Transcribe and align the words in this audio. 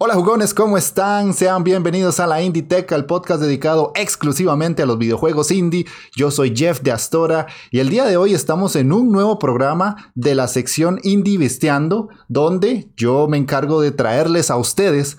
Hola 0.00 0.14
jugones, 0.14 0.54
¿cómo 0.54 0.78
están? 0.78 1.34
Sean 1.34 1.64
bienvenidos 1.64 2.20
a 2.20 2.28
la 2.28 2.40
Indie 2.40 2.62
Tech, 2.62 2.92
el 2.92 3.04
podcast 3.04 3.40
dedicado 3.40 3.90
exclusivamente 3.96 4.80
a 4.80 4.86
los 4.86 4.96
videojuegos 4.96 5.50
indie. 5.50 5.86
Yo 6.14 6.30
soy 6.30 6.54
Jeff 6.56 6.82
de 6.82 6.92
Astora 6.92 7.48
y 7.72 7.80
el 7.80 7.88
día 7.88 8.04
de 8.04 8.16
hoy 8.16 8.32
estamos 8.32 8.76
en 8.76 8.92
un 8.92 9.10
nuevo 9.10 9.40
programa 9.40 10.12
de 10.14 10.36
la 10.36 10.46
sección 10.46 11.00
Indie 11.02 11.36
Visteando, 11.36 12.10
donde 12.28 12.92
yo 12.96 13.26
me 13.26 13.38
encargo 13.38 13.80
de 13.80 13.90
traerles 13.90 14.52
a 14.52 14.56
ustedes 14.56 15.16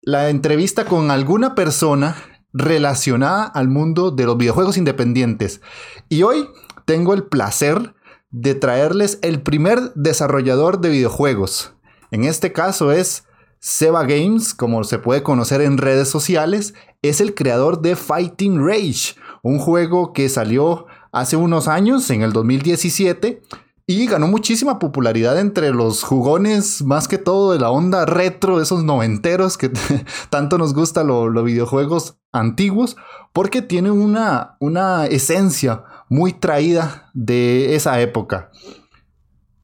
la 0.00 0.30
entrevista 0.30 0.86
con 0.86 1.10
alguna 1.10 1.54
persona 1.54 2.16
relacionada 2.54 3.44
al 3.44 3.68
mundo 3.68 4.12
de 4.12 4.24
los 4.24 4.38
videojuegos 4.38 4.78
independientes. 4.78 5.60
Y 6.08 6.22
hoy 6.22 6.48
tengo 6.86 7.12
el 7.12 7.24
placer 7.24 7.94
de 8.30 8.54
traerles 8.54 9.18
el 9.20 9.42
primer 9.42 9.92
desarrollador 9.92 10.80
de 10.80 10.88
videojuegos. 10.88 11.74
En 12.10 12.24
este 12.24 12.54
caso 12.54 12.92
es 12.92 13.24
Seba 13.64 14.02
Games, 14.02 14.54
como 14.54 14.82
se 14.82 14.98
puede 14.98 15.22
conocer 15.22 15.60
en 15.60 15.78
redes 15.78 16.08
sociales, 16.08 16.74
es 17.00 17.20
el 17.20 17.32
creador 17.32 17.80
de 17.80 17.94
Fighting 17.94 18.58
Rage, 18.66 19.14
un 19.40 19.60
juego 19.60 20.12
que 20.12 20.28
salió 20.28 20.86
hace 21.12 21.36
unos 21.36 21.68
años, 21.68 22.10
en 22.10 22.22
el 22.22 22.32
2017, 22.32 23.40
y 23.86 24.06
ganó 24.06 24.26
muchísima 24.26 24.80
popularidad 24.80 25.38
entre 25.38 25.70
los 25.70 26.02
jugones, 26.02 26.82
más 26.82 27.06
que 27.06 27.18
todo 27.18 27.52
de 27.52 27.60
la 27.60 27.70
onda 27.70 28.04
retro, 28.04 28.60
esos 28.60 28.82
noventeros 28.82 29.56
que 29.56 29.70
tanto 30.30 30.58
nos 30.58 30.74
gustan 30.74 31.06
los 31.06 31.44
videojuegos 31.44 32.18
antiguos, 32.32 32.96
porque 33.32 33.62
tiene 33.62 33.92
una, 33.92 34.56
una 34.58 35.06
esencia 35.06 35.84
muy 36.08 36.32
traída 36.32 37.10
de 37.14 37.76
esa 37.76 38.00
época. 38.00 38.50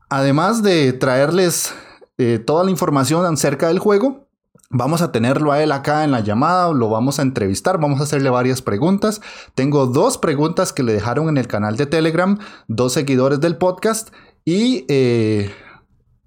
Además 0.09 0.63
de 0.63 0.93
traerles 0.93 1.75
eh, 2.19 2.39
toda 2.39 2.65
la 2.65 2.71
información 2.71 3.25
acerca 3.25 3.69
del 3.69 3.79
juego. 3.79 4.29
Vamos 4.71 5.01
a 5.01 5.13
tenerlo 5.13 5.53
a 5.53 5.63
él 5.63 5.73
acá 5.73 6.05
en 6.05 6.11
la 6.11 6.21
llamada, 6.21 6.71
lo 6.75 6.91
vamos 6.91 7.19
a 7.19 7.23
entrevistar, 7.23 7.81
vamos 7.81 8.01
a 8.01 8.03
hacerle 8.03 8.29
varias 8.29 8.61
preguntas. 8.61 9.23
Tengo 9.55 9.87
dos 9.87 10.19
preguntas 10.19 10.75
que 10.75 10.83
le 10.83 10.93
dejaron 10.93 11.31
en 11.31 11.39
el 11.39 11.47
canal 11.47 11.77
de 11.77 11.87
Telegram, 11.87 12.39
dos 12.67 12.93
seguidores 12.93 13.41
del 13.41 13.57
podcast 13.57 14.11
y 14.45 14.85
eh, 14.89 15.51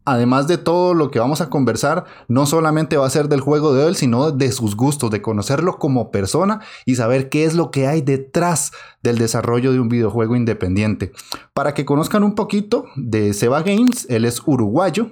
además 0.05 0.47
de 0.47 0.57
todo 0.57 0.93
lo 0.95 1.11
que 1.11 1.19
vamos 1.19 1.41
a 1.41 1.49
conversar, 1.49 2.05
no 2.27 2.45
solamente 2.47 2.97
va 2.97 3.05
a 3.05 3.11
ser 3.11 3.29
del 3.29 3.41
juego 3.41 3.73
de 3.73 3.87
él, 3.87 3.95
sino 3.95 4.31
de 4.31 4.51
sus 4.51 4.75
gustos, 4.75 5.11
de 5.11 5.21
conocerlo 5.21 5.77
como 5.77 6.09
persona 6.09 6.61
y 6.85 6.95
saber 6.95 7.29
qué 7.29 7.45
es 7.45 7.53
lo 7.53 7.69
que 7.69 7.87
hay 7.87 8.01
detrás 8.01 8.71
del 9.03 9.19
desarrollo 9.19 9.71
de 9.71 9.79
un 9.79 9.89
videojuego 9.89 10.35
independiente. 10.35 11.11
Para 11.53 11.73
que 11.73 11.85
conozcan 11.85 12.23
un 12.23 12.33
poquito 12.33 12.85
de 12.95 13.33
Seba 13.33 13.61
Games, 13.61 14.07
él 14.09 14.25
es 14.25 14.41
uruguayo 14.45 15.11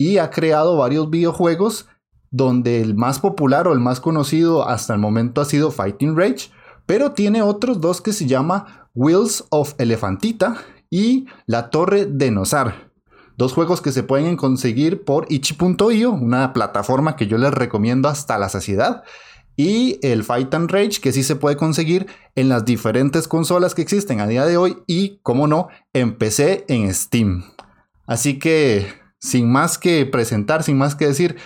y 0.00 0.16
ha 0.16 0.30
creado 0.30 0.78
varios 0.78 1.10
videojuegos 1.10 1.86
donde 2.30 2.80
el 2.80 2.94
más 2.94 3.20
popular 3.20 3.68
o 3.68 3.74
el 3.74 3.80
más 3.80 4.00
conocido 4.00 4.66
hasta 4.66 4.94
el 4.94 4.98
momento 4.98 5.42
ha 5.42 5.44
sido 5.44 5.70
Fighting 5.70 6.16
Rage, 6.16 6.50
pero 6.86 7.12
tiene 7.12 7.42
otros 7.42 7.82
dos 7.82 8.00
que 8.00 8.14
se 8.14 8.24
llama 8.24 8.88
Wheels 8.94 9.44
of 9.50 9.74
Elefantita 9.76 10.56
y 10.88 11.26
La 11.44 11.68
Torre 11.68 12.06
de 12.06 12.30
Nosar. 12.30 12.90
Dos 13.36 13.52
juegos 13.52 13.82
que 13.82 13.92
se 13.92 14.02
pueden 14.02 14.38
conseguir 14.38 15.04
por 15.04 15.26
itch.io, 15.28 16.12
una 16.12 16.54
plataforma 16.54 17.14
que 17.14 17.26
yo 17.26 17.36
les 17.36 17.52
recomiendo 17.52 18.08
hasta 18.08 18.38
la 18.38 18.48
saciedad. 18.48 19.02
Y 19.54 19.98
el 20.00 20.24
Fight 20.24 20.54
and 20.54 20.70
Rage, 20.70 21.02
que 21.02 21.12
sí 21.12 21.22
se 21.22 21.36
puede 21.36 21.56
conseguir 21.56 22.06
en 22.36 22.48
las 22.48 22.64
diferentes 22.64 23.28
consolas 23.28 23.74
que 23.74 23.82
existen 23.82 24.20
a 24.20 24.26
día 24.26 24.46
de 24.46 24.56
hoy 24.56 24.78
y, 24.86 25.18
como 25.22 25.46
no, 25.46 25.68
en 25.92 26.16
PC 26.16 26.64
en 26.68 26.94
Steam. 26.94 27.44
Así 28.06 28.38
que 28.38 28.99
sin 29.20 29.50
más 29.50 29.78
que 29.78 30.06
presentar, 30.06 30.62
sin 30.62 30.78
más 30.78 30.94
que 30.94 31.06
decir, 31.06 31.36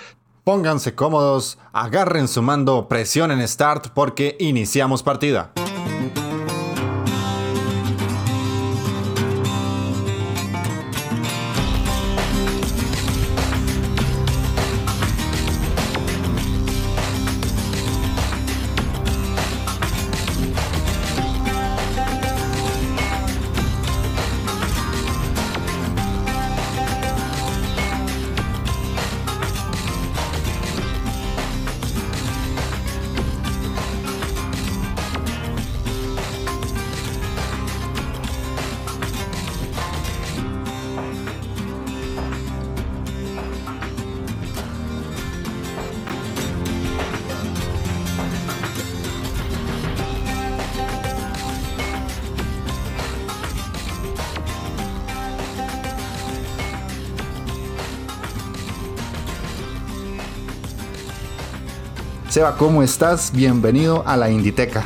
pónganse 0.44 0.94
cómodos, 0.94 1.58
agarren 1.72 2.28
su 2.28 2.40
mando, 2.40 2.88
presionen 2.88 3.46
Start 3.46 3.88
porque 3.94 4.36
iniciamos 4.38 5.02
partida. 5.02 5.52
Seba, 62.34 62.56
¿cómo 62.56 62.82
estás? 62.82 63.30
Bienvenido 63.32 64.02
a 64.08 64.16
la 64.16 64.28
Inditeca. 64.28 64.82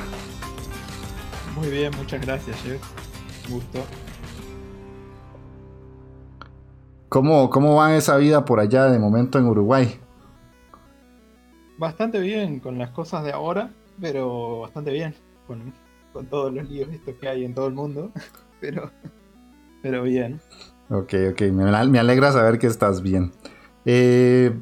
Muy 1.57 1.71
bien, 1.71 1.91
muchas 1.97 2.21
gracias, 2.21 2.63
Jeff. 2.63 2.83
Gusto. 3.49 3.79
¿Cómo, 7.09 7.49
¿Cómo 7.49 7.77
va 7.77 7.97
esa 7.97 8.19
vida 8.19 8.45
por 8.45 8.61
allá 8.61 8.91
de 8.91 8.99
momento 8.99 9.39
en 9.39 9.47
Uruguay? 9.47 9.99
Bastante 11.79 12.21
bien 12.21 12.61
con 12.61 12.77
las 12.77 12.91
cosas 12.91 13.25
de 13.25 13.33
ahora, 13.33 13.71
pero 13.99 14.61
bastante 14.61 14.93
bien 14.93 15.15
con, 15.47 15.73
todos 16.29 16.53
los 16.53 16.69
líos 16.69 16.91
estos 16.93 17.15
que 17.15 17.31
hay 17.31 17.47
en 17.47 17.55
todo 17.55 17.69
el 17.69 17.73
mundo, 17.73 18.13
pero, 18.61 18.91
pero 19.81 20.03
bien. 20.03 20.39
Ok, 20.91 21.15
ok, 21.33 21.41
me, 21.51 21.87
me 21.87 21.99
alegra 21.99 22.31
saber 22.31 22.59
que 22.59 22.67
estás 22.67 23.01
bien. 23.01 23.33
Eh, 23.87 24.55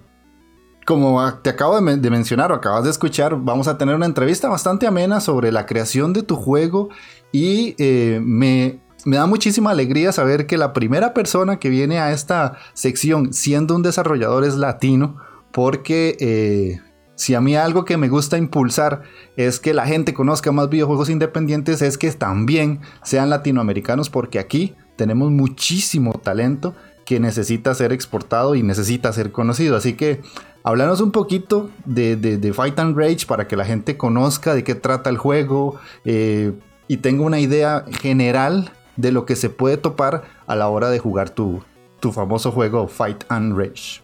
como 0.87 1.35
te 1.43 1.51
acabo 1.51 1.79
de, 1.81 2.11
mencionar 2.11 2.53
o 2.53 2.55
acabas 2.55 2.85
de 2.85 2.91
escuchar, 2.91 3.37
vamos 3.37 3.67
a 3.67 3.77
tener 3.77 3.97
una 3.97 4.07
entrevista 4.07 4.49
bastante 4.49 4.87
amena 4.87 5.21
sobre 5.21 5.51
la 5.51 5.67
creación 5.67 6.13
de 6.13 6.23
tu 6.23 6.37
juego 6.37 6.91
y 7.33 7.75
eh, 7.79 8.21
me, 8.23 8.79
da 9.05 9.27
muchísima 9.27 9.73
alegría 9.73 10.13
saber 10.13 10.47
que 10.47 10.57
la 10.57 10.73
primera 10.73 11.13
persona 11.13 11.59
que 11.59 11.71
viene 11.71 11.99
a 11.99 12.13
esta 12.13 12.57
sección 12.73 13.33
siendo 13.33 13.75
un 13.75 13.83
desarrollador 13.83 14.45
es 14.45 14.55
latino, 14.55 15.17
porque 15.51 16.17
eh, 16.21 16.81
si 17.17 17.35
a 17.35 17.41
mí 17.41 17.57
algo 17.57 17.85
que 17.85 17.97
me 17.97 18.09
gusta 18.09 18.39
impulsar 18.39 19.03
es 19.37 19.59
que 19.59 19.75
la 19.75 19.87
gente 19.87 20.15
conozca 20.15 20.53
más 20.53 20.71
videojuegos 20.71 21.11
independientes, 21.11 21.83
es 21.83 21.99
que 21.99 22.13
también 22.13 22.79
sean 23.03 23.29
latinoamericanos, 23.29 24.09
porque 24.09 24.39
aquí 24.39 24.77
tenemos 24.95 25.33
muchísimo 25.33 26.13
talento 26.13 26.77
que 27.07 27.21
necesita 27.21 27.75
ser 27.75 27.93
exportado 27.93 28.55
y 28.55 28.63
necesita 28.63 29.13
ser 29.13 29.33
conocido. 29.33 29.77
Así 29.77 29.95
que 29.95 30.21
Hablarnos 30.67 31.01
un 31.01 31.13
poquito 31.13 31.71
de, 31.85 32.53
Fight 32.53 32.77
and 32.81 32.99
Rage 32.99 33.25
para 33.25 33.47
que 33.47 33.55
la 33.55 33.65
gente 33.65 33.97
conozca 33.97 34.53
de 34.53 34.65
qué 34.65 34.75
trata 34.75 35.09
el 35.11 35.17
juego 35.17 35.79
eh, 36.05 36.55
y 36.89 36.97
tenga 36.97 37.23
una 37.23 37.39
idea 37.39 37.85
general 38.01 38.73
de 38.97 39.13
lo 39.13 39.27
que 39.27 39.37
se 39.37 39.49
puede 39.49 39.77
topar 39.77 40.25
a 40.49 40.57
la 40.57 40.67
hora 40.69 40.91
de 40.91 40.99
jugar 40.99 41.31
tu, 41.31 41.63
tu 42.01 42.11
famoso 42.11 42.51
juego 42.51 42.89
Fight 42.89 43.23
and 43.29 43.57
Rage. 43.57 44.01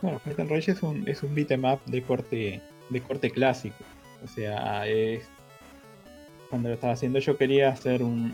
Bueno, 0.00 0.20
Fight 0.20 0.40
and 0.40 0.50
Rage 0.50 0.70
es 0.70 0.82
un, 0.82 1.06
es 1.06 1.22
un 1.22 1.34
beat'em 1.34 1.66
up 1.66 1.80
de 1.84 2.02
corte, 2.02 2.62
de 2.88 3.00
corte 3.02 3.30
clásico. 3.30 3.84
O 4.24 4.26
sea, 4.26 4.84
cuando 6.48 6.70
lo 6.70 6.76
estaba 6.76 6.94
haciendo 6.94 7.18
yo 7.18 7.36
quería 7.36 7.68
hacer 7.68 8.02
un, 8.02 8.32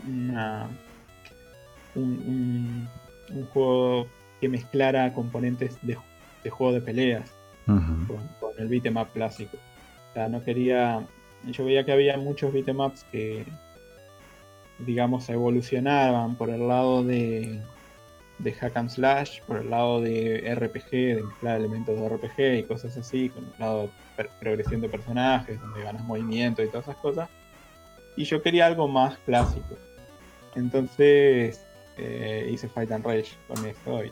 un, 1.95 2.01
un, 2.01 2.89
un 3.29 3.45
juego 3.47 4.07
que 4.39 4.47
mezclara 4.47 5.11
componentes 5.13 5.77
de 5.81 5.97
de 6.45 6.51
juego 6.51 6.73
de 6.73 6.81
peleas 6.81 7.35
con, 7.65 8.53
el 8.57 8.67
beatmap 8.67 9.11
clásico. 9.11 9.57
O 9.57 10.13
sea, 10.13 10.29
no 10.29 10.43
quería. 10.43 11.05
Yo 11.45 11.65
veía 11.65 11.83
que 11.83 11.91
había 11.91 12.17
muchos 12.17 12.53
beatemaps 12.53 13.03
que, 13.11 13.45
digamos, 14.79 15.27
evolucionaban 15.29 16.35
por 16.35 16.51
el 16.51 16.67
lado 16.67 17.03
de, 17.03 17.61
de 18.37 18.53
hack 18.53 18.77
and 18.77 18.89
slash, 18.89 19.41
por 19.41 19.57
el 19.57 19.71
lado 19.71 20.01
de 20.01 20.55
RPG, 20.55 20.91
de 20.91 21.23
mezclar 21.23 21.57
elementos 21.57 21.99
de 21.99 22.09
RPG 22.09 22.59
y 22.59 22.63
cosas 22.63 22.95
así, 22.95 23.29
con 23.29 23.43
el 23.43 23.59
lado 23.59 23.89
de 24.17 24.29
progresión 24.39 24.81
de 24.81 24.89
personajes, 24.89 25.59
donde 25.59 25.81
ganas 25.81 26.03
movimiento 26.03 26.63
y 26.63 26.67
todas 26.67 26.87
esas 26.87 26.97
cosas. 26.97 27.29
Y 28.15 28.23
yo 28.23 28.41
quería 28.41 28.67
algo 28.67 28.87
más 28.87 29.17
clásico. 29.25 29.75
Entonces 30.55 31.64
eh, 31.97 32.49
hice 32.51 32.67
Fight 32.67 32.91
and 32.91 33.05
Rage 33.05 33.37
con 33.47 33.65
esto 33.65 34.03
y 34.03 34.11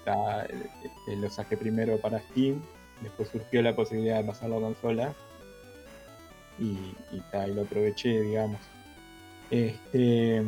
lo 1.16 1.30
saqué 1.30 1.58
primero 1.58 2.00
para 2.00 2.20
Steam. 2.20 2.62
Después 3.02 3.30
surgió 3.30 3.62
la 3.62 3.76
posibilidad 3.76 4.18
de 4.18 4.24
pasarlo 4.24 4.58
a 4.58 4.62
consola. 4.62 5.14
Y, 6.60 6.94
lo 7.54 7.64
aproveché, 7.64 8.22
digamos. 8.22 8.60
Este, 9.50 10.42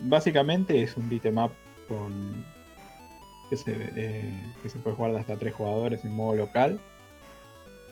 básicamente 0.00 0.82
es 0.82 0.96
un 0.96 1.08
beatmap 1.08 1.52
con 1.88 2.44
que 3.48 3.56
se, 3.56 3.72
eh, 3.96 4.54
que 4.62 4.68
se 4.68 4.78
puede 4.80 4.96
jugar 4.96 5.14
hasta 5.16 5.36
tres 5.36 5.54
jugadores 5.54 6.04
en 6.04 6.12
modo 6.12 6.34
local 6.34 6.80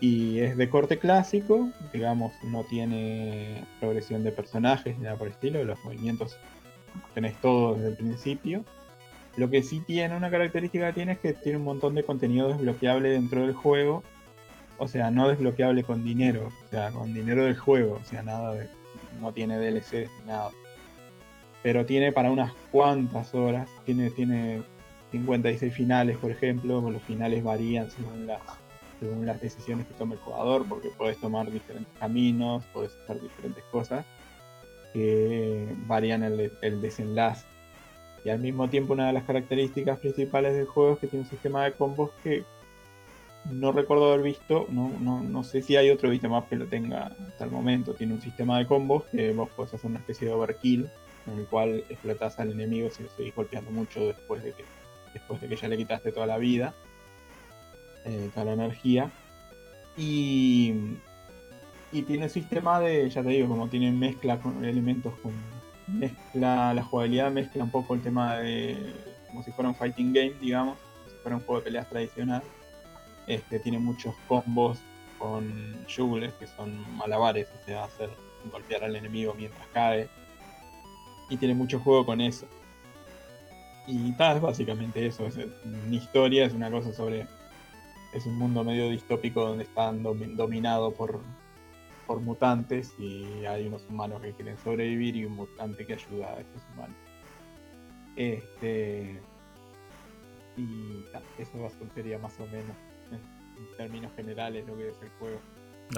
y 0.00 0.40
es 0.40 0.56
de 0.56 0.68
corte 0.68 0.98
clásico, 0.98 1.70
digamos, 1.92 2.32
no 2.42 2.64
tiene 2.64 3.64
progresión 3.80 4.24
de 4.24 4.32
personajes 4.32 4.98
ni 4.98 5.04
nada 5.04 5.16
por 5.16 5.28
el 5.28 5.32
estilo, 5.32 5.64
los 5.64 5.82
movimientos 5.84 6.38
tenés 7.14 7.34
todos 7.40 7.76
desde 7.76 7.90
el 7.90 7.96
principio. 7.96 8.64
Lo 9.36 9.50
que 9.50 9.62
sí 9.62 9.80
tiene, 9.80 10.16
una 10.16 10.30
característica 10.30 10.86
que 10.88 10.92
tiene 10.92 11.12
es 11.12 11.18
que 11.18 11.32
tiene 11.32 11.58
un 11.58 11.64
montón 11.64 11.94
de 11.94 12.04
contenido 12.04 12.48
desbloqueable 12.48 13.10
dentro 13.10 13.42
del 13.42 13.52
juego. 13.52 14.02
O 14.78 14.88
sea, 14.88 15.10
no 15.10 15.28
desbloqueable 15.28 15.84
con 15.84 16.04
dinero, 16.04 16.50
o 16.66 16.68
sea, 16.68 16.90
con 16.90 17.14
dinero 17.14 17.44
del 17.44 17.56
juego, 17.56 18.00
o 18.02 18.04
sea, 18.04 18.22
nada 18.22 18.52
de. 18.54 18.68
no 19.20 19.32
tiene 19.32 19.58
DLC 19.58 20.08
nada. 20.26 20.50
Pero 21.62 21.86
tiene 21.86 22.12
para 22.12 22.30
unas 22.30 22.52
cuantas 22.72 23.34
horas, 23.34 23.68
tiene, 23.84 24.10
tiene 24.10 24.62
56 25.12 25.72
finales, 25.72 26.16
por 26.18 26.30
ejemplo, 26.30 26.80
los 26.90 27.02
finales 27.02 27.42
varían 27.42 27.90
según 27.90 28.26
las 28.26 28.40
según 29.00 29.26
las 29.26 29.40
decisiones 29.40 29.86
que 29.86 29.94
tome 29.94 30.14
el 30.14 30.20
jugador, 30.20 30.66
porque 30.68 30.88
puedes 30.96 31.18
tomar 31.18 31.50
diferentes 31.50 31.92
caminos, 31.98 32.64
puedes 32.72 32.92
hacer 33.04 33.20
diferentes 33.20 33.62
cosas 33.64 34.04
que 34.94 35.68
varían 35.86 36.22
el, 36.22 36.80
desenlace. 36.80 37.44
Y 38.24 38.30
al 38.30 38.38
mismo 38.38 38.70
tiempo 38.70 38.94
una 38.94 39.08
de 39.08 39.12
las 39.12 39.24
características 39.24 39.98
principales 39.98 40.54
del 40.54 40.64
juego 40.64 40.94
es 40.94 40.98
que 41.00 41.08
tiene 41.08 41.24
un 41.24 41.30
sistema 41.30 41.64
de 41.64 41.72
combos 41.72 42.10
que 42.22 42.44
no 43.50 43.72
recuerdo 43.72 44.10
haber 44.10 44.22
visto, 44.22 44.66
no, 44.70 44.90
no, 45.00 45.22
no 45.22 45.44
sé 45.44 45.60
si 45.60 45.76
hay 45.76 45.90
otro 45.90 46.08
más 46.30 46.44
que 46.44 46.56
lo 46.56 46.66
tenga 46.66 47.14
hasta 47.28 47.44
el 47.44 47.50
momento. 47.50 47.92
Tiene 47.92 48.14
un 48.14 48.22
sistema 48.22 48.58
de 48.58 48.66
combos 48.66 49.04
que 49.12 49.32
vos 49.32 49.50
podés 49.50 49.74
hacer 49.74 49.90
una 49.90 49.98
especie 49.98 50.28
de 50.28 50.32
overkill, 50.32 50.88
en 51.26 51.38
el 51.40 51.46
cual 51.46 51.84
explotas 51.90 52.38
al 52.40 52.52
enemigo 52.52 52.88
si 52.88 53.02
lo 53.02 53.10
seguís 53.10 53.34
golpeando 53.34 53.70
mucho 53.70 54.06
después 54.06 54.42
de 54.42 54.52
que, 54.52 54.64
después 55.12 55.42
de 55.42 55.48
que 55.48 55.56
ya 55.56 55.68
le 55.68 55.76
quitaste 55.76 56.12
toda 56.12 56.26
la 56.26 56.38
vida. 56.38 56.74
Eh, 58.06 58.30
toda 58.32 58.46
la 58.46 58.52
energía. 58.52 59.10
Y, 59.96 60.74
y 61.94 62.02
tiene 62.02 62.28
sistema 62.28 62.80
de, 62.80 63.08
ya 63.08 63.22
te 63.22 63.28
digo, 63.28 63.48
como 63.48 63.68
tiene 63.68 63.92
mezcla 63.92 64.40
con 64.40 64.64
elementos 64.64 65.14
con 65.22 65.32
mezcla, 65.86 66.74
la 66.74 66.82
jugabilidad 66.82 67.30
mezcla 67.30 67.62
un 67.62 67.70
poco 67.70 67.94
el 67.94 68.02
tema 68.02 68.38
de 68.38 68.92
como 69.28 69.44
si 69.44 69.52
fuera 69.52 69.68
un 69.68 69.76
fighting 69.76 70.12
game, 70.12 70.32
digamos, 70.40 70.76
como 70.76 71.10
si 71.10 71.16
fuera 71.22 71.36
un 71.36 71.42
juego 71.44 71.60
de 71.60 71.64
peleas 71.66 71.88
tradicional. 71.88 72.42
Este 73.28 73.60
tiene 73.60 73.78
muchos 73.78 74.12
combos 74.26 74.78
con 75.20 75.46
juggles 75.86 76.34
que 76.34 76.48
son 76.48 76.84
malabares, 76.96 77.46
o 77.62 77.64
sea, 77.64 77.84
hacer 77.84 78.10
golpear 78.50 78.82
al 78.82 78.96
enemigo 78.96 79.32
mientras 79.38 79.66
cae. 79.68 80.08
Y 81.30 81.36
tiene 81.36 81.54
mucho 81.54 81.78
juego 81.78 82.04
con 82.04 82.20
eso. 82.20 82.46
Y 83.86 84.10
tal, 84.12 84.36
es 84.36 84.42
básicamente 84.42 85.06
eso. 85.06 85.26
Es 85.28 85.36
una 85.36 85.94
historia, 85.94 86.44
es 86.44 86.54
una 86.54 86.72
cosa 86.72 86.92
sobre 86.92 87.28
es 88.12 88.26
un 88.26 88.36
mundo 88.36 88.64
medio 88.64 88.88
distópico 88.90 89.44
donde 89.44 89.64
están 89.64 90.02
dominado 90.02 90.92
por, 90.92 91.20
por 92.06 92.20
mutantes 92.20 92.94
y 92.98 93.44
hay 93.46 93.66
unos 93.66 93.84
humanos 93.88 94.20
que 94.22 94.32
quieren 94.32 94.56
sobrevivir 94.58 95.16
y 95.16 95.24
un 95.24 95.34
mutante 95.34 95.86
que 95.86 95.94
ayuda 95.94 96.28
a 96.28 96.40
esos 96.40 96.62
humanos. 96.72 96.96
Este. 98.16 99.20
Y 100.56 101.04
eso 101.38 101.70
sería 101.94 102.18
más 102.18 102.38
o 102.38 102.46
menos 102.46 102.76
en 103.10 103.76
términos 103.76 104.12
generales 104.14 104.66
lo 104.66 104.76
que 104.76 104.88
es 104.88 104.96
el 105.02 105.08
juego. 105.18 105.38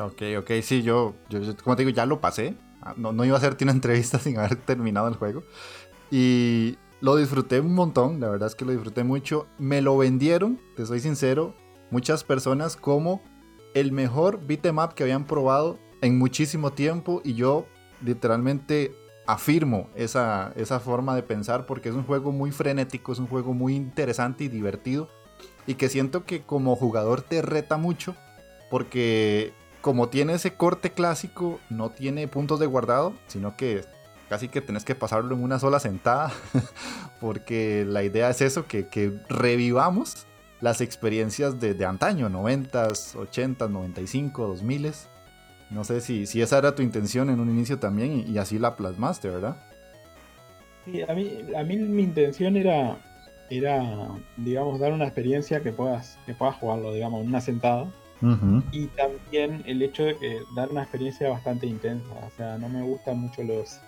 Ok, 0.00 0.22
ok, 0.38 0.62
sí, 0.62 0.82
yo, 0.82 1.14
yo 1.28 1.40
como 1.62 1.76
te 1.76 1.84
digo, 1.84 1.94
ya 1.94 2.06
lo 2.06 2.20
pasé. 2.20 2.54
Ah, 2.82 2.94
no, 2.96 3.12
no 3.12 3.24
iba 3.24 3.36
a 3.36 3.38
hacerte 3.38 3.64
una 3.64 3.72
entrevista 3.72 4.18
sin 4.20 4.38
haber 4.38 4.56
terminado 4.56 5.08
el 5.08 5.14
juego. 5.14 5.42
Y 6.10 6.78
lo 7.00 7.16
disfruté 7.16 7.60
un 7.60 7.74
montón, 7.74 8.20
la 8.20 8.28
verdad 8.28 8.48
es 8.48 8.54
que 8.54 8.64
lo 8.64 8.72
disfruté 8.72 9.04
mucho. 9.04 9.46
Me 9.58 9.82
lo 9.82 9.96
vendieron, 9.96 10.60
te 10.76 10.86
soy 10.86 11.00
sincero, 11.00 11.54
muchas 11.90 12.24
personas 12.24 12.76
como 12.76 13.22
el 13.74 13.92
mejor 13.92 14.40
beatmap 14.46 14.94
que 14.94 15.02
habían 15.02 15.24
probado 15.24 15.78
en 16.00 16.18
muchísimo 16.18 16.72
tiempo 16.72 17.20
y 17.24 17.34
yo 17.34 17.66
literalmente 18.04 18.94
afirmo 19.26 19.88
esa, 19.94 20.52
esa 20.56 20.80
forma 20.80 21.16
de 21.16 21.22
pensar 21.22 21.66
porque 21.66 21.88
es 21.88 21.94
un 21.94 22.04
juego 22.04 22.32
muy 22.32 22.52
frenético, 22.52 23.12
es 23.12 23.18
un 23.18 23.26
juego 23.26 23.54
muy 23.54 23.74
interesante 23.74 24.44
y 24.44 24.48
divertido 24.48 25.08
y 25.66 25.74
que 25.74 25.88
siento 25.88 26.24
que 26.24 26.42
como 26.42 26.76
jugador 26.76 27.22
te 27.22 27.42
reta 27.42 27.76
mucho 27.76 28.14
porque 28.70 29.52
como 29.80 30.08
tiene 30.08 30.34
ese 30.34 30.54
corte 30.54 30.92
clásico 30.92 31.60
no 31.70 31.90
tiene 31.90 32.28
puntos 32.28 32.60
de 32.60 32.66
guardado, 32.66 33.14
sino 33.26 33.56
que 33.56 33.84
casi 34.28 34.48
que 34.48 34.60
tenés 34.60 34.84
que 34.84 34.94
pasarlo 34.94 35.34
en 35.34 35.42
una 35.42 35.58
sola 35.58 35.80
sentada 35.80 36.32
porque 37.20 37.84
la 37.86 38.02
idea 38.02 38.30
es 38.30 38.40
eso, 38.40 38.66
que, 38.66 38.88
que 38.88 39.12
revivamos 39.28 40.26
las 40.60 40.80
experiencias 40.80 41.60
de, 41.60 41.84
antaño, 41.84 42.28
90s, 42.28 43.14
80s, 43.14 43.68
95, 43.68 44.46
2000 44.48 44.92
No 45.70 45.84
sé 45.84 46.00
si, 46.00 46.26
si 46.26 46.42
esa 46.42 46.58
era 46.58 46.74
tu 46.74 46.82
intención 46.82 47.30
en 47.30 47.40
un 47.40 47.50
inicio 47.50 47.78
también 47.78 48.24
y, 48.26 48.38
así 48.38 48.58
la 48.58 48.76
plasmaste, 48.76 49.28
¿verdad? 49.28 49.56
Sí, 50.84 51.02
a 51.02 51.12
mí, 51.12 51.38
a 51.56 51.62
mí 51.64 51.76
mi 51.76 52.02
intención 52.02 52.56
era, 52.56 52.98
era, 53.50 54.08
digamos, 54.36 54.78
dar 54.78 54.92
una 54.92 55.04
experiencia 55.04 55.60
que 55.60 55.72
puedas, 55.72 56.18
que 56.26 56.34
puedas 56.34 56.56
jugarlo, 56.56 56.92
digamos, 56.92 57.22
en 57.22 57.28
una 57.28 57.40
sentada. 57.40 57.88
Y 58.72 58.86
también 58.88 59.62
el 59.66 59.82
hecho 59.82 60.04
de 60.04 60.16
que 60.16 60.40
dar 60.54 60.70
una 60.70 60.82
experiencia 60.82 61.28
bastante 61.28 61.66
intensa. 61.66 62.14
O 62.26 62.30
sea, 62.36 62.56
no 62.56 62.68
me 62.68 62.82
gustan 62.82 63.18
mucho 63.18 63.42
los. 63.42 63.80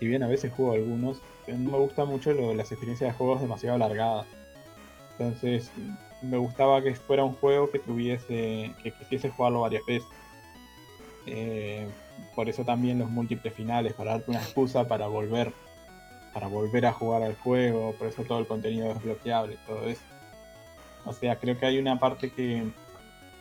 Si 0.00 0.06
bien 0.06 0.24
a 0.24 0.28
veces 0.28 0.52
juego 0.52 0.72
algunos, 0.72 1.22
no 1.46 1.70
me 1.70 1.78
gusta 1.78 2.04
mucho 2.04 2.32
las 2.32 2.72
experiencias 2.72 3.12
de 3.12 3.16
juegos 3.16 3.40
demasiado 3.40 3.76
alargadas. 3.76 4.26
Entonces 5.12 5.70
me 6.22 6.36
gustaba 6.36 6.82
que 6.82 6.94
fuera 6.94 7.24
un 7.24 7.34
juego 7.34 7.70
que 7.70 7.78
tuviese, 7.78 8.74
que 8.82 8.92
quisiese 8.98 9.30
jugarlo 9.30 9.60
varias 9.60 9.84
veces. 9.86 10.08
Eh, 11.26 11.88
por 12.34 12.48
eso 12.48 12.64
también 12.64 12.98
los 12.98 13.10
múltiples 13.10 13.52
finales, 13.54 13.94
para 13.94 14.12
darte 14.12 14.30
una 14.30 14.40
excusa 14.40 14.86
para 14.88 15.06
volver, 15.06 15.52
para 16.32 16.46
volver 16.46 16.86
a 16.86 16.92
jugar 16.92 17.22
al 17.22 17.36
juego, 17.36 17.94
por 17.98 18.08
eso 18.08 18.24
todo 18.24 18.38
el 18.38 18.46
contenido 18.46 18.88
desbloqueable, 18.92 19.58
todo 19.66 19.84
eso. 19.86 20.02
O 21.04 21.12
sea, 21.12 21.36
creo 21.36 21.58
que 21.58 21.66
hay 21.66 21.78
una 21.78 21.98
parte 21.98 22.30
que, 22.30 22.64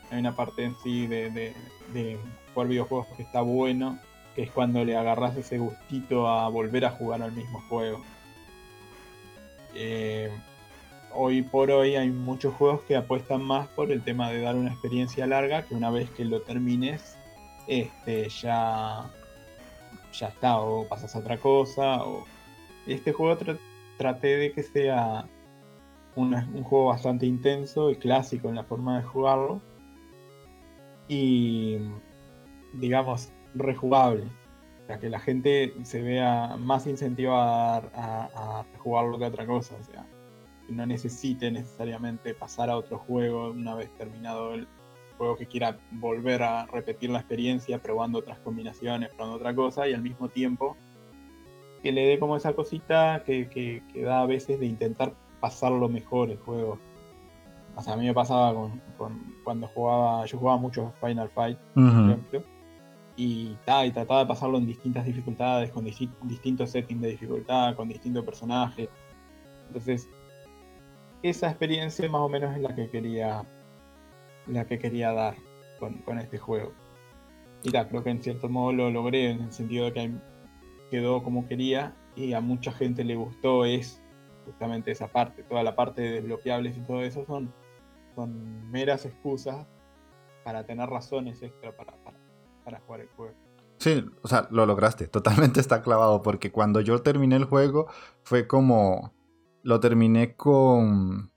hay 0.10 0.20
una 0.20 0.36
parte 0.36 0.64
en 0.64 0.76
sí 0.84 1.08
de, 1.08 1.54
de, 1.94 2.20
jugar 2.54 2.68
videojuegos 2.68 3.08
que 3.16 3.24
está 3.24 3.42
bueno, 3.42 4.00
que 4.36 4.44
es 4.44 4.52
cuando 4.52 4.84
le 4.84 4.96
agarras 4.96 5.38
ese 5.38 5.58
gustito 5.58 6.28
a 6.28 6.50
volver 6.50 6.86
a 6.86 6.92
jugar 6.92 7.22
al 7.22 7.32
mismo 7.32 7.62
juego. 7.70 8.02
Eh, 9.74 10.30
hoy 11.14 11.42
por 11.44 11.72
hoy 11.72 11.96
hay 11.96 12.10
muchos 12.10 12.54
juegos 12.56 12.82
que 12.82 12.96
apuestan 12.96 13.42
más 13.44 13.68
por 13.70 13.92
el 13.92 14.04
tema 14.04 14.30
de 14.30 14.42
dar 14.42 14.56
una 14.56 14.72
experiencia 14.72 15.26
larga, 15.28 15.64
que 15.64 15.76
una 15.76 15.92
vez 15.92 16.10
que 16.12 16.26
lo 16.26 16.42
termines, 16.42 17.18
este, 17.68 18.30
ya, 18.30 19.10
ya 20.14 20.28
está, 20.28 20.60
o 20.60 20.88
pasas 20.88 21.16
a 21.16 21.20
otra 21.20 21.38
cosa. 21.38 22.04
O... 22.04 22.26
Este 22.88 23.14
juego 23.14 23.38
traté 23.98 24.38
de 24.38 24.52
que 24.52 24.64
sea 24.64 25.28
un 26.16 26.64
juego 26.64 26.88
bastante 26.88 27.26
intenso 27.26 27.90
y 27.90 27.96
clásico 27.96 28.50
en 28.50 28.56
la 28.56 28.64
forma 28.64 28.98
de 28.98 29.04
jugarlo. 29.04 29.62
Y, 31.08 31.78
digamos, 32.74 33.32
rejugable. 33.56 34.26
Para 34.88 35.00
que 35.00 35.10
la 35.10 35.20
gente 35.20 35.74
se 35.84 36.02
vea 36.02 36.58
más 36.58 36.88
incentivada 36.88 37.90
a, 37.94 38.60
a 38.60 38.66
jugarlo 38.80 39.20
que 39.20 39.26
otra 39.26 39.46
cosa. 39.46 39.76
O 39.80 39.84
sea, 39.84 40.06
no 40.70 40.86
necesite 40.86 41.52
necesariamente 41.52 42.34
pasar 42.34 42.70
a 42.70 42.78
otro 42.78 42.98
juego 42.98 43.52
una 43.52 43.76
vez 43.76 43.90
terminado 43.98 44.54
el 44.54 44.68
juego 45.22 45.38
que 45.38 45.46
quiera 45.46 45.78
volver 45.92 46.42
a 46.42 46.66
repetir 46.66 47.12
la 47.12 47.20
experiencia 47.20 47.80
probando 47.80 48.18
otras 48.18 48.40
combinaciones, 48.40 49.10
probando 49.10 49.36
otra 49.36 49.54
cosa 49.54 49.88
y 49.88 49.94
al 49.94 50.02
mismo 50.02 50.30
tiempo 50.30 50.76
que 51.84 51.92
le 51.92 52.06
dé 52.08 52.18
como 52.18 52.36
esa 52.36 52.54
cosita 52.54 53.22
que, 53.24 53.84
da 54.04 54.22
a 54.22 54.26
veces 54.26 54.60
de 54.60 54.66
intentar 54.66 55.14
pasarlo 55.40 55.88
mejor 55.90 56.32
el 56.32 56.40
juego. 56.40 56.80
O 57.76 57.82
sea, 57.84 57.94
a 57.94 57.98
mí 57.98 58.08
me 58.08 58.16
pasaba 58.16 58.52
con, 58.98 59.22
cuando 59.44 59.68
jugaba, 59.68 60.26
yo 60.26 60.40
jugaba 60.40 60.58
mucho 60.58 60.92
Final 61.00 61.30
Fight, 61.30 61.60
por 61.76 61.84
ejemplo, 61.84 62.44
y, 63.16 63.56
y, 63.68 63.92
trataba 63.92 64.22
de 64.22 64.26
pasarlo 64.26 64.58
en 64.58 64.66
distintas 64.66 65.06
dificultades, 65.06 65.72
con 65.72 65.86
distintos 65.86 66.72
settings 66.72 67.02
de 67.02 67.10
dificultad, 67.10 67.76
con 67.76 67.88
distintos 67.90 68.26
personajes. 68.26 68.90
Entonces, 69.68 70.10
esa 71.22 71.50
experiencia 71.50 72.10
más 72.10 72.22
o 72.22 72.30
menos 72.30 72.56
es 72.56 72.62
la 72.62 72.74
que 72.76 72.90
quería, 72.90 73.46
la 74.48 74.66
que 74.66 74.80
quería 74.80 75.12
dar 75.14 75.36
con, 75.80 76.20
este 76.20 76.38
juego. 76.38 76.72
Y 77.64 77.72
creo 77.72 78.04
que 78.04 78.10
en 78.10 78.22
cierto 78.22 78.50
modo 78.50 78.74
lo 78.74 78.90
logré 78.92 79.32
en 79.32 79.42
el 79.42 79.52
sentido 79.52 79.86
de 79.86 79.94
que 79.94 80.12
quedó 80.90 81.24
como 81.24 81.48
quería 81.48 81.96
y 82.16 82.34
a 82.34 82.42
mucha 82.42 82.72
gente 82.72 83.04
le 83.04 83.16
gustó 83.16 83.66
es 83.66 84.02
justamente 84.46 84.92
esa 84.92 85.08
parte, 85.08 85.44
toda 85.44 85.64
la 85.64 85.76
parte 85.76 86.02
de 86.02 86.12
desbloqueables 86.14 86.78
y 86.78 86.82
todo 86.82 87.02
eso 87.02 87.26
son, 87.26 87.54
son 88.16 88.70
meras 88.70 89.06
excusas 89.06 89.68
para 90.44 90.66
tener 90.66 90.90
razones 90.90 91.42
extra 91.42 91.76
para, 91.76 91.94
para, 92.64 92.80
jugar 92.82 93.02
el 93.02 93.10
juego. 93.10 93.36
Sí, 93.78 94.04
o 94.22 94.28
sea, 94.28 94.48
lo 94.52 94.66
lograste, 94.66 95.08
totalmente 95.08 95.60
está 95.60 95.82
clavado, 95.82 96.22
porque 96.22 96.52
cuando 96.52 96.82
yo 96.82 97.02
terminé 97.02 97.36
el 97.36 97.46
juego 97.46 97.88
fue 98.24 98.48
como, 98.48 99.14
lo 99.64 99.80
terminé 99.80 100.36
con, 100.36 101.32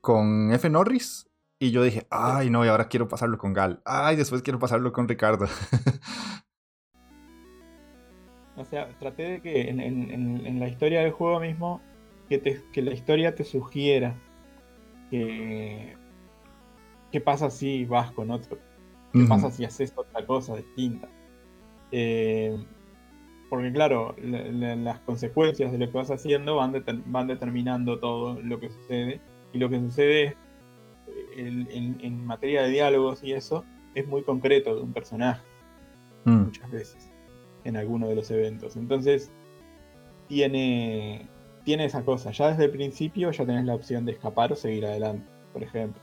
con 0.00 0.52
F. 0.52 0.70
Norris 0.70 1.27
y 1.58 1.70
yo 1.70 1.82
dije, 1.82 2.06
ay 2.10 2.50
no, 2.50 2.64
y 2.64 2.68
ahora 2.68 2.88
quiero 2.88 3.08
pasarlo 3.08 3.38
con 3.38 3.52
Gal, 3.52 3.80
ay, 3.84 4.16
después 4.16 4.42
quiero 4.42 4.58
pasarlo 4.58 4.92
con 4.92 5.08
Ricardo. 5.08 5.46
o 8.56 8.64
sea, 8.64 8.88
traté 8.98 9.22
de 9.22 9.40
que 9.40 9.68
en, 9.68 9.80
en 9.80 10.60
la 10.60 10.68
historia 10.68 11.00
del 11.00 11.12
juego 11.12 11.40
mismo 11.40 11.80
que, 12.28 12.82
la 12.82 12.92
historia 12.92 13.34
te 13.34 13.44
sugiera 13.44 14.14
que 15.10 15.96
qué 17.10 17.20
pasa 17.20 17.50
si 17.50 17.86
vas 17.86 18.12
con 18.12 18.30
otro, 18.30 18.58
qué 19.12 19.24
pasa 19.24 19.50
si 19.50 19.64
haces 19.64 19.92
otra 19.96 20.24
cosa 20.26 20.56
distinta. 20.56 21.08
Eh, 21.90 22.56
porque 23.48 23.72
claro, 23.72 24.14
las 24.20 25.00
consecuencias 25.00 25.72
de 25.72 25.78
lo 25.78 25.90
que 25.90 25.96
vas 25.96 26.10
haciendo 26.10 26.56
van, 26.56 26.84
van 27.06 27.26
determinando 27.26 27.98
todo 27.98 28.38
lo 28.42 28.60
que 28.60 28.68
sucede. 28.68 29.20
Y 29.54 29.58
lo 29.58 29.70
que 29.70 29.80
sucede 29.80 30.36
en, 31.38 32.26
materia 32.26 32.62
de 32.62 32.70
diálogos 32.70 33.22
y 33.22 33.32
eso 33.32 33.64
es 33.94 34.06
muy 34.06 34.22
concreto 34.22 34.74
de 34.74 34.82
un 34.82 34.92
personaje. 34.92 35.42
Mm. 36.24 36.44
Muchas 36.44 36.70
veces. 36.70 37.12
En 37.64 37.76
alguno 37.76 38.08
de 38.08 38.14
los 38.14 38.30
eventos. 38.30 38.76
Entonces, 38.76 39.30
tiene, 40.28 41.28
tiene 41.64 41.84
esa 41.84 42.04
cosa. 42.04 42.30
Ya 42.30 42.50
desde 42.50 42.66
el 42.66 42.70
principio 42.70 43.30
ya 43.30 43.44
tenés 43.46 43.64
la 43.64 43.74
opción 43.74 44.04
de 44.04 44.12
escapar 44.12 44.52
o 44.52 44.56
seguir 44.56 44.86
adelante, 44.86 45.28
por 45.52 45.62
ejemplo. 45.62 46.00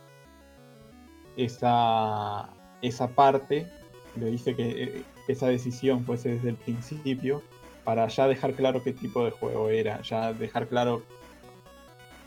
Esa, 1.38 2.50
esa 2.82 3.08
parte 3.10 3.68
lo 4.16 4.28
hice 4.28 4.56
que 4.56 4.84
eh, 4.84 5.04
esa 5.28 5.48
decisión 5.48 6.06
fuese 6.06 6.30
desde 6.30 6.50
el 6.50 6.56
principio 6.56 7.42
para 7.84 8.08
ya 8.08 8.28
dejar 8.28 8.54
claro 8.54 8.84
qué 8.84 8.94
tipo 8.94 9.24
de 9.24 9.32
juego 9.32 9.70
era, 9.70 10.02
ya 10.02 10.34
dejar 10.34 10.68
claro 10.68 11.04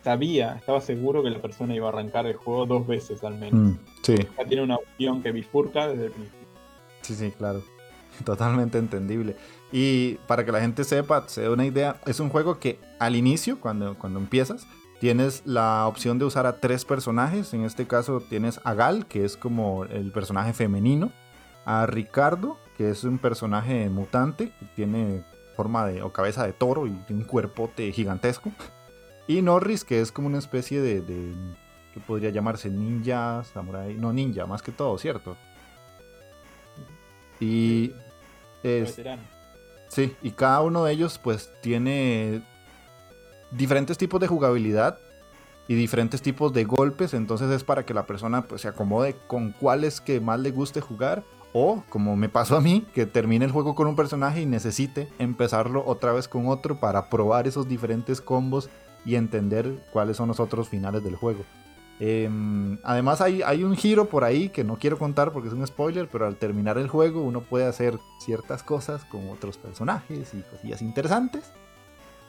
sabía, 0.03 0.57
estaba 0.57 0.81
seguro 0.81 1.23
que 1.23 1.31
la 1.31 1.41
persona 1.41 1.75
iba 1.75 1.87
a 1.87 1.91
arrancar 1.91 2.27
el 2.27 2.37
juego 2.37 2.67
dos 2.67 2.87
veces 2.87 3.23
al 3.25 3.39
menos. 3.39 3.55
Mm, 3.55 3.79
sí. 4.03 4.17
Ya 4.37 4.45
tiene 4.45 4.63
una 4.63 4.77
opción 4.77 5.23
que 5.23 5.33
bifurca 5.33 5.89
desde 5.89 6.07
el 6.07 6.13
principio. 6.13 6.49
Sí, 7.03 7.15
sí, 7.15 7.31
claro. 7.37 7.63
Totalmente 8.25 8.79
entendible. 8.79 9.37
Y 9.71 10.15
para 10.27 10.45
que 10.45 10.53
la 10.53 10.61
gente 10.61 10.85
sepa, 10.85 11.29
se 11.29 11.43
dé 11.43 11.51
una 11.51 11.67
idea, 11.67 12.01
es 12.07 12.21
un 12.21 12.31
juego 12.31 12.59
que 12.59 12.79
al 12.99 13.17
inicio, 13.17 13.61
cuando, 13.61 13.97
cuando 13.99 14.19
empiezas, 14.19 14.67
tienes 15.01 15.43
la 15.45 15.87
opción 15.87 16.19
de 16.19 16.25
usar 16.25 16.47
a 16.47 16.61
tres 16.61 16.85
personajes. 16.85 17.53
En 17.55 17.65
este 17.65 17.87
caso 17.87 18.21
tienes 18.21 18.61
a 18.65 18.75
Gal, 18.75 19.07
que 19.07 19.25
es 19.25 19.37
como 19.37 19.85
el 19.85 20.11
personaje 20.11 20.53
femenino, 20.53 21.13
a 21.65 21.87
Ricardo, 21.87 22.57
que 22.77 22.91
es 22.91 23.05
un 23.05 23.19
personaje 23.19 23.89
mutante, 23.91 24.53
que 24.59 24.67
tiene 24.75 25.23
forma 25.55 25.87
de 25.87 26.03
o 26.03 26.13
cabeza 26.13 26.47
de 26.47 26.53
toro 26.53 26.87
y 26.87 26.97
un 27.11 27.25
cuerpote 27.25 27.93
gigantesco. 27.93 28.53
Y 29.29 29.43
Norris, 29.43 29.85
que 29.85 30.01
es 30.01 30.11
como 30.11 30.27
una 30.27 30.39
especie 30.39 30.81
de, 30.81 31.01
de 31.03 31.35
que 31.95 32.01
podría 32.01 32.31
llamarse 32.31 32.71
ninja, 32.71 33.45
samurai, 33.45 33.95
no 33.95 34.13
ninja, 34.13 34.47
más 34.47 34.63
que 34.63 34.73
todo, 34.73 34.99
¿cierto? 34.99 35.37
Y 37.39 37.93
es, 38.63 38.99
Sí, 39.89 40.15
y 40.23 40.33
cada 40.33 40.61
uno 40.63 40.85
de 40.85 40.93
ellos 40.93 41.19
pues 41.19 41.51
tiene 41.63 42.43
diferentes 43.51 43.97
tipos 43.97 44.21
de 44.21 44.27
jugabilidad 44.27 44.99
y 45.67 45.75
diferentes 45.75 46.23
tipos 46.23 46.53
de 46.53 46.65
golpes, 46.65 47.15
entonces 47.15 47.51
es 47.51 47.65
para 47.65 47.85
que 47.85 47.95
la 47.95 48.07
persona 48.07 48.47
pues 48.47 48.63
se 48.63 48.69
acomode 48.69 49.17
con 49.27 49.53
cuáles 49.53 50.01
que 50.01 50.21
más 50.21 50.41
le 50.41 50.51
guste 50.51 50.81
jugar. 50.81 51.25
O 51.55 51.83
como 51.89 52.15
me 52.15 52.29
pasó 52.29 52.59
a 52.59 52.61
mí, 52.61 52.87
que 52.93 53.07
termine 53.07 53.47
el 53.47 53.53
juego 53.53 53.75
con 53.75 53.87
un 53.87 53.97
personaje 53.97 54.43
y 54.43 54.47
necesite 54.47 55.09
empezarlo 55.19 55.83
otra 55.87 56.13
vez 56.13 56.29
con 56.29 56.47
otro 56.47 56.79
para 56.79 57.09
probar 57.09 57.49
esos 57.49 57.67
diferentes 57.67 58.21
combos 58.21 58.69
y 59.05 59.15
entender 59.15 59.85
cuáles 59.93 60.17
son 60.17 60.29
los 60.29 60.41
otros 60.41 60.69
finales 60.69 61.03
del 61.03 61.17
juego. 61.17 61.45
Em, 62.01 62.79
además 62.85 63.21
hay, 63.21 63.43
hay, 63.43 63.65
un 63.65 63.77
giro 63.77 64.09
por 64.09 64.23
ahí 64.23 64.51
que 64.51 64.63
no 64.63 64.79
quiero 64.79 64.99
contar 64.99 65.33
porque 65.33 65.49
es 65.49 65.55
un 65.55 65.67
spoiler, 65.67 66.09
pero 66.09 66.27
al 66.27 66.37
terminar 66.37 66.79
el 66.79 66.89
juego 66.89 67.23
uno 67.23 67.41
puede 67.41 67.67
hacer 67.67 67.99
ciertas 68.21 68.63
cosas 68.63 69.05
con 69.05 69.29
otros 69.31 69.59
personajes 69.59 70.33
y 70.35 70.43
cosillas 70.43 70.81
interesantes. 70.81 71.53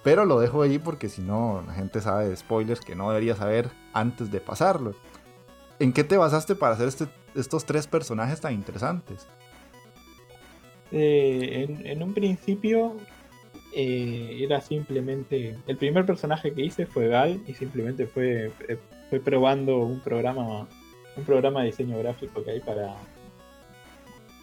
Pero 0.03 0.25
lo 0.25 0.39
dejo 0.39 0.61
ahí 0.61 0.79
porque 0.79 1.09
si 1.09 1.21
no 1.21 1.63
la 1.67 1.73
gente 1.73 2.01
sabe 2.01 2.29
de 2.29 2.35
spoilers 2.35 2.81
que 2.81 2.95
no 2.95 3.09
debería 3.09 3.35
saber 3.35 3.69
antes 3.93 4.31
de 4.31 4.39
pasarlo. 4.39 4.95
¿En 5.77 5.93
qué 5.93 6.03
te 6.03 6.17
basaste 6.17 6.55
para 6.55 6.73
hacer 6.73 6.87
este, 6.87 7.07
estos 7.35 7.65
tres 7.65 7.87
personajes 7.87 8.41
tan 8.41 8.53
interesantes? 8.53 9.27
Eh, 10.91 11.67
en, 11.85 12.01
un 12.01 12.13
principio 12.13 12.97
eh, 13.73 14.37
era 14.41 14.61
simplemente... 14.61 15.55
El 15.67 15.77
primer 15.77 16.05
personaje 16.05 16.53
que 16.53 16.63
hice 16.63 16.85
fue 16.85 17.07
Gal 17.07 17.41
y 17.47 17.53
simplemente 17.53 18.07
fue... 18.07 18.51
Eh, 18.67 18.77
Estoy 19.09 19.21
probando 19.21 19.79
un 19.79 19.99
programa 20.01 20.67
un 21.17 21.23
programa 21.25 21.61
de 21.61 21.65
diseño 21.67 21.97
gráfico 21.97 22.43
que 22.43 22.51
hay 22.51 22.59
para 22.59 22.95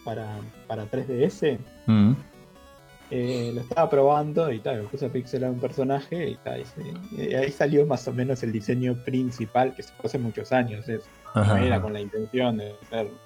para, 0.03 0.39
para 0.67 0.91
3DS. 0.91 1.57
Mm. 1.85 2.13
Eh, 3.11 3.51
lo 3.53 3.61
estaba 3.61 3.89
probando 3.89 4.51
y 4.51 4.59
tal, 4.59 4.81
me 4.81 4.87
puse 4.89 5.05
a 5.05 5.09
pixelar 5.09 5.51
un 5.51 5.59
personaje 5.59 6.31
y 6.31 6.35
tal. 6.35 6.63
Y, 7.17 7.33
ahí 7.33 7.51
salió 7.51 7.85
más 7.85 8.05
o 8.07 8.13
menos 8.13 8.43
el 8.43 8.51
diseño 8.51 8.95
principal, 9.05 9.73
que 9.73 9.83
se 9.83 9.93
fue 9.93 10.07
hace 10.07 10.19
muchos 10.19 10.51
años. 10.51 10.85
era 10.89 11.81
con 11.81 11.93
la 11.93 12.01
intención 12.01 12.57
de 12.57 12.75
hacerlo. 12.83 13.17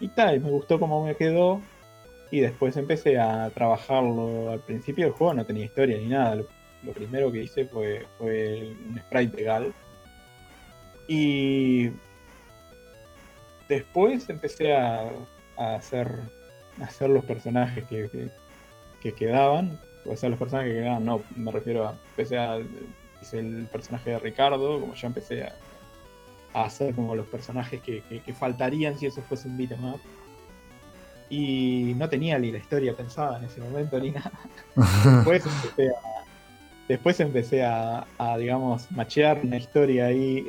Y 0.00 0.08
tal, 0.08 0.40
me 0.40 0.50
gustó 0.50 0.78
cómo 0.78 1.04
me 1.04 1.16
quedó. 1.16 1.60
Y 2.30 2.40
después 2.40 2.76
empecé 2.76 3.18
a 3.18 3.50
trabajarlo. 3.50 4.50
Al 4.50 4.60
principio 4.60 5.06
del 5.06 5.14
juego 5.14 5.34
no 5.34 5.46
tenía 5.46 5.64
historia 5.64 5.96
ni 5.98 6.06
nada. 6.06 6.36
Lo, 6.36 6.92
primero 6.92 7.32
que 7.32 7.42
hice 7.42 7.66
fue, 7.66 8.06
fue 8.18 8.74
un 8.88 8.98
sprite 8.98 9.36
de 9.36 9.42
Gal 9.42 9.74
y 11.08 11.90
después 13.66 14.28
empecé 14.28 14.76
a, 14.76 15.10
hacer, 15.56 16.20
hacer 16.80 17.08
los 17.08 17.24
personajes 17.24 17.84
que, 17.84 18.30
quedaban. 19.16 19.80
O 20.04 20.14
sea, 20.16 20.28
los 20.28 20.38
personajes 20.38 20.74
que 20.74 20.80
quedaban, 20.80 21.04
no, 21.06 21.22
me 21.34 21.50
refiero 21.50 21.88
a. 21.88 21.98
Empecé 22.10 22.38
a. 22.38 22.60
Hice 23.20 23.40
el 23.40 23.66
personaje 23.72 24.10
de 24.10 24.18
Ricardo, 24.20 24.80
como 24.80 24.94
ya 24.94 25.08
empecé 25.08 25.42
a, 25.42 25.56
hacer 26.52 26.94
como 26.94 27.16
los 27.16 27.26
personajes 27.26 27.80
que, 27.80 28.02
faltarían 28.38 28.96
si 28.98 29.06
eso 29.06 29.22
fuese 29.22 29.48
un 29.48 29.56
beat'em 29.56 29.84
up. 29.84 30.00
Y 31.30 31.94
no 31.96 32.08
tenía 32.08 32.38
ni 32.38 32.50
la 32.50 32.58
historia 32.58 32.96
pensada 32.96 33.38
en 33.38 33.44
ese 33.44 33.60
momento 33.60 33.98
ni 34.00 34.10
nada. 34.10 34.32
Después 35.04 35.44
empecé 35.44 35.88
a, 35.88 36.24
después 36.88 37.20
empecé 37.20 37.64
a, 37.64 38.06
a 38.16 38.38
digamos, 38.38 38.90
machear 38.90 39.40
una 39.44 39.58
historia 39.58 40.06
ahí 40.06 40.46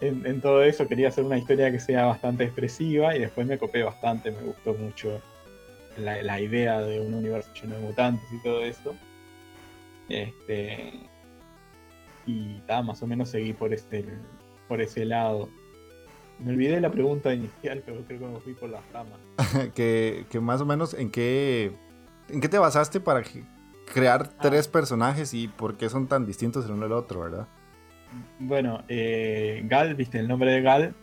en, 0.00 0.40
todo 0.40 0.62
eso 0.62 0.86
quería 0.86 1.08
hacer 1.08 1.24
una 1.24 1.38
historia 1.38 1.70
que 1.70 1.80
sea 1.80 2.06
bastante 2.06 2.44
expresiva 2.44 3.16
y 3.16 3.20
después 3.20 3.46
me 3.46 3.58
copé 3.58 3.82
bastante, 3.82 4.30
me 4.30 4.42
gustó 4.42 4.74
mucho 4.74 5.20
la, 5.96 6.40
idea 6.40 6.80
de 6.82 7.00
un 7.00 7.14
universo 7.14 7.50
lleno 7.54 7.76
de 7.76 7.80
mutantes 7.80 8.26
y 8.30 8.42
todo 8.42 8.62
eso. 8.64 8.94
Este, 10.08 10.92
y 12.26 12.60
ta, 12.66 12.82
más 12.82 13.02
o 13.02 13.06
menos 13.06 13.30
seguí 13.30 13.54
por 13.54 13.72
ese, 13.72 14.04
por 14.68 14.80
ese 14.80 15.04
lado. 15.06 15.48
Me 16.38 16.52
olvidé 16.52 16.80
la 16.80 16.90
pregunta 16.90 17.32
inicial, 17.32 17.82
pero 17.84 18.02
creo 18.06 18.20
que 18.20 18.26
me 18.26 18.40
fui 18.40 18.54
por 18.54 18.68
las 18.68 18.82
ramas. 18.92 19.18
que, 19.74 20.26
más 20.40 20.60
o 20.60 20.66
menos 20.66 20.94
en 20.94 21.10
qué, 21.10 21.72
en 22.28 22.40
qué 22.40 22.48
te 22.48 22.58
basaste 22.58 23.00
para 23.00 23.22
crear 23.92 24.30
ah. 24.30 24.38
tres 24.42 24.68
personajes 24.68 25.32
y 25.34 25.48
por 25.48 25.76
qué 25.76 25.88
son 25.88 26.06
tan 26.06 26.26
distintos 26.26 26.64
el 26.66 26.72
uno 26.72 26.82
del 26.82 26.92
otro, 26.92 27.20
¿verdad? 27.20 27.46
Bueno, 28.38 28.82
eh, 28.88 29.62
Gal, 29.64 29.94
viste, 29.94 30.18
el 30.18 30.28
nombre 30.28 30.50
de 30.50 30.62
Gal 30.62 30.94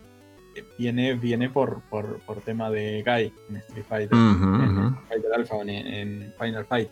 eh, 0.56 0.64
viene, 0.78 1.16
viene 1.16 1.50
por, 1.50 1.82
por, 1.82 2.20
tema 2.46 2.70
de 2.70 3.04
Guy 3.04 3.34
en 3.50 3.56
Street 3.58 3.86
Fighter, 3.88 4.18
en, 4.18 4.98
Fighter 5.08 5.34
Alpha, 5.34 5.56
en, 5.66 6.34
Final 6.40 6.66
Fight. 6.66 6.90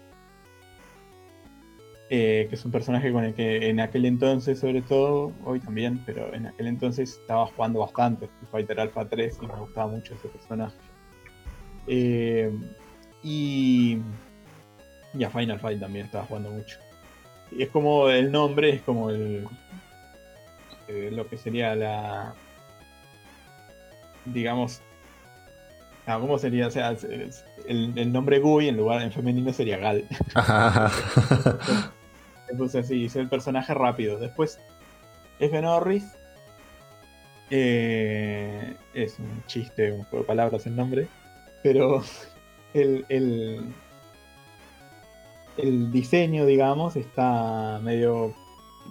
Eh, 2.13 2.47
que 2.49 2.55
es 2.55 2.65
un 2.65 2.73
personaje 2.73 3.09
con 3.13 3.23
el 3.23 3.33
que 3.33 3.69
en 3.69 3.79
aquel 3.79 4.03
entonces, 4.03 4.59
sobre 4.59 4.81
todo, 4.81 5.31
hoy 5.45 5.61
también, 5.61 6.03
pero 6.05 6.33
en 6.33 6.45
aquel 6.45 6.67
entonces 6.67 7.17
estaba 7.21 7.45
jugando 7.45 7.79
bastante 7.79 8.27
Fighter 8.51 8.81
Alpha 8.81 9.07
3 9.07 9.37
y 9.41 9.47
me 9.47 9.55
gustaba 9.55 9.87
mucho 9.87 10.15
ese 10.15 10.27
personaje. 10.27 10.75
Eh, 11.87 12.51
y, 13.23 13.99
y 15.13 15.23
a 15.23 15.29
Final 15.29 15.57
Fight 15.61 15.79
también 15.79 16.07
estaba 16.07 16.25
jugando 16.25 16.51
mucho. 16.51 16.79
Y 17.49 17.63
es 17.63 17.69
como 17.69 18.09
el 18.09 18.29
nombre, 18.29 18.71
es 18.71 18.81
como 18.81 19.09
el. 19.09 19.47
Eh, 20.89 21.11
lo 21.13 21.29
que 21.29 21.37
sería 21.37 21.73
la. 21.75 22.33
Digamos. 24.25 24.81
Ah, 26.05 26.17
¿Cómo 26.19 26.37
sería? 26.37 26.67
O 26.67 26.71
sea, 26.71 26.93
el, 27.69 28.11
nombre 28.11 28.39
Gui 28.39 28.67
en 28.67 28.75
lugar 28.75 29.01
en 29.01 29.13
femenino 29.13 29.53
sería 29.53 29.77
Gal. 29.77 30.03
Entonces, 32.51 32.87
sí, 32.87 33.05
es 33.05 33.15
el 33.15 33.29
personaje 33.29 33.73
rápido. 33.73 34.19
Después, 34.19 34.59
F. 35.39 35.61
Norris. 35.61 36.05
Eh, 37.49 38.75
es 38.93 39.19
un 39.19 39.43
chiste, 39.45 39.91
un 39.91 40.03
juego 40.03 40.23
de 40.23 40.27
palabras 40.27 40.65
el 40.67 40.75
nombre. 40.75 41.07
Pero 41.63 42.03
el, 42.73 43.05
el 45.57 45.91
diseño, 45.91 46.45
digamos, 46.45 46.95
está 46.95 47.79
medio 47.83 48.33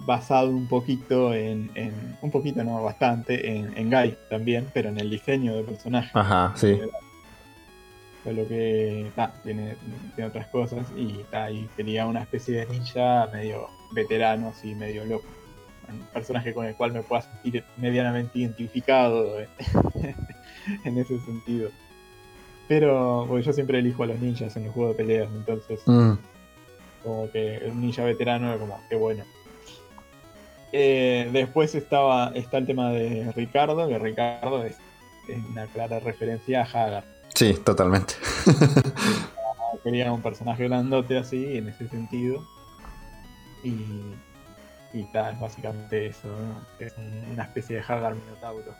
basado 0.05 0.49
un 0.49 0.67
poquito 0.67 1.33
en, 1.33 1.71
un 2.21 2.31
poquito, 2.31 2.63
no, 2.63 2.81
bastante, 2.81 3.55
en, 3.55 3.77
en 3.77 3.89
Guy 3.89 4.17
también, 4.29 4.67
pero 4.73 4.89
en 4.89 4.99
el 4.99 5.09
diseño 5.09 5.55
del 5.55 5.65
personaje. 5.65 6.09
Ajá, 6.13 6.53
sí. 6.55 6.79
Lo 8.25 8.47
que 8.47 9.11
tiene, 9.43 9.75
tiene, 10.15 10.27
otras 10.27 10.47
cosas 10.47 10.85
y 10.95 11.25
ahí 11.31 11.67
quería 11.75 12.05
una 12.05 12.21
especie 12.21 12.59
de 12.59 12.65
ninja 12.67 13.27
medio 13.33 13.67
veterano, 13.91 14.49
así 14.49 14.75
medio 14.75 15.05
loco. 15.05 15.25
Un 15.89 15.99
personaje 16.13 16.53
con 16.53 16.65
el 16.65 16.75
cual 16.75 16.93
me 16.93 17.03
pueda 17.03 17.23
sentir 17.23 17.65
medianamente 17.77 18.39
identificado 18.39 19.39
en 20.85 20.97
ese 20.97 21.19
sentido. 21.19 21.69
Pero, 22.67 23.39
yo 23.39 23.51
siempre 23.51 23.79
elijo 23.79 24.03
a 24.03 24.05
los 24.05 24.19
ninjas 24.19 24.55
en 24.55 24.63
el 24.63 24.71
juego 24.71 24.89
de 24.89 24.95
peleas, 24.95 25.29
entonces. 25.35 25.81
Mm. 25.85 26.13
Como 27.03 27.29
que 27.31 27.63
un 27.69 27.81
ninja 27.81 28.05
veterano 28.05 28.47
era 28.47 28.57
como, 28.57 28.79
qué 28.87 28.95
bueno. 28.95 29.25
Eh, 30.71 31.29
después 31.33 31.75
estaba, 31.75 32.31
está 32.33 32.59
el 32.59 32.65
tema 32.65 32.91
de 32.91 33.29
Ricardo, 33.33 33.89
que 33.89 33.99
Ricardo 33.99 34.63
es, 34.63 34.77
una 35.49 35.65
clara 35.67 35.99
referencia 35.99 36.61
a 36.61 36.63
Hagar. 36.63 37.03
Sí, 37.35 37.53
totalmente. 37.63 38.15
Quería 39.83 40.11
un 40.11 40.21
personaje 40.21 40.67
grandote 40.67 41.17
así, 41.17 41.57
en 41.57 41.69
ese 41.69 41.87
sentido. 41.87 42.45
Y, 43.63 44.15
y 44.93 45.03
tal, 45.11 45.37
básicamente 45.37 46.07
eso, 46.07 46.29
es 46.79 46.93
una 47.31 47.43
especie 47.43 47.77
de 47.77 47.81
Hagar 47.81 48.15
Minotauro. 48.15 48.73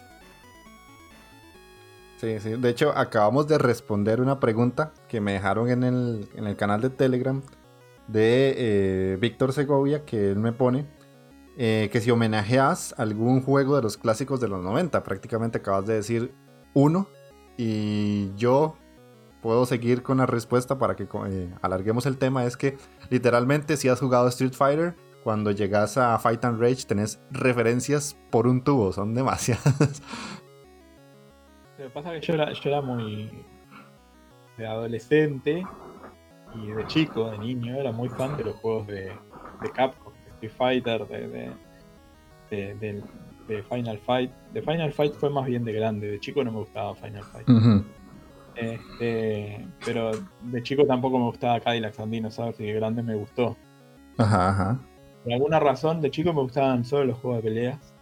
Sí, 2.18 2.40
sí. 2.40 2.52
De 2.52 2.70
hecho, 2.70 2.96
acabamos 2.96 3.48
de 3.48 3.58
responder 3.58 4.22
una 4.22 4.40
pregunta 4.40 4.94
que 5.08 5.20
me 5.22 5.34
dejaron 5.34 5.70
en 5.70 5.84
el, 5.84 6.30
en 6.36 6.46
el 6.46 6.56
canal 6.56 6.80
de 6.82 6.92
Telegram 6.92 7.42
de 8.08 8.54
eh, 8.58 9.18
Víctor 9.20 9.54
Segovia, 9.54 10.06
que 10.06 10.30
él 10.30 10.38
me 10.38 10.52
pone, 10.52 10.86
eh, 11.58 11.90
que 11.92 12.00
si 12.00 12.12
homenajeas 12.12 12.94
algún 12.98 13.42
juego 13.42 13.76
de 13.76 13.82
los 13.82 13.98
clásicos 13.98 14.40
de 14.40 14.50
los 14.50 14.64
90, 14.64 15.04
prácticamente 15.04 15.58
acabas 15.60 15.88
de 15.88 15.96
decir 15.96 16.34
uno, 16.74 17.08
y 17.64 18.34
yo 18.38 18.76
puedo 19.44 19.68
seguir 19.68 20.02
con 20.02 20.18
la 20.18 20.26
respuesta 20.26 20.80
para 20.80 20.96
que 20.96 21.04
eh, 21.04 21.54
alarguemos 21.62 22.08
el 22.08 22.18
tema, 22.18 22.44
es 22.46 22.58
que 22.58 22.76
literalmente 23.12 23.78
si 23.78 23.88
has 23.88 24.00
jugado 24.00 24.28
Street 24.30 24.54
Fighter, 24.54 24.96
cuando 25.24 25.52
llegas 25.52 25.96
a 25.96 26.18
Fight 26.18 26.44
and 26.44 26.60
Rage 26.60 26.88
tenés 26.88 27.22
referencias 27.30 28.18
por 28.32 28.48
un 28.48 28.64
tubo, 28.64 28.92
son 28.92 29.14
demasiadas. 29.14 30.02
Lo 31.78 31.86
que 31.86 31.90
pasa 31.92 32.16
es 32.16 32.22
que 32.22 32.28
yo 32.28 32.34
era, 32.34 32.52
yo 32.52 32.62
era 32.64 32.82
muy 32.82 33.30
de 34.58 34.66
adolescente 34.66 35.64
y 36.56 36.66
de 36.66 36.88
chico, 36.88 37.30
de 37.30 37.38
niño, 37.38 37.76
era 37.76 37.92
muy 37.92 38.10
fan 38.10 38.38
de 38.38 38.46
los 38.46 38.56
juegos 38.56 38.88
de, 38.88 39.12
de 39.62 39.72
Capcom, 39.72 40.14
de 40.14 40.30
Street 40.32 40.54
Fighter, 40.58 41.08
de, 41.08 41.54
de, 42.50 42.76
de, 42.76 43.04
Final 43.64 43.98
Fight. 44.00 44.32
De 44.54 44.62
Final 44.62 44.92
Fight 44.94 45.14
fue 45.14 45.30
más 45.30 45.46
bien 45.46 45.64
de 45.64 45.74
grande, 45.74 46.10
de 46.10 46.20
chico 46.20 46.44
no 46.44 46.52
me 46.52 46.60
gustaba 46.60 46.96
Final 46.96 47.24
Fight. 47.24 47.48
este, 48.56 49.68
pero 49.86 50.12
de 50.42 50.64
chico 50.64 50.86
tampoco 50.86 51.18
me 51.18 51.26
gustaba 51.26 51.60
Cadillac 51.60 51.94
Sandino, 51.94 52.32
¿sabes? 52.32 52.60
Y 52.60 52.66
de 52.66 52.74
grande 52.74 53.04
me 53.04 53.16
gustó. 53.16 53.58
Ajá, 54.18 54.50
ajá. 54.50 54.80
Por 55.24 55.34
alguna 55.34 55.60
razón, 55.60 56.02
de 56.02 56.10
chico 56.12 56.34
me 56.34 56.42
gustaban 56.42 56.84
solo 56.84 57.06
los 57.06 57.18
juegos 57.20 57.44
de 57.44 57.50
peleas. 57.50 57.94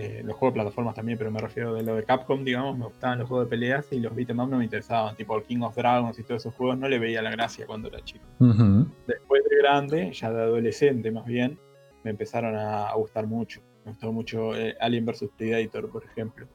Eh, 0.00 0.22
los 0.24 0.36
juegos 0.36 0.54
de 0.54 0.60
plataformas 0.60 0.94
también, 0.94 1.18
pero 1.18 1.32
me 1.32 1.40
refiero 1.40 1.74
de 1.74 1.82
lo 1.82 1.96
de 1.96 2.04
Capcom, 2.04 2.44
digamos, 2.44 2.78
me 2.78 2.84
gustaban 2.84 3.18
los 3.18 3.28
juegos 3.28 3.46
de 3.46 3.50
peleas 3.50 3.86
y 3.90 3.98
los 3.98 4.14
beat'em 4.14 4.38
up 4.38 4.48
no 4.48 4.58
me 4.58 4.62
interesaban, 4.62 5.16
tipo 5.16 5.36
el 5.36 5.42
King 5.42 5.62
of 5.62 5.74
Dragons 5.74 6.16
y 6.20 6.22
todos 6.22 6.42
esos 6.42 6.54
juegos 6.54 6.78
no 6.78 6.88
le 6.88 7.00
veía 7.00 7.20
la 7.20 7.32
gracia 7.32 7.66
cuando 7.66 7.88
era 7.88 7.98
chico. 8.04 8.24
Después 8.38 9.42
de 9.50 9.56
grande, 9.58 10.12
ya 10.12 10.30
de 10.30 10.40
adolescente 10.40 11.10
más 11.10 11.24
bien, 11.24 11.58
me 12.04 12.10
empezaron 12.10 12.54
a, 12.54 12.92
gustar 12.94 13.26
mucho. 13.26 13.60
Me 13.88 13.94
gustó 13.94 14.12
mucho 14.12 14.54
eh, 14.54 14.76
Alien 14.80 15.06
vs 15.06 15.30
Predator, 15.36 15.90
por 15.90 16.04
ejemplo. 16.04 16.46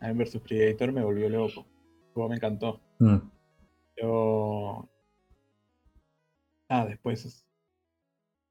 Alien 0.00 0.18
vs 0.18 0.40
Predator 0.40 0.92
me 0.92 1.04
volvió 1.04 1.28
loco. 1.28 1.66
El 2.08 2.14
juego 2.14 2.28
me 2.30 2.36
encantó. 2.36 2.80
Mm. 2.98 3.18
Pero... 3.94 4.88
Ah, 6.68 6.86
después... 6.86 7.46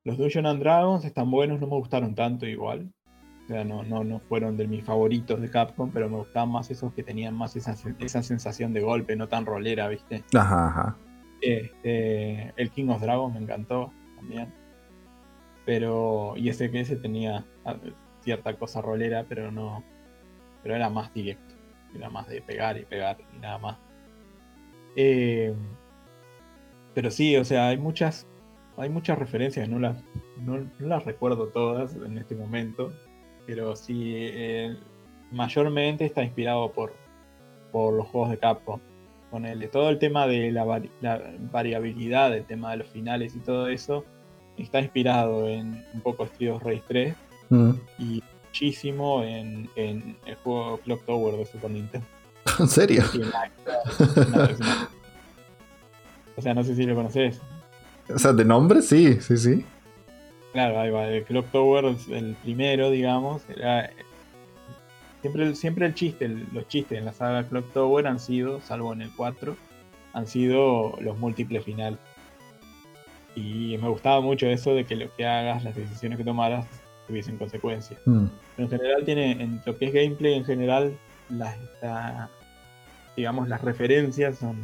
Los 0.04 0.18
Dungeons 0.18 0.48
and 0.48 0.60
Dragons 0.60 1.06
están 1.06 1.30
buenos, 1.30 1.60
no 1.60 1.68
me 1.68 1.76
gustaron 1.76 2.16
tanto 2.16 2.46
igual 2.46 2.92
no, 3.66 3.84
no, 3.84 4.04
no 4.04 4.20
fueron 4.20 4.58
de 4.58 4.68
mis 4.68 4.84
favoritos 4.84 5.42
de 5.42 5.50
Capcom, 5.50 5.92
pero 5.92 6.10
me 6.10 6.18
gustaban 6.18 6.50
más 6.50 6.72
esos 6.72 6.94
que 6.94 7.04
tenían 7.04 7.36
más 7.36 7.56
esa, 7.56 7.76
esa 8.00 8.24
sensación 8.24 8.74
de 8.74 8.82
golpe, 8.82 9.16
no 9.16 9.28
tan 9.28 9.46
rolera, 9.46 9.88
¿viste? 9.88 10.24
Ajá, 10.34 10.68
ajá. 10.68 10.98
Este, 11.42 12.54
el 12.56 12.72
King 12.72 12.90
of 12.90 13.02
Dragons 13.02 13.34
me 13.34 13.42
encantó 13.42 13.92
también. 14.16 14.54
Pero. 15.66 16.34
Y 16.38 16.50
ese 16.50 16.72
que 16.72 16.82
ese 16.82 16.96
tenía 16.96 17.46
ah, 17.66 17.78
cierta 18.22 18.54
cosa 18.58 18.82
rolera, 18.82 19.26
pero 19.28 19.52
no. 19.52 19.84
Pero 20.64 20.76
era 20.76 20.90
más 20.90 21.14
directo. 21.14 21.56
Era 21.96 22.10
más 22.10 22.28
de 22.28 22.42
pegar 22.42 22.78
y 22.78 22.86
pegar 22.86 23.18
y 23.36 23.40
nada 23.40 23.58
más. 23.58 23.78
Eh, 24.96 25.54
pero 26.94 27.12
sí, 27.12 27.36
o 27.38 27.46
sea, 27.46 27.70
hay 27.70 27.78
muchas. 27.78 28.28
Hay 28.78 28.90
muchas 28.90 29.20
referencias, 29.20 29.68
no 29.68 29.80
las, 29.80 30.02
no 30.40 30.66
las 30.80 31.04
recuerdo 31.04 31.50
todas 31.50 31.94
en 31.94 32.18
este 32.18 32.36
momento 32.36 32.92
pero 33.46 33.76
sí, 33.76 34.14
eh, 34.16 34.78
mayormente 35.32 36.06
está 36.06 36.24
inspirado 36.24 36.72
por, 36.72 36.94
por 37.72 37.94
los 37.94 38.08
juegos 38.08 38.30
de 38.32 38.38
Capcom. 38.38 38.80
Con 39.30 39.46
el, 39.46 39.70
todo 39.70 39.90
el 39.90 40.00
tema 40.00 40.28
de 40.28 40.52
la, 40.52 40.66
variabilidad, 41.52 42.36
el 42.36 42.46
tema 42.46 42.72
de 42.72 42.78
los 42.78 42.88
finales 42.88 43.36
y 43.36 43.40
todo 43.40 43.68
eso, 43.68 44.04
está 44.58 44.80
inspirado 44.80 45.48
en 45.48 45.86
un 45.94 46.02
poco 46.02 46.26
Street 46.26 46.52
of 46.52 46.64
3 46.88 47.16
mm. 47.50 47.72
y 48.00 48.24
muchísimo 48.46 49.24
en, 49.24 49.70
en, 49.76 50.18
el 50.26 50.36
juego 50.36 50.78
Clock 50.80 51.06
Tower 51.06 51.38
de 51.38 51.46
Super 51.46 51.72
Nintendo. 51.72 52.08
¿En 52.60 52.68
serio? 52.68 53.04
o 56.36 56.42
sea, 56.42 56.54
no 56.54 56.64
sé 56.64 56.76
si 56.76 56.84
lo 56.84 56.96
conoces. 56.96 57.40
O 58.14 58.20
sea, 58.20 58.34
de 58.34 58.44
nombre 58.44 58.82
sí, 58.82 59.22
sí, 59.22 59.38
sí. 59.38 59.66
Claro, 60.52 60.80
ahí 60.80 60.90
va. 60.90 61.08
El 61.08 61.24
Clock 61.24 61.50
Tower, 61.52 61.96
el 62.10 62.36
primero, 62.44 62.90
digamos, 62.90 63.44
era. 63.50 63.90
Siempre, 65.22 65.56
siempre 65.56 65.86
el 65.86 65.94
chiste, 65.94 66.28
los 66.52 66.68
chistes 66.68 66.98
en 66.98 67.06
la 67.06 67.14
saga 67.14 67.48
Clock 67.48 67.72
Tower 67.74 68.08
han 68.08 68.20
sido, 68.20 68.60
salvo 68.62 68.92
en 68.92 69.04
el 69.04 69.12
4, 69.16 69.56
han 70.14 70.28
sido 70.28 70.98
los 71.00 71.18
múltiples 71.20 71.64
finales. 71.64 72.00
Y 73.36 73.78
me 73.82 73.88
gustaba 73.90 74.22
mucho 74.22 74.48
eso 74.48 74.76
de 74.76 74.86
que 74.86 74.96
lo 74.96 75.14
que 75.16 75.26
hagas, 75.26 75.64
las 75.64 75.76
decisiones 75.76 76.18
que 76.18 76.24
tomaras, 76.24 76.66
tuviesen 77.08 77.38
consecuencias. 77.38 78.00
Mm. 78.06 78.26
Pero 78.56 78.68
en 78.68 78.70
general 78.70 79.06
tiene, 79.06 79.32
en 79.32 79.62
lo 79.66 79.78
que 79.78 79.86
es 79.86 79.94
gameplay 79.94 80.34
en 80.34 80.46
general, 80.46 80.98
las, 81.30 81.58
digamos, 83.16 83.48
las 83.48 83.62
referencias 83.62 84.38
son. 84.38 84.62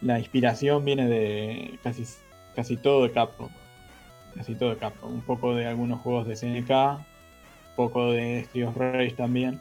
La 0.00 0.18
inspiración 0.18 0.84
viene 0.84 1.08
de 1.08 1.78
casi, 1.82 2.04
casi 2.56 2.76
todo 2.76 3.04
de 3.04 3.12
Capcom 3.12 3.50
casi 4.34 4.54
todo 4.54 4.70
de 4.70 4.76
Capcom. 4.76 5.12
Un 5.12 5.22
poco 5.22 5.54
de 5.54 5.66
algunos 5.66 6.00
juegos 6.00 6.26
de 6.26 6.36
SNK, 6.36 6.70
un 6.70 7.76
poco 7.76 8.12
de 8.12 8.40
Street 8.40 8.66
of 8.66 8.76
Rage 8.76 9.12
también, 9.12 9.60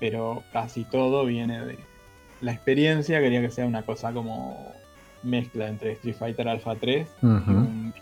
pero 0.00 0.42
casi 0.52 0.84
todo 0.84 1.24
viene 1.24 1.64
de 1.64 1.78
la 2.40 2.52
experiencia. 2.52 3.20
Quería 3.20 3.40
que 3.40 3.50
sea 3.50 3.66
una 3.66 3.82
cosa 3.82 4.12
como 4.12 4.72
mezcla 5.24 5.68
entre 5.68 5.92
Street 5.92 6.16
Fighter 6.16 6.48
Alpha 6.48 6.74
3 6.76 7.08
y 7.22 7.26
un 7.50 7.94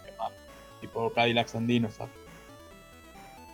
tipo 0.81 1.11
Cadillac 1.13 1.55
and 1.55 1.67
Dinosaurs. 1.69 2.13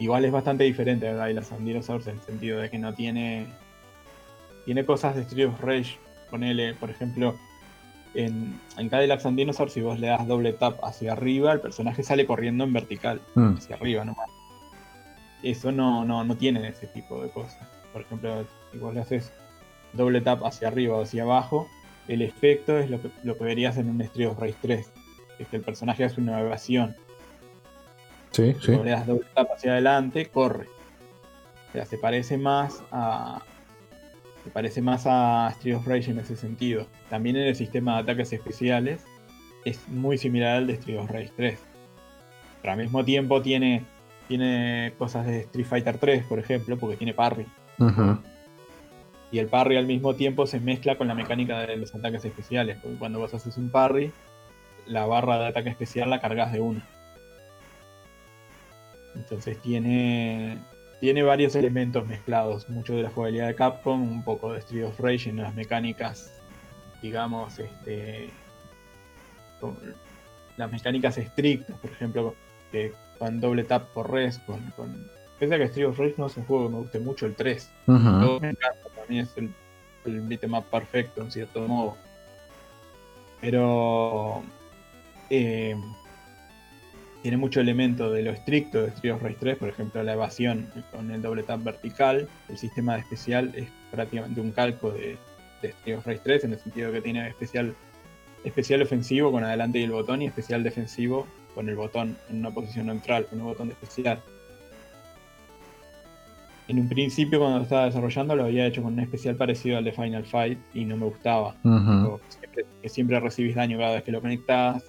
Igual 0.00 0.24
es 0.24 0.32
bastante 0.32 0.64
diferente 0.64 1.08
a 1.08 1.16
Cadillac 1.16 1.50
and 1.52 1.66
Dinosaurs 1.66 2.06
en 2.06 2.16
el 2.16 2.22
sentido 2.22 2.58
de 2.60 2.70
que 2.70 2.78
no 2.78 2.94
tiene. 2.94 3.46
Tiene 4.64 4.84
cosas 4.84 5.14
de 5.16 5.22
Street 5.22 5.48
of 5.48 5.60
Rage. 5.60 5.98
Ponele, 6.30 6.74
por 6.74 6.90
ejemplo, 6.90 7.36
en, 8.14 8.60
en 8.76 8.88
Cadillacs 8.88 9.26
and 9.26 9.36
Dinosaurs, 9.36 9.72
si 9.72 9.80
vos 9.80 9.98
le 9.98 10.08
das 10.08 10.26
doble 10.26 10.52
tap 10.52 10.78
hacia 10.84 11.12
arriba, 11.12 11.52
el 11.52 11.60
personaje 11.60 12.02
sale 12.02 12.26
corriendo 12.26 12.64
en 12.64 12.72
vertical, 12.72 13.20
Mm. 13.34 13.54
hacia 13.56 13.76
arriba 13.76 14.04
nomás. 14.04 14.28
Eso 15.42 15.72
no, 15.72 16.04
no, 16.04 16.24
no 16.24 16.36
tiene 16.36 16.66
ese 16.68 16.86
tipo 16.88 17.22
de 17.22 17.30
cosas. 17.30 17.66
Por 17.92 18.02
ejemplo, 18.02 18.44
si 18.72 18.78
vos 18.78 18.92
le 18.94 19.00
haces 19.00 19.32
doble 19.94 20.20
tap 20.20 20.44
hacia 20.44 20.68
arriba 20.68 20.96
o 20.96 21.02
hacia 21.02 21.22
abajo, 21.22 21.66
el 22.08 22.22
efecto 22.22 22.78
es 22.78 22.90
lo 22.90 23.00
que, 23.00 23.10
lo 23.22 23.36
que 23.36 23.44
verías 23.44 23.76
en 23.76 23.90
un 23.90 24.00
Street 24.00 24.28
of 24.28 24.38
Rage 24.38 24.56
3. 24.62 24.90
Es 25.38 25.48
que 25.48 25.56
el 25.56 25.62
personaje 25.62 26.04
hace 26.04 26.20
una 26.20 26.40
evasión. 26.40 26.96
Sí, 28.32 28.54
sí. 28.60 28.72
le 28.72 28.90
das 28.90 29.06
doble 29.06 29.26
tap 29.34 29.50
hacia 29.52 29.72
adelante, 29.72 30.26
corre. 30.26 30.66
O 31.68 31.72
sea, 31.72 31.86
se 31.86 31.98
parece 31.98 32.38
más 32.38 32.82
a. 32.90 33.42
Se 34.44 34.50
parece 34.50 34.80
más 34.80 35.04
a 35.06 35.48
Street 35.52 35.76
of 35.76 35.86
Rage 35.86 36.10
en 36.10 36.18
ese 36.18 36.36
sentido. 36.36 36.86
También 37.10 37.36
en 37.36 37.48
el 37.48 37.56
sistema 37.56 37.94
de 37.94 38.02
ataques 38.02 38.32
especiales 38.32 39.04
es 39.64 39.86
muy 39.88 40.16
similar 40.16 40.56
al 40.56 40.66
de 40.66 40.74
Street 40.74 40.98
of 40.98 41.10
Rage 41.10 41.32
3. 41.36 41.58
Pero 42.62 42.72
al 42.72 42.78
mismo 42.78 43.04
tiempo 43.04 43.42
tiene, 43.42 43.84
tiene 44.26 44.94
cosas 44.96 45.26
de 45.26 45.40
Street 45.40 45.66
Fighter 45.66 45.98
3, 45.98 46.24
por 46.24 46.38
ejemplo, 46.38 46.78
porque 46.78 46.96
tiene 46.96 47.12
parry. 47.12 47.46
Ujú. 47.78 48.18
Y 49.30 49.38
el 49.38 49.46
parry 49.48 49.76
al 49.76 49.86
mismo 49.86 50.14
tiempo 50.14 50.46
se 50.46 50.60
mezcla 50.60 50.96
con 50.96 51.08
la 51.08 51.14
mecánica 51.14 51.60
de 51.60 51.76
los 51.76 51.94
ataques 51.94 52.24
especiales. 52.24 52.78
Porque 52.82 52.98
cuando 52.98 53.18
vos 53.18 53.34
haces 53.34 53.56
un 53.56 53.70
parry, 53.70 54.12
la 54.86 55.06
barra 55.06 55.38
de 55.38 55.46
ataque 55.48 55.70
especial 55.70 56.10
la 56.10 56.20
cargas 56.20 56.52
de 56.52 56.60
una. 56.60 56.86
Entonces 59.14 59.60
tiene, 59.60 60.58
tiene 61.00 61.22
varios 61.22 61.54
elementos 61.56 62.06
mezclados. 62.06 62.68
Mucho 62.68 62.94
de 62.94 63.02
la 63.02 63.10
jugabilidad 63.10 63.48
de 63.48 63.54
Capcom, 63.54 64.02
un 64.02 64.24
poco 64.24 64.52
de 64.52 64.60
Street 64.60 64.84
of 64.84 64.98
Rage 65.00 65.28
en 65.28 65.36
las 65.38 65.54
mecánicas, 65.54 66.40
digamos, 67.02 67.58
este, 67.58 68.30
las 70.56 70.70
mecánicas 70.70 71.18
estrictas, 71.18 71.76
por 71.78 71.90
ejemplo, 71.90 72.34
que 72.70 72.92
con 73.18 73.40
doble 73.40 73.64
tap 73.64 73.88
por 73.92 74.10
res, 74.10 74.38
con, 74.40 74.60
con... 74.72 75.10
Pese 75.38 75.54
a 75.54 75.58
que 75.58 75.64
Street 75.64 75.88
of 75.88 75.98
Rage 75.98 76.14
no 76.16 76.26
es 76.26 76.36
un 76.36 76.44
juego 76.44 76.64
que 76.66 76.72
me 76.72 76.78
guste 76.78 77.00
mucho, 77.00 77.26
el 77.26 77.34
3. 77.34 77.72
Ujú. 77.86 77.98
Todo 77.98 78.40
me 78.40 78.50
encanta, 78.50 78.87
para 78.87 78.87
mí 79.08 79.20
es 79.20 79.36
el, 79.36 79.52
el 80.04 80.20
beat'em 80.22 80.54
up 80.54 80.64
perfecto 80.64 81.22
en 81.22 81.30
cierto 81.30 81.66
modo. 81.66 81.96
Pero 83.40 84.42
eh, 85.30 85.76
tiene 87.22 87.36
mucho 87.36 87.60
elemento 87.60 88.10
de 88.10 88.22
lo 88.22 88.30
estricto 88.30 88.82
de 88.82 88.88
Street 88.88 89.14
of 89.14 89.22
Rage 89.22 89.36
3, 89.40 89.58
por 89.58 89.68
ejemplo 89.68 90.02
la 90.02 90.14
evasión 90.14 90.70
con 90.90 91.10
el 91.10 91.20
doble 91.20 91.42
tap 91.42 91.62
vertical. 91.62 92.28
El 92.48 92.58
sistema 92.58 92.94
de 92.94 93.00
especial 93.00 93.52
es 93.54 93.68
prácticamente 93.90 94.40
un 94.40 94.52
calco 94.52 94.90
de, 94.90 95.18
de 95.62 95.68
Street 95.68 95.98
of 95.98 96.06
Rage 96.06 96.20
3 96.22 96.44
en 96.44 96.52
el 96.52 96.58
sentido 96.58 96.92
que 96.92 97.00
tiene 97.00 97.28
especial, 97.28 97.74
especial 98.44 98.82
ofensivo 98.82 99.32
con 99.32 99.44
adelante 99.44 99.78
y 99.78 99.84
el 99.84 99.90
botón 99.90 100.22
y 100.22 100.26
especial 100.26 100.62
defensivo 100.62 101.26
con 101.54 101.68
el 101.68 101.76
botón 101.76 102.16
en 102.30 102.38
una 102.38 102.50
posición 102.50 102.86
neutral, 102.86 103.26
con 103.26 103.38
el 103.38 103.44
botón 103.44 103.68
de 103.68 103.74
especial. 103.74 104.22
En 106.68 106.78
un 106.78 106.88
principio 106.88 107.38
cuando 107.38 107.58
lo 107.58 107.62
estaba 107.64 107.86
desarrollando 107.86 108.36
lo 108.36 108.44
había 108.44 108.66
hecho 108.66 108.82
con 108.82 108.92
un 108.92 109.00
especial 109.00 109.36
parecido 109.36 109.78
al 109.78 109.84
de 109.84 109.92
Final 109.92 110.24
Fight 110.24 110.58
y 110.74 110.84
no 110.84 110.96
me 110.96 111.06
gustaba. 111.06 111.56
Siempre- 112.28 112.66
que 112.82 112.88
siempre 112.88 113.18
recibís 113.20 113.54
daño 113.54 113.78
cada 113.78 113.94
vez 113.94 114.02
que 114.04 114.12
lo 114.12 114.20
conectás. 114.20 114.84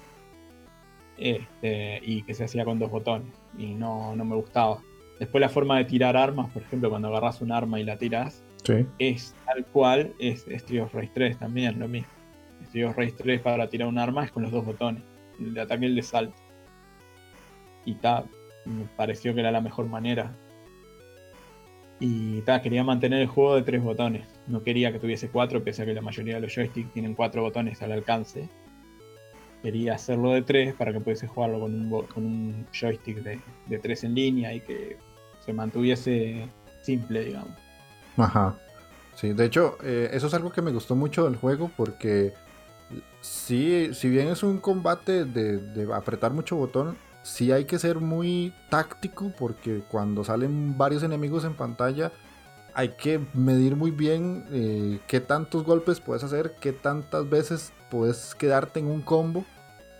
Este, 1.16 2.00
y 2.02 2.22
que 2.22 2.32
se 2.34 2.44
hacía 2.44 2.64
con 2.64 2.78
dos 2.78 2.90
botones. 2.90 3.28
Y 3.58 3.74
no, 3.74 4.14
no 4.16 4.24
me 4.24 4.36
gustaba. 4.36 4.78
Después 5.18 5.40
la 5.40 5.48
forma 5.50 5.76
de 5.78 5.84
tirar 5.84 6.16
armas, 6.16 6.48
por 6.50 6.62
ejemplo, 6.62 6.88
cuando 6.88 7.08
agarras 7.08 7.40
un 7.42 7.52
arma 7.52 7.78
y 7.78 7.84
la 7.84 7.96
tirás, 7.98 8.42
Sí. 8.64 8.86
es 8.98 9.34
tal 9.46 9.64
cual 9.66 10.12
es 10.18 10.46
Street 10.48 10.82
of 10.82 10.94
Rage 10.94 11.10
3 11.14 11.38
también, 11.38 11.78
lo 11.78 11.88
mismo. 11.88 12.08
Street 12.64 12.86
of 12.86 12.96
Rage 12.96 13.12
3 13.12 13.40
para 13.40 13.68
tirar 13.68 13.88
un 13.88 13.98
arma 13.98 14.24
es 14.24 14.30
con 14.30 14.42
los 14.42 14.52
dos 14.52 14.64
botones. 14.64 15.02
El 15.38 15.54
de 15.54 15.60
ataque 15.62 15.84
y 15.84 15.88
el 15.88 15.96
de 15.96 16.02
salto. 16.02 16.34
Y 17.84 17.94
ta, 17.94 18.24
me 18.66 18.84
pareció 18.96 19.34
que 19.34 19.40
era 19.40 19.50
la 19.50 19.60
mejor 19.60 19.86
manera. 19.86 20.34
Y 22.00 22.40
ta, 22.40 22.62
quería 22.62 22.82
mantener 22.82 23.20
el 23.20 23.28
juego 23.28 23.56
de 23.56 23.62
tres 23.62 23.82
botones. 23.82 24.26
No 24.46 24.62
quería 24.62 24.90
que 24.90 24.98
tuviese 24.98 25.28
cuatro, 25.28 25.62
pese 25.62 25.82
a 25.82 25.84
que 25.84 25.92
la 25.92 26.00
mayoría 26.00 26.36
de 26.36 26.40
los 26.40 26.54
joysticks 26.54 26.92
tienen 26.92 27.14
cuatro 27.14 27.42
botones 27.42 27.82
al 27.82 27.92
alcance. 27.92 28.48
Quería 29.62 29.94
hacerlo 29.94 30.30
de 30.30 30.40
tres 30.40 30.74
para 30.74 30.94
que 30.94 31.00
pudiese 31.00 31.26
jugarlo 31.26 31.60
con 31.60 31.74
un, 31.74 32.06
con 32.06 32.24
un 32.24 32.66
joystick 32.72 33.18
de, 33.22 33.78
tres 33.78 34.04
en 34.04 34.14
línea 34.14 34.54
y 34.54 34.60
que 34.60 34.96
se 35.44 35.52
mantuviese 35.52 36.48
simple, 36.82 37.26
digamos. 37.26 37.52
Ajá. 38.16 38.58
Sí, 39.14 39.34
de 39.34 39.44
hecho, 39.44 39.76
eh, 39.84 40.08
eso 40.14 40.28
es 40.28 40.34
algo 40.34 40.50
que 40.50 40.62
me 40.62 40.70
gustó 40.70 40.96
mucho 40.96 41.24
del 41.24 41.36
juego 41.36 41.70
porque 41.76 42.32
sí, 43.20 43.90
si 43.92 44.08
bien 44.08 44.28
es 44.28 44.42
un 44.42 44.56
combate 44.58 45.26
de 45.26 45.86
apretar 45.92 46.32
mucho 46.32 46.56
botón, 46.56 46.96
sí 47.22 47.52
hay 47.52 47.64
que 47.64 47.78
ser 47.78 48.00
muy 48.00 48.52
táctico 48.68 49.32
porque 49.38 49.82
cuando 49.88 50.24
salen 50.24 50.76
varios 50.76 51.02
enemigos 51.02 51.44
en 51.44 51.54
pantalla 51.54 52.12
hay 52.74 52.90
que 52.90 53.20
medir 53.34 53.76
muy 53.76 53.90
bien 53.90 54.46
eh, 54.50 55.00
qué 55.06 55.20
tantos 55.20 55.64
golpes 55.64 56.00
puedes 56.00 56.24
hacer, 56.24 56.54
qué 56.60 56.72
tantas 56.72 57.28
veces 57.28 57.72
puedes 57.90 58.34
quedarte 58.34 58.80
en 58.80 58.86
un 58.86 59.02
combo 59.02 59.44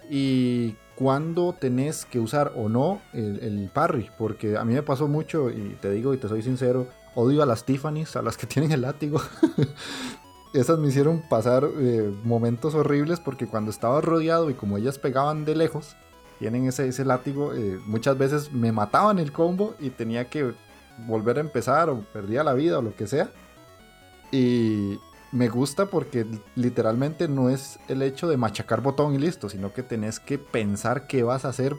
y 0.09 0.76
cuándo 0.94 1.54
tenés 1.59 2.04
que 2.04 2.20
usar 2.20 2.52
o 2.56 2.68
no 2.68 3.00
el, 3.12 3.40
el 3.40 3.70
parry. 3.72 4.11
Porque 4.18 4.56
a 4.56 4.64
mí 4.64 4.74
me 4.74 4.83
pasó 4.83 5.09
mucho 5.09 5.50
y 5.50 5.76
te 5.80 5.90
digo 5.90 6.14
y 6.14 6.18
te 6.18 6.28
soy 6.28 6.42
sincero, 6.42 6.88
odio 7.14 7.42
a 7.42 7.46
las 7.46 7.64
Tiffany's, 7.64 8.16
a 8.16 8.22
las 8.22 8.37
que 8.37 8.46
tienen 8.48 8.72
el 8.72 8.83
látigo. 8.83 9.20
Esas 10.52 10.78
me 10.78 10.88
hicieron 10.88 11.22
pasar 11.28 11.64
eh, 11.78 12.12
momentos 12.24 12.74
horribles 12.74 13.20
porque 13.20 13.46
cuando 13.46 13.70
estaba 13.70 14.00
rodeado 14.00 14.50
y 14.50 14.54
como 14.54 14.78
ellas 14.78 14.98
pegaban 14.98 15.44
de 15.44 15.54
lejos, 15.54 15.96
tienen 16.40 16.66
ese, 16.66 16.88
ese 16.88 17.05
látigo, 17.05 17.55
eh, 17.55 17.79
muchas 17.87 18.18
veces 18.18 18.50
me 18.50 18.72
mataban 18.72 19.20
el 19.20 19.31
combo 19.31 19.76
y 19.79 19.90
tenía 19.90 20.24
que 20.24 20.53
volver 21.07 21.37
a 21.37 21.40
empezar 21.40 21.88
o 21.90 22.00
perdía 22.00 22.42
la 22.42 22.55
vida 22.55 22.79
o 22.79 22.83
lo 22.83 22.96
que 22.96 23.07
sea. 23.07 23.31
Y 24.33 24.98
me 25.33 25.48
gusta 25.48 25.87
porque 25.87 26.26
literalmente 26.57 27.29
no 27.29 27.50
es 27.50 27.79
el 27.88 28.03
hecho 28.03 28.26
de 28.26 28.38
machacar 28.38 28.81
botón 28.81 29.14
y 29.14 29.18
listo, 29.18 29.48
sino 29.48 29.72
que 29.72 29.83
tenés 29.83 30.18
que 30.18 30.38
pensar 30.38 31.07
qué 31.07 31.22
vas 31.22 31.44
a 31.44 31.50
hacer 31.50 31.76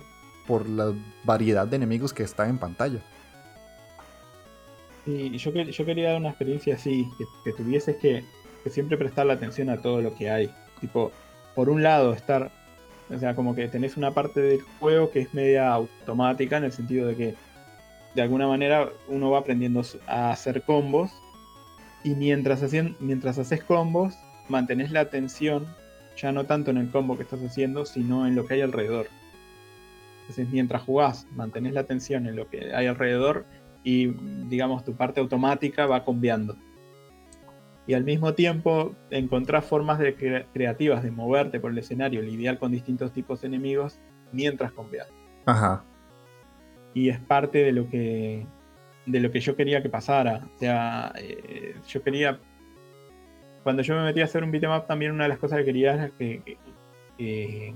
por 0.48 0.70
la 0.70 0.94
variedad 1.24 1.68
de 1.68 1.76
enemigos 1.76 2.14
que 2.14 2.24
están 2.24 2.50
en 2.50 2.58
pantalla. 2.60 3.02
Y 5.06 5.36
yo, 5.38 5.52
yo 5.52 5.86
quería 5.86 6.10
dar 6.10 6.20
una 6.20 6.30
experiencia 6.30 6.76
así, 6.76 7.10
que, 7.18 7.26
que 7.44 7.54
tuvieses 7.58 7.98
que, 7.98 8.24
siempre 8.70 8.96
prestarle 8.96 9.34
atención 9.34 9.72
a 9.72 9.82
todo 9.82 10.02
lo 10.02 10.14
que 10.14 10.30
hay. 10.30 10.54
Tipo, 10.80 11.12
por 11.56 11.70
un 11.70 11.82
lado, 11.82 12.14
estar. 12.14 12.52
O 13.14 13.20
sea, 13.20 13.36
como 13.36 13.54
que 13.56 13.68
tenés 13.68 13.98
una 13.98 14.12
parte 14.12 14.42
del 14.42 14.62
juego 14.80 15.12
que 15.12 15.20
es 15.22 15.34
media 15.34 15.72
automática, 15.74 16.58
en 16.58 16.64
el 16.64 16.72
sentido 16.72 17.08
de 17.08 17.16
que 17.16 17.36
de 18.16 18.22
alguna 18.22 18.48
manera 18.48 18.90
uno 19.08 19.32
va 19.32 19.40
aprendiendo 19.40 19.82
a 20.08 20.32
hacer 20.32 20.62
combos. 20.64 21.12
Y 22.04 22.16
mientras, 22.16 22.64
hacien- 22.64 22.96
mientras 23.00 23.38
haces 23.38 23.64
combos, 23.64 24.16
mantenés 24.50 24.92
la 24.92 25.02
atención 25.02 25.68
ya 26.18 26.32
no 26.32 26.46
tanto 26.46 26.72
en 26.72 26.78
el 26.78 26.90
combo 26.90 27.16
que 27.16 27.24
estás 27.24 27.42
haciendo, 27.42 27.86
sino 27.86 28.28
en 28.28 28.36
lo 28.36 28.46
que 28.46 28.56
hay 28.56 28.62
alrededor. 28.62 29.08
Entonces, 30.22 30.50
mientras 30.50 30.82
jugás, 30.84 31.28
mantenés 31.36 31.74
la 31.74 31.82
atención 31.82 32.28
en 32.28 32.36
lo 32.36 32.50
que 32.50 32.74
hay 32.74 32.88
alrededor 32.88 33.46
y 33.84 34.08
digamos 34.48 34.84
tu 34.86 34.94
parte 34.94 35.20
automática 35.20 35.86
va 35.86 36.06
cambiando. 36.06 36.56
Y 37.88 37.94
al 37.94 38.04
mismo 38.04 38.34
tiempo 38.34 38.96
encontrás 39.10 39.66
formas 39.66 39.98
de 40.00 40.16
cre- 40.16 40.46
creativas 40.54 41.04
de 41.04 41.12
moverte 41.12 41.60
por 41.60 41.72
el 41.72 41.78
escenario, 41.80 42.22
lidiar 42.22 42.60
con 42.60 42.72
distintos 42.72 43.12
tipos 43.12 43.42
de 43.42 43.48
enemigos 43.48 44.00
mientras 44.32 44.72
combias. 44.72 45.08
Ajá. 45.46 45.84
Y 46.94 47.10
es 47.10 47.20
parte 47.20 47.60
de 47.64 47.72
lo 47.72 47.90
que 47.90 48.46
de 49.08 49.20
lo 49.20 49.32
que 49.32 49.40
yo 49.40 49.56
quería 49.56 49.82
que 49.82 49.90
pasara. 49.90 50.42
O 50.56 50.60
sea, 50.60 51.12
eh, 51.18 51.74
yo 51.88 52.04
quería 52.04 52.40
cuando 53.64 53.82
yo 53.82 53.96
me 53.96 54.04
metí 54.04 54.22
a 54.22 54.26
hacer 54.26 54.44
un 54.44 54.52
beat'em 54.52 54.72
up 54.72 54.86
también 54.88 55.12
una 55.12 55.24
de 55.24 55.30
las 55.30 55.40
cosas 55.40 55.60
que 55.60 55.66
quería 55.66 55.94
era 55.96 56.10
que, 56.18 56.42
que- 56.44 56.58
que 57.18 57.74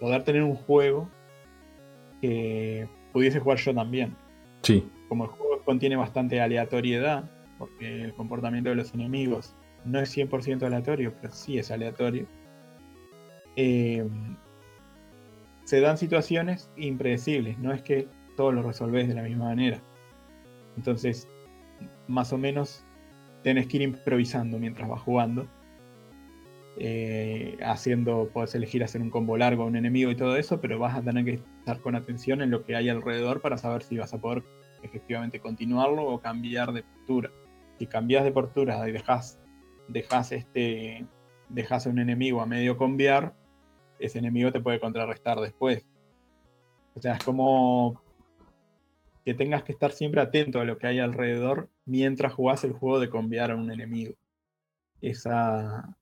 poder 0.00 0.22
tener 0.24 0.42
un 0.42 0.54
juego 0.54 1.08
que 2.20 2.88
pudiese 3.12 3.40
jugar 3.40 3.58
yo 3.58 3.74
también 3.74 4.14
Sí. 4.62 4.88
como 5.08 5.24
el 5.24 5.30
juego 5.30 5.62
contiene 5.64 5.96
bastante 5.96 6.40
aleatoriedad, 6.40 7.24
porque 7.60 8.04
el 8.04 8.14
comportamiento 8.14 8.70
de 8.70 8.76
los 8.76 8.94
enemigos 8.94 9.56
no 9.84 10.00
es 10.00 10.10
100% 10.16 10.64
aleatorio, 10.66 11.14
pero 11.20 11.32
sí 11.34 11.58
es 11.58 11.70
aleatorio, 11.70 12.28
eh, 13.56 14.08
se 15.64 15.80
dan 15.80 15.98
situaciones 15.98 16.70
impredecibles, 16.76 17.58
no 17.58 17.72
es 17.72 17.82
que 17.82 18.08
todos 18.36 18.54
lo 18.54 18.62
resolvés 18.62 19.08
de 19.08 19.14
la 19.14 19.22
misma 19.22 19.46
manera. 19.46 19.82
Entonces, 20.76 21.28
más 22.08 22.32
o 22.32 22.38
menos 22.38 22.84
tenés 23.42 23.66
que 23.68 23.78
ir 23.78 23.82
improvisando 23.84 24.58
mientras 24.58 24.88
vas 24.88 25.02
jugando. 25.02 25.48
eh, 26.76 27.58
haciendo, 27.62 28.30
puedes 28.32 28.54
elegir 28.54 28.82
hacer 28.84 29.02
un 29.02 29.10
combo 29.10 29.36
largo 29.36 29.64
a 29.64 29.66
un 29.66 29.76
enemigo 29.76 30.10
y 30.10 30.16
todo 30.16 30.36
eso, 30.36 30.60
pero 30.60 30.78
vas 30.78 30.96
a 30.96 31.02
tener 31.02 31.24
que 31.24 31.34
estar 31.58 31.80
con 31.80 31.94
atención 31.94 32.40
en 32.42 32.50
lo 32.50 32.64
que 32.64 32.76
hay 32.76 32.88
alrededor 32.88 33.40
para 33.42 33.58
saber 33.58 33.82
si 33.82 33.98
vas 33.98 34.14
a 34.14 34.20
poder 34.20 34.44
efectivamente 34.82 35.40
continuarlo 35.40 36.06
o 36.06 36.20
cambiar 36.20 36.72
de 36.72 36.84
postura. 36.84 37.30
Si 37.80 37.86
cambias 37.86 38.24
de 38.24 38.30
postura 38.30 38.86
y 38.86 38.92
dejas, 38.92 39.38
dejas 39.88 40.32
este, 40.32 41.06
dejas 41.48 41.86
a 41.86 41.88
un 41.88 41.98
enemigo 41.98 42.42
a 42.42 42.46
medio 42.46 42.76
conviar, 42.76 43.32
ese 43.98 44.18
enemigo 44.18 44.52
te 44.52 44.60
puede 44.60 44.78
contrarrestar 44.78 45.40
después. 45.40 45.86
O 46.94 47.00
sea, 47.00 47.14
es 47.14 47.24
como 47.24 48.02
que 49.24 49.32
tengas 49.32 49.62
que 49.62 49.72
estar 49.72 49.92
siempre 49.92 50.20
atento 50.20 50.60
a 50.60 50.66
lo 50.66 50.76
que 50.76 50.88
hay 50.88 50.98
alrededor 50.98 51.70
mientras 51.86 52.34
jugás 52.34 52.64
el 52.64 52.74
juego 52.74 53.00
de 53.00 53.08
conviar 53.08 53.50
a 53.50 53.56
un 53.56 53.72
enemigo. 53.72 54.12
Esa, 55.00 55.96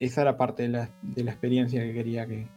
esa 0.00 0.22
era 0.22 0.36
parte 0.36 0.64
de 0.64 0.70
la, 0.70 0.90
de 1.02 1.22
la 1.22 1.30
experiencia 1.30 1.84
que 1.84 1.94
quería 1.94 2.26
que 2.26 2.48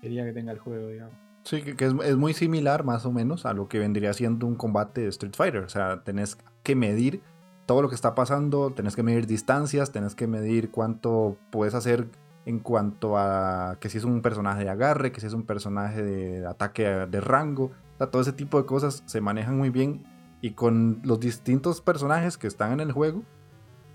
quería 0.00 0.24
que 0.24 0.32
tenga 0.32 0.52
el 0.52 0.58
juego, 0.58 0.88
digamos. 0.88 1.27
Sí, 1.48 1.62
que, 1.62 1.82
es, 1.82 1.94
es, 2.04 2.16
muy 2.18 2.34
similar 2.34 2.84
más 2.84 3.06
o 3.06 3.10
menos 3.10 3.46
a 3.46 3.54
lo 3.54 3.68
que 3.68 3.78
vendría 3.78 4.12
siendo 4.12 4.46
un 4.46 4.54
combate 4.54 5.00
de 5.00 5.08
Street 5.08 5.32
Fighter. 5.34 5.62
O 5.62 5.68
sea, 5.70 6.04
tenés 6.04 6.36
que 6.62 6.76
medir 6.76 7.22
todo 7.64 7.80
lo 7.80 7.88
que 7.88 7.94
está 7.94 8.14
pasando, 8.14 8.70
tenés 8.74 8.94
que 8.94 9.02
medir 9.02 9.26
distancias, 9.26 9.90
tenés 9.90 10.14
que 10.14 10.26
medir 10.26 10.70
cuánto 10.70 11.38
puedes 11.50 11.74
hacer 11.74 12.06
en 12.44 12.58
cuanto 12.58 13.16
a 13.16 13.78
que 13.80 13.88
si 13.88 13.96
es 13.96 14.04
un 14.04 14.20
personaje 14.20 14.64
de 14.64 14.68
agarre, 14.68 15.10
que 15.10 15.22
si 15.22 15.26
es 15.26 15.32
un 15.32 15.44
personaje 15.44 16.02
de 16.02 16.46
ataque 16.46 16.82
de 16.84 17.20
rango. 17.22 17.64
O 17.94 17.96
sea, 17.96 18.10
todo 18.10 18.20
ese 18.20 18.34
tipo 18.34 18.58
de 18.60 18.66
cosas 18.66 19.02
se 19.06 19.22
manejan 19.22 19.56
muy 19.56 19.70
bien 19.70 20.04
y 20.42 20.50
con 20.50 21.00
los 21.02 21.18
distintos 21.18 21.80
personajes 21.80 22.36
que 22.36 22.46
están 22.46 22.72
en 22.72 22.80
el 22.80 22.92
juego, 22.92 23.22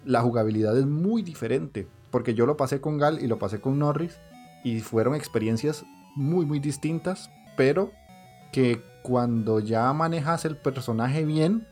la 0.05 0.21
jugabilidad 0.21 0.75
es 0.75 0.87
muy 0.87 1.21
diferente. 1.21 1.87
Porque 2.09 2.33
yo 2.33 2.47
lo 2.47 2.57
pasé 2.57 2.81
con 2.81 2.97
Gal 2.97 3.21
y 3.21 3.27
lo 3.27 3.37
pasé 3.37 3.61
con 3.61 3.77
Norris 3.77 4.19
y 4.63 4.79
fueron 4.79 5.13
experiencias 5.13 5.85
muy, 6.15 6.45
muy 6.45 6.59
distintas, 6.59 7.31
pero 7.55 7.91
que 8.51 8.81
cuando 9.01 9.59
ya 9.59 9.91
manejas 9.93 10.45
el 10.45 10.55
personaje 10.55 11.25
bien, 11.25 11.67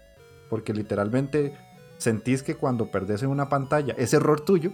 porque 0.49 0.73
literalmente 0.73 1.53
sentís 1.97 2.43
que 2.43 2.55
cuando 2.55 2.91
perdés 2.91 3.23
en 3.23 3.29
una 3.29 3.49
pantalla 3.49 3.93
es 3.97 4.13
error 4.13 4.41
tuyo, 4.41 4.73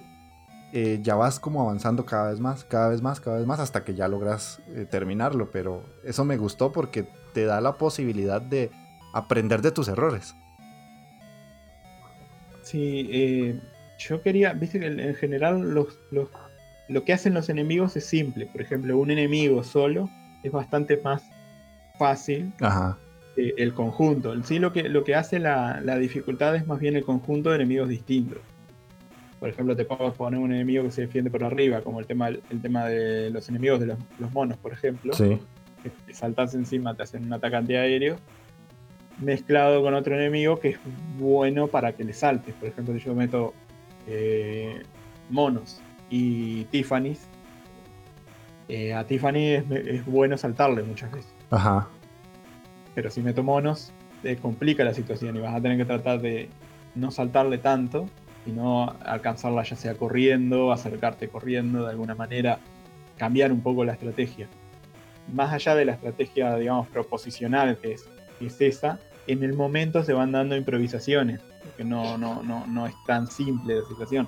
eh, 0.73 0.99
ya 1.01 1.15
vas 1.15 1.39
como 1.39 1.61
avanzando 1.61 2.05
cada 2.05 2.29
vez 2.31 2.39
más, 2.39 2.63
cada 2.65 2.89
vez 2.89 3.01
más, 3.01 3.21
cada 3.21 3.37
vez 3.37 3.45
más, 3.45 3.59
hasta 3.59 3.83
que 3.83 3.95
ya 3.95 4.07
logras 4.07 4.59
eh, 4.69 4.85
terminarlo. 4.89 5.49
Pero 5.51 5.83
eso 6.03 6.25
me 6.25 6.37
gustó 6.37 6.71
porque 6.71 7.07
te 7.33 7.45
da 7.45 7.61
la 7.61 7.77
posibilidad 7.77 8.41
de 8.41 8.71
aprender 9.13 9.61
de 9.61 9.71
tus 9.71 9.87
errores. 9.87 10.35
Sí, 12.63 13.07
eh, 13.11 13.61
yo 13.97 14.21
quería, 14.21 14.51
viste 14.53 14.79
que 14.79 14.87
en 14.87 15.15
general 15.15 15.61
lo 15.71 17.03
que 17.05 17.13
hacen 17.13 17.33
los 17.33 17.47
enemigos 17.49 17.95
es 17.95 18.05
simple. 18.05 18.47
Por 18.47 18.61
ejemplo, 18.61 18.97
un 18.97 19.09
enemigo 19.11 19.63
solo 19.63 20.09
es 20.43 20.51
bastante 20.51 20.99
más 21.03 21.23
fácil 21.97 22.53
Ajá 22.61 22.97
el 23.37 23.73
conjunto. 23.73 24.33
En 24.33 24.43
sí 24.43 24.59
lo 24.59 24.73
que, 24.73 24.89
lo 24.89 25.03
que 25.03 25.15
hace 25.15 25.39
la, 25.39 25.81
dificultad 25.99 26.55
es 26.55 26.67
más 26.67 26.79
bien 26.79 26.95
el 26.95 27.03
conjunto 27.03 27.49
de 27.49 27.57
enemigos 27.57 27.89
distintos. 27.89 28.39
Por 29.39 29.49
ejemplo, 29.49 29.75
te 29.75 29.85
puedo 29.85 30.11
poner 30.13 30.39
un 30.39 30.51
enemigo 30.51 30.83
que 30.83 30.91
se 30.91 31.01
defiende 31.01 31.29
por 31.29 31.43
arriba, 31.43 31.81
como 31.81 31.99
el 31.99 32.07
tema, 32.07 32.29
el 32.29 32.61
tema 32.61 32.85
de 32.85 33.29
los 33.29 33.47
enemigos 33.49 33.79
de 33.79 33.87
los, 33.87 34.31
monos, 34.33 34.57
por 34.57 34.73
ejemplo. 34.73 35.13
Sí. 35.13 35.39
Que 35.83 36.13
saltas 36.13 36.55
encima, 36.55 36.95
te 36.95 37.03
hacen 37.03 37.25
un 37.25 37.33
ataque 37.33 37.55
antiaéreo. 37.55 38.17
Mezclado 39.19 39.81
con 39.83 39.93
otro 39.93 40.15
enemigo 40.15 40.59
que 40.59 40.69
es 40.69 40.79
bueno 41.19 41.67
para 41.67 41.93
que 41.93 42.03
le 42.03 42.13
saltes. 42.13 42.55
Por 42.55 42.69
ejemplo, 42.69 42.95
si 42.95 43.01
yo 43.01 43.13
meto 43.13 43.53
eh, 44.07 44.81
monos 45.29 45.81
y 46.09 46.63
Tiffany's, 46.65 47.27
eh, 48.69 48.93
a 48.93 49.05
Tiffany 49.05 49.55
es, 49.55 49.71
es 49.71 50.05
bueno 50.05 50.37
saltarle 50.37 50.83
muchas 50.83 51.11
veces. 51.11 51.33
Ajá 51.49 51.87
pero 52.97 53.11
si 53.11 53.21
meto 53.21 53.43
monos, 53.43 53.93
te 54.23 54.37
complica 54.37 54.83
la 54.83 54.91
situación 54.91 55.35
y 55.35 55.39
vas 55.39 55.53
a 55.53 55.61
tener 55.61 55.77
que 55.77 55.85
tratar 55.85 56.19
de 56.19 56.49
no 56.95 57.11
saltarle 57.11 57.59
tanto, 57.59 58.09
sino 58.43 58.95
alcanzarla 59.05 59.61
ya 59.61 59.75
sea 59.75 59.93
corriendo, 59.93 60.71
acercarte 60.71 61.27
corriendo 61.27 61.83
de 61.83 61.91
alguna 61.91 62.15
manera, 62.15 62.57
cambiar 63.15 63.51
un 63.51 63.61
poco 63.61 63.85
la 63.85 63.93
estrategia. 63.93 64.47
Más 65.31 65.53
allá 65.53 65.75
de 65.75 65.85
la 65.85 65.91
estrategia, 65.91 66.55
digamos, 66.55 66.87
proposicional 66.87 67.77
que 67.77 67.91
es, 67.91 68.09
es 68.41 68.59
esa, 68.61 68.99
en 69.27 69.43
el 69.43 69.53
momento 69.53 70.03
se 70.03 70.13
van 70.13 70.31
dando 70.31 70.55
improvisaciones, 70.55 71.39
porque 71.63 71.83
no, 71.83 72.17
no, 72.17 72.41
no, 72.41 72.65
no 72.65 72.87
es 72.87 72.95
tan 73.05 73.27
simple 73.27 73.75
la 73.75 73.87
situación. 73.87 74.27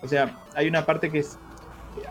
O 0.00 0.08
sea, 0.08 0.34
hay 0.54 0.66
una 0.66 0.86
parte 0.86 1.10
que 1.10 1.18
es 1.18 1.38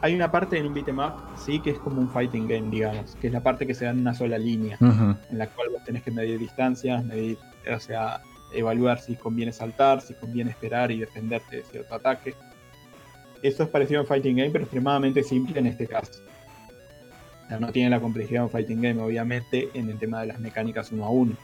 hay 0.02 0.15
una 0.15 0.32
parte 0.32 0.58
en 0.58 0.73
Beat'em 0.73 1.00
Up, 1.00 1.13
sí, 1.36 1.60
que 1.60 1.71
es 1.71 1.80
como 1.80 2.00
un 2.02 2.10
fighting 2.10 2.47
game, 2.47 2.69
digamos, 2.69 3.15
que 3.15 3.28
es 3.28 3.34
la 3.34 3.41
parte 3.41 3.67
que 3.67 3.73
se 3.73 3.86
da 3.86 3.91
en 3.91 4.00
una 4.00 4.13
sola 4.13 4.38
línea, 4.38 4.78
en 4.80 5.38
la 5.38 5.47
cual 5.47 5.69
vos 5.69 5.84
tenés 5.84 6.04
que 6.04 6.12
medir 6.12 6.39
distancias, 6.39 7.04
medir, 7.04 7.38
o 7.73 7.80
sea, 7.80 8.21
evaluar 8.54 9.00
si 9.00 9.15
conviene 9.15 9.52
saltar, 9.52 10.02
si 10.02 10.13
conviene 10.13 10.52
esperar 10.52 10.91
y 10.91 11.00
defenderte 11.00 11.58
de 11.58 11.63
cierto 11.63 11.95
ataque. 11.95 12.34
Eso 13.41 13.63
es 13.63 13.69
parecido 13.69 14.00
a 14.00 14.04
un 14.04 14.08
fighting 14.08 14.38
game, 14.38 14.50
pero 14.50 14.63
extremadamente 14.63 15.23
simple 15.23 15.60
en 15.60 15.67
este 15.67 15.88
caso. 15.88 16.23
O 17.45 17.47
sea, 17.47 17.60
no 17.60 17.71
tiene 17.71 17.89
la 17.89 18.00
complejidad 18.00 18.41
de 18.41 18.45
un 18.45 18.50
fighting 18.52 18.82
game, 18.82 19.02
obviamente, 19.02 19.69
en 19.73 19.89
el 19.89 19.97
tema 20.00 20.21
de 20.21 20.28
las 20.28 20.39
mecánicas 20.39 20.91
uno 20.91 21.06
a 21.06 21.10
uno. 21.10 21.36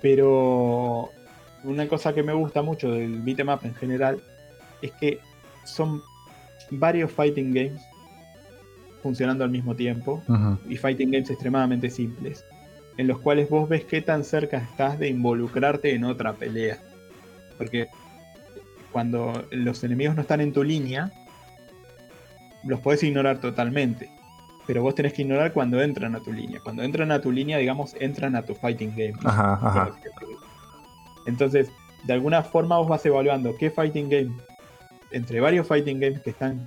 Pero 0.00 1.10
una 1.64 1.88
cosa 1.88 2.14
que 2.14 2.22
me 2.22 2.32
gusta 2.32 2.62
mucho 2.62 2.92
del 2.92 3.20
beat'em 3.22 3.48
up 3.48 3.60
en 3.64 3.74
general 3.74 4.22
es 4.80 4.92
que 4.92 5.18
son 5.64 6.02
varios 6.70 7.10
fighting 7.12 7.52
games 7.52 7.82
funcionando 9.02 9.44
al 9.44 9.50
mismo 9.50 9.76
tiempo 9.76 10.22
y 10.68 10.76
fighting 10.76 11.10
games 11.12 11.30
extremadamente 11.30 11.90
simples, 11.90 12.44
en 12.96 13.06
los 13.06 13.20
cuales 13.20 13.48
vos 13.48 13.68
ves 13.68 13.84
qué 13.84 14.00
tan 14.00 14.24
cerca 14.24 14.58
estás 14.58 14.98
de 14.98 15.08
involucrarte 15.08 15.94
en 15.94 16.04
otra 16.04 16.32
pelea. 16.32 16.78
Porque 17.56 17.86
cuando 18.90 19.46
los 19.50 19.84
enemigos 19.84 20.16
no 20.16 20.22
están 20.22 20.40
en 20.40 20.52
tu 20.52 20.64
línea, 20.64 21.12
los 22.64 22.80
puedes 22.80 23.02
ignorar 23.02 23.38
totalmente. 23.40 24.10
Pero 24.66 24.82
vos 24.82 24.96
tenés 24.96 25.12
que 25.12 25.22
ignorar 25.22 25.52
cuando 25.52 25.80
entran 25.80 26.16
a 26.16 26.20
tu 26.20 26.32
línea. 26.32 26.58
Cuando 26.60 26.82
entran 26.82 27.12
a 27.12 27.20
tu 27.20 27.30
línea, 27.30 27.58
digamos, 27.58 27.94
entran 28.00 28.34
a 28.34 28.42
tu 28.42 28.56
fighting 28.56 28.90
game. 28.90 29.14
Entonces, 31.26 31.70
de 32.04 32.12
alguna 32.12 32.42
forma 32.42 32.78
vos 32.78 32.88
vas 32.88 33.06
evaluando 33.06 33.54
qué 33.56 33.70
fighting 33.70 34.08
game 34.08 34.32
entre 35.10 35.40
varios 35.40 35.66
fighting 35.66 36.00
games 36.00 36.20
que 36.20 36.30
están 36.30 36.66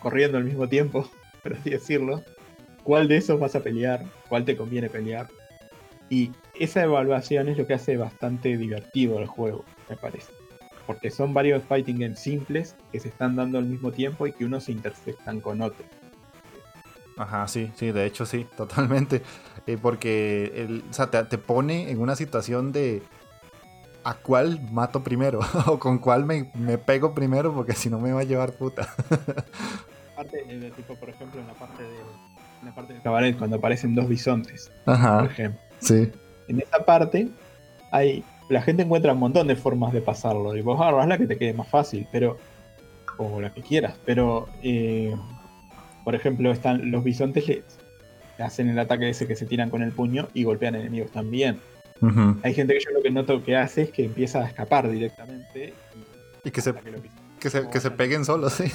corriendo 0.00 0.38
al 0.38 0.44
mismo 0.44 0.68
tiempo, 0.68 1.08
por 1.42 1.54
así 1.54 1.70
decirlo, 1.70 2.22
cuál 2.82 3.08
de 3.08 3.16
esos 3.16 3.40
vas 3.40 3.54
a 3.54 3.60
pelear, 3.60 4.04
cuál 4.28 4.44
te 4.44 4.56
conviene 4.56 4.88
pelear. 4.88 5.28
Y 6.10 6.32
esa 6.58 6.84
evaluación 6.84 7.48
es 7.48 7.56
lo 7.56 7.66
que 7.66 7.74
hace 7.74 7.96
bastante 7.96 8.56
divertido 8.56 9.18
el 9.18 9.26
juego, 9.26 9.64
me 9.88 9.96
parece. 9.96 10.32
Porque 10.86 11.10
son 11.10 11.32
varios 11.32 11.62
fighting 11.64 11.98
games 11.98 12.20
simples 12.20 12.76
que 12.92 13.00
se 13.00 13.08
están 13.08 13.36
dando 13.36 13.58
al 13.58 13.64
mismo 13.64 13.90
tiempo 13.90 14.26
y 14.26 14.32
que 14.32 14.44
unos 14.44 14.64
se 14.64 14.72
intersectan 14.72 15.40
con 15.40 15.62
otros. 15.62 15.86
Ajá, 17.16 17.46
sí, 17.46 17.70
sí, 17.76 17.92
de 17.92 18.06
hecho 18.06 18.26
sí, 18.26 18.46
totalmente. 18.56 19.22
Eh, 19.66 19.78
porque 19.80 20.52
el, 20.56 20.84
o 20.90 20.92
sea, 20.92 21.10
te, 21.10 21.38
pone 21.38 21.90
en 21.90 22.00
una 22.00 22.16
situación 22.16 22.72
de, 22.72 23.02
a 24.04 24.14
cuál 24.14 24.60
mato 24.70 25.02
primero 25.02 25.40
o 25.66 25.78
con 25.78 25.98
cuál 25.98 26.24
me, 26.24 26.44
pego 26.78 27.14
primero 27.14 27.54
porque 27.54 27.72
si 27.72 27.90
no 27.90 27.98
me 27.98 28.12
va 28.12 28.20
a 28.20 28.24
llevar 28.24 28.52
puta. 28.52 28.88
parte 30.16 30.44
de 30.44 30.70
tipo, 30.70 30.94
por 30.94 31.10
ejemplo, 31.10 31.40
en 31.40 31.46
la 31.46 31.54
parte 31.54 31.82
de 31.82 31.96
en 32.60 32.68
la 32.68 32.74
parte 32.74 32.92
del 32.92 33.02
cabaret 33.02 33.36
cuando 33.36 33.56
aparecen 33.56 33.94
dos 33.94 34.08
bisontes, 34.08 34.70
Ajá, 34.86 35.20
por 35.20 35.30
ejemplo. 35.30 35.60
Sí. 35.80 36.10
En 36.48 36.60
esa 36.60 36.84
parte 36.84 37.28
hay 37.90 38.24
la 38.48 38.62
gente 38.62 38.82
encuentra 38.82 39.12
un 39.12 39.18
montón 39.18 39.46
de 39.46 39.56
formas 39.56 39.92
de 39.92 40.00
pasarlo 40.00 40.56
y 40.56 40.60
vos 40.60 40.80
agarras 40.80 41.08
la 41.08 41.18
que 41.18 41.26
te 41.26 41.38
quede 41.38 41.54
más 41.54 41.68
fácil, 41.68 42.06
pero 42.12 42.36
o 43.16 43.40
la 43.40 43.52
que 43.52 43.62
quieras, 43.62 43.96
pero 44.04 44.48
eh, 44.62 45.14
por 46.04 46.14
ejemplo, 46.14 46.52
están 46.52 46.90
los 46.90 47.02
bisontes 47.02 47.44
que 47.44 47.64
hacen 48.38 48.68
el 48.68 48.78
ataque 48.78 49.08
ese 49.08 49.26
que 49.26 49.36
se 49.36 49.46
tiran 49.46 49.70
con 49.70 49.82
el 49.82 49.92
puño 49.92 50.28
y 50.34 50.44
golpean 50.44 50.74
enemigos 50.74 51.10
también. 51.10 51.60
Hay 52.42 52.54
gente 52.54 52.74
que 52.74 52.80
yo 52.80 52.90
lo 52.90 53.02
que 53.02 53.10
noto 53.10 53.42
que 53.42 53.56
hace 53.56 53.82
es 53.82 53.90
que 53.90 54.04
empieza 54.04 54.40
a 54.40 54.46
escapar 54.46 54.90
directamente. 54.90 55.74
Y, 56.44 56.50
que, 56.50 56.60
se, 56.60 56.74
que, 57.40 57.80
se, 57.80 57.90
peguen 57.90 58.24
solos, 58.24 58.52
sí. 58.52 58.70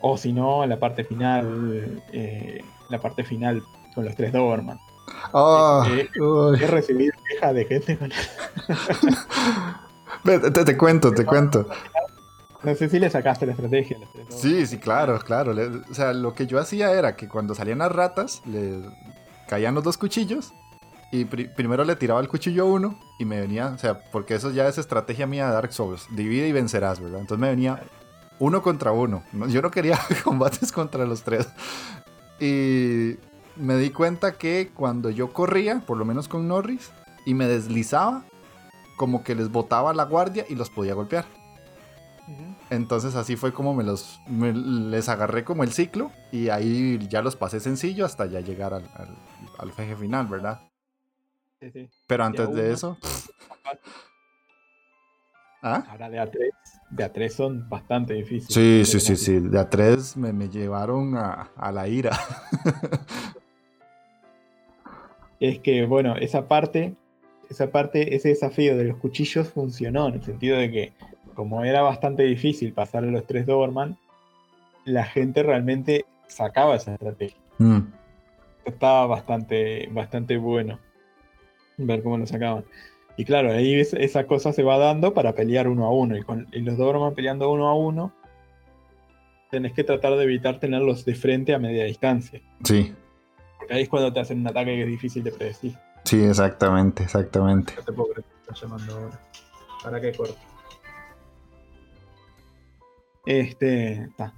o 0.00 0.16
si 0.16 0.32
no, 0.32 0.64
la 0.66 0.78
parte 0.78 1.04
final, 1.04 2.02
eh, 2.12 2.62
la 2.88 3.00
parte 3.00 3.24
final 3.24 3.62
con 3.94 4.06
los 4.06 4.14
tres 4.14 4.32
Doberman. 4.32 4.78
Oh, 5.32 5.84
he 5.86 6.66
recibido 6.66 7.12
quejas 7.28 7.54
de 7.54 7.64
gente 7.66 7.98
con 7.98 8.10
te, 10.24 10.50
te, 10.50 10.76
cuento, 10.76 11.12
te 11.12 11.24
cuento. 11.24 11.68
No 12.62 12.74
sé 12.74 12.88
si 12.88 12.98
le 12.98 13.10
sacaste 13.10 13.46
la 13.46 13.52
estrategia. 13.52 13.98
sí, 14.28 14.66
sí, 14.66 14.78
claro, 14.78 15.18
claro. 15.20 15.54
O 15.90 15.94
sea, 15.94 16.12
lo 16.12 16.34
que 16.34 16.46
yo 16.46 16.58
hacía 16.58 16.92
era 16.92 17.16
que 17.16 17.28
cuando 17.28 17.54
salían 17.54 17.78
las 17.78 17.92
ratas, 17.92 18.42
le, 18.44 18.82
caían 19.48 19.74
los 19.74 19.84
dos 19.84 19.98
cuchillos 19.98 20.52
y 21.12 21.24
primero 21.24 21.84
le 21.84 21.96
tiraba 21.96 22.20
el 22.20 22.28
cuchillo 22.28 22.64
a 22.64 22.66
uno 22.66 22.98
y 23.18 23.24
me 23.24 23.40
venía, 23.40 23.68
o 23.68 23.78
sea, 23.78 24.00
porque 24.10 24.34
eso 24.34 24.50
ya 24.50 24.66
es 24.68 24.76
estrategia 24.78 25.26
mía 25.26 25.46
de 25.46 25.52
Dark 25.52 25.72
Souls, 25.72 26.06
divide 26.10 26.48
y 26.48 26.52
vencerás, 26.52 27.00
¿verdad? 27.00 27.20
Entonces 27.20 27.40
me 27.40 27.48
venía 27.48 27.82
uno 28.38 28.62
contra 28.62 28.92
uno. 28.92 29.22
Yo 29.48 29.62
no 29.62 29.70
quería 29.70 29.98
combates 30.24 30.72
contra 30.72 31.06
los 31.06 31.22
tres. 31.22 31.48
Y 32.40 33.16
me 33.56 33.76
di 33.76 33.90
cuenta 33.90 34.32
que 34.32 34.70
cuando 34.74 35.10
yo 35.10 35.32
corría, 35.32 35.80
por 35.80 35.96
lo 35.96 36.04
menos 36.04 36.28
con 36.28 36.48
Norris, 36.48 36.90
y 37.24 37.34
me 37.34 37.46
deslizaba, 37.46 38.24
como 38.96 39.22
que 39.22 39.34
les 39.34 39.50
botaba 39.50 39.94
la 39.94 40.04
guardia 40.04 40.44
y 40.48 40.54
los 40.54 40.70
podía 40.70 40.94
golpear. 40.94 41.24
Entonces 42.70 43.14
así 43.14 43.36
fue 43.36 43.52
como 43.52 43.72
me 43.74 43.84
los 43.84 44.20
les 44.28 45.08
agarré 45.08 45.44
como 45.44 45.62
el 45.62 45.72
ciclo 45.72 46.10
y 46.32 46.48
ahí 46.48 46.98
ya 47.08 47.22
los 47.22 47.36
pasé 47.36 47.60
sencillo 47.60 48.04
hasta 48.04 48.26
ya 48.26 48.40
llegar 48.40 48.74
al, 48.74 48.90
al, 48.94 49.16
final, 49.98 50.26
¿verdad? 50.26 50.60
Sí, 51.60 51.70
sí. 51.70 51.88
Pero 52.06 52.24
antes 52.24 52.54
de 52.54 52.72
eso... 52.72 52.98
¿Ah? 55.62 55.84
Ahora 55.88 56.10
de 56.10 56.20
A3, 56.20 56.50
de 56.90 57.12
A3 57.12 57.28
son 57.28 57.68
bastante 57.68 58.14
difíciles. 58.14 58.54
Sí, 58.54 58.84
sí, 58.84 59.00
sí, 59.00 59.16
sí. 59.16 59.40
De 59.40 59.58
A3 59.58 60.16
me, 60.16 60.32
me 60.32 60.48
llevaron 60.48 61.16
a, 61.16 61.50
a 61.56 61.72
la 61.72 61.88
ira. 61.88 62.16
es 65.40 65.58
que, 65.58 65.86
bueno, 65.86 66.14
esa 66.16 66.46
parte, 66.46 66.94
esa 67.50 67.72
parte, 67.72 68.14
ese 68.14 68.28
desafío 68.28 68.76
de 68.76 68.84
los 68.84 68.98
cuchillos 68.98 69.48
funcionó 69.48 70.06
en 70.08 70.14
el 70.14 70.22
sentido 70.22 70.58
de 70.58 70.70
que 70.70 70.92
como 71.36 71.64
era 71.64 71.82
bastante 71.82 72.24
difícil 72.24 72.72
pasar 72.72 73.04
a 73.04 73.08
los 73.08 73.26
tres 73.26 73.46
Doberman, 73.46 73.96
la 74.84 75.04
gente 75.04 75.42
realmente 75.42 76.06
sacaba 76.26 76.76
esa 76.76 76.94
estrategia. 76.94 77.36
Mm. 77.58 77.80
Estaba 78.66 79.06
bastante, 79.06 79.88
bastante 79.92 80.36
bueno 80.36 80.78
ver 81.78 82.02
cómo 82.02 82.18
lo 82.18 82.26
sacaban. 82.26 82.64
Y 83.16 83.24
claro, 83.24 83.52
ahí 83.52 83.80
esa 83.80 84.26
cosa 84.26 84.52
se 84.52 84.62
va 84.62 84.76
dando 84.76 85.14
para 85.14 85.34
pelear 85.34 85.68
uno 85.68 85.86
a 85.86 85.90
uno. 85.90 86.16
Y, 86.16 86.22
con, 86.22 86.46
los 86.52 86.76
Doberman 86.76 87.14
peleando 87.14 87.50
uno 87.50 87.68
a 87.68 87.74
uno, 87.74 88.12
tenés 89.50 89.72
que 89.72 89.84
tratar 89.84 90.16
de 90.16 90.24
evitar 90.24 90.60
tenerlos 90.60 91.04
de 91.04 91.14
frente 91.14 91.54
a 91.54 91.58
media 91.58 91.84
distancia. 91.84 92.42
Sí. 92.64 92.92
Porque 93.58 93.74
ahí 93.74 93.82
es 93.82 93.88
cuando 93.88 94.12
te 94.12 94.20
hacen 94.20 94.40
un 94.40 94.48
ataque 94.48 94.74
que 94.74 94.82
es 94.82 94.88
difícil 94.88 95.22
de 95.22 95.32
predecir. 95.32 95.74
Sí, 96.04 96.22
exactamente, 96.22 97.04
exactamente. 97.04 97.72
No 97.76 97.82
te 97.82 97.92
puedo 97.92 98.12
creer 98.12 98.26
que 98.46 98.54
llamando 98.54 98.94
ahora. 98.94 99.20
Para 99.82 100.00
que 100.00 100.12
corto. 100.12 100.36
Este, 103.24 104.04
está. 104.04 104.34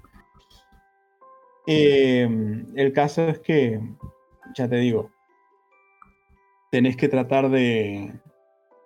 Em, 1.66 2.64
el 2.76 2.92
caso 2.94 3.28
es 3.28 3.40
que, 3.40 3.78
ya 4.54 4.68
te 4.68 4.76
digo, 4.76 5.10
tenés 6.70 6.96
que 6.96 7.08
tratar 7.08 7.50
de, 7.50 8.12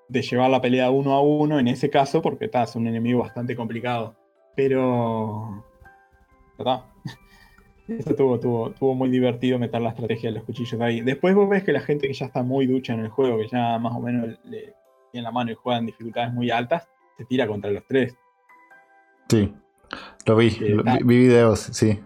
de 0.09 0.23
llevar 0.23 0.51
la 0.51 0.61
pelea 0.61 0.91
uno 0.91 1.15
a 1.15 1.23
uno 1.23 1.59
en 1.59 1.69
ese 1.69 1.91
caso, 1.91 2.23
porque 2.23 2.47
está, 2.47 2.63
es 2.65 2.77
un 2.77 2.87
enemigo 2.87 3.21
bastante 3.21 3.57
complicado. 3.57 4.15
Pero. 4.55 5.65
¿verdad? 6.59 6.85
Eso 7.89 8.11
estuvo, 8.11 8.39
tuvo, 8.39 8.95
muy 8.95 9.11
divertido 9.11 9.59
meter 9.59 9.81
la 9.81 9.91
estrategia 9.91 10.31
de 10.31 10.37
los 10.37 10.45
cuchillos 10.45 10.81
ahí. 10.81 11.01
Después 11.01 11.35
vos 11.35 11.49
ves 11.49 11.65
que 11.65 11.73
la 11.73 11.81
gente 11.81 12.07
que 12.07 12.15
ya 12.15 12.27
está 12.27 12.43
muy 12.43 12.67
ducha 12.67 12.95
en 12.95 13.01
el 13.01 13.09
juego, 13.09 13.39
que 13.39 13.49
ya 13.49 13.79
más 13.79 13.93
o 13.95 14.01
menos 14.01 14.39
le 14.45 14.75
tiene 15.11 15.25
la 15.25 15.33
mano 15.33 15.51
y 15.51 15.55
juega 15.55 15.81
en 15.81 15.87
dificultades 15.87 16.33
muy 16.33 16.51
altas, 16.51 16.89
se 17.19 17.25
tira 17.25 17.47
contra 17.47 17.71
los 17.71 17.85
tres. 17.87 18.17
Sí. 19.29 19.53
Lo 20.25 20.37
vi, 20.37 20.57
vi 21.05 21.19
videos, 21.19 21.59
sí. 21.59 21.99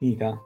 Y 0.00 0.12
está. 0.12 0.40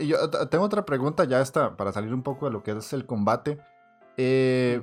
Yo 0.00 0.30
tengo 0.48 0.64
otra 0.64 0.84
pregunta 0.84 1.24
ya 1.24 1.40
esta, 1.40 1.76
para 1.76 1.92
salir 1.92 2.12
un 2.12 2.22
poco 2.22 2.46
de 2.46 2.52
lo 2.52 2.62
que 2.62 2.72
es 2.72 2.92
el 2.92 3.06
combate. 3.06 3.58
Eh, 4.16 4.82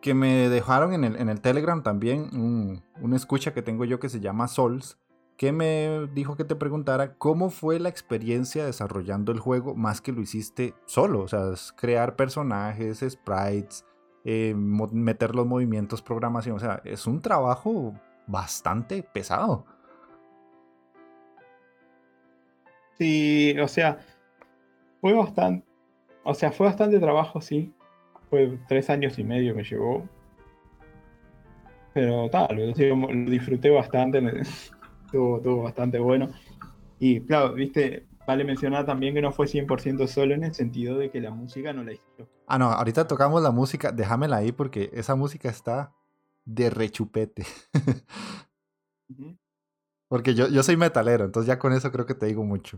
que 0.00 0.14
me 0.14 0.48
dejaron 0.48 0.94
en 0.94 1.04
el, 1.04 1.16
en 1.16 1.28
el 1.28 1.40
Telegram 1.40 1.82
también 1.82 2.30
un, 2.32 2.82
un, 3.00 3.14
escucha 3.14 3.54
que 3.54 3.62
tengo 3.62 3.84
yo 3.84 4.00
que 4.00 4.08
se 4.08 4.20
llama 4.20 4.48
Souls, 4.48 4.98
que 5.36 5.52
me 5.52 6.08
dijo 6.12 6.36
que 6.36 6.44
te 6.44 6.56
preguntara 6.56 7.14
cómo 7.14 7.50
fue 7.50 7.78
la 7.78 7.88
experiencia 7.88 8.66
desarrollando 8.66 9.30
el 9.30 9.38
juego 9.38 9.74
más 9.76 10.00
que 10.00 10.12
lo 10.12 10.20
hiciste 10.20 10.74
solo, 10.86 11.20
o 11.20 11.28
sea, 11.28 11.52
crear 11.76 12.16
personajes, 12.16 13.04
sprites, 13.08 13.84
eh, 14.24 14.54
meter 14.56 15.34
los 15.34 15.46
movimientos, 15.46 16.02
programación. 16.02 16.56
O 16.56 16.60
sea, 16.60 16.80
es 16.84 17.06
un 17.06 17.20
trabajo 17.20 17.94
bastante 18.26 19.02
pesado. 19.02 19.64
Sí, 23.02 23.56
o 23.58 23.66
sea, 23.66 23.98
fue 25.00 25.12
bastante, 25.12 25.66
o 26.22 26.34
sea, 26.34 26.52
fue 26.52 26.68
bastante 26.68 27.00
trabajo, 27.00 27.40
sí. 27.40 27.74
Fue 28.30 28.56
tres 28.68 28.90
años 28.90 29.18
y 29.18 29.24
medio 29.24 29.56
que 29.56 29.64
llevó. 29.64 30.08
Pero 31.92 32.30
tal, 32.30 32.56
lo, 32.56 33.08
disfruté 33.28 33.70
bastante, 33.70 34.22
estuvo, 35.06 35.64
bastante 35.64 35.98
bueno. 35.98 36.28
Y 37.00 37.22
claro, 37.22 37.54
viste, 37.54 38.06
vale 38.24 38.44
mencionar 38.44 38.86
también 38.86 39.14
que 39.14 39.20
no 39.20 39.32
fue 39.32 39.48
100% 39.48 40.06
solo 40.06 40.34
en 40.34 40.44
el 40.44 40.54
sentido 40.54 40.96
de 40.96 41.10
que 41.10 41.20
la 41.20 41.32
música 41.32 41.72
no 41.72 41.82
la 41.82 41.94
hizo 41.94 42.04
Ah, 42.46 42.56
no, 42.56 42.66
ahorita 42.66 43.08
tocamos 43.08 43.42
la 43.42 43.50
música, 43.50 43.90
déjamela 43.90 44.36
ahí 44.36 44.52
porque 44.52 44.90
esa 44.92 45.16
música 45.16 45.48
está 45.48 45.92
de 46.44 46.70
rechupete. 46.70 47.44
Porque 50.08 50.34
yo, 50.34 50.46
yo 50.48 50.62
soy 50.62 50.76
metalero, 50.76 51.24
entonces 51.24 51.48
ya 51.48 51.58
con 51.58 51.72
eso 51.72 51.90
creo 51.90 52.04
que 52.04 52.14
te 52.14 52.26
digo 52.26 52.44
mucho. 52.44 52.76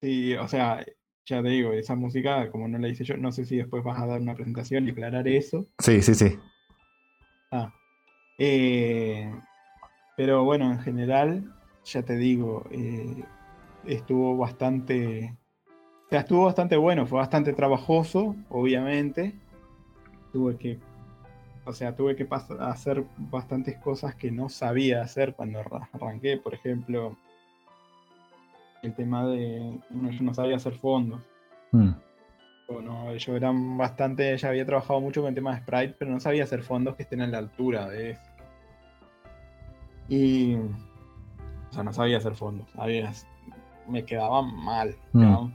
Sí, 0.00 0.34
o 0.34 0.48
sea, 0.48 0.84
ya 1.26 1.42
te 1.42 1.48
digo, 1.48 1.72
esa 1.72 1.94
música, 1.94 2.50
como 2.50 2.68
no 2.68 2.78
la 2.78 2.88
hice 2.88 3.04
yo, 3.04 3.16
no 3.16 3.32
sé 3.32 3.44
si 3.44 3.56
después 3.56 3.82
vas 3.82 4.00
a 4.00 4.06
dar 4.06 4.20
una 4.20 4.34
presentación 4.34 4.86
y 4.86 4.90
aclarar 4.90 5.26
eso. 5.28 5.66
Sí, 5.78 6.00
sí, 6.02 6.14
sí. 6.14 6.38
Ah. 7.50 7.72
Eh, 8.38 9.32
pero 10.16 10.44
bueno, 10.44 10.70
en 10.70 10.78
general, 10.80 11.52
ya 11.84 12.02
te 12.02 12.16
digo, 12.16 12.64
eh, 12.70 13.24
estuvo 13.84 14.36
bastante 14.36 15.36
o 16.08 16.10
sea, 16.10 16.20
estuvo 16.20 16.46
bastante 16.46 16.74
bueno, 16.78 17.06
fue 17.06 17.18
bastante 17.18 17.52
trabajoso, 17.52 18.34
obviamente. 18.48 19.34
Tuve 20.32 20.56
que, 20.56 20.78
o 21.66 21.74
sea, 21.74 21.94
tuve 21.94 22.16
que 22.16 22.26
hacer 22.60 23.04
bastantes 23.18 23.76
cosas 23.76 24.14
que 24.14 24.30
no 24.30 24.48
sabía 24.48 25.02
hacer 25.02 25.34
cuando 25.34 25.60
arranqué. 25.92 26.38
Por 26.38 26.54
ejemplo, 26.54 27.18
el 28.82 28.94
tema 28.94 29.26
de, 29.26 29.78
yo 29.90 30.22
no 30.22 30.34
sabía 30.34 30.56
hacer 30.56 30.74
fondos. 30.74 31.20
Mm. 31.72 31.90
Bueno, 32.68 33.14
yo 33.16 33.36
era 33.36 33.50
bastante, 33.52 34.36
ya 34.36 34.50
había 34.50 34.66
trabajado 34.66 35.00
mucho 35.00 35.22
con 35.22 35.28
el 35.28 35.34
tema 35.34 35.54
de 35.54 35.62
sprite, 35.62 35.96
pero 35.98 36.10
no 36.10 36.20
sabía 36.20 36.44
hacer 36.44 36.62
fondos 36.62 36.96
que 36.96 37.02
estén 37.04 37.22
a 37.22 37.26
la 37.26 37.38
altura 37.38 37.88
de 37.88 38.10
eso. 38.10 38.22
Y, 40.08 40.54
o 40.54 41.72
sea, 41.72 41.82
no 41.82 41.92
sabía 41.92 42.18
hacer 42.18 42.34
fondos, 42.34 42.66
me 43.86 44.04
quedaban 44.04 44.54
mal. 44.54 44.94
Mm 45.12 45.48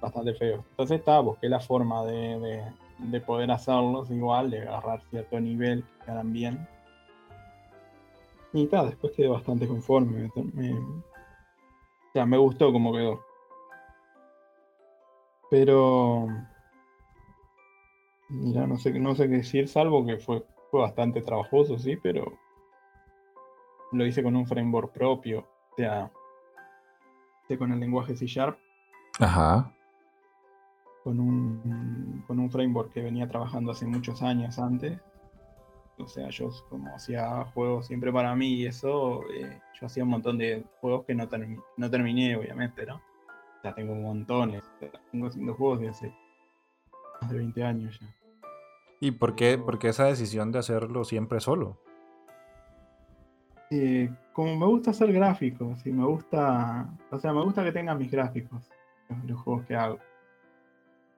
bastante 0.00 0.34
feo. 0.34 0.64
Entonces 0.70 0.98
está, 0.98 1.20
busqué 1.20 1.48
la 1.48 1.60
forma 1.60 2.04
de, 2.04 2.72
de, 2.98 3.20
poder 3.20 3.50
hacerlos 3.50 4.10
igual, 4.10 4.50
de 4.50 4.62
agarrar 4.62 5.02
cierto 5.10 5.40
nivel 5.40 5.82
que 5.82 6.04
quedaran 6.04 6.32
bien. 6.32 6.68
Y 8.52 8.66
tal, 8.66 8.86
después 8.90 9.12
quedé 9.14 9.28
bastante 9.28 9.66
conforme. 9.66 10.30
Me, 10.54 10.74
sea, 12.18 12.26
me 12.26 12.38
gustó 12.38 12.72
como 12.72 12.92
quedó. 12.92 13.24
Pero. 15.50 16.28
Mira, 18.28 18.66
no 18.66 18.76
sé, 18.76 18.98
no 18.98 19.14
sé 19.14 19.28
qué 19.28 19.36
decir, 19.36 19.68
salvo 19.68 20.04
que 20.04 20.18
fue, 20.18 20.44
fue 20.70 20.80
bastante 20.80 21.22
trabajoso, 21.22 21.78
sí, 21.78 21.96
pero. 21.96 22.32
Lo 23.92 24.04
hice 24.04 24.22
con 24.22 24.36
un 24.36 24.46
framework 24.46 24.92
propio. 24.92 25.40
O 25.72 25.76
sea. 25.76 26.10
Con 27.58 27.72
el 27.72 27.80
lenguaje 27.80 28.14
C 28.14 28.26
Sharp. 28.26 28.58
Ajá 29.18 29.72
con 31.08 31.20
un, 31.20 32.22
con 32.26 32.38
un 32.38 32.50
framework 32.50 32.92
que 32.92 33.00
venía 33.00 33.26
trabajando 33.26 33.72
hace 33.72 33.86
muchos 33.86 34.22
años 34.22 34.58
antes. 34.58 35.00
O 35.98 36.06
sea, 36.06 36.28
yo 36.30 36.50
como 36.68 36.94
hacía 36.94 37.44
juegos 37.54 37.86
siempre 37.86 38.12
para 38.12 38.34
mí 38.34 38.54
y 38.54 38.66
eso, 38.66 39.22
eh, 39.32 39.60
yo 39.78 39.86
hacía 39.86 40.04
un 40.04 40.10
montón 40.10 40.38
de 40.38 40.64
juegos 40.80 41.04
que 41.04 41.14
no, 41.14 41.28
no 41.76 41.90
terminé, 41.90 42.36
obviamente, 42.36 42.86
¿no? 42.86 43.00
Ya 43.64 43.74
tengo 43.74 43.94
montones, 43.94 44.62
tengo 45.10 45.26
haciendo 45.26 45.54
juegos 45.54 45.80
de 45.80 45.88
hace 45.88 46.14
más 47.20 47.30
de 47.30 47.38
20 47.38 47.64
años 47.64 47.98
ya. 48.00 48.14
¿Y 49.00 49.12
por 49.12 49.34
qué, 49.34 49.58
por 49.58 49.78
qué 49.78 49.88
esa 49.88 50.06
decisión 50.06 50.50
de 50.50 50.58
hacerlo 50.58 51.04
siempre 51.04 51.40
solo? 51.40 51.78
Eh, 53.70 54.10
como 54.32 54.56
me 54.56 54.66
gusta 54.66 54.90
hacer 54.92 55.12
gráficos 55.12 55.84
y 55.86 55.92
me 55.92 56.04
gusta, 56.04 56.88
o 57.10 57.18
sea, 57.18 57.32
me 57.32 57.42
gusta 57.42 57.62
que 57.62 57.72
tengan 57.72 57.98
mis 57.98 58.10
gráficos, 58.10 58.70
los 59.26 59.40
juegos 59.40 59.66
que 59.66 59.76
hago. 59.76 59.98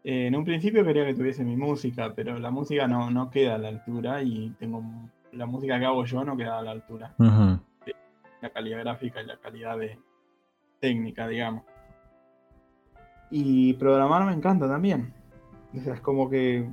Eh, 0.03 0.26
en 0.26 0.36
un 0.36 0.44
principio 0.44 0.84
quería 0.84 1.05
que 1.05 1.14
tuviese 1.14 1.44
mi 1.44 1.57
música, 1.57 2.12
pero 2.14 2.38
la 2.38 2.51
música 2.51 2.88
no, 2.88 3.11
no 3.11 3.30
queda 3.30 3.57
a 3.57 3.59
la 3.59 3.68
altura 3.68 4.22
y 4.22 4.51
tengo 4.59 4.82
la 5.32 5.46
música 5.46 5.78
que 5.78 5.84
hago 5.84 6.05
yo 6.05 6.24
no 6.24 6.36
queda 6.36 6.59
a 6.59 6.62
la 6.62 6.70
altura. 6.70 7.14
La 8.40 8.51
calidad 8.51 8.80
gráfica 8.80 9.20
y 9.20 9.26
la 9.26 9.36
calidad 9.36 9.78
de 9.78 9.98
técnica, 10.80 11.28
digamos. 11.28 11.64
Y 13.30 13.74
programar 13.74 14.24
me 14.24 14.32
encanta 14.32 14.66
también. 14.66 15.12
O 15.76 15.80
sea, 15.80 15.94
es 15.94 16.01
como 16.01 16.30
que 16.30 16.68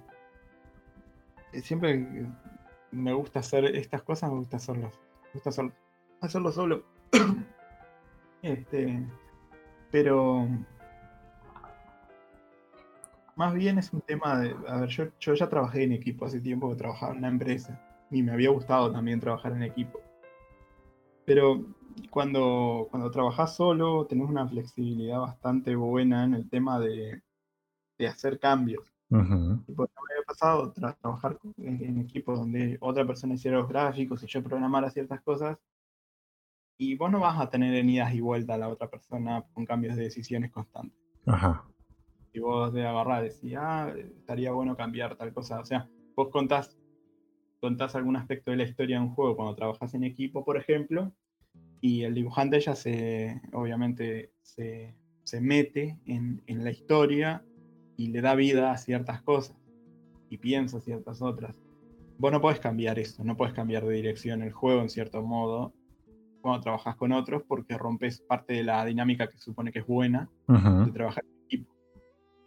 siempre 1.62 2.28
me 2.92 3.14
gusta 3.14 3.40
hacer 3.40 3.66
estas 3.76 4.02
cosas, 4.02 4.32
me 4.32 4.38
gusta 4.38 4.58
hacerlo. 4.58 4.92
Me 5.26 5.32
gusta 5.34 5.50
hacerlo, 5.50 5.74
hacerlo 6.22 6.52
solo. 6.52 6.84
este, 8.42 9.06
pero 9.92 10.48
más 13.38 13.54
bien 13.54 13.78
es 13.78 13.94
un 13.94 14.02
tema 14.02 14.40
de, 14.40 14.56
a 14.68 14.82
ver, 14.82 14.90
yo, 14.90 15.06
yo 15.20 15.34
ya 15.36 15.48
trabajé 15.48 15.84
en 15.84 15.94
equipo 15.94 16.26
hace 16.26 16.42
tiempo 16.42 16.70
que 16.70 16.76
trabajaba 16.76 17.14
en 17.14 17.20
una 17.20 17.28
empresa 17.28 17.80
y 18.10 18.24
me 18.24 18.32
había 18.32 18.50
gustado 18.50 18.92
también 18.92 19.20
trabajar 19.20 19.52
en 19.54 19.64
equipo. 19.64 20.00
Pero 21.26 21.64
cuando, 22.10 22.88
cuando 22.90 23.12
trabajas 23.12 23.56
solo, 23.56 24.06
tenés 24.08 24.28
una 24.28 24.48
flexibilidad 24.48 25.20
bastante 25.20 25.76
buena 25.76 26.24
en 26.24 26.34
el 26.34 26.50
tema 26.50 26.80
de, 26.80 27.22
de 27.98 28.08
hacer 28.08 28.40
cambios. 28.40 28.84
Uh 29.10 29.18
-huh. 29.18 29.64
me 29.68 29.74
había 29.76 30.26
pasado 30.26 30.72
tras 30.74 30.98
trabajar 30.98 31.38
en, 31.58 31.84
en 31.84 32.02
equipos 32.02 32.40
donde 32.40 32.78
otra 32.82 33.06
persona 33.06 33.36
hiciera 33.36 33.58
los 33.58 33.70
gráficos 33.70 34.24
y 34.24 34.28
yo 34.28 34.44
programara 34.44 34.90
ciertas 34.90 35.22
cosas, 35.22 35.58
y 36.80 36.96
vos 36.96 37.12
no 37.12 37.20
vas 37.20 37.40
a 37.40 37.50
tener 37.50 37.74
en 37.76 37.90
idas 37.90 38.14
y 38.14 38.22
vueltas 38.22 38.56
a 38.56 38.60
la 38.60 38.70
otra 38.70 38.90
persona 38.90 39.44
con 39.54 39.66
cambios 39.66 39.96
de 39.96 40.04
decisiones 40.04 40.52
constantes. 40.52 40.98
Ajá. 41.26 41.64
Y 42.34 42.40
vos 42.40 42.74
de 42.74 42.86
agarrar 42.86 43.24
y 43.24 43.30
decir, 43.30 43.58
ah, 43.58 43.94
estaría 43.96 44.52
bueno 44.52 44.76
cambiar 44.76 45.16
tal 45.16 45.34
cosa. 45.34 45.60
O 45.60 45.66
sea, 45.66 45.90
vos 46.16 46.30
contás, 46.30 46.78
contás 47.60 47.96
algún 47.96 48.16
aspecto 48.16 48.52
de 48.52 48.58
la 48.58 48.64
historia 48.64 48.98
de 48.98 49.06
un 49.06 49.14
juego 49.14 49.36
cuando 49.36 49.56
trabajas 49.56 49.94
en 49.94 50.04
equipo, 50.04 50.44
por 50.44 50.58
ejemplo, 50.58 51.12
y 51.82 52.04
el 52.04 52.14
dibujante 52.14 52.60
ya 52.60 52.76
se, 52.76 53.42
obviamente, 53.54 54.32
se, 54.42 54.96
se 55.24 55.42
mete 55.42 55.98
en, 56.06 56.42
en 56.48 56.64
la 56.64 56.72
historia 56.72 57.44
y 57.96 58.08
le 58.08 58.22
da 58.22 58.36
vida 58.36 58.72
a 58.72 58.78
ciertas 58.78 59.22
cosas 59.22 59.58
y 60.30 60.38
piensa 60.38 60.80
ciertas 60.80 61.22
otras. 61.22 61.60
Vos 62.20 62.32
no 62.32 62.42
podés 62.42 62.60
cambiar 62.60 63.00
eso, 63.00 63.24
no 63.24 63.38
podés 63.38 63.54
cambiar 63.54 63.86
de 63.86 63.94
dirección 63.94 64.42
el 64.42 64.52
juego 64.52 64.82
en 64.82 64.90
cierto 64.90 65.22
modo 65.22 65.74
cuando 66.42 66.62
trabajas 66.62 66.96
con 66.96 67.12
otros 67.12 67.44
porque 67.48 67.78
rompes 67.78 68.22
parte 68.22 68.54
de 68.54 68.64
la 68.64 68.86
dinámica 68.86 69.28
que 69.28 69.38
supone 69.38 69.72
que 69.72 69.80
es 69.80 69.88
buena 69.88 70.30
uh 70.48 70.54
-huh. 70.54 70.86
de 70.86 70.92
trabajar. 70.92 71.24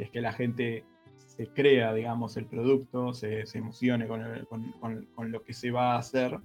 Es 0.02 0.10
que 0.10 0.20
la 0.20 0.32
gente 0.32 0.84
se 1.14 1.46
crea, 1.48 1.92
digamos, 1.94 2.36
el 2.36 2.46
producto, 2.46 3.12
se, 3.12 3.46
se 3.46 3.58
emocione 3.58 4.06
con, 4.06 4.22
el, 4.22 4.46
con, 4.46 4.72
con, 4.72 5.06
con, 5.14 5.32
lo 5.32 5.42
que 5.42 5.52
se 5.52 5.70
va 5.70 5.94
a 5.94 5.98
hacer 5.98 6.38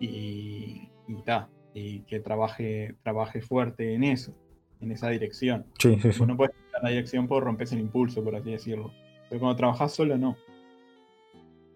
y, 0.00 0.88
y, 1.08 1.22
ta, 1.24 1.48
y 1.74 2.00
que 2.00 2.20
trabaje, 2.20 2.94
trabaje 3.02 3.40
fuerte 3.40 3.94
en 3.94 4.04
eso, 4.04 4.34
en 4.80 4.92
esa 4.92 5.08
dirección. 5.10 5.66
Sí, 5.78 5.94
sí, 6.00 6.12
sí. 6.12 6.18
Vos 6.18 6.28
no 6.28 6.36
puedes 6.36 6.54
cambiar 6.54 6.82
la 6.82 6.90
dirección 6.90 7.26
por 7.26 7.44
rompes 7.44 7.72
el 7.72 7.80
impulso, 7.80 8.22
por 8.22 8.36
así 8.36 8.50
decirlo. 8.50 8.92
Pero 9.28 9.40
cuando 9.40 9.56
trabajas 9.56 9.92
solo, 9.92 10.16
no. 10.18 10.36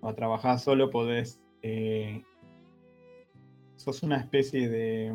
Cuando 0.00 0.16
trabajas 0.16 0.62
solo 0.62 0.90
podés... 0.90 1.40
Eh, 1.62 2.22
sos 3.80 4.02
una 4.02 4.18
especie 4.18 4.68
de. 4.68 5.12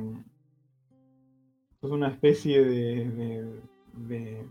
sos 1.80 1.92
una 1.92 2.10
especie 2.10 2.64
de, 2.64 3.10
de, 3.12 3.62
de, 3.94 4.46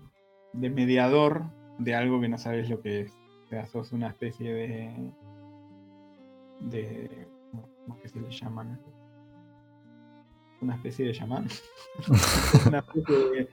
de, 0.54 0.70
mediador 0.70 1.44
de 1.78 1.94
algo 1.94 2.20
que 2.20 2.28
no 2.28 2.38
sabes 2.38 2.68
lo 2.68 2.80
que 2.80 3.02
es. 3.02 3.12
O 3.44 3.48
sea, 3.48 3.66
sos 3.66 3.92
una 3.92 4.08
especie 4.08 4.52
de. 4.52 5.12
de. 6.60 7.28
¿cómo 7.52 7.96
es 7.96 8.02
que 8.02 8.08
se 8.08 8.20
le 8.20 8.30
llaman? 8.30 8.80
Una 10.60 10.76
especie 10.76 11.06
de 11.06 11.12
chamán. 11.12 11.46
una 12.66 12.78
especie 12.78 13.48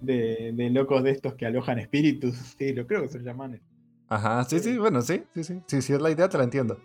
de, 0.00 0.52
de, 0.52 0.70
locos 0.70 1.02
de 1.04 1.12
estos 1.12 1.34
que 1.34 1.46
alojan 1.46 1.78
espíritus. 1.78 2.34
Sí, 2.58 2.72
lo 2.72 2.86
creo 2.86 3.02
que 3.02 3.08
son 3.08 3.22
llamanes. 3.22 3.60
Ajá, 4.08 4.44
sí, 4.44 4.58
sí, 4.58 4.76
bueno, 4.78 5.00
sí, 5.02 5.22
sí, 5.34 5.44
sí. 5.44 5.60
Sí, 5.66 5.82
sí 5.82 5.92
es 5.92 6.00
la 6.00 6.10
idea, 6.10 6.28
te 6.28 6.38
la 6.38 6.44
entiendo 6.44 6.78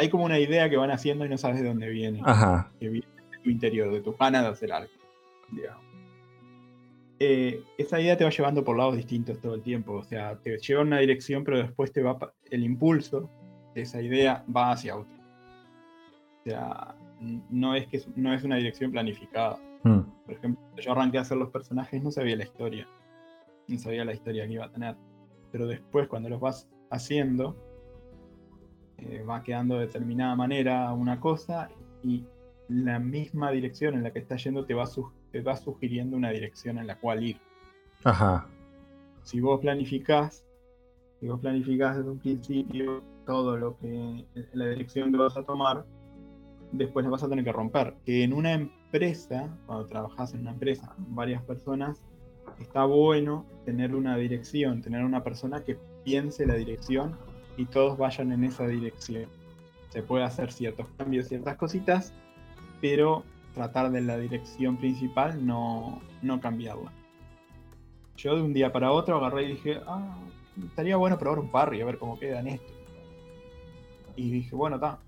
hay 0.00 0.08
como 0.08 0.24
una 0.24 0.38
idea 0.38 0.70
que 0.70 0.78
van 0.78 0.90
haciendo 0.90 1.26
y 1.26 1.28
no 1.28 1.36
sabes 1.36 1.60
de 1.60 1.68
dónde 1.68 1.90
viene. 1.90 2.22
Ajá. 2.24 2.72
Que 2.80 2.88
viene 2.88 3.06
de 3.30 3.38
tu 3.38 3.50
interior, 3.50 3.92
de 3.92 4.00
tus 4.00 4.16
ganas 4.16 4.44
de 4.44 4.48
hacer 4.48 4.72
algo. 4.72 4.90
Digamos. 5.50 5.84
Eh, 7.22 7.62
esa 7.76 8.00
idea 8.00 8.16
te 8.16 8.24
va 8.24 8.30
llevando 8.30 8.64
por 8.64 8.78
lados 8.78 8.96
distintos 8.96 9.38
todo 9.40 9.54
el 9.54 9.62
tiempo. 9.62 9.92
O 9.92 10.02
sea, 10.02 10.36
te 10.40 10.56
lleva 10.56 10.80
en 10.80 10.86
una 10.88 10.98
dirección, 10.98 11.44
pero 11.44 11.58
después 11.58 11.92
te 11.92 12.02
va 12.02 12.18
el 12.50 12.64
impulso 12.64 13.28
de 13.74 13.82
esa 13.82 14.00
idea 14.00 14.42
va 14.54 14.72
hacia 14.72 14.96
otra. 14.96 15.14
O 16.40 16.42
sea, 16.44 16.94
no 17.50 17.74
es 17.74 17.86
que 17.88 18.00
no 18.16 18.32
es 18.32 18.42
una 18.42 18.56
dirección 18.56 18.90
planificada. 18.90 19.60
Mm. 19.84 20.00
Por 20.24 20.34
ejemplo, 20.34 20.64
yo 20.78 20.92
arranqué 20.92 21.18
a 21.18 21.20
hacer 21.20 21.36
los 21.36 21.50
personajes, 21.50 22.02
no 22.02 22.10
sabía 22.10 22.36
la 22.36 22.44
historia. 22.44 22.88
No 23.68 23.78
sabía 23.78 24.04
la 24.06 24.14
historia 24.14 24.46
que 24.46 24.54
iba 24.54 24.64
a 24.64 24.72
tener. 24.72 24.96
Pero 25.52 25.66
después, 25.66 26.08
cuando 26.08 26.30
los 26.30 26.40
vas 26.40 26.70
haciendo, 26.90 27.54
eh, 28.96 29.22
va 29.28 29.42
quedando 29.42 29.74
de 29.74 29.86
determinada 29.86 30.34
manera 30.36 30.92
una 30.94 31.20
cosa 31.20 31.68
y 32.02 32.24
la 32.68 32.98
misma 32.98 33.50
dirección 33.50 33.94
en 33.94 34.04
la 34.04 34.12
que 34.12 34.20
está 34.20 34.36
yendo 34.36 34.64
te 34.64 34.74
va, 34.74 34.86
te 35.32 35.40
va 35.40 35.56
sugiriendo 35.56 36.16
una 36.16 36.30
dirección 36.30 36.78
en 36.78 36.86
la 36.86 36.96
cual 36.96 37.22
ir. 37.24 37.36
Ajá. 38.04 38.46
Si 39.22 39.40
vos 39.40 39.60
planificás, 39.60 40.44
si 41.20 41.28
vos 41.28 41.40
planificás 41.40 41.98
desde 41.98 42.10
un 42.10 42.18
principio 42.18 43.02
todo 43.26 43.56
lo 43.56 43.76
que 43.78 44.24
la 44.54 44.66
dirección 44.66 45.12
que 45.12 45.18
vas 45.18 45.36
a 45.36 45.44
tomar, 45.44 45.84
después 46.72 47.04
la 47.04 47.10
vas 47.10 47.22
a 47.22 47.28
tener 47.28 47.44
que 47.44 47.52
romper. 47.52 47.94
Que 48.04 48.24
en 48.24 48.32
una 48.32 48.52
empresa, 48.52 49.56
cuando 49.66 49.86
trabajas 49.86 50.34
en 50.34 50.40
una 50.40 50.52
empresa 50.52 50.92
con 50.96 51.14
varias 51.14 51.42
personas, 51.42 52.02
está 52.58 52.84
bueno 52.84 53.44
tener 53.64 53.94
una 53.94 54.16
dirección, 54.16 54.82
tener 54.82 55.04
una 55.04 55.22
persona 55.22 55.62
que 55.62 55.78
piense 56.04 56.46
la 56.46 56.54
dirección 56.54 57.16
y 57.56 57.66
todos 57.66 57.98
vayan 57.98 58.32
en 58.32 58.44
esa 58.44 58.66
dirección. 58.66 59.26
Se 59.90 60.02
puede 60.02 60.24
hacer 60.24 60.52
ciertos 60.52 60.86
cambios, 60.96 61.28
ciertas 61.28 61.56
cositas, 61.56 62.12
pero 62.80 63.24
tratar 63.54 63.90
de 63.90 64.00
la 64.00 64.16
dirección 64.16 64.76
principal 64.76 65.44
no, 65.44 66.00
no 66.22 66.40
cambiarla. 66.40 66.92
Yo 68.16 68.36
de 68.36 68.42
un 68.42 68.52
día 68.52 68.72
para 68.72 68.92
otro 68.92 69.16
agarré 69.16 69.44
y 69.44 69.48
dije, 69.52 69.80
ah, 69.86 70.16
estaría 70.64 70.96
bueno 70.96 71.18
probar 71.18 71.38
un 71.38 71.50
parry, 71.50 71.80
a 71.80 71.86
ver 71.86 71.98
cómo 71.98 72.18
queda 72.18 72.40
en 72.40 72.48
esto. 72.48 72.72
Y 74.16 74.30
dije, 74.30 74.54
bueno, 74.54 74.76
está, 74.76 74.98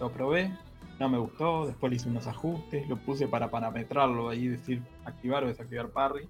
lo 0.00 0.10
probé, 0.10 0.50
no 0.98 1.08
me 1.08 1.18
gustó, 1.18 1.66
después 1.66 1.90
le 1.90 1.96
hice 1.96 2.08
unos 2.08 2.26
ajustes, 2.26 2.88
lo 2.88 2.96
puse 2.96 3.28
para 3.28 3.50
parametrarlo 3.50 4.28
ahí, 4.28 4.48
decir 4.48 4.82
activar 5.04 5.44
o 5.44 5.48
desactivar 5.48 5.88
parry. 5.88 6.28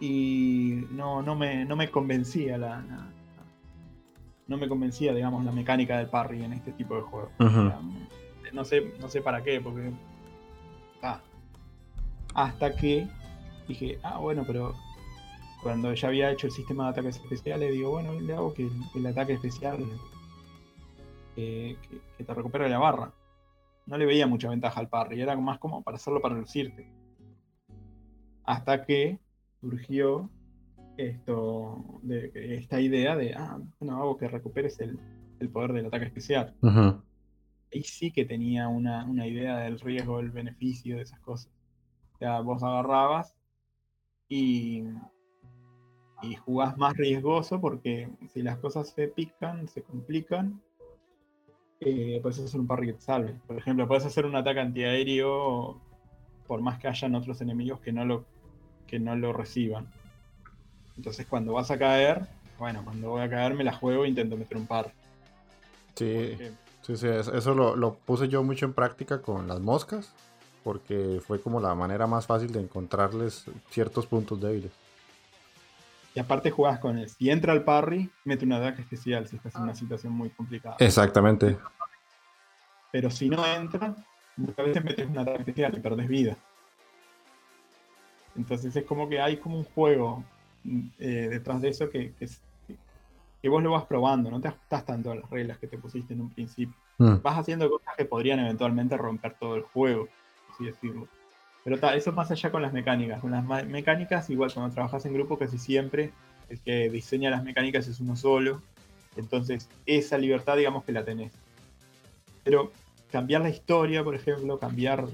Y 0.00 0.84
no, 0.90 1.22
no, 1.22 1.34
me, 1.34 1.64
no 1.64 1.76
me 1.76 1.90
convencía 1.90 2.58
la, 2.58 2.82
no 4.46 4.56
me 4.56 4.68
convencía, 4.68 5.14
digamos, 5.14 5.44
la 5.44 5.52
mecánica 5.52 5.96
del 5.98 6.08
parry 6.08 6.42
en 6.42 6.52
este 6.52 6.72
tipo 6.72 6.96
de 6.96 7.02
juegos. 7.02 7.30
Uh 7.38 7.44
-huh. 7.44 7.74
No, 8.52 8.64
sé, 8.64 8.92
no 9.00 9.08
sé 9.08 9.20
para 9.20 9.42
qué, 9.42 9.60
porque. 9.60 9.92
Hasta 12.34 12.76
que 12.76 13.08
dije, 13.66 13.98
ah, 14.02 14.18
bueno, 14.18 14.44
pero 14.46 14.74
cuando 15.62 15.92
ya 15.94 16.08
había 16.08 16.30
hecho 16.30 16.46
el 16.46 16.52
sistema 16.52 16.84
de 16.84 16.90
ataques 16.90 17.16
especiales, 17.16 17.72
digo, 17.72 17.90
bueno, 17.90 18.18
le 18.20 18.34
hago 18.34 18.54
que 18.54 18.70
el, 18.94 19.06
ataque 19.06 19.32
especial 19.32 19.78
que, 21.34 21.76
que, 21.88 22.00
que, 22.16 22.24
te 22.24 22.34
recupere 22.34 22.68
la 22.68 22.78
barra. 22.78 23.12
No 23.86 23.98
le 23.98 24.06
veía 24.06 24.26
mucha 24.28 24.48
ventaja 24.48 24.78
al 24.78 24.88
parry, 24.88 25.20
era 25.20 25.36
más 25.36 25.58
como 25.58 25.82
para 25.82 25.96
hacerlo 25.96 26.20
para 26.20 26.36
lucirte. 26.36 26.88
Hasta 28.44 28.84
que 28.84 29.18
surgió 29.60 30.30
esto, 30.96 32.00
de, 32.02 32.30
esta 32.56 32.80
idea 32.80 33.16
de, 33.16 33.34
ah, 33.34 33.58
bueno, 33.78 33.96
hago 33.96 34.16
que 34.16 34.28
recuperes 34.28 34.78
el, 34.80 34.98
el 35.40 35.48
poder 35.48 35.72
del 35.72 35.86
ataque 35.86 36.06
especial. 36.06 36.54
Ahí 37.72 37.82
sí 37.82 38.10
que 38.10 38.24
tenía 38.24 38.68
una, 38.68 39.04
una, 39.04 39.26
idea 39.26 39.58
del 39.58 39.78
riesgo, 39.78 40.20
el 40.20 40.30
beneficio 40.30 40.96
de 40.96 41.02
esas 41.02 41.20
cosas. 41.20 41.52
O 42.14 42.18
sea, 42.18 42.40
vos 42.40 42.62
agarrabas 42.62 43.36
y, 44.28 44.84
y 46.22 46.34
jugás 46.36 46.76
más 46.76 46.96
riesgoso 46.96 47.60
porque 47.60 48.08
si 48.32 48.42
las 48.42 48.58
cosas 48.58 48.90
se 48.90 49.08
pican, 49.08 49.68
se 49.68 49.82
complican, 49.82 50.60
eh, 51.80 52.18
puedes 52.20 52.38
hacer 52.40 52.60
un 52.60 52.66
parry 52.66 52.88
que 52.88 52.92
te 52.94 53.00
salve. 53.00 53.34
Por 53.46 53.56
ejemplo, 53.56 53.88
puedes 53.88 54.04
hacer 54.04 54.26
un 54.26 54.36
ataque 54.36 54.60
antiaéreo 54.60 55.80
por 56.46 56.60
más 56.60 56.78
que 56.78 56.88
hayan 56.88 57.14
otros 57.14 57.40
enemigos 57.40 57.80
que 57.80 57.92
no 57.92 58.04
lo, 58.04 58.26
que 58.86 58.98
no 58.98 59.14
lo 59.16 59.32
reciban. 59.32 59.86
Entonces 60.96 61.26
cuando 61.26 61.52
vas 61.52 61.70
a 61.70 61.78
caer, 61.78 62.26
bueno, 62.58 62.84
cuando 62.84 63.10
voy 63.10 63.22
a 63.22 63.30
caer 63.30 63.54
me 63.54 63.64
la 63.64 63.72
juego 63.72 64.04
e 64.04 64.08
intento 64.08 64.36
meter 64.36 64.58
un 64.58 64.66
par. 64.66 64.92
Sí, 65.94 66.36
sí, 66.82 66.96
sí, 66.96 67.06
eso 67.08 67.54
lo, 67.54 67.76
lo, 67.76 67.94
puse 67.94 68.28
yo 68.28 68.42
mucho 68.42 68.66
en 68.66 68.72
práctica 68.72 69.20
con 69.22 69.48
las 69.48 69.60
moscas, 69.60 70.12
porque 70.64 71.20
fue 71.26 71.40
como 71.40 71.60
la 71.60 71.74
manera 71.74 72.06
más 72.06 72.26
fácil 72.26 72.52
de 72.52 72.60
encontrarles 72.60 73.46
ciertos 73.70 74.06
puntos 74.06 74.40
débiles. 74.40 74.72
Y 76.14 76.20
aparte 76.20 76.50
jugás 76.50 76.78
con 76.80 76.98
él. 76.98 77.08
Si 77.08 77.30
entra 77.30 77.52
el 77.52 77.62
parry, 77.62 78.10
mete 78.24 78.44
un 78.44 78.52
ataque 78.52 78.82
especial 78.82 79.28
si 79.28 79.36
estás 79.36 79.54
en 79.54 79.62
una 79.62 79.74
situación 79.74 80.12
muy 80.12 80.30
complicada. 80.30 80.76
Exactamente. 80.80 81.56
Pero 82.90 83.10
si 83.10 83.28
no 83.30 83.46
entra, 83.46 83.94
muchas 84.36 84.66
veces 84.66 84.84
metes 84.84 85.08
un 85.08 85.18
ataque 85.18 85.38
especial 85.38 85.76
y 85.76 85.80
perdés 85.80 86.08
vida. 86.08 86.36
Entonces 88.36 88.74
es 88.74 88.84
como 88.84 89.08
que 89.08 89.20
hay 89.20 89.36
como 89.36 89.58
un 89.58 89.64
juego 89.64 90.24
eh, 90.98 91.28
detrás 91.30 91.60
de 91.60 91.68
eso 91.68 91.88
que, 91.88 92.12
que, 92.14 92.28
que, 93.40 93.48
vos 93.48 93.62
lo 93.62 93.72
vas 93.72 93.84
probando, 93.84 94.30
no 94.30 94.40
te 94.40 94.48
ajustas 94.48 94.84
tanto 94.84 95.10
a 95.10 95.14
las 95.14 95.28
reglas 95.30 95.58
que 95.58 95.66
te 95.66 95.78
pusiste 95.78 96.14
en 96.14 96.22
un 96.22 96.30
principio. 96.30 96.74
Mm. 96.98 97.16
Vas 97.22 97.38
haciendo 97.38 97.70
cosas 97.70 97.94
que 97.96 98.04
podrían 98.04 98.40
eventualmente 98.40 98.96
romper 98.96 99.34
todo 99.34 99.56
el 99.56 99.62
juego, 99.62 100.08
así 100.52 100.66
decirlo. 100.66 101.08
Pero 101.64 101.78
ta, 101.78 101.94
eso 101.94 102.12
más 102.12 102.30
allá 102.30 102.50
con 102.50 102.62
las 102.62 102.72
mecánicas. 102.72 103.20
Con 103.20 103.32
las 103.32 103.44
mecánicas, 103.66 104.30
igual 104.30 104.52
cuando 104.52 104.74
trabajas 104.74 105.04
en 105.06 105.14
grupo, 105.14 105.38
casi 105.38 105.58
siempre 105.58 106.12
el 106.48 106.60
que 106.60 106.90
diseña 106.90 107.30
las 107.30 107.44
mecánicas 107.44 107.86
es 107.86 108.00
uno 108.00 108.16
solo. 108.16 108.62
Entonces, 109.16 109.68
esa 109.86 110.18
libertad, 110.18 110.56
digamos 110.56 110.84
que 110.84 110.92
la 110.92 111.04
tenés. 111.04 111.32
Pero 112.44 112.72
cambiar 113.10 113.42
la 113.42 113.50
historia, 113.50 114.02
por 114.02 114.14
ejemplo, 114.14 114.58
cambiar 114.58 115.06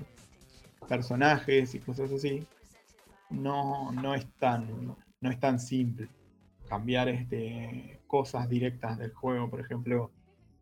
personajes 0.88 1.74
y 1.74 1.80
cosas 1.80 2.12
así, 2.12 2.46
no, 3.30 3.90
no, 3.92 4.14
es, 4.14 4.26
tan, 4.38 4.96
no 5.20 5.30
es 5.30 5.40
tan 5.40 5.58
simple. 5.58 6.08
Cambiar 6.68 7.08
este, 7.08 8.00
cosas 8.06 8.48
directas 8.48 8.98
del 8.98 9.12
juego, 9.12 9.48
por 9.48 9.60
ejemplo, 9.60 10.10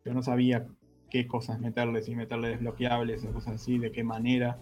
yo 0.04 0.12
no 0.12 0.22
sabía 0.22 0.66
qué 1.10 1.26
cosas 1.26 1.60
meterle, 1.60 2.02
si 2.02 2.14
meterle 2.14 2.48
desbloqueables 2.48 3.24
o 3.24 3.32
cosas 3.32 3.54
así, 3.54 3.78
de 3.78 3.92
qué 3.92 4.04
manera. 4.04 4.58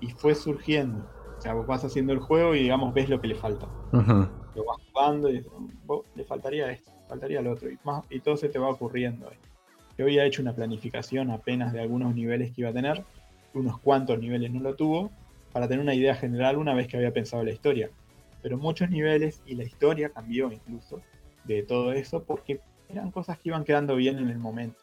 Y 0.00 0.10
fue 0.10 0.34
surgiendo. 0.34 1.06
O 1.38 1.40
sea, 1.40 1.54
vos 1.54 1.66
vas 1.66 1.84
haciendo 1.84 2.12
el 2.12 2.20
juego 2.20 2.54
y 2.54 2.60
digamos 2.60 2.94
ves 2.94 3.08
lo 3.08 3.20
que 3.20 3.28
le 3.28 3.34
falta. 3.34 3.66
Lo 3.92 4.64
vas 4.64 4.78
jugando 4.92 5.30
y 5.30 5.44
le 6.14 6.24
faltaría 6.24 6.70
esto, 6.70 6.90
faltaría 7.08 7.42
lo 7.42 7.52
otro. 7.52 7.70
Y, 7.70 7.78
más, 7.84 8.04
y 8.10 8.20
todo 8.20 8.36
se 8.36 8.48
te 8.48 8.58
va 8.58 8.68
ocurriendo. 8.68 9.30
Yo 9.98 10.04
había 10.04 10.24
hecho 10.24 10.42
una 10.42 10.54
planificación 10.54 11.30
apenas 11.30 11.72
de 11.72 11.80
algunos 11.80 12.14
niveles 12.14 12.52
que 12.52 12.62
iba 12.62 12.70
a 12.70 12.74
tener, 12.74 13.04
unos 13.54 13.78
cuantos 13.80 14.18
niveles 14.18 14.50
no 14.50 14.60
lo 14.60 14.74
tuvo, 14.74 15.10
para 15.52 15.68
tener 15.68 15.82
una 15.82 15.94
idea 15.94 16.14
general 16.14 16.58
una 16.58 16.74
vez 16.74 16.86
que 16.86 16.96
había 16.96 17.12
pensado 17.12 17.42
la 17.42 17.52
historia. 17.52 17.90
Pero 18.46 18.58
muchos 18.58 18.88
niveles 18.90 19.42
y 19.44 19.56
la 19.56 19.64
historia 19.64 20.08
cambió 20.10 20.52
incluso 20.52 21.02
de 21.42 21.64
todo 21.64 21.92
eso 21.92 22.22
porque 22.22 22.60
eran 22.88 23.10
cosas 23.10 23.40
que 23.40 23.48
iban 23.48 23.64
quedando 23.64 23.96
bien 23.96 24.18
en 24.20 24.30
el 24.30 24.38
momento. 24.38 24.78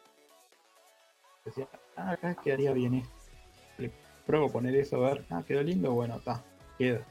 Decía, 1.46 1.66
ah, 1.96 2.10
acá 2.10 2.34
quedaría 2.34 2.74
bien 2.74 2.92
esto. 2.96 3.14
Le 3.78 3.90
pruebo 4.26 4.52
poner 4.52 4.76
eso, 4.76 4.96
a 4.96 5.14
ver, 5.14 5.24
ah, 5.30 5.42
quedó 5.48 5.62
lindo, 5.62 5.94
bueno, 5.94 6.16
está, 6.16 6.44
queda. 6.76 7.06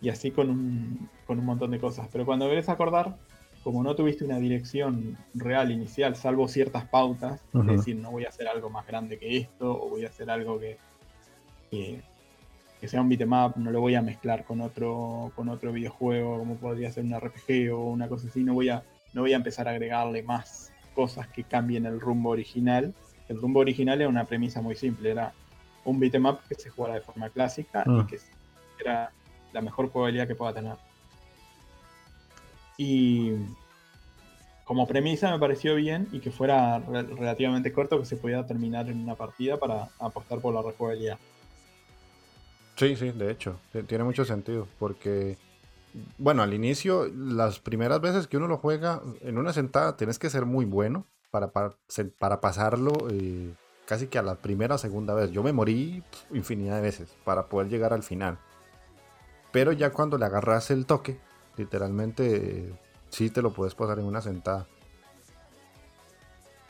Y 0.00 0.10
así 0.10 0.30
con 0.30 0.48
un, 0.48 1.10
con 1.26 1.40
un 1.40 1.44
montón 1.44 1.72
de 1.72 1.80
cosas. 1.80 2.08
Pero 2.12 2.24
cuando 2.24 2.48
querés 2.48 2.68
acordar, 2.68 3.16
como 3.64 3.82
no 3.82 3.96
tuviste 3.96 4.24
una 4.24 4.38
dirección 4.38 5.18
real 5.34 5.72
inicial, 5.72 6.14
salvo 6.14 6.46
ciertas 6.46 6.84
pautas, 6.84 7.42
es 7.52 7.66
decir, 7.66 7.96
no 7.96 8.12
voy 8.12 8.26
a 8.26 8.28
hacer 8.28 8.46
algo 8.46 8.70
más 8.70 8.86
grande 8.86 9.18
que 9.18 9.38
esto, 9.38 9.72
o 9.72 9.88
voy 9.88 10.04
a 10.04 10.08
hacer 10.08 10.30
algo 10.30 10.60
que, 10.60 10.78
que, 11.68 12.00
sea 12.88 13.00
un 13.00 13.08
beatmap, 13.08 13.56
no 13.56 13.70
lo 13.70 13.80
voy 13.80 13.94
a 13.94 14.02
mezclar 14.02 14.44
con 14.44 14.60
otro, 14.60 15.30
con 15.36 15.48
otro 15.48 15.72
videojuego, 15.72 16.38
como 16.38 16.56
podría 16.56 16.90
ser 16.90 17.04
un 17.04 17.18
RPG 17.18 17.72
o 17.72 17.84
una 17.84 18.08
cosa 18.08 18.28
así, 18.28 18.42
no 18.42 18.54
voy 18.54 18.70
a, 18.70 18.82
no 19.12 19.20
voy 19.20 19.32
a 19.32 19.36
empezar 19.36 19.68
a 19.68 19.70
agregarle 19.70 20.22
más 20.22 20.72
cosas 20.94 21.28
que 21.28 21.44
cambien 21.44 21.86
el 21.86 22.00
rumbo 22.00 22.30
original. 22.30 22.92
El 23.28 23.40
rumbo 23.40 23.60
original 23.60 24.00
era 24.00 24.08
una 24.08 24.24
premisa 24.24 24.60
muy 24.60 24.74
simple, 24.74 25.12
era 25.12 25.32
un 25.84 26.00
beatmap 26.00 26.46
que 26.48 26.54
se 26.54 26.70
jugara 26.70 26.94
de 26.94 27.00
forma 27.00 27.30
clásica 27.30 27.84
y 27.86 27.90
ah. 27.90 28.06
que 28.08 28.18
era 28.80 29.12
la 29.52 29.60
mejor 29.60 29.90
probabilidad 29.90 30.26
que 30.26 30.34
pueda 30.34 30.52
tener. 30.52 30.74
Y 32.76 33.32
como 34.64 34.86
premisa 34.86 35.30
me 35.30 35.38
pareció 35.38 35.74
bien 35.74 36.08
y 36.12 36.20
que 36.20 36.30
fuera 36.30 36.78
relativamente 36.78 37.72
corto, 37.72 37.98
que 37.98 38.06
se 38.06 38.16
pudiera 38.16 38.46
terminar 38.46 38.88
en 38.88 39.00
una 39.00 39.14
partida 39.14 39.56
para 39.58 39.88
apostar 39.98 40.40
por 40.40 40.54
la 40.54 40.62
rejugabilidad. 40.62 41.18
Sí, 42.76 42.96
sí, 42.96 43.10
de 43.10 43.30
hecho, 43.30 43.60
tiene 43.86 44.04
mucho 44.04 44.24
sentido, 44.24 44.66
porque, 44.78 45.36
bueno, 46.18 46.42
al 46.42 46.54
inicio, 46.54 47.06
las 47.14 47.60
primeras 47.60 48.00
veces 48.00 48.26
que 48.26 48.36
uno 48.36 48.48
lo 48.48 48.58
juega 48.58 49.02
en 49.20 49.38
una 49.38 49.52
sentada, 49.52 49.96
tienes 49.96 50.18
que 50.18 50.30
ser 50.30 50.46
muy 50.46 50.64
bueno 50.64 51.06
para, 51.30 51.52
para, 51.52 52.40
pasarlo 52.40 52.92
eh, 53.10 53.54
casi 53.86 54.06
que 54.06 54.18
a 54.18 54.22
la 54.22 54.36
primera 54.36 54.76
o 54.76 54.78
segunda 54.78 55.14
vez. 55.14 55.30
Yo 55.32 55.42
me 55.42 55.52
morí 55.52 56.02
infinidad 56.32 56.76
de 56.76 56.82
veces 56.82 57.16
para 57.24 57.46
poder 57.46 57.68
llegar 57.68 57.92
al 57.92 58.02
final. 58.02 58.38
Pero 59.50 59.72
ya 59.72 59.90
cuando 59.90 60.16
le 60.16 60.24
agarras 60.24 60.70
el 60.70 60.86
toque, 60.86 61.18
literalmente 61.56 62.72
sí 63.10 63.28
te 63.28 63.42
lo 63.42 63.52
puedes 63.52 63.74
pasar 63.74 63.98
en 63.98 64.06
una 64.06 64.22
sentada. 64.22 64.66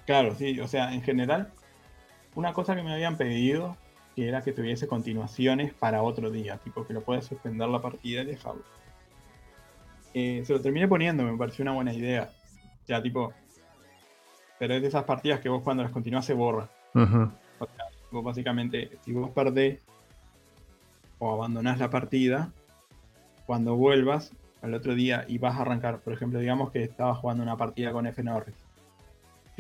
Claro, 0.04 0.34
sí, 0.34 0.58
o 0.58 0.66
sea, 0.66 0.92
en 0.92 1.02
general, 1.02 1.52
una 2.34 2.52
cosa 2.52 2.74
que 2.74 2.82
me 2.82 2.92
habían 2.92 3.16
pedido 3.16 3.76
que 4.14 4.28
era 4.28 4.42
que 4.42 4.52
tuviese 4.52 4.86
continuaciones 4.86 5.72
para 5.74 6.02
otro 6.02 6.30
día, 6.30 6.58
tipo 6.58 6.86
que 6.86 6.92
lo 6.92 7.02
puedas 7.02 7.26
suspender 7.26 7.68
la 7.68 7.80
partida 7.80 8.22
y 8.22 8.26
dejarlo. 8.26 8.62
Eh, 10.14 10.42
se 10.44 10.52
lo 10.52 10.60
terminé 10.60 10.86
poniendo, 10.86 11.22
me 11.22 11.36
pareció 11.36 11.62
una 11.62 11.72
buena 11.72 11.92
idea. 11.92 12.30
Ya, 12.86 13.02
tipo, 13.02 13.32
pero 14.58 14.74
es 14.74 14.82
de 14.82 14.88
esas 14.88 15.04
partidas 15.04 15.40
que 15.40 15.48
vos 15.48 15.62
cuando 15.62 15.82
las 15.82 15.92
continúas 15.92 16.24
se 16.24 16.34
borra. 16.34 16.68
O 16.94 17.66
sea, 17.66 17.84
vos 18.10 18.24
básicamente, 18.24 18.98
si 19.04 19.12
vos 19.12 19.30
perdés 19.30 19.80
o 21.18 21.32
abandonás 21.32 21.78
la 21.78 21.90
partida, 21.90 22.52
cuando 23.46 23.76
vuelvas 23.76 24.32
al 24.60 24.74
otro 24.74 24.94
día 24.94 25.24
y 25.28 25.38
vas 25.38 25.56
a 25.56 25.62
arrancar, 25.62 26.00
por 26.00 26.12
ejemplo, 26.12 26.38
digamos 26.38 26.70
que 26.70 26.82
estabas 26.82 27.18
jugando 27.18 27.42
una 27.42 27.56
partida 27.56 27.92
con 27.92 28.06
F 28.06 28.22
Norris. 28.22 28.54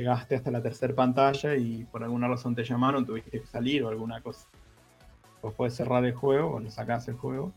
Llegaste 0.02 0.34
hasta 0.34 0.50
la 0.50 0.60
tercera 0.60 0.92
pantalla 0.96 1.54
y 1.54 1.84
por 1.84 2.02
alguna 2.02 2.26
razón 2.26 2.56
te 2.56 2.64
llamaron, 2.64 3.06
tuviste 3.06 3.30
que 3.40 3.46
salir 3.46 3.84
o 3.84 3.88
alguna 3.88 4.20
cosa. 4.20 4.48
Vos 5.40 5.54
puedes 5.54 5.76
cerrar 5.76 6.04
el 6.04 6.12
juego 6.12 6.56
o 6.56 6.58
lo 6.58 6.68
sacás 6.72 7.06
el 7.06 7.14
juego. 7.14 7.52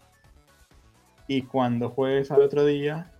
Y 1.27 1.41
cuando 1.41 1.89
juegues 1.89 2.29
al 2.29 2.43
otro 2.43 2.63
día, 2.63 3.11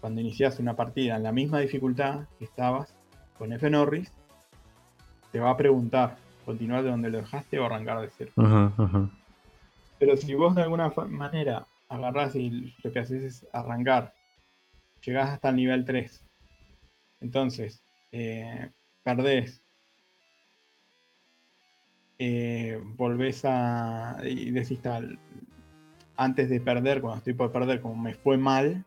cuando 0.00 0.20
inicias 0.20 0.60
una 0.60 0.76
partida 0.76 1.16
en 1.16 1.24
la 1.24 1.32
misma 1.32 1.58
dificultad 1.58 2.28
que 2.38 2.44
estabas 2.44 2.94
con 3.36 3.52
F 3.52 3.68
Norris, 3.68 4.12
te 5.32 5.40
va 5.40 5.50
a 5.50 5.56
preguntar, 5.56 6.16
continuar 6.44 6.84
de 6.84 6.90
donde 6.90 7.10
lo 7.10 7.18
dejaste 7.18 7.58
o 7.58 7.66
arrancar 7.66 8.00
de 8.00 8.10
cero. 8.16 8.30
Pero 9.98 10.16
si 10.16 10.34
vos 10.34 10.54
de 10.54 10.62
alguna 10.62 10.92
manera 11.08 11.66
agarrás 11.88 12.36
y 12.36 12.76
lo 12.84 12.92
que 12.92 13.00
haces 13.00 13.24
es 13.24 13.46
arrancar. 13.52 14.14
Llegás 15.04 15.30
hasta 15.30 15.48
el 15.48 15.56
nivel 15.56 15.84
3. 15.84 16.24
Entonces, 17.22 17.82
eh, 18.12 18.70
perdés. 19.02 19.62
Eh, 22.18 22.80
volvés 22.96 23.44
a. 23.44 24.18
Y 24.24 24.50
decís 24.50 24.80
tal. 24.80 25.18
Antes 26.16 26.50
de 26.50 26.60
perder, 26.60 27.00
cuando 27.00 27.18
estoy 27.18 27.34
por 27.34 27.52
perder, 27.52 27.80
como 27.80 27.96
me 27.96 28.14
fue 28.14 28.36
mal. 28.36 28.84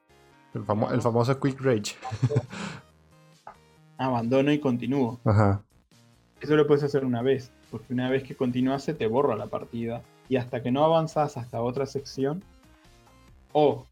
El, 0.53 0.65
famoso 0.65 1.39
Quick 1.39 1.61
Rage. 1.61 1.95
abandono 3.97 4.51
y 4.51 4.59
continúo. 4.59 5.19
Ajá. 5.23 5.63
Eso 6.41 6.55
lo 6.55 6.67
puedes 6.67 6.83
hacer 6.83 7.05
una 7.05 7.21
vez, 7.21 7.51
porque 7.69 7.93
una 7.93 8.09
vez 8.09 8.23
que 8.23 8.35
continúas 8.35 8.83
se 8.83 8.93
te 8.93 9.07
borra 9.07 9.35
la 9.35 9.47
partida. 9.47 10.01
Y 10.27 10.37
hasta 10.37 10.63
que 10.63 10.71
no 10.71 10.83
avanzas 10.83 11.37
hasta 11.37 11.61
otra 11.61 11.85
sección, 11.85 12.43
o 13.53 13.85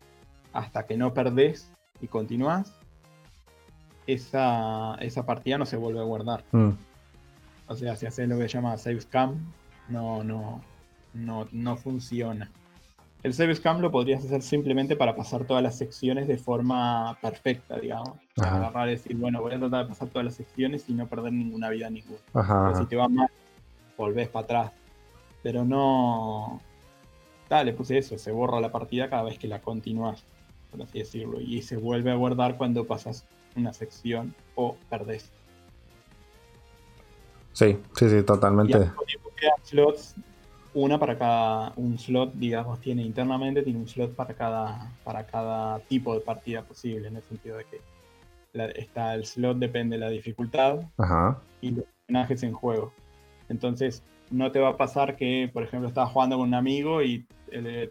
hasta 0.54 0.86
que 0.86 0.98
no 0.98 1.14
perdés 1.14 1.72
y 2.02 2.08
continúas, 2.08 2.74
esa, 4.14 4.96
esa 4.96 5.26
partida 5.26 5.58
no 5.58 5.66
se 5.66 5.78
vuelve 5.78 6.00
a 6.00 6.04
guardar. 6.04 6.44
Mm. 6.52 6.72
O 7.68 7.76
sea, 7.76 7.96
si 7.96 8.06
haces 8.06 8.28
lo 8.28 8.38
que 8.38 8.50
se 8.50 8.58
llama 8.58 8.78
save 8.78 9.02
scam, 9.02 9.36
no, 9.90 10.24
no, 10.24 10.62
no, 11.14 11.48
no 11.52 11.78
funciona. 11.78 12.50
El 13.22 13.34
save 13.34 13.54
scam 13.54 13.82
lo 13.82 13.92
podrías 13.92 14.24
hacer 14.24 14.42
simplemente 14.42 14.96
para 14.96 15.16
pasar 15.16 15.44
todas 15.44 15.62
las 15.62 15.78
secciones 15.78 16.28
de 16.28 16.38
forma 16.38 17.18
perfecta, 17.22 17.78
digamos. 17.78 18.18
Para 18.36 18.86
decir, 18.86 19.16
bueno, 19.18 19.42
voy 19.42 19.54
a 19.54 19.60
tratar 19.60 19.84
de 19.84 19.90
pasar 19.90 20.08
todas 20.08 20.26
las 20.26 20.36
secciones 20.36 20.88
y 20.88 20.94
no 20.94 21.06
perder 21.06 21.34
ninguna 21.34 21.70
vida 21.70 21.90
ninguna. 21.90 22.78
si 22.78 22.86
te 22.86 22.96
va 22.96 23.10
mal, 23.10 23.30
volvés 23.98 24.30
para 24.30 24.46
atrás. 24.46 24.72
Pero 25.44 25.66
no, 25.66 26.62
le 27.50 27.74
puse 27.74 27.98
eso, 27.98 28.18
se 28.18 28.32
borra 28.32 28.62
la 28.62 28.72
partida 28.72 29.10
cada 29.10 29.24
vez 29.24 29.38
que 29.38 29.48
la 29.48 29.62
continúas, 29.62 30.24
por 30.72 30.82
así 30.82 31.00
decirlo, 31.00 31.42
y 31.42 31.62
se 31.62 31.78
vuelve 31.78 32.12
a 32.12 32.16
guardar 32.16 32.58
cuando 32.58 32.88
pasas 32.88 33.26
una 33.56 33.74
sección 33.74 34.34
o 34.56 34.76
perdés. 34.90 35.32
Sí, 37.54 37.78
sí, 37.96 38.10
sí, 38.10 38.24
totalmente. 38.24 38.78
Y 38.78 39.68
slots, 39.68 40.16
una 40.74 41.00
para 41.00 41.18
cada, 41.18 41.74
un 41.76 41.98
slot, 41.98 42.34
digamos, 42.34 42.80
tiene 42.80 43.04
internamente, 43.04 43.64
tiene 43.64 43.80
un 43.80 43.88
slot 43.88 44.16
para 44.16 44.34
cada, 44.34 44.92
para 45.04 45.26
cada 45.26 45.80
tipo 45.80 46.14
de 46.14 46.22
partida 46.22 46.64
posible, 46.64 47.08
en 47.08 47.16
el 47.18 47.24
sentido 47.24 47.58
de 47.58 47.66
que 47.66 47.82
está 48.76 49.14
el 49.14 49.26
slot 49.26 49.58
depende 49.58 49.98
de 49.98 50.02
la 50.02 50.10
dificultad 50.10 50.80
y 51.62 51.72
los 51.72 51.86
personajes 52.06 52.44
en 52.44 52.54
juego. 52.54 52.94
Entonces, 53.48 54.04
no 54.32 54.52
te 54.52 54.60
va 54.60 54.70
a 54.70 54.78
pasar 54.78 55.16
que, 55.16 55.50
por 55.52 55.64
ejemplo, 55.64 55.88
estás 55.88 56.10
jugando 56.10 56.38
con 56.38 56.48
un 56.48 56.54
amigo 56.54 57.02
y 57.02 57.26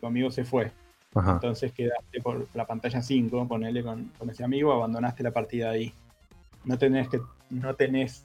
tu 0.01 0.07
amigo 0.07 0.31
se 0.31 0.45
fue. 0.45 0.71
Entonces 1.15 1.73
quedaste 1.73 2.21
por 2.21 2.47
la 2.55 2.67
pantalla 2.67 3.03
5, 3.03 3.49
ponele 3.49 3.83
con, 3.83 4.13
ese 4.29 4.45
amigo, 4.45 4.73
abandonaste 4.73 5.23
la 5.23 5.33
partida 5.33 5.71
ahí. 5.71 5.93
No 6.65 6.79
tenés, 6.79 7.09
que, 7.09 7.21
no 7.51 7.75
tenés 7.75 8.25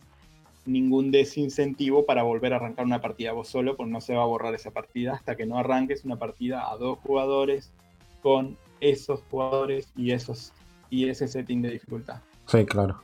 ningún 0.65 1.11
desincentivo 1.11 2.05
para 2.05 2.23
volver 2.23 2.53
a 2.53 2.57
arrancar 2.57 2.85
una 2.85 3.01
partida 3.01 3.31
vos 3.31 3.47
solo, 3.47 3.75
porque 3.75 3.91
no 3.91 4.01
se 4.01 4.15
va 4.15 4.23
a 4.23 4.27
borrar 4.27 4.53
esa 4.53 4.71
partida 4.71 5.13
hasta 5.13 5.35
que 5.35 5.45
no 5.45 5.57
arranques 5.57 6.05
una 6.05 6.17
partida 6.17 6.69
a 6.69 6.77
dos 6.77 6.99
jugadores 6.99 7.71
con 8.21 8.57
esos 8.79 9.21
jugadores 9.29 9.91
y, 9.95 10.11
esos, 10.11 10.53
y 10.89 11.09
ese 11.09 11.27
setting 11.27 11.61
de 11.61 11.71
dificultad. 11.71 12.21
Sí, 12.47 12.65
claro. 12.65 13.01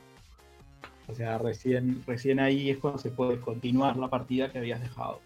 O 1.08 1.14
sea, 1.14 1.38
recién, 1.38 2.02
recién 2.06 2.38
ahí 2.38 2.70
es 2.70 2.78
cuando 2.78 2.98
se 2.98 3.10
puede 3.10 3.40
continuar 3.40 3.96
la 3.96 4.08
partida 4.08 4.52
que 4.52 4.58
habías 4.58 4.80
dejado. 4.80 5.20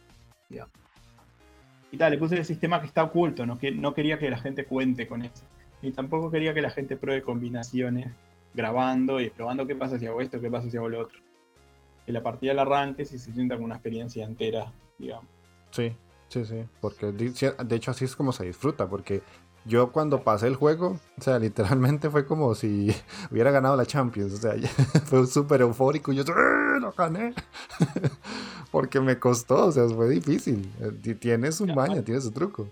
Y 1.95 1.97
tal, 1.97 2.11
le 2.11 2.19
puse 2.19 2.35
el 2.37 2.45
sistema 2.45 2.81
que 2.81 2.89
está 2.89 3.05
oculto, 3.05 3.47
no, 3.47 3.57
que, 3.57 3.71
no 3.71 3.95
quería 3.95 4.19
que 4.19 4.29
la 4.29 4.39
gente 4.39 4.65
cuente 4.65 5.07
con 5.07 5.23
eso. 5.23 5.45
Y 5.81 5.93
tampoco 5.93 6.29
quería 6.29 6.53
que 6.53 6.61
la 6.61 6.71
gente 6.71 6.97
pruebe 6.97 7.23
combinaciones 7.23 8.09
grabando 8.53 9.21
y 9.21 9.31
probando 9.31 9.65
qué 9.65 9.77
pasa 9.77 9.97
si 9.97 10.07
hago 10.07 10.21
esto, 10.21 10.41
qué 10.41 10.51
pasa 10.51 10.69
si 10.69 10.77
hago 10.77 10.89
lo 10.89 11.03
otro. 11.03 11.21
Que 12.05 12.11
la 12.11 12.21
partida 12.21 12.53
la 12.53 12.63
arranques 12.63 13.13
y 13.13 13.19
se 13.21 13.33
sienta 13.33 13.55
como 13.55 13.67
una 13.67 13.77
experiencia 13.77 14.25
entera, 14.25 14.73
digamos. 14.99 15.27
Sí, 15.71 15.93
sí, 16.27 16.45
sí. 16.45 16.65
Porque 16.81 17.13
de 17.13 17.77
hecho 17.77 17.91
así 17.93 18.07
es 18.07 18.17
como 18.17 18.33
se 18.33 18.45
disfruta, 18.45 18.89
porque 18.89 19.23
yo 19.67 19.93
cuando 19.93 20.23
pasé 20.23 20.47
el 20.47 20.57
juego, 20.57 20.99
o 21.17 21.21
sea, 21.23 21.39
literalmente 21.39 22.11
fue 22.11 22.27
como 22.27 22.55
si 22.55 22.95
hubiera 23.31 23.51
ganado 23.51 23.77
la 23.77 23.87
Champions. 23.87 24.35
O 24.35 24.37
sea, 24.37 24.55
fue 25.07 25.27
súper 25.27 25.63
eufórico. 25.63 26.13
Y 26.13 26.17
yo, 26.17 26.23
¡Eh, 26.23 26.81
lo 26.81 26.93
gané! 26.93 27.35
Porque 28.75 28.99
me 28.99 29.21
costó, 29.21 29.67
o 29.67 29.71
sea, 29.71 29.87
fue 29.87 30.09
difícil. 30.09 30.69
Tiene 31.21 31.53
su 31.53 31.65
maña, 31.65 32.03
tiene 32.03 32.21
su 32.21 32.33
truco. 32.33 32.69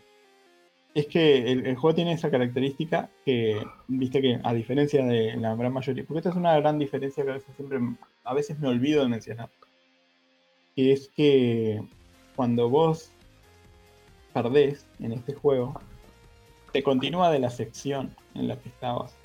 Es 0.94 1.06
que 1.06 1.52
el, 1.52 1.76
juego 1.76 1.94
tiene 1.94 2.12
esa 2.14 2.28
característica 2.28 3.08
que, 3.24 3.64
viste 3.86 4.20
que, 4.20 4.40
a 4.42 4.52
diferencia 4.52 5.06
de 5.06 5.36
la 5.36 5.54
gran 5.54 5.72
mayoría, 5.72 6.02
porque 6.04 6.18
esta 6.18 6.30
es 6.30 6.34
una 6.34 6.58
gran 6.58 6.80
diferencia 6.80 7.22
que 7.22 7.30
a 7.30 7.34
veces 7.34 7.54
siempre, 7.54 7.78
a 8.24 8.34
veces 8.34 8.58
me 8.58 8.66
olvido 8.66 9.04
de 9.04 9.10
mencionar, 9.10 9.48
que 10.74 10.90
es 10.90 11.08
que 11.14 11.80
cuando 12.34 12.68
vos 12.68 13.12
perdés 14.34 14.84
en 14.98 15.12
este 15.12 15.34
juego, 15.34 15.80
te 16.72 16.82
continúa 16.82 17.30
de 17.30 17.38
la 17.38 17.50
sección 17.50 18.12
en 18.34 18.48
la 18.48 18.56
que 18.56 18.70
estabas. 18.70 19.16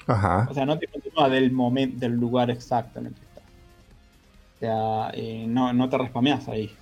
O 0.47 0.53
sea, 0.53 0.67
no 0.67 0.77
te 0.77 0.85
continúa 0.85 1.27
del 1.27 1.51
momento, 1.51 2.01
del 2.01 2.19
lugar 2.19 2.51
exacto 2.51 3.01
O 4.57 4.59
sea, 4.59 5.11
eh, 5.13 5.45
no, 5.47 5.71
no, 5.73 5.87
te 5.87 5.97
respameas 5.97 6.47
ahí. 6.47 6.75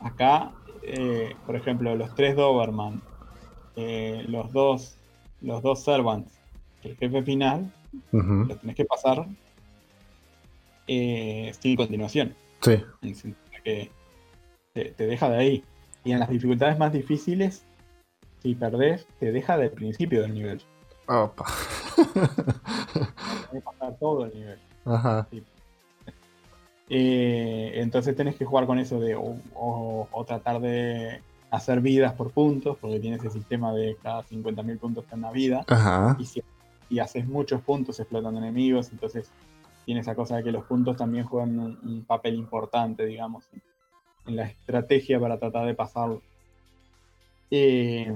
Acá, 0.00 0.52
eh, 0.82 1.36
por 1.44 1.54
ejemplo, 1.54 1.94
los 1.94 2.14
tres 2.14 2.34
Doberman, 2.34 3.02
eh, 3.76 4.24
los 4.26 4.50
dos, 4.52 4.96
los 5.42 5.62
dos 5.62 5.84
Servants, 5.84 6.32
el 6.82 6.96
jefe 6.96 7.22
final, 7.22 7.70
lo 8.12 8.56
tenés 8.56 8.76
que 8.76 8.86
pasar 8.86 9.26
sin 10.86 11.76
continuación. 11.76 12.34
Sí. 12.62 12.82
Que 13.62 13.90
te, 14.72 14.84
te 14.84 15.06
deja 15.06 15.28
de 15.28 15.36
ahí. 15.36 15.64
Y 16.04 16.12
en 16.12 16.20
las 16.20 16.30
dificultades 16.30 16.78
más 16.78 16.92
difíciles 16.92 17.64
si 18.42 18.54
perdés, 18.54 19.06
te 19.18 19.32
deja 19.32 19.58
del 19.58 19.70
principio 19.70 20.22
del 20.22 20.34
nivel. 20.34 20.62
Opa. 21.06 21.44
que 23.52 23.60
pasar 23.60 23.96
todo 23.98 24.24
el 24.24 24.34
nivel. 24.34 24.58
Ajá. 24.86 25.28
Eh, 26.92 27.70
entonces 27.76 28.16
tenés 28.16 28.34
que 28.34 28.44
jugar 28.44 28.66
con 28.66 28.80
eso 28.80 28.98
de 28.98 29.14
o, 29.16 30.24
tratar 30.26 30.60
de 30.60 31.22
hacer 31.50 31.80
vidas 31.80 32.12
por 32.14 32.32
puntos, 32.32 32.76
porque 32.80 32.98
tienes 33.00 33.20
ese 33.20 33.30
sistema 33.30 33.72
de 33.72 33.96
cada 34.02 34.24
50.000 34.24 34.78
puntos 34.78 35.04
en 35.12 35.18
una 35.20 35.30
vida. 35.30 35.64
Ajá. 35.68 36.16
Y 36.18 36.26
si 36.26 36.42
y 36.90 36.98
haces 36.98 37.26
muchos 37.26 37.62
puntos 37.62 38.00
explotando 38.00 38.40
enemigos, 38.40 38.90
entonces 38.90 39.30
tiene 39.84 40.00
esa 40.00 40.16
cosa 40.16 40.36
de 40.36 40.42
que 40.42 40.52
los 40.52 40.64
puntos 40.64 40.96
también 40.96 41.24
juegan 41.24 41.58
un, 41.58 42.04
papel 42.04 42.34
importante, 42.34 43.06
digamos, 43.06 43.48
en 44.26 44.36
la 44.36 44.46
estrategia 44.46 45.20
para 45.20 45.38
tratar 45.38 45.66
de 45.66 45.74
pasarlo. 45.74 46.20
Eh, 47.52 48.12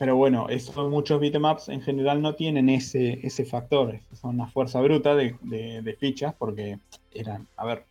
pero 0.00 0.16
bueno, 0.16 0.48
esos 0.48 0.74
muchos 0.88 1.20
bitmaps 1.20 1.68
en 1.68 1.82
general 1.82 2.22
no 2.22 2.34
tienen 2.34 2.70
ese, 2.70 3.20
ese 3.22 3.44
factor. 3.44 4.00
Son 4.18 4.30
una 4.30 4.46
fuerza 4.46 4.80
bruta 4.80 5.14
de, 5.14 5.96
fichas 6.00 6.32
porque 6.38 6.78
eran, 7.12 7.46
a 7.58 7.66
ver, 7.66 7.84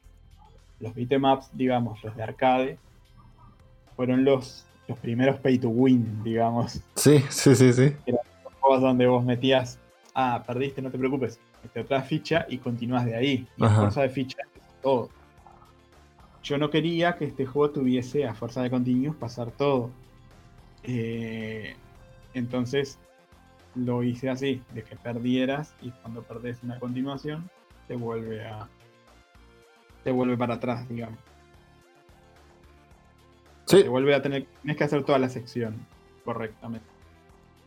los 0.79 0.95
bitmaps, 0.95 1.51
digamos, 1.53 2.03
los 2.03 2.15
de 2.15 2.23
arcade, 2.23 2.79
fueron 3.95 4.25
los, 4.25 4.65
los 4.87 4.97
primeros 4.97 5.39
pay 5.39 5.59
to 5.59 5.69
win, 5.69 6.23
digamos. 6.23 6.81
Sí, 6.95 7.19
sí, 7.29 7.55
sí, 7.55 7.71
sí. 7.73 7.93
Eran 8.07 8.21
juegos 8.59 8.81
donde 8.81 9.05
vos 9.05 9.23
metías, 9.23 9.77
ah, 10.15 10.43
perdiste, 10.47 10.81
no 10.81 10.89
te 10.89 10.97
preocupes, 10.97 11.39
te 11.71 11.81
otra 11.81 12.01
ficha 12.01 12.47
y 12.49 12.57
continúas 12.57 13.05
de 13.05 13.15
ahí. 13.15 13.47
La 13.57 13.69
fuerza 13.69 14.01
de 14.01 14.09
ficha 14.09 14.39
es 14.55 14.81
todo. 14.81 15.09
Yo 16.41 16.57
no 16.57 16.71
quería 16.71 17.17
que 17.17 17.25
este 17.25 17.45
juego 17.45 17.69
tuviese 17.69 18.25
a 18.25 18.33
fuerza 18.33 18.63
de 18.63 18.71
continuos 18.71 19.15
pasar 19.15 19.51
todo. 19.51 19.91
Eh, 20.81 21.75
entonces 22.33 22.99
lo 23.75 24.03
hice 24.03 24.29
así, 24.29 24.61
de 24.73 24.83
que 24.83 24.95
perdieras 24.95 25.73
y 25.81 25.91
cuando 25.91 26.23
perdés 26.23 26.61
una 26.63 26.79
continuación 26.79 27.49
te 27.87 27.95
vuelve 27.95 28.45
a 28.45 28.67
te 30.03 30.11
vuelve 30.11 30.37
para 30.37 30.55
atrás, 30.55 30.87
digamos. 30.87 31.19
Sí. 33.65 33.83
Te 33.83 33.89
vuelve 33.89 34.15
a 34.15 34.21
tener 34.21 34.47
tienes 34.61 34.77
que 34.77 34.83
hacer 34.83 35.03
toda 35.03 35.19
la 35.19 35.29
sección 35.29 35.85
correctamente. 36.23 36.85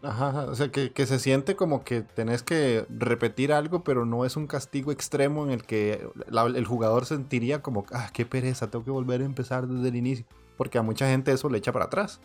Ajá, 0.02 0.46
o 0.46 0.54
sea 0.56 0.68
que, 0.72 1.06
se 1.06 1.18
siente 1.20 1.54
como 1.54 1.84
que 1.84 2.02
tenés 2.02 2.42
que 2.42 2.84
repetir 2.88 3.52
algo, 3.52 3.84
pero 3.84 4.04
no 4.04 4.24
es 4.24 4.36
un 4.36 4.48
castigo 4.48 4.90
extremo 4.90 5.44
en 5.44 5.52
el 5.52 5.62
que 5.62 6.04
el 6.32 6.66
jugador 6.66 7.06
sentiría 7.06 7.62
como, 7.62 7.86
ah, 7.92 8.10
qué 8.12 8.26
pereza, 8.26 8.68
tengo 8.68 8.84
que 8.84 8.90
volver 8.90 9.20
a 9.20 9.24
empezar 9.24 9.68
desde 9.68 9.88
el 9.88 9.94
inicio. 9.94 10.26
Porque 10.56 10.78
a 10.78 10.82
mucha 10.82 11.06
gente 11.06 11.30
eso 11.30 11.48
le 11.48 11.58
echa 11.58 11.72
para 11.72 11.84
atrás. 11.84 12.20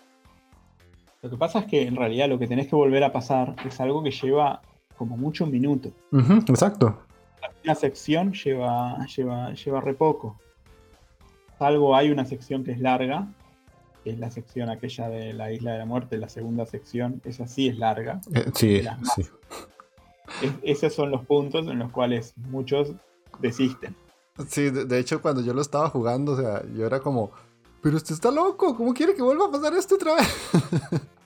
Lo 1.28 1.32
que 1.32 1.38
pasa 1.38 1.60
es 1.60 1.66
que 1.66 1.82
en 1.82 1.98
realidad 1.98 2.30
lo 2.30 2.40
que 2.40 2.48
tenés 2.48 2.68
que 2.68 2.76
volver 2.78 3.04
a 3.04 3.12
pasar 3.12 3.54
es 3.66 3.82
algo 3.82 4.02
que 4.02 4.12
lleva 4.12 4.62
como 4.98 5.18
mucho 5.18 5.44
un 5.44 5.52
minuto. 5.52 5.92
exacto. 6.48 7.02
Una 7.66 7.76
sección 7.76 8.32
lleva, 8.32 9.06
lleva, 9.08 9.52
lleva 9.52 9.82
re 9.82 9.94
poco. 9.94 10.40
Salvo 11.60 11.98
hay 11.98 12.12
una 12.12 12.24
sección 12.24 12.64
que 12.64 12.72
es 12.72 12.80
larga, 12.80 13.28
que 14.06 14.12
es 14.12 14.20
la 14.20 14.32
sección 14.32 14.70
aquella 14.70 15.10
de 15.10 15.34
la 15.34 15.52
Isla 15.52 15.74
de 15.74 15.80
la 15.80 15.86
Muerte, 15.86 16.18
la 16.18 16.30
segunda 16.30 16.66
sección, 16.66 17.22
esa 17.26 17.46
sí 17.46 17.68
es 17.68 17.78
larga. 17.78 18.22
Eh, 18.34 18.46
sí, 18.56 18.82
sí. 19.14 19.26
esos 20.64 20.94
son 20.94 21.12
los 21.12 21.26
puntos 21.26 21.68
en 21.68 21.80
los 21.80 21.92
cuales 21.92 22.36
muchos 22.38 22.94
desisten. 23.42 23.98
Sí, 24.48 24.70
de, 24.70 24.98
hecho 24.98 25.22
cuando 25.22 25.42
yo 25.42 25.54
lo 25.54 25.62
estaba 25.62 25.90
jugando, 25.90 26.32
o 26.32 26.38
sea, 26.38 26.64
yo 26.74 26.86
era 26.86 27.02
como, 27.02 27.32
pero 27.82 27.98
usted 27.98 28.16
está 28.16 28.32
loco, 28.32 28.78
¿cómo 28.78 28.94
quiere 28.94 29.14
que 29.14 29.22
vuelva 29.22 29.48
a 29.48 29.52
pasar 29.52 29.74
esto 29.74 29.96
otra 29.96 30.16
vez? 30.16 31.02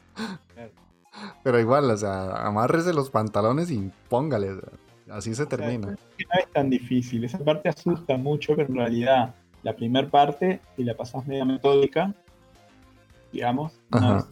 Pero 1.43 1.59
igual, 1.59 1.89
o 1.89 1.97
sea, 1.97 2.45
amárrese 2.45 2.93
los 2.93 3.09
pantalones 3.09 3.69
y 3.71 3.91
póngale. 4.09 4.51
Así 5.09 5.35
se 5.35 5.45
termina. 5.45 5.87
no 5.87 5.95
es 6.39 6.51
tan 6.53 6.69
difícil. 6.69 7.23
Esa 7.23 7.39
parte 7.39 7.69
asusta 7.69 8.17
mucho, 8.17 8.55
pero 8.55 8.69
en 8.69 8.75
realidad 8.75 9.35
la 9.63 9.75
primera 9.75 10.09
parte, 10.09 10.61
si 10.75 10.83
la 10.83 10.95
pasás 10.95 11.27
media 11.27 11.45
metódica, 11.45 12.13
digamos, 13.31 13.79
no, 13.89 14.17
es, 14.17 14.25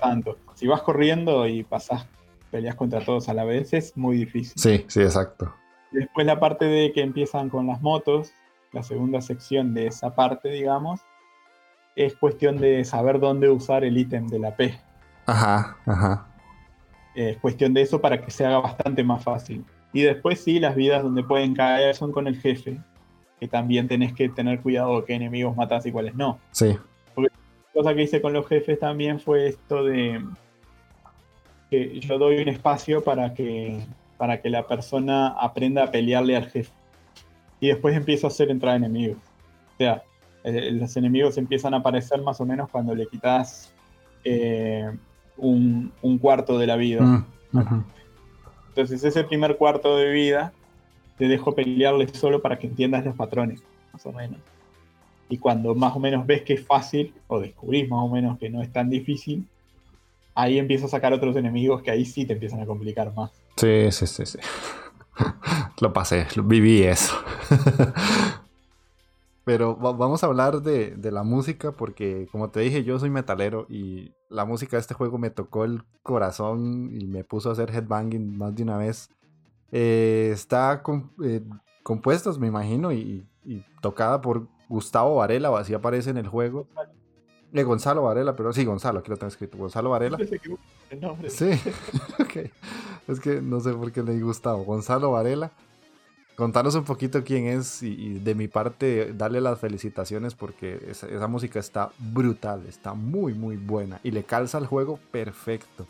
tanto. 0.00 0.38
Si 0.54 0.66
vas 0.66 0.82
corriendo 0.82 1.46
y 1.46 1.62
pasás 1.62 2.06
peleas 2.50 2.74
contra 2.74 3.04
todos 3.04 3.28
a 3.28 3.34
la 3.34 3.44
vez, 3.44 3.72
es 3.72 3.96
muy 3.96 4.16
difícil. 4.16 4.54
Sí, 4.56 4.84
sí, 4.88 5.00
exacto. 5.00 5.52
Después 5.90 6.26
la 6.26 6.38
parte 6.38 6.64
de 6.64 6.92
que 6.92 7.02
empiezan 7.02 7.48
con 7.48 7.66
las 7.66 7.80
motos, 7.80 8.32
la 8.72 8.82
segunda 8.82 9.20
sección 9.20 9.74
de 9.74 9.86
esa 9.86 10.14
parte, 10.14 10.50
digamos, 10.50 11.00
es 11.96 12.14
cuestión 12.16 12.58
de 12.58 12.84
saber 12.84 13.20
dónde 13.20 13.48
usar 13.48 13.84
el 13.84 13.96
ítem 13.96 14.26
de 14.26 14.38
la 14.38 14.56
P. 14.56 14.78
Ajá, 15.26 15.76
ajá. 15.86 16.26
Es 17.14 17.36
cuestión 17.38 17.72
de 17.72 17.82
eso 17.82 18.00
para 18.00 18.20
que 18.20 18.30
se 18.30 18.44
haga 18.44 18.58
bastante 18.58 19.04
más 19.04 19.22
fácil. 19.22 19.64
Y 19.92 20.02
después 20.02 20.40
sí, 20.40 20.58
las 20.58 20.74
vidas 20.74 21.02
donde 21.02 21.22
pueden 21.22 21.54
caer 21.54 21.94
son 21.94 22.12
con 22.12 22.26
el 22.26 22.36
jefe, 22.36 22.80
que 23.38 23.46
también 23.46 23.86
tenés 23.86 24.12
que 24.12 24.28
tener 24.28 24.60
cuidado 24.60 25.00
de 25.00 25.06
qué 25.06 25.14
enemigos 25.14 25.56
matas 25.56 25.86
y 25.86 25.92
cuáles 25.92 26.14
no. 26.14 26.40
Sí. 26.50 26.76
Porque 27.14 27.30
la 27.32 27.80
cosa 27.80 27.94
que 27.94 28.02
hice 28.02 28.20
con 28.20 28.32
los 28.32 28.46
jefes 28.48 28.78
también 28.80 29.20
fue 29.20 29.46
esto 29.46 29.84
de 29.84 30.24
que 31.70 32.00
yo 32.00 32.18
doy 32.18 32.38
un 32.38 32.48
espacio 32.48 33.04
para 33.04 33.34
que, 33.34 33.80
para 34.16 34.40
que 34.40 34.50
la 34.50 34.66
persona 34.66 35.28
aprenda 35.28 35.84
a 35.84 35.90
pelearle 35.90 36.36
al 36.36 36.50
jefe. 36.50 36.72
Y 37.60 37.68
después 37.68 37.96
empiezo 37.96 38.26
a 38.26 38.30
hacer 38.30 38.50
entrar 38.50 38.76
enemigos. 38.76 39.18
O 39.74 39.76
sea, 39.78 40.02
eh, 40.42 40.72
los 40.72 40.96
enemigos 40.96 41.38
empiezan 41.38 41.72
a 41.72 41.78
aparecer 41.78 42.20
más 42.20 42.40
o 42.40 42.44
menos 42.44 42.68
cuando 42.68 42.94
le 42.94 43.06
quitas 43.06 43.72
eh, 44.24 44.90
un, 45.36 45.92
cuarto 46.20 46.58
de 46.58 46.66
la 46.66 46.76
vida. 46.76 47.02
Mm, 47.02 47.84
Entonces 48.68 49.04
ese 49.04 49.24
primer 49.24 49.56
cuarto 49.56 49.96
de 49.96 50.10
vida 50.10 50.52
te 51.18 51.28
dejo 51.28 51.54
pelearle 51.54 52.08
solo 52.08 52.42
para 52.42 52.58
que 52.58 52.66
entiendas 52.66 53.04
los 53.04 53.14
patrones, 53.14 53.62
más 53.92 54.04
o 54.06 54.12
menos. 54.12 54.38
Y 55.28 55.38
cuando 55.38 55.74
más 55.74 55.94
o 55.96 56.00
menos 56.00 56.26
ves 56.26 56.42
que 56.42 56.54
es 56.54 56.66
fácil, 56.66 57.14
o 57.28 57.40
descubrís 57.40 57.88
más 57.88 58.00
o 58.02 58.08
menos 58.08 58.38
que 58.38 58.50
no 58.50 58.62
es 58.62 58.72
tan 58.72 58.90
difícil, 58.90 59.46
ahí 60.34 60.58
empiezas 60.58 60.86
a 60.86 60.96
sacar 60.96 61.12
otros 61.12 61.36
enemigos 61.36 61.82
que 61.82 61.90
ahí 61.90 62.04
sí 62.04 62.24
te 62.26 62.34
empiezan 62.34 62.60
a 62.60 62.66
complicar 62.66 63.14
más. 63.14 63.30
Sí, 63.56 63.90
sí, 63.90 64.06
sí, 64.06 64.26
sí. 64.26 64.38
lo 65.80 65.92
pasé, 65.92 66.26
viví 66.44 66.82
eso. 66.82 67.14
Pero 69.44 69.76
vamos 69.76 70.24
a 70.24 70.26
hablar 70.26 70.62
de, 70.62 70.96
la 71.12 71.22
música 71.22 71.72
porque, 71.72 72.26
como 72.32 72.48
te 72.48 72.60
dije, 72.60 72.82
yo 72.82 72.98
soy 72.98 73.10
metalero 73.10 73.66
y 73.68 74.14
la 74.30 74.46
música 74.46 74.76
de 74.76 74.80
este 74.80 74.94
juego 74.94 75.18
me 75.18 75.28
tocó 75.28 75.64
el 75.64 75.82
corazón 76.02 76.90
y 76.98 77.06
me 77.06 77.24
puso 77.24 77.50
a 77.50 77.52
hacer 77.52 77.70
headbanging 77.70 78.38
más 78.38 78.54
de 78.54 78.62
una 78.62 78.78
vez. 78.78 79.10
Eh, 79.70 80.30
está 80.32 80.82
eh, 81.22 81.42
compuestos, 81.82 82.38
me 82.38 82.46
imagino, 82.46 82.90
y, 82.92 83.26
tocada 83.82 84.22
por 84.22 84.46
Gustavo 84.70 85.16
Varela, 85.16 85.50
o 85.50 85.56
así 85.56 85.74
aparece 85.74 86.08
en 86.08 86.16
el 86.16 86.26
juego. 86.28 86.66
Eh, 87.52 87.62
Gonzalo 87.62 88.02
Varela, 88.02 88.34
pero 88.34 88.50
sí, 88.52 88.64
Gonzalo, 88.64 89.00
aquí 89.00 89.10
lo 89.10 89.18
tengo 89.18 89.28
escrito. 89.28 89.58
Gonzalo 89.58 89.90
Varela. 89.90 90.16
El 90.88 91.00
nombre. 91.00 91.28
Sí, 91.28 91.50
ok. 92.18 92.50
Es 93.08 93.20
que 93.20 93.42
no 93.42 93.60
sé 93.60 93.74
por 93.74 93.92
qué 93.92 94.02
le 94.02 94.18
Gustavo. 94.20 94.64
Gonzalo 94.64 95.10
Varela. 95.10 95.52
Contanos 96.36 96.74
un 96.74 96.84
poquito 96.84 97.22
quién 97.22 97.46
es 97.46 97.82
y, 97.82 97.92
y 97.92 98.18
de 98.18 98.34
mi 98.34 98.48
parte 98.48 99.12
darle 99.12 99.40
las 99.40 99.60
felicitaciones 99.60 100.34
porque 100.34 100.80
esa, 100.88 101.06
esa, 101.06 101.28
música 101.28 101.60
está 101.60 101.90
brutal, 101.98 102.64
está 102.68 102.92
muy 102.92 103.34
muy 103.34 103.56
buena 103.56 104.00
y 104.02 104.10
le 104.10 104.24
calza 104.24 104.58
al 104.58 104.66
juego 104.66 104.98
perfecto. 105.12 105.86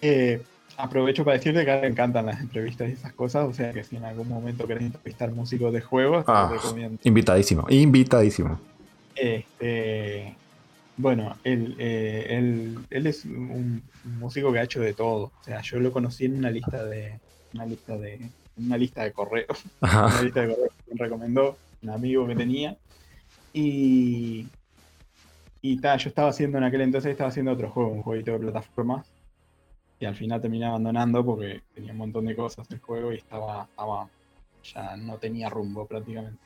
Eh, 0.00 0.42
aprovecho 0.78 1.26
para 1.26 1.36
decirte 1.36 1.66
que 1.66 1.78
me 1.78 1.88
encantan 1.88 2.24
las 2.24 2.40
entrevistas 2.40 2.88
y 2.88 2.92
esas 2.92 3.12
cosas, 3.12 3.46
o 3.46 3.52
sea 3.52 3.70
que 3.72 3.84
si 3.84 3.96
en 3.96 4.04
algún 4.04 4.28
momento 4.28 4.66
querés 4.66 4.84
entrevistar 4.84 5.30
músicos 5.30 5.74
de 5.74 5.82
juegos, 5.82 6.24
ah, 6.26 6.48
te 6.50 6.56
recomiendo. 6.56 6.98
Invitadísimo, 7.04 7.66
invitadísimo. 7.68 8.58
Este, 9.14 10.34
bueno, 10.96 11.36
él, 11.44 11.76
eh, 11.78 12.26
él, 12.30 12.78
él, 12.88 13.06
es 13.06 13.26
un 13.26 13.82
músico 14.04 14.50
que 14.54 14.60
ha 14.60 14.62
hecho 14.62 14.80
de 14.80 14.94
todo. 14.94 15.32
O 15.38 15.44
sea, 15.44 15.60
yo 15.60 15.78
lo 15.80 15.92
conocí 15.92 16.24
en 16.24 16.38
una 16.38 16.50
lista 16.50 16.82
de 16.82 17.20
una 17.52 17.66
lista 17.66 17.96
de 17.96 18.30
una 18.66 18.76
lista 18.76 19.02
de 19.04 19.12
correos, 19.12 19.64
una 19.80 20.22
lista 20.22 20.42
de 20.42 20.54
correos 20.54 20.74
que 20.86 20.94
me 20.94 21.04
recomendó 21.04 21.56
un 21.82 21.90
amigo 21.90 22.26
que 22.26 22.36
tenía. 22.36 22.76
Y 23.52 24.46
y 25.62 25.76
ta, 25.78 25.96
yo 25.96 26.08
estaba 26.08 26.30
haciendo 26.30 26.58
en 26.58 26.64
aquel 26.64 26.80
entonces 26.80 27.12
estaba 27.12 27.28
haciendo 27.28 27.52
otro 27.52 27.70
juego, 27.70 27.90
un 27.90 28.02
jueguito 28.02 28.32
de 28.32 28.38
plataformas 28.38 29.06
y 29.98 30.06
al 30.06 30.14
final 30.14 30.40
terminé 30.40 30.64
abandonando 30.64 31.24
porque 31.24 31.62
tenía 31.74 31.92
un 31.92 31.98
montón 31.98 32.24
de 32.24 32.34
cosas 32.34 32.70
el 32.70 32.80
juego 32.80 33.12
y 33.12 33.16
estaba, 33.16 33.64
estaba 33.64 34.08
ya 34.62 34.96
no 34.96 35.18
tenía 35.18 35.48
rumbo 35.50 35.86
prácticamente. 35.86 36.38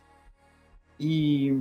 Y 0.99 1.53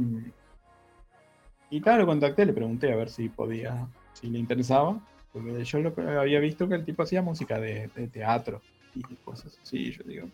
y 1.69 1.81
claro, 1.81 2.01
lo 2.01 2.07
contacté, 2.07 2.45
le 2.45 2.53
pregunté 2.53 2.93
a 2.93 2.95
ver 2.95 3.09
si 3.09 3.29
podía, 3.29 3.87
si 4.13 4.27
le 4.29 4.37
interesaba, 4.37 4.99
porque 5.31 5.63
yo 5.63 5.79
lo, 5.79 5.93
había 6.19 6.39
visto 6.39 6.69
que 6.69 6.75
el 6.75 6.85
tipo 6.85 7.01
hacía 7.01 7.23
música 7.23 7.59
de, 7.59 7.87
de 7.95 8.07
teatro 8.07 8.61
y 8.95 9.01
cosas 9.23 9.57
así. 9.61 9.91
Yo 9.91 10.03
digo, 10.05 10.27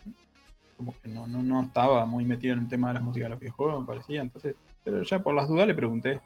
como 0.76 0.94
que 1.00 1.08
no, 1.08 1.26
no, 1.26 1.42
no 1.42 1.62
estaba 1.62 2.06
muy 2.06 2.24
metido 2.24 2.54
en 2.54 2.60
el 2.60 2.68
tema 2.68 2.88
de 2.88 2.94
la 2.94 3.00
música 3.00 3.26
de 3.26 3.30
los 3.30 3.40
videojuegos, 3.40 3.80
me 3.80 3.86
parecía. 3.86 4.22
Entonces, 4.22 4.56
pero 4.84 5.02
ya 5.02 5.22
por 5.22 5.34
las 5.34 5.48
dudas 5.48 5.66
le 5.66 5.74
pregunté 5.74 6.20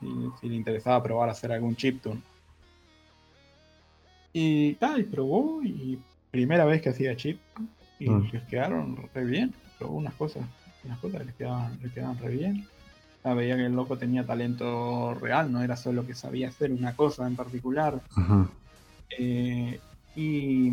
si, 0.00 0.06
si 0.40 0.48
le 0.48 0.56
interesaba 0.56 1.02
probar 1.02 1.28
hacer 1.28 1.52
algún 1.52 1.76
chiptune. 1.76 2.22
Y 4.32 4.74
tal, 4.74 5.04
probó, 5.06 5.60
y 5.62 5.98
primera 6.30 6.64
vez 6.64 6.80
que 6.80 6.90
hacía 6.90 7.16
chip, 7.16 7.40
y 7.98 8.08
mm. 8.08 8.30
les 8.32 8.42
quedaron 8.44 8.96
re 9.12 9.24
bien. 9.24 9.52
Probó 9.78 9.96
unas 9.96 10.14
cosas, 10.14 10.44
unas 10.84 10.98
cosas 11.00 11.26
les 11.26 11.34
quedaban, 11.34 11.78
les 11.82 11.92
quedaban 11.92 12.18
re 12.18 12.28
bien 12.28 12.66
veía 13.24 13.56
que 13.56 13.66
el 13.66 13.74
loco 13.74 13.98
tenía 13.98 14.24
talento 14.24 15.14
real, 15.14 15.52
no 15.52 15.62
era 15.62 15.76
solo 15.76 16.06
que 16.06 16.14
sabía 16.14 16.48
hacer 16.48 16.72
una 16.72 16.96
cosa 16.96 17.26
en 17.26 17.36
particular. 17.36 18.00
Eh, 19.18 19.78
y. 20.16 20.70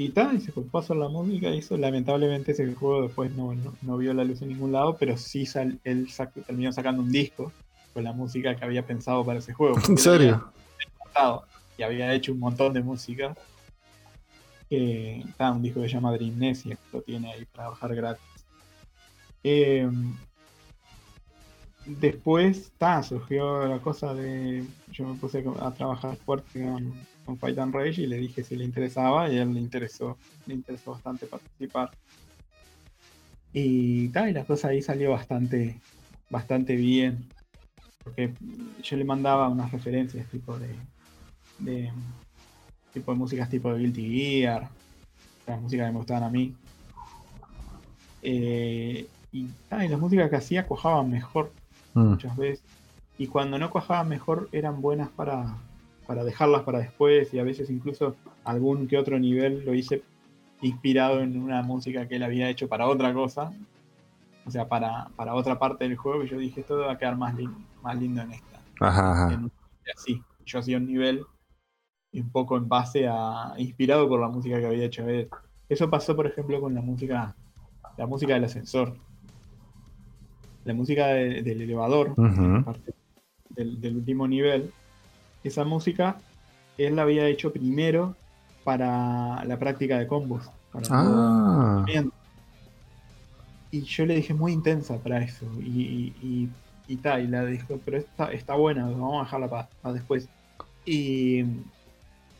Y 0.00 0.10
tal, 0.10 0.36
y 0.36 0.40
se 0.40 0.52
pasó 0.52 0.94
la 0.94 1.08
música 1.08 1.50
y 1.50 1.58
eso. 1.58 1.76
Lamentablemente 1.76 2.52
ese 2.52 2.72
juego 2.72 3.02
después 3.02 3.32
no, 3.32 3.52
no, 3.82 3.96
vio 3.98 4.14
la 4.14 4.22
luz 4.22 4.40
en 4.42 4.50
ningún 4.50 4.70
lado, 4.70 4.96
pero 4.96 5.16
sí 5.16 5.44
sal, 5.44 5.80
él 5.82 6.06
terminó 6.46 6.72
sacando 6.72 7.02
un 7.02 7.10
disco 7.10 7.50
con 7.92 8.04
la 8.04 8.12
música 8.12 8.54
que 8.54 8.64
había 8.64 8.86
pensado 8.86 9.24
para 9.24 9.40
ese 9.40 9.52
juego. 9.52 9.76
¿En 9.88 9.98
serio? 9.98 10.52
y 11.76 11.82
había 11.82 12.14
hecho 12.14 12.32
un 12.32 12.38
montón 12.38 12.74
de 12.74 12.80
música. 12.80 13.34
Eh, 14.70 15.24
un 15.36 15.62
disco 15.62 15.80
que 15.80 15.88
se 15.88 15.94
llama 15.94 16.12
Dreamnesia, 16.12 16.76
que 16.76 16.96
lo 16.96 17.02
tiene 17.02 17.32
ahí 17.32 17.44
para 17.46 17.70
bajar 17.70 17.92
gratis. 17.96 18.46
Eh, 19.42 19.90
después 21.86 22.70
ta, 22.78 23.02
surgió 23.02 23.66
la 23.66 23.80
cosa 23.80 24.14
de. 24.14 24.64
Yo 24.92 25.08
me 25.08 25.14
puse 25.16 25.44
a 25.60 25.72
trabajar 25.72 26.14
fuerte 26.18 26.62
con, 26.62 26.94
con 27.28 27.38
Fight 27.38 27.58
and 27.58 27.74
Rage 27.74 28.00
y 28.00 28.06
le 28.06 28.16
dije 28.16 28.42
si 28.42 28.56
le 28.56 28.64
interesaba 28.64 29.28
y 29.28 29.36
a 29.36 29.42
él 29.42 29.52
le 29.52 29.60
interesó, 29.60 30.16
le 30.46 30.54
interesó 30.54 30.92
bastante 30.92 31.26
participar. 31.26 31.90
Y 33.52 34.08
tal, 34.08 34.30
y 34.30 34.32
la 34.32 34.44
cosa 34.44 34.68
ahí 34.68 34.80
salió 34.80 35.10
bastante, 35.10 35.78
bastante 36.30 36.74
bien. 36.74 37.18
Porque 38.02 38.32
yo 38.82 38.96
le 38.96 39.04
mandaba 39.04 39.46
unas 39.48 39.70
referencias 39.70 40.26
tipo 40.30 40.58
de. 40.58 40.74
de 41.58 41.92
tipo 42.94 43.12
de 43.12 43.18
músicas 43.18 43.50
tipo 43.50 43.74
de 43.74 43.80
Guilty 43.80 44.08
Gear, 44.08 44.70
las 45.46 45.60
músicas 45.60 45.86
que 45.86 45.92
me 45.92 45.98
gustaban 45.98 46.22
a 46.22 46.30
mí. 46.30 46.54
Eh, 48.22 49.06
y, 49.32 49.40
y 49.40 49.88
las 49.88 50.00
músicas 50.00 50.30
que 50.30 50.36
hacía 50.36 50.66
cuajaban 50.66 51.10
mejor 51.10 51.52
Mm. 51.92 52.10
muchas 52.10 52.36
veces. 52.38 52.64
Y 53.18 53.26
cuando 53.26 53.58
no 53.58 53.70
cuajaban 53.70 54.08
mejor, 54.08 54.48
eran 54.52 54.80
buenas 54.80 55.08
para, 55.10 55.58
para 56.08 56.24
dejarlas 56.24 56.62
para 56.62 56.80
después. 56.80 57.32
Y 57.32 57.38
a 57.38 57.44
veces 57.44 57.70
incluso 57.70 58.16
algún 58.42 58.88
que 58.88 58.98
otro 58.98 59.16
nivel 59.20 59.64
lo 59.64 59.74
hice 59.74 60.02
inspirado 60.60 61.20
en 61.20 61.40
una 61.40 61.62
música 61.62 62.08
que 62.08 62.16
él 62.16 62.24
había 62.24 62.48
hecho 62.48 62.68
para 62.68 62.88
otra 62.88 63.14
cosa. 63.14 63.52
O 64.44 64.50
sea, 64.50 64.66
para, 64.66 65.08
para 65.14 65.34
otra 65.34 65.60
parte 65.60 65.84
del 65.86 65.96
juego. 65.96 66.24
Y 66.24 66.28
yo 66.28 66.38
dije, 66.38 66.64
todo 66.64 66.86
va 66.86 66.94
a 66.94 66.98
quedar 66.98 67.16
más, 67.16 67.36
lindo, 67.36 67.58
más 67.82 67.96
lindo 67.96 68.22
en 68.22 68.32
esta. 68.32 68.60
Ajá, 68.80 69.40
y 69.86 69.90
así. 69.90 70.22
Yo 70.44 70.58
hacía 70.58 70.78
un 70.78 70.86
nivel 70.86 71.24
un 72.12 72.30
poco 72.30 72.56
en 72.56 72.68
base 72.68 73.06
a. 73.06 73.52
inspirado 73.58 74.08
por 74.08 74.18
la 74.18 74.28
música 74.28 74.58
que 74.58 74.66
había 74.66 74.86
hecho 74.86 75.06
él. 75.06 75.28
Eso 75.68 75.88
pasó, 75.88 76.16
por 76.16 76.26
ejemplo, 76.26 76.60
con 76.60 76.74
la 76.74 76.80
música. 76.80 77.36
La 77.96 78.06
música 78.06 78.34
del 78.34 78.44
ascensor 78.44 78.96
la 80.68 80.74
música 80.74 81.06
del 81.06 81.62
elevador, 81.62 82.14
del, 83.50 83.96
último 83.96 84.28
nivel, 84.28 84.70
esa 85.44 85.64
música 85.64 86.18
él 86.78 86.96
la 86.96 87.02
había 87.02 87.26
hecho 87.26 87.52
primero 87.52 88.14
para 88.64 89.44
la 89.44 89.58
práctica 89.58 89.98
de 89.98 90.06
combos. 90.06 90.48
ah. 90.90 91.84
Y 93.70 93.82
yo 93.82 94.06
le 94.06 94.14
dije 94.16 94.32
muy 94.32 94.52
intensa 94.52 94.96
para 94.96 95.22
eso. 95.22 95.44
Y, 95.60 96.14
y, 96.22 96.48
y, 96.86 96.96
tal, 96.96 97.24
y 97.24 97.26
la 97.26 97.44
dijo, 97.44 97.78
pero 97.84 97.98
está, 97.98 98.32
está 98.32 98.54
buena, 98.54 98.84
vamos 98.84 99.20
a 99.20 99.24
dejarla 99.24 99.48
para, 99.48 99.92
después. 99.92 100.28
Y, 100.86 101.40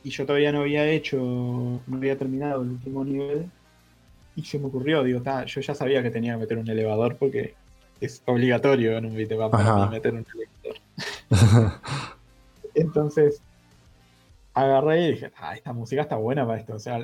y 0.05 0.11
yo 0.11 0.25
todavía 0.25 0.53
no 0.53 0.61
había 0.61 0.87
hecho, 0.87 1.19
no 1.19 1.97
había 1.97 2.17
terminado 2.17 2.63
el 2.63 2.71
último 2.71 3.05
nivel. 3.05 3.51
Y 4.37 4.43
se 4.43 4.59
me 4.59 4.67
ocurrió, 4.67 5.03
digo, 5.03 5.21
yo 5.47 5.61
ya 5.61 5.75
sabía 5.75 6.03
que 6.03 6.11
tenía 6.11 6.35
que 6.35 6.39
meter 6.39 6.59
un 6.59 6.71
elevador 6.71 7.17
porque 7.17 7.55
es 8.01 8.23
obligatorio 8.25 8.97
en 8.97 9.07
un 9.07 9.17
beatmap 9.17 9.51
para 9.51 9.87
meter 9.87 10.15
un 10.15 10.25
lector. 10.35 10.77
Entonces, 12.81 13.43
agarré 14.55 15.09
y 15.09 15.13
dije, 15.13 15.33
ah, 15.37 15.55
esta 15.55 15.73
música 15.73 16.03
está 16.03 16.17
buena 16.17 16.47
para 16.47 16.59
esto. 16.59 16.75
O 16.75 16.79
sea, 16.79 16.99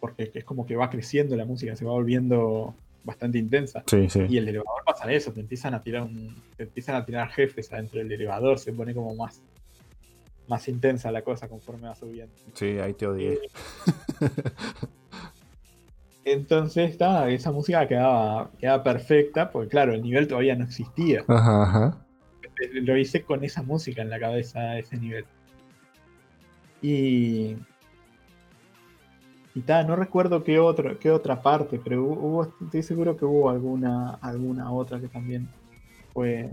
porque 0.00 0.30
es 0.34 0.44
como 0.44 0.66
que 0.66 0.76
va 0.76 0.90
creciendo 0.90 1.36
la 1.36 1.44
música, 1.44 1.74
se 1.76 1.84
va 1.84 1.92
volviendo 1.92 2.74
bastante 3.04 3.38
intensa. 3.38 3.82
Y 4.28 4.38
el 4.38 4.48
elevador 4.48 4.82
pasa 4.84 5.10
eso, 5.10 5.32
te 5.32 5.40
empiezan 5.40 5.74
a 5.74 5.82
tirar 5.82 6.08
te 6.56 6.64
empiezan 6.64 6.96
a 6.96 7.04
tirar 7.04 7.28
jefes 7.30 7.72
adentro 7.72 7.98
del 7.98 8.12
elevador, 8.12 8.58
se 8.58 8.72
pone 8.72 8.94
como 8.94 9.14
más 9.14 9.42
más 10.48 10.66
intensa 10.68 11.10
la 11.12 11.22
cosa 11.22 11.48
conforme 11.48 11.88
va 11.88 11.94
subiendo. 11.94 12.34
Sí, 12.54 12.78
ahí 12.78 12.94
te 12.94 13.06
odié. 13.06 13.38
Entonces, 16.24 16.90
está, 16.90 17.28
esa 17.30 17.52
música 17.52 17.86
quedaba, 17.86 18.50
quedaba 18.58 18.82
perfecta, 18.82 19.50
porque 19.50 19.68
claro, 19.68 19.92
el 19.92 20.02
nivel 20.02 20.26
todavía 20.26 20.56
no 20.56 20.64
existía. 20.64 21.24
Lo 22.72 22.96
hice 22.96 23.22
con 23.22 23.44
esa 23.44 23.62
música 23.62 24.02
en 24.02 24.10
la 24.10 24.18
cabeza, 24.18 24.78
ese 24.78 24.96
nivel. 24.96 25.24
Y. 26.82 27.56
Y 29.54 29.62
tal, 29.62 29.88
no 29.88 29.96
recuerdo 29.96 30.44
qué, 30.44 30.60
otro, 30.60 30.98
qué 31.00 31.10
otra 31.10 31.42
parte, 31.42 31.80
pero 31.82 32.04
hubo, 32.04 32.54
estoy 32.62 32.82
seguro 32.82 33.16
que 33.16 33.24
hubo 33.24 33.50
alguna, 33.50 34.14
alguna 34.20 34.70
otra 34.70 35.00
que 35.00 35.08
también 35.08 35.48
fue, 36.12 36.50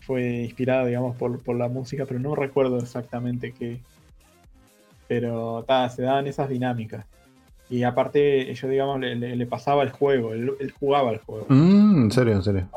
fue 0.00 0.42
inspirada, 0.42 0.86
digamos, 0.86 1.14
por, 1.16 1.40
por 1.40 1.54
la 1.54 1.68
música, 1.68 2.04
pero 2.04 2.18
no 2.18 2.34
recuerdo 2.34 2.78
exactamente 2.78 3.52
qué. 3.52 3.80
Pero 5.06 5.64
ta, 5.68 5.88
se 5.88 6.02
daban 6.02 6.26
esas 6.26 6.48
dinámicas. 6.48 7.06
Y 7.70 7.82
aparte, 7.82 8.52
yo 8.54 8.68
digamos, 8.68 9.00
le, 9.00 9.46
pasaba 9.46 9.82
el 9.82 9.90
juego, 9.90 10.32
él, 10.32 10.74
jugaba 10.78 11.12
el 11.12 11.18
juego. 11.18 11.46
Mm, 11.48 12.04
en 12.04 12.10
serio, 12.10 12.32
en 12.34 12.42
serio. 12.42 12.68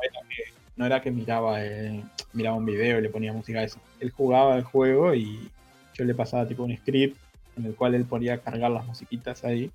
No 0.77 0.85
era 0.85 1.01
que, 1.01 1.11
miraba, 1.11 1.65
eh, 1.65 2.03
miraba 2.33 2.55
un 2.55 2.65
video 2.65 2.99
y 2.99 3.01
le 3.01 3.09
ponía 3.09 3.33
música 3.33 3.59
a 3.59 3.63
eso. 3.63 3.79
Él 3.99 4.11
jugaba 4.11 4.55
el 4.55 4.63
juego 4.63 5.13
y 5.13 5.49
yo 5.93 6.05
le 6.05 6.13
pasaba 6.13 6.47
tipo 6.47 6.63
un 6.63 6.75
script 6.77 7.17
en 7.57 7.65
el 7.65 7.75
cual 7.75 7.95
él 7.95 8.05
podía 8.05 8.37
cargar 8.39 8.71
las 8.71 8.85
musiquitas 8.85 9.43
ahí 9.43 9.71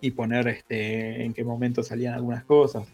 y 0.00 0.12
poner 0.12 0.46
este 0.46 1.24
en 1.24 1.34
qué 1.34 1.42
momento 1.42 1.82
salían 1.82 2.14
algunas 2.14 2.44
cosas. 2.44 2.86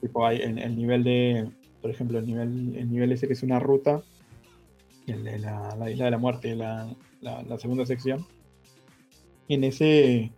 Tipo 0.00 0.26
hay 0.26 0.38
el, 0.38 0.58
el 0.58 0.76
nivel 0.76 1.04
de, 1.04 1.48
por 1.80 1.90
ejemplo, 1.90 2.18
el 2.18 2.26
nivel, 2.26 2.76
el 2.76 2.90
nivel 2.90 3.12
ese 3.12 3.28
que 3.28 3.34
es 3.34 3.42
una 3.44 3.60
ruta, 3.60 4.02
el 5.06 5.22
de 5.22 5.38
la, 5.38 5.90
isla 5.90 6.06
de 6.06 6.10
la 6.10 6.18
muerte, 6.18 6.56
la, 6.56 6.92
la 7.20 7.58
segunda 7.58 7.86
sección 7.86 8.26
en 9.50 9.64
ese 9.64 10.30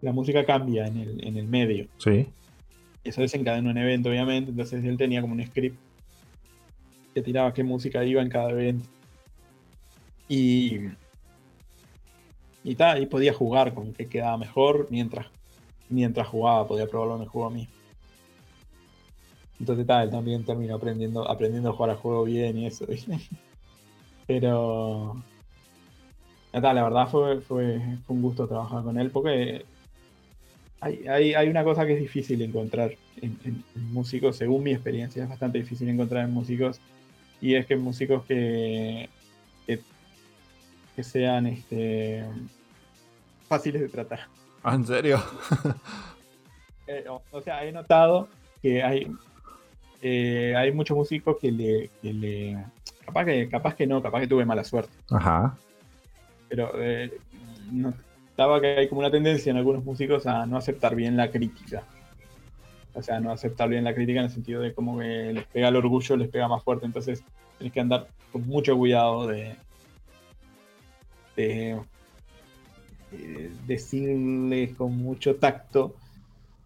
la 0.00 0.12
música 0.12 0.44
cambia 0.44 0.86
en 0.86 0.96
el, 0.96 1.24
en 1.24 1.36
el 1.36 1.46
medio. 1.46 1.86
Sí. 1.98 2.26
Eso 3.04 3.20
desencadenó 3.20 3.70
un 3.70 3.78
evento, 3.78 4.08
obviamente. 4.08 4.50
Entonces 4.50 4.84
él 4.84 4.96
tenía 4.96 5.20
como 5.20 5.34
un 5.34 5.44
script 5.44 5.78
que 7.14 7.22
tiraba 7.22 7.52
qué 7.52 7.62
música 7.64 8.04
iba 8.04 8.22
en 8.22 8.28
cada 8.28 8.50
evento. 8.50 8.88
Y. 10.28 10.80
Y 12.64 12.76
tal, 12.76 13.02
y 13.02 13.06
podía 13.06 13.34
jugar 13.34 13.74
con 13.74 13.92
qué 13.92 14.06
quedaba 14.06 14.36
mejor 14.36 14.86
mientras, 14.88 15.26
mientras 15.88 16.28
jugaba, 16.28 16.66
podía 16.66 16.86
probarlo 16.86 17.16
en 17.16 17.22
el 17.22 17.28
juego 17.28 17.48
a 17.48 17.50
mí. 17.50 17.68
Entonces 19.58 19.86
tal, 19.86 20.04
él 20.04 20.10
también 20.10 20.44
terminó 20.44 20.76
aprendiendo, 20.76 21.28
aprendiendo 21.28 21.70
a 21.70 21.72
jugar 21.72 21.90
al 21.90 21.96
juego 21.96 22.24
bien 22.24 22.58
y 22.58 22.66
eso. 22.66 22.86
Pero. 24.26 25.22
Tal, 26.52 26.76
la 26.76 26.82
verdad 26.82 27.08
fue, 27.08 27.40
fue, 27.40 27.80
fue 28.06 28.16
un 28.16 28.22
gusto 28.22 28.46
trabajar 28.46 28.84
con 28.84 28.98
él 28.98 29.10
porque 29.10 29.64
hay, 30.82 31.48
una 31.48 31.64
cosa 31.64 31.86
que 31.86 31.94
es 31.94 32.00
difícil 32.00 32.42
encontrar 32.42 32.92
en, 33.20 33.64
músicos, 33.92 34.36
según 34.36 34.64
mi 34.64 34.72
experiencia, 34.72 35.22
es 35.22 35.28
bastante 35.28 35.58
difícil 35.58 35.88
encontrar 35.88 36.24
en 36.24 36.32
músicos, 36.32 36.80
y 37.40 37.54
es 37.54 37.66
que 37.66 37.76
músicos 37.76 38.24
que, 38.24 39.08
que, 39.66 41.02
sean 41.02 41.46
este, 41.46 42.24
fáciles 43.48 43.82
de 43.82 43.88
tratar. 43.88 44.20
Ah, 44.62 44.74
¿En 44.74 44.86
serio? 44.86 45.22
Eh, 46.88 47.04
o, 47.08 47.40
sea, 47.40 47.64
he 47.64 47.70
notado 47.70 48.28
que 48.60 48.82
hay, 48.82 49.06
eh, 50.02 50.52
hay 50.56 50.72
muchos 50.72 50.96
músicos 50.96 51.36
que 51.40 51.52
le, 51.52 51.90
que 52.02 52.12
le, 52.12 52.64
Capaz 53.04 53.24
que, 53.24 53.48
capaz 53.48 53.74
que 53.74 53.86
no, 53.86 54.02
capaz 54.02 54.20
que 54.20 54.26
tuve 54.26 54.44
mala 54.44 54.64
suerte. 54.64 54.92
Ajá. 55.10 55.56
Pero 56.48 56.72
eh, 56.76 57.12
no, 57.70 57.92
estaba 58.32 58.62
que 58.62 58.78
hay 58.78 58.88
como 58.88 59.00
una 59.00 59.10
tendencia 59.10 59.50
en 59.50 59.58
algunos 59.58 59.84
músicos 59.84 60.26
a 60.26 60.46
no 60.46 60.56
aceptar 60.56 60.96
bien 60.96 61.18
la 61.18 61.30
crítica. 61.30 61.84
O 62.94 63.02
sea, 63.02 63.20
no 63.20 63.30
aceptar 63.30 63.68
bien 63.68 63.84
la 63.84 63.94
crítica 63.94 64.20
en 64.20 64.26
el 64.26 64.32
sentido 64.32 64.62
de 64.62 64.72
como 64.72 64.98
que 64.98 65.34
les 65.34 65.44
pega 65.46 65.68
el 65.68 65.76
orgullo, 65.76 66.16
les 66.16 66.28
pega 66.28 66.48
más 66.48 66.62
fuerte. 66.62 66.86
Entonces, 66.86 67.22
tienes 67.58 67.74
que 67.74 67.80
andar 67.80 68.08
con 68.32 68.46
mucho 68.46 68.76
cuidado 68.76 69.26
de, 69.26 69.54
de, 71.36 71.78
decirles 73.66 74.74
con 74.76 74.96
mucho 74.96 75.36
tacto 75.36 75.94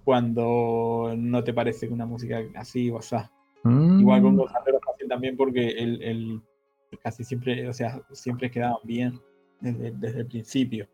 cuando 0.04 1.14
no 1.16 1.42
te 1.42 1.52
parece 1.52 1.88
que 1.88 1.94
una 1.94 2.06
música 2.06 2.42
así 2.54 2.90
o 2.90 2.98
así. 2.98 3.16
Mm. 3.64 4.00
Igual 4.00 4.22
con 4.22 4.36
los 4.36 4.52
fácil 4.52 5.08
también 5.08 5.36
porque 5.36 5.70
el, 5.70 6.40
casi 7.02 7.24
siempre, 7.24 7.68
o 7.68 7.72
sea, 7.72 8.00
siempre 8.12 8.52
quedaban 8.52 8.78
bien 8.84 9.20
desde, 9.60 9.90
desde 9.90 10.20
el 10.20 10.26
principio. 10.26 10.86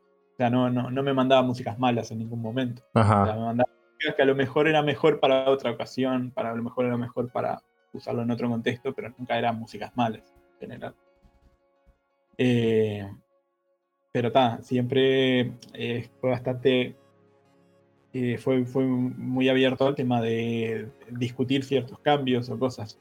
Sea, 0.42 0.50
no, 0.50 0.68
no, 0.68 0.90
no 0.90 1.02
me 1.04 1.14
mandaba 1.14 1.42
músicas 1.42 1.78
malas 1.78 2.10
en 2.10 2.18
ningún 2.18 2.42
momento. 2.42 2.82
O 2.94 3.00
sea, 3.04 3.34
me 3.34 3.44
mandaba 3.44 3.70
músicas 3.92 4.16
que 4.16 4.22
a 4.22 4.26
lo 4.26 4.34
mejor 4.34 4.66
era 4.66 4.82
mejor 4.82 5.20
para 5.20 5.48
otra 5.48 5.70
ocasión, 5.70 6.32
para 6.32 6.50
a 6.50 6.54
lo 6.56 6.64
mejor 6.64 6.86
era 6.86 6.96
mejor 6.96 7.30
para 7.30 7.62
usarlo 7.92 8.22
en 8.22 8.30
otro 8.32 8.48
contexto, 8.48 8.92
pero 8.92 9.14
nunca 9.16 9.38
eran 9.38 9.60
músicas 9.60 9.96
malas 9.96 10.34
en 10.54 10.58
general. 10.58 10.96
Eh, 12.36 13.08
pero 14.10 14.28
está, 14.28 14.60
siempre 14.62 15.52
eh, 15.74 16.08
fue 16.20 16.30
bastante. 16.30 16.96
Eh, 18.12 18.36
fue, 18.38 18.64
fue 18.64 18.82
muy 18.82 19.48
abierto 19.48 19.86
al 19.86 19.94
tema 19.94 20.20
de 20.20 20.88
discutir 21.08 21.62
ciertos 21.62 22.00
cambios 22.00 22.50
o 22.50 22.58
cosas. 22.58 22.98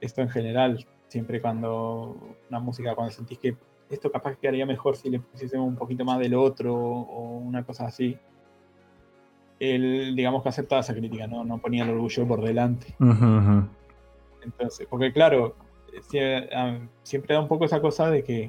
Esto 0.00 0.22
en 0.22 0.28
general, 0.28 0.84
siempre 1.06 1.40
cuando 1.40 2.36
una 2.50 2.58
música, 2.58 2.96
cuando 2.96 3.12
sentís 3.12 3.38
que 3.38 3.56
esto 3.94 4.10
capaz 4.10 4.32
que 4.32 4.42
quedaría 4.42 4.66
mejor 4.66 4.96
si 4.96 5.10
le 5.10 5.20
pusiésemos 5.20 5.66
un 5.66 5.76
poquito 5.76 6.04
más 6.04 6.18
del 6.18 6.34
otro 6.34 6.74
o 6.74 7.38
una 7.38 7.64
cosa 7.64 7.86
así. 7.86 8.16
Él, 9.60 10.14
digamos 10.16 10.42
que 10.42 10.48
aceptaba 10.48 10.80
esa 10.80 10.94
crítica, 10.94 11.26
¿no? 11.26 11.44
No 11.44 11.58
ponía 11.58 11.84
el 11.84 11.90
orgullo 11.90 12.26
por 12.26 12.42
delante. 12.42 12.94
Entonces, 14.42 14.86
porque 14.90 15.12
claro, 15.12 15.54
ah, 16.54 16.78
siempre 17.02 17.34
da 17.34 17.40
un 17.40 17.48
poco 17.48 17.64
esa 17.64 17.80
cosa 17.80 18.10
de 18.10 18.24
que 18.24 18.48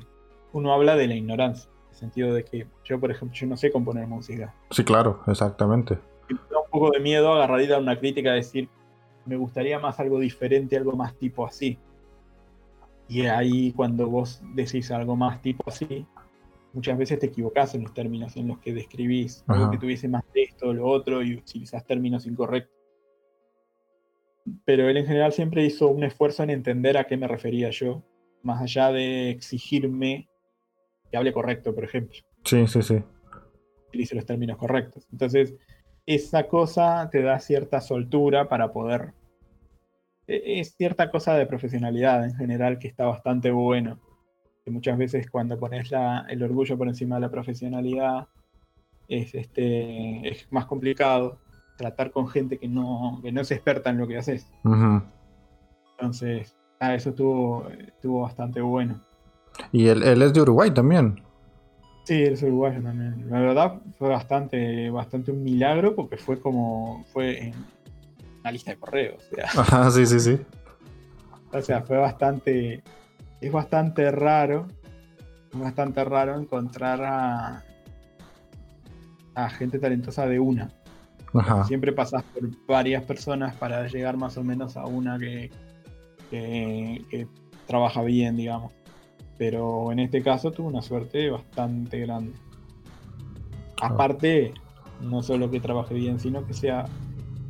uno 0.54 0.74
habla 0.74 0.96
de 0.96 1.08
la 1.08 1.16
ignorancia. 1.16 1.70
En 1.70 1.90
el 1.90 1.96
sentido 1.96 2.34
de 2.34 2.44
que 2.44 2.68
yo, 2.84 3.00
por 3.00 3.12
ejemplo, 3.12 3.36
yo 3.38 3.46
no 3.48 3.58
sé 3.58 3.72
componer 3.72 4.08
música. 4.08 4.56
Sí, 4.72 4.84
claro, 4.84 5.22
exactamente. 5.28 6.00
me 6.30 6.40
da 6.50 6.60
un 6.60 6.70
poco 6.72 6.92
de 6.92 7.00
miedo 7.00 7.32
agarrar 7.34 7.62
y 7.62 7.68
dar 7.68 7.82
una 7.82 8.00
crítica, 8.00 8.32
decir, 8.32 8.68
me 9.26 9.38
gustaría 9.38 9.80
más 9.80 10.00
algo 10.00 10.20
diferente, 10.20 10.76
algo 10.76 10.94
más 10.94 11.14
tipo 11.16 11.46
así. 11.46 11.78
Y 13.08 13.26
ahí 13.26 13.72
cuando 13.74 14.08
vos 14.08 14.42
decís 14.56 14.92
algo 14.92 15.16
más 15.16 15.42
tipo 15.42 15.64
así, 15.68 16.06
muchas 16.74 16.98
veces 16.98 17.20
te 17.20 17.28
equivocás 17.28 17.76
en 17.76 17.84
los 17.84 17.94
términos 17.94 18.36
en 18.36 18.48
los 18.48 18.60
que 18.60 18.74
describís, 18.74 19.44
algo 19.48 19.72
que 19.72 19.78
tuviese 19.78 20.08
más 20.08 20.24
de 20.34 20.44
esto 20.44 20.70
o 20.70 20.74
lo 20.74 20.88
otro 20.88 21.22
y 21.22 21.36
utilizás 21.36 21.86
términos 21.86 22.26
incorrectos. 22.26 22.76
Pero 24.66 24.90
él 24.90 24.98
en 24.98 25.06
general 25.06 25.32
siempre 25.32 25.64
hizo 25.64 25.88
un 25.88 26.04
esfuerzo 26.04 26.44
en 26.44 26.50
entender 26.50 26.98
a 26.98 27.06
qué 27.06 27.16
me 27.16 27.28
refería 27.28 27.70
yo, 27.70 28.04
más 28.42 28.62
allá 28.62 28.92
de 28.92 29.30
exigirme 29.30 30.28
que 31.10 31.18
hable 31.18 31.32
correcto, 31.32 31.74
por 31.74 31.84
ejemplo. 31.84 32.18
Sí, 32.44 32.68
sí, 32.68 32.82
sí. 32.82 33.02
Utilice 33.88 34.16
los 34.16 34.26
términos 34.26 34.58
correctos. 34.58 35.08
Entonces, 35.12 35.56
esa 36.06 36.48
cosa 36.48 37.10
te 37.12 37.22
da 37.22 37.40
cierta 37.40 37.80
soltura 37.80 38.50
para 38.50 38.74
poder 38.74 39.14
es 40.28 40.76
cierta 40.76 41.12
cosa 41.12 41.36
de 41.36 41.46
profesionalidad 41.46 42.24
en 42.24 42.36
general 42.36 42.80
que 42.80 42.88
está 42.88 43.06
bastante 43.06 43.52
bueno. 43.52 44.00
Que 44.64 44.72
muchas 44.72 44.98
veces 44.98 45.30
cuando 45.30 45.60
pones 45.60 45.92
el 46.30 46.44
orgullo 46.44 46.78
por 46.78 46.88
encima 46.88 47.16
de 47.16 47.22
la 47.22 47.32
profesionalidad 47.32 48.28
es, 49.08 49.36
este, 49.36 50.30
es 50.30 50.48
más 50.52 50.66
complicado 50.66 51.40
tratar 51.78 52.12
con 52.12 52.28
gente 52.28 52.58
que 52.58 52.68
no, 52.68 53.22
no 53.22 53.42
es 53.42 53.52
experta 53.52 53.90
en 53.90 53.98
lo 53.98 54.08
que 54.08 54.18
haces. 54.18 54.48
Entonces, 55.92 56.56
ah, 56.80 56.96
eso 56.96 57.10
estuvo, 57.10 57.68
estuvo 57.70 58.22
bastante 58.22 58.62
bueno. 58.62 59.02
Y 59.72 59.88
él, 59.88 60.04
es 60.04 60.34
de 60.34 60.42
Uruguay 60.42 60.72
también. 60.72 61.22
Sí, 62.04 62.22
él 62.22 62.34
es 62.34 62.44
uruguayo 62.44 62.82
también. 62.82 63.30
La 63.30 63.40
verdad 63.40 63.82
fue 63.98 64.10
bastante, 64.10 64.90
bastante 64.90 65.32
un 65.32 65.42
milagro 65.42 65.96
porque 65.96 66.18
fue 66.18 66.40
como, 66.40 67.06
fue 67.14 67.46
en, 67.48 67.54
una 68.44 68.52
lista 68.52 68.72
de 68.72 68.78
correos. 68.78 69.24
Ajá, 69.58 69.90
sí, 69.90 70.06
sí, 70.06 70.20
sí. 70.20 70.40
O 71.52 71.62
sea, 71.62 71.82
fue 71.82 71.98
bastante. 71.98 72.84
Es 73.40 73.52
bastante 73.52 74.12
raro. 74.12 74.68
Es 75.52 75.60
bastante 75.60 76.04
raro 76.04 76.38
encontrar 76.40 77.02
a. 77.04 77.64
a 79.36 79.50
gente 79.50 79.80
talentosa 79.80 80.28
de 80.28 80.40
una. 80.40 80.72
Ajá. 81.34 81.64
Siempre 81.64 81.94
pasas 81.94 82.24
por 82.24 82.50
varias 82.68 83.04
personas 83.04 83.56
para 83.56 83.88
llegar 83.88 84.18
más 84.18 84.38
o 84.38 84.44
menos 84.44 84.78
a 84.78 84.86
una 84.86 85.18
que, 85.18 85.50
que, 86.30 87.28
trabaja 87.66 88.04
bien, 88.04 88.36
digamos. 88.36 88.74
Pero 89.38 89.92
en 89.92 90.00
este 90.00 90.22
caso 90.22 90.52
tuvo 90.52 90.68
una 90.68 90.82
suerte 90.82 91.30
bastante 91.30 92.00
grande. 92.00 92.34
Aparte, 93.82 94.54
no 95.02 95.24
solo 95.24 95.50
que 95.50 95.60
trabaje 95.60 95.94
bien, 95.96 96.20
sino 96.20 96.46
que 96.46 96.54
sea 96.54 96.86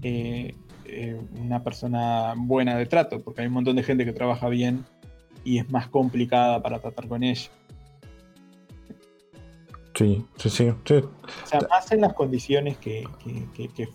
eh, 0.01 0.55
eh, 0.93 1.21
una 1.39 1.63
persona 1.63 2.33
buena 2.35 2.77
de 2.77 2.85
trato, 2.85 3.19
porque 3.19 3.41
hay 3.41 3.47
un 3.47 3.53
montón 3.53 3.75
de 3.75 3.83
gente 3.83 4.05
que 4.05 4.13
trabaja 4.13 4.49
bien 4.49 4.85
y 5.43 5.59
es 5.59 5.69
más 5.69 5.87
complicada 5.87 6.61
para 6.61 6.79
tratar 6.79 7.07
con 7.07 7.23
ella. 7.23 7.49
Sí, 9.95 10.25
sí, 10.37 10.49
sí. 10.49 10.69
O 10.69 10.77
sea, 11.45 11.61
más 11.69 11.91
en 11.91 12.01
las 12.01 12.13
condiciones 12.13 12.77
que, 12.77 13.07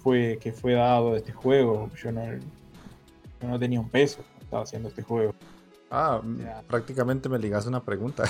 fue, 0.02 0.38
que 0.40 0.52
fue 0.52 0.74
dado 0.74 1.16
este 1.16 1.32
juego. 1.32 1.90
Yo 2.00 2.12
no, 2.12 2.22
no 3.42 3.58
tenía 3.58 3.80
un 3.80 3.88
peso 3.88 4.22
estaba 4.48 4.62
haciendo 4.62 4.88
este 4.88 5.02
juego. 5.02 5.34
Ah, 5.90 6.22
prácticamente 6.66 7.28
me 7.28 7.38
ligas 7.38 7.66
una 7.66 7.82
pregunta. 7.82 8.24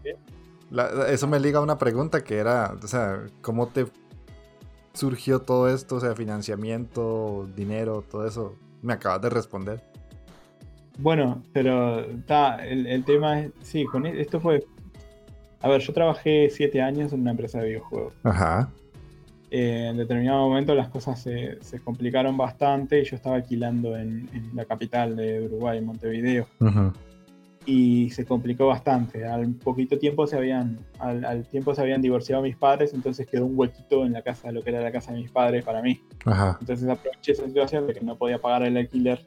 eso 1.08 1.26
me 1.26 1.40
liga 1.40 1.58
a 1.58 1.62
una 1.62 1.78
pregunta 1.78 2.22
que 2.22 2.36
era, 2.36 2.76
o 2.82 2.86
sea, 2.86 3.26
¿cómo 3.40 3.68
te 3.68 3.86
surgió 4.92 5.40
todo 5.40 5.68
esto? 5.68 5.96
O 5.96 6.00
sea, 6.00 6.14
financiamiento, 6.14 7.48
dinero, 7.56 8.02
todo 8.08 8.26
eso. 8.26 8.56
Me 8.82 8.92
acabas 8.92 9.22
de 9.22 9.30
responder. 9.30 9.82
Bueno, 10.98 11.42
pero 11.52 12.00
está, 12.00 12.66
el, 12.66 13.04
tema 13.04 13.40
es, 13.40 13.52
sí, 13.62 13.84
con 13.84 14.04
e, 14.04 14.20
esto 14.20 14.40
fue, 14.40 14.64
a 15.60 15.68
ver, 15.68 15.80
yo 15.80 15.92
trabajé 15.92 16.50
siete 16.50 16.82
años 16.82 17.12
en 17.12 17.20
una 17.20 17.30
empresa 17.30 17.60
de 17.60 17.68
videojuegos. 17.68 18.14
Ajá. 18.24 18.70
Eh, 19.50 19.88
en 19.90 19.96
determinado 19.96 20.46
momento 20.48 20.74
las 20.74 20.88
cosas 20.88 21.20
se, 21.20 21.58
complicaron 21.82 22.36
bastante 22.36 23.00
y 23.00 23.04
yo 23.04 23.16
estaba 23.16 23.36
alquilando 23.36 23.96
en, 23.96 24.28
la 24.54 24.64
capital 24.64 25.16
de 25.16 25.46
Uruguay, 25.46 25.80
Montevideo. 25.80 26.46
Ajá 26.60 26.92
y 27.68 28.08
se 28.08 28.24
complicó 28.24 28.66
bastante. 28.66 29.26
Al 29.26 29.52
poquito 29.52 29.98
tiempo 29.98 30.26
se 30.26 30.38
habían, 30.38 30.78
al, 30.98 31.46
tiempo 31.48 31.74
se 31.74 31.82
habían 31.82 32.00
divorciado 32.00 32.42
mis 32.42 32.56
padres, 32.56 32.94
entonces 32.94 33.26
quedó 33.26 33.44
un 33.44 33.58
huequito 33.58 34.06
en 34.06 34.14
la 34.14 34.22
casa, 34.22 34.50
lo 34.50 34.62
que 34.62 34.70
era 34.70 34.80
la 34.80 34.90
casa 34.90 35.12
de 35.12 35.18
mis 35.18 35.30
padres 35.30 35.66
para 35.66 35.82
mí. 35.82 36.00
Entonces 36.60 36.88
aproveché 36.88 37.32
esa 37.32 37.44
situación 37.44 37.86
de 37.86 37.92
que 37.92 38.00
no 38.00 38.16
podía 38.16 38.38
pagar 38.38 38.62
el 38.62 38.74
alquiler 38.78 39.22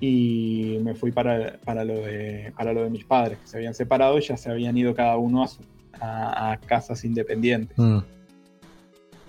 y 0.00 0.78
me 0.80 0.94
fui 0.94 1.12
para, 1.12 1.58
para, 1.62 1.84
lo, 1.84 1.92
de, 1.96 2.54
para 2.56 2.72
lo 2.72 2.84
de 2.84 2.88
mis 2.88 3.04
padres, 3.04 3.38
que 3.38 3.46
se 3.46 3.58
habían 3.58 3.74
separado 3.74 4.16
y 4.16 4.22
ya 4.22 4.38
se 4.38 4.50
habían 4.50 4.74
ido 4.78 4.94
cada 4.94 5.18
uno 5.18 5.44
a, 6.00 6.52
a, 6.52 6.56
casas 6.56 7.04
independientes. 7.04 7.76
Mm. 7.76 7.98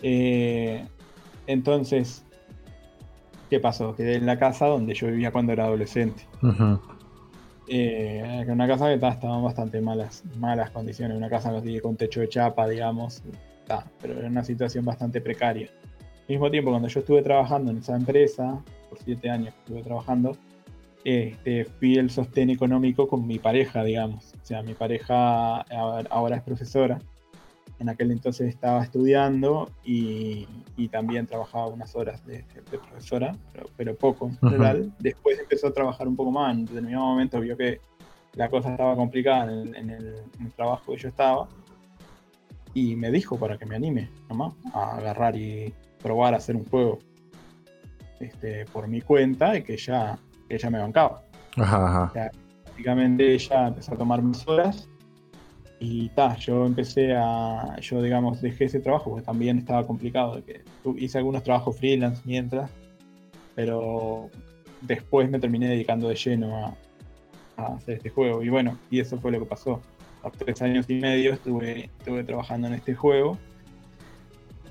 Eh, 0.02 0.86
entonces, 1.46 2.24
¿qué 3.50 3.60
pasó? 3.60 3.94
Quedé 3.98 4.16
en 4.16 4.26
la 4.26 4.40
casa 4.40 4.68
donde 4.68 4.94
yo 4.94 5.08
vivía 5.08 5.34
cuando 5.34 5.52
era 5.52 5.66
adolescente. 5.66 6.26
Eh, 7.70 8.46
una 8.48 8.68
casa 8.68 8.88
que 8.88 8.94
estaba 8.94 9.38
en 9.38 9.44
bastante 9.44 9.82
malas, 9.82 10.24
malas 10.38 10.72
condiciones, 10.72 11.18
una 11.18 11.30
casa 11.30 11.52
con 11.82 11.98
techo 11.98 12.22
de 12.22 12.30
chapa, 12.30 12.68
digamos, 12.68 13.22
pero 14.02 14.18
era 14.18 14.28
una 14.28 14.44
situación 14.44 14.86
bastante 14.86 15.20
precaria. 15.22 15.70
Al 16.22 16.30
mismo 16.30 16.50
tiempo, 16.50 16.72
cuando 16.72 16.88
yo 16.88 17.00
estuve 17.00 17.22
trabajando 17.22 17.72
en 17.72 17.78
esa 17.78 17.96
empresa, 17.96 18.62
por 18.90 19.00
siete 19.00 19.30
años 19.30 19.54
estuve 19.60 19.82
trabajando, 19.84 20.38
este, 21.04 21.66
fui 21.66 21.96
el 21.96 22.10
sostén 22.10 22.50
económico 22.50 23.08
con 23.08 23.26
mi 23.28 23.40
pareja, 23.40 23.84
digamos. 23.84 24.34
O 24.42 24.46
sea, 24.46 24.62
mi 24.62 24.74
pareja 24.74 25.62
ahora 25.62 26.38
es 26.38 26.44
profesora. 26.44 27.00
En 27.80 27.90
aquel 27.90 28.12
entonces 28.12 28.50
estaba 28.50 28.84
estudiando 28.84 29.70
y, 29.84 30.48
también 30.92 31.28
trabajaba 31.28 31.68
unas 31.68 31.96
horas 31.96 32.26
de, 32.26 32.44
profesora, 32.72 33.36
pero, 33.76 33.96
poco 33.96 34.28
en 34.28 34.38
general. 34.38 34.94
Después 35.00 35.38
empezó 35.40 35.68
a 35.68 35.74
trabajar 35.74 36.08
un 36.08 36.16
poco 36.16 36.32
más. 36.32 36.56
En 36.56 36.66
determinado 36.66 37.06
momento 37.06 37.40
vio 37.40 37.56
que 37.58 37.80
la 38.34 38.50
cosa 38.50 38.72
estaba 38.72 38.96
complicada 38.96 39.52
en 39.52 39.90
el, 39.90 40.16
trabajo 40.56 40.94
que 40.94 40.98
yo 40.98 41.10
estaba 41.10 41.48
y 42.74 42.96
me 42.96 43.12
dijo 43.12 43.38
para 43.38 43.58
que 43.58 43.66
me 43.66 43.76
anime 43.76 44.10
nomás 44.30 44.54
a 44.74 44.98
agarrar 44.98 45.36
y 45.36 45.74
probar 46.02 46.34
a 46.34 46.38
hacer 46.38 46.56
un 46.56 46.66
juego 46.66 47.00
este, 48.20 48.66
por 48.66 48.88
mi 48.88 49.02
cuenta 49.02 49.58
y 49.58 49.64
que 49.64 49.78
ya 49.78 50.18
ella 50.50 50.70
me 50.70 50.80
bancaba. 50.80 51.24
Ajá, 51.58 52.12
prácticamente 52.64 53.34
ella 53.34 53.68
empezó 53.68 53.94
a 53.94 53.98
tomar 53.98 54.22
mis 54.22 54.48
horas 54.48 54.88
y 55.80 56.10
ta, 56.10 56.36
yo 56.38 56.66
empecé 56.66 57.14
a, 57.16 57.80
yo 57.80 58.02
digamos, 58.02 58.42
dejé 58.42 58.66
ese 58.66 58.80
trabajo 58.80 59.12
porque 59.12 59.26
también 59.26 59.58
estaba 59.58 59.86
complicado. 59.86 60.44
Que 60.44 60.64
hice 60.98 61.18
algunos 61.18 61.44
trabajos 61.44 61.78
freelance 61.78 62.22
mientras, 62.26 62.72
pero 63.56 64.30
después 64.82 65.30
me 65.30 65.40
terminé 65.40 65.68
dedicando 65.68 66.10
de 66.10 66.16
lleno 66.16 66.76
a, 67.58 67.66
hacer 67.76 67.98
este 67.98 68.10
juego. 68.10 68.44
Y 68.44 68.50
bueno, 68.50 68.78
y 68.90 69.00
eso 69.00 69.18
fue 69.20 69.32
lo 69.32 69.40
que 69.40 69.46
pasó. 69.46 69.82
A 70.24 70.32
tres 70.32 70.62
años 70.62 70.90
y 70.90 70.96
medio 70.96 71.34
estuve, 71.34 71.92
estuve 72.00 72.24
trabajando 72.24 72.68
en 72.68 72.74
este 72.74 72.96
juego 72.96 73.38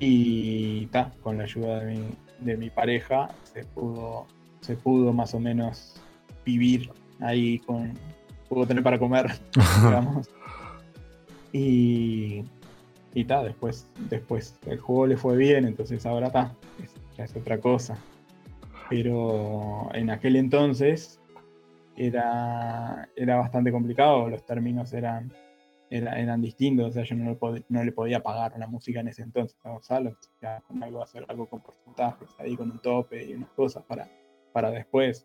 y 0.00 0.86
ta, 0.86 1.12
con 1.22 1.38
la 1.38 1.44
ayuda 1.44 1.80
de 1.80 1.94
mi, 1.94 2.04
de 2.40 2.56
mi 2.56 2.68
pareja 2.68 3.30
se 3.44 3.64
pudo 3.64 4.26
se 4.66 4.74
pudo 4.76 5.12
más 5.12 5.32
o 5.32 5.38
menos 5.38 5.94
vivir 6.44 6.90
ahí 7.20 7.60
con, 7.60 7.94
pudo 8.48 8.66
tener 8.66 8.82
para 8.82 8.98
comer, 8.98 9.26
digamos. 9.84 10.28
Y, 11.58 12.44
y 13.14 13.24
ta, 13.24 13.42
después, 13.42 13.90
después 14.10 14.58
el 14.66 14.78
juego 14.78 15.06
le 15.06 15.16
fue 15.16 15.38
bien, 15.38 15.64
entonces 15.64 16.04
ahora 16.04 16.26
está, 16.26 16.54
ya 17.16 17.24
es 17.24 17.34
otra 17.34 17.56
cosa. 17.58 17.96
Pero 18.90 19.88
en 19.94 20.10
aquel 20.10 20.36
entonces 20.36 21.18
era, 21.96 23.08
era 23.16 23.36
bastante 23.36 23.72
complicado, 23.72 24.28
los 24.28 24.44
términos 24.44 24.92
eran, 24.92 25.32
eran 25.88 26.42
distintos, 26.42 26.90
o 26.90 26.92
sea, 26.92 27.04
yo 27.04 27.16
no 27.16 27.30
le, 27.30 27.64
no 27.70 27.84
le 27.84 27.92
podía 27.92 28.22
pagar 28.22 28.52
la 28.58 28.66
música 28.66 29.00
en 29.00 29.08
ese 29.08 29.22
entonces 29.22 29.58
a 29.64 29.70
Gonzalo, 29.70 30.14
con 30.68 30.82
algo, 30.82 31.02
hacer 31.02 31.24
algo 31.28 31.46
con 31.48 31.62
porcentajes, 31.62 32.28
ahí 32.38 32.54
con 32.54 32.70
un 32.70 32.80
tope 32.80 33.24
y 33.24 33.32
unas 33.32 33.50
cosas 33.52 33.82
para, 33.84 34.06
para 34.52 34.70
después. 34.70 35.24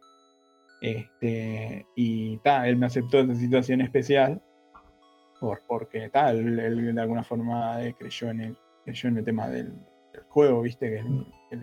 Este, 0.81 1.85
y 1.97 2.37
tal, 2.37 2.69
él 2.69 2.77
me 2.77 2.85
aceptó 2.85 3.19
esa 3.19 3.35
situación 3.35 3.81
especial 3.81 4.41
por, 5.41 5.61
porque 5.67 6.07
tal, 6.09 6.59
él, 6.59 6.95
de 6.95 7.01
alguna 7.01 7.23
forma 7.23 7.83
eh, 7.83 7.93
creyó, 7.97 8.29
en 8.29 8.41
el, 8.41 8.57
creyó 8.85 9.09
en 9.09 9.17
el 9.17 9.25
tema 9.25 9.49
del, 9.49 9.73
juego, 10.29 10.61
viste, 10.61 10.89
que, 11.49 11.57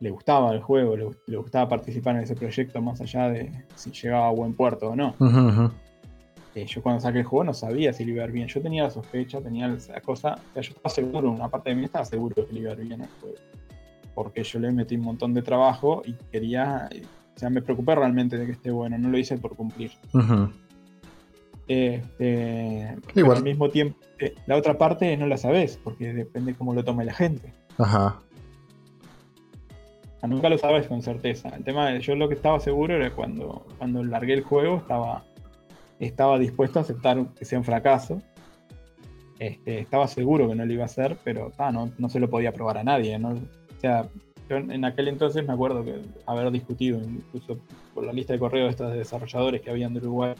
le, 0.00 0.10
gustaba 0.10 0.52
el 0.52 0.60
juego, 0.60 0.96
le, 0.96 1.36
gustaba 1.36 1.68
participar 1.68 2.16
en 2.16 2.22
ese 2.22 2.34
proyecto 2.34 2.82
más 2.82 3.00
allá 3.00 3.30
de 3.30 3.50
si 3.76 3.90
llegaba 3.92 4.26
a 4.28 4.32
buen 4.32 4.54
puerto 4.54 4.90
o 4.90 4.96
no. 4.96 5.14
Eh, 6.54 6.66
yo 6.66 6.82
cuando 6.82 7.00
saqué 7.00 7.20
el 7.20 7.24
juego 7.24 7.44
no 7.44 7.54
sabía 7.54 7.94
si 7.94 8.04
le 8.04 8.12
iba 8.12 8.24
a 8.24 8.26
ir 8.26 8.32
bien. 8.32 8.48
Yo 8.48 8.60
tenía 8.60 8.82
la 8.82 8.90
sospecha, 8.90 9.40
tenía 9.40 9.72
esa 9.72 9.98
cosa, 10.02 10.34
yo 10.54 10.60
estaba 10.60 10.90
seguro, 10.90 11.30
una 11.30 11.48
parte 11.48 11.70
de 11.70 11.76
mí 11.76 11.84
estaba 11.84 12.04
seguro 12.04 12.46
que 12.46 12.52
le 12.52 12.60
iba 12.60 12.72
a 12.72 12.74
ir 12.74 12.80
bien 12.88 13.00
el 13.00 13.08
juego 13.20 13.36
porque 14.14 14.42
yo 14.42 14.58
le 14.58 14.72
metí 14.72 14.96
un 14.96 15.02
montón 15.02 15.34
de 15.34 15.42
trabajo 15.42 16.02
y 16.04 16.14
quería, 16.30 16.88
o 17.34 17.38
sea, 17.38 17.50
me 17.50 17.62
preocupé 17.62 17.94
realmente 17.94 18.36
de 18.36 18.46
que 18.46 18.52
esté 18.52 18.70
bueno, 18.70 18.98
no 18.98 19.08
lo 19.08 19.18
hice 19.18 19.38
por 19.38 19.56
cumplir. 19.56 19.92
Este, 21.72 22.96
Igual. 23.14 23.38
al 23.38 23.44
mismo 23.44 23.68
tiempo, 23.68 23.98
eh, 24.18 24.34
la 24.46 24.56
otra 24.56 24.78
parte 24.78 25.16
no 25.16 25.26
la 25.26 25.36
sabes, 25.36 25.78
porque 25.82 26.12
depende 26.12 26.54
cómo 26.54 26.74
lo 26.74 26.84
tome 26.84 27.04
la 27.04 27.14
gente. 27.14 27.52
Ajá. 27.78 28.20
Nunca 30.22 30.48
lo 30.48 30.56
sabes 30.56 30.86
con 30.86 31.02
certeza. 31.02 31.48
El 31.48 31.64
tema 31.64 31.90
de 31.90 32.00
yo 32.00 32.14
lo 32.14 32.28
que 32.28 32.34
estaba 32.34 32.60
seguro 32.60 32.94
era 32.94 33.10
cuando, 33.10 33.66
cuando 33.78 34.04
largué 34.04 34.34
el 34.34 34.42
juego, 34.42 34.76
estaba, 34.76 35.24
estaba 35.98 36.38
dispuesto 36.38 36.78
a 36.78 36.82
aceptar 36.82 37.26
que 37.34 37.44
sea 37.44 37.58
un 37.58 37.64
fracaso. 37.64 38.22
Este, 39.40 39.80
estaba 39.80 40.06
seguro 40.06 40.48
que 40.48 40.54
no 40.54 40.64
lo 40.64 40.72
iba 40.72 40.84
a 40.84 40.86
hacer, 40.86 41.16
pero 41.24 41.50
no, 41.72 41.90
no 41.98 42.08
se 42.08 42.20
lo 42.20 42.30
podía 42.30 42.52
probar 42.52 42.78
a 42.78 42.84
nadie. 42.84 43.18
¿no? 43.18 43.34
sea, 43.82 44.08
yo 44.48 44.56
en 44.56 44.84
aquel 44.84 45.08
entonces 45.08 45.46
me 45.46 45.52
acuerdo 45.52 45.84
que 45.84 46.00
haber 46.26 46.50
discutido 46.50 46.98
incluso 47.00 47.58
por 47.94 48.04
la 48.04 48.12
lista 48.12 48.32
de 48.32 48.38
correos 48.38 48.66
de 48.66 48.70
estos 48.70 48.92
desarrolladores 48.92 49.60
que 49.60 49.70
habían 49.70 49.92
de 49.92 50.00
Uruguay, 50.00 50.34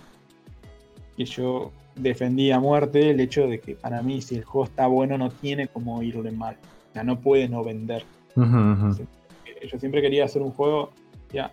que 1.16 1.24
yo 1.24 1.70
defendía 1.94 2.56
a 2.56 2.60
muerte 2.60 3.10
el 3.10 3.20
hecho 3.20 3.46
de 3.46 3.60
que 3.60 3.74
para 3.74 4.02
mí 4.02 4.22
si 4.22 4.36
el 4.36 4.44
juego 4.44 4.64
está 4.64 4.86
bueno 4.86 5.18
no 5.18 5.30
tiene 5.30 5.68
como 5.68 6.02
irle 6.02 6.30
mal, 6.30 6.56
o 6.90 6.92
sea, 6.92 7.04
no 7.04 7.20
puede 7.20 7.48
no 7.48 7.62
vender. 7.64 8.04
Yo 8.36 9.78
siempre 9.78 10.02
quería 10.02 10.24
hacer 10.24 10.42
un 10.42 10.50
juego, 10.50 10.90
ya, 11.32 11.52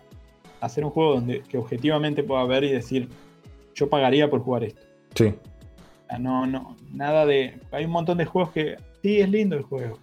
hacer 0.60 0.84
un 0.84 0.90
juego 0.90 1.14
donde 1.14 1.42
que 1.42 1.58
objetivamente 1.58 2.22
pueda 2.22 2.44
ver 2.44 2.64
y 2.64 2.72
decir, 2.72 3.08
yo 3.74 3.88
pagaría 3.88 4.28
por 4.28 4.40
jugar 4.40 4.64
esto. 4.64 4.82
Sí. 5.14 5.34
no, 6.18 6.46
no, 6.46 6.76
nada 6.92 7.26
de. 7.26 7.58
Hay 7.70 7.84
un 7.84 7.92
montón 7.92 8.18
de 8.18 8.24
juegos 8.24 8.52
que 8.52 8.76
sí 9.02 9.20
es 9.20 9.28
lindo 9.28 9.56
el 9.56 9.62
juego, 9.62 9.98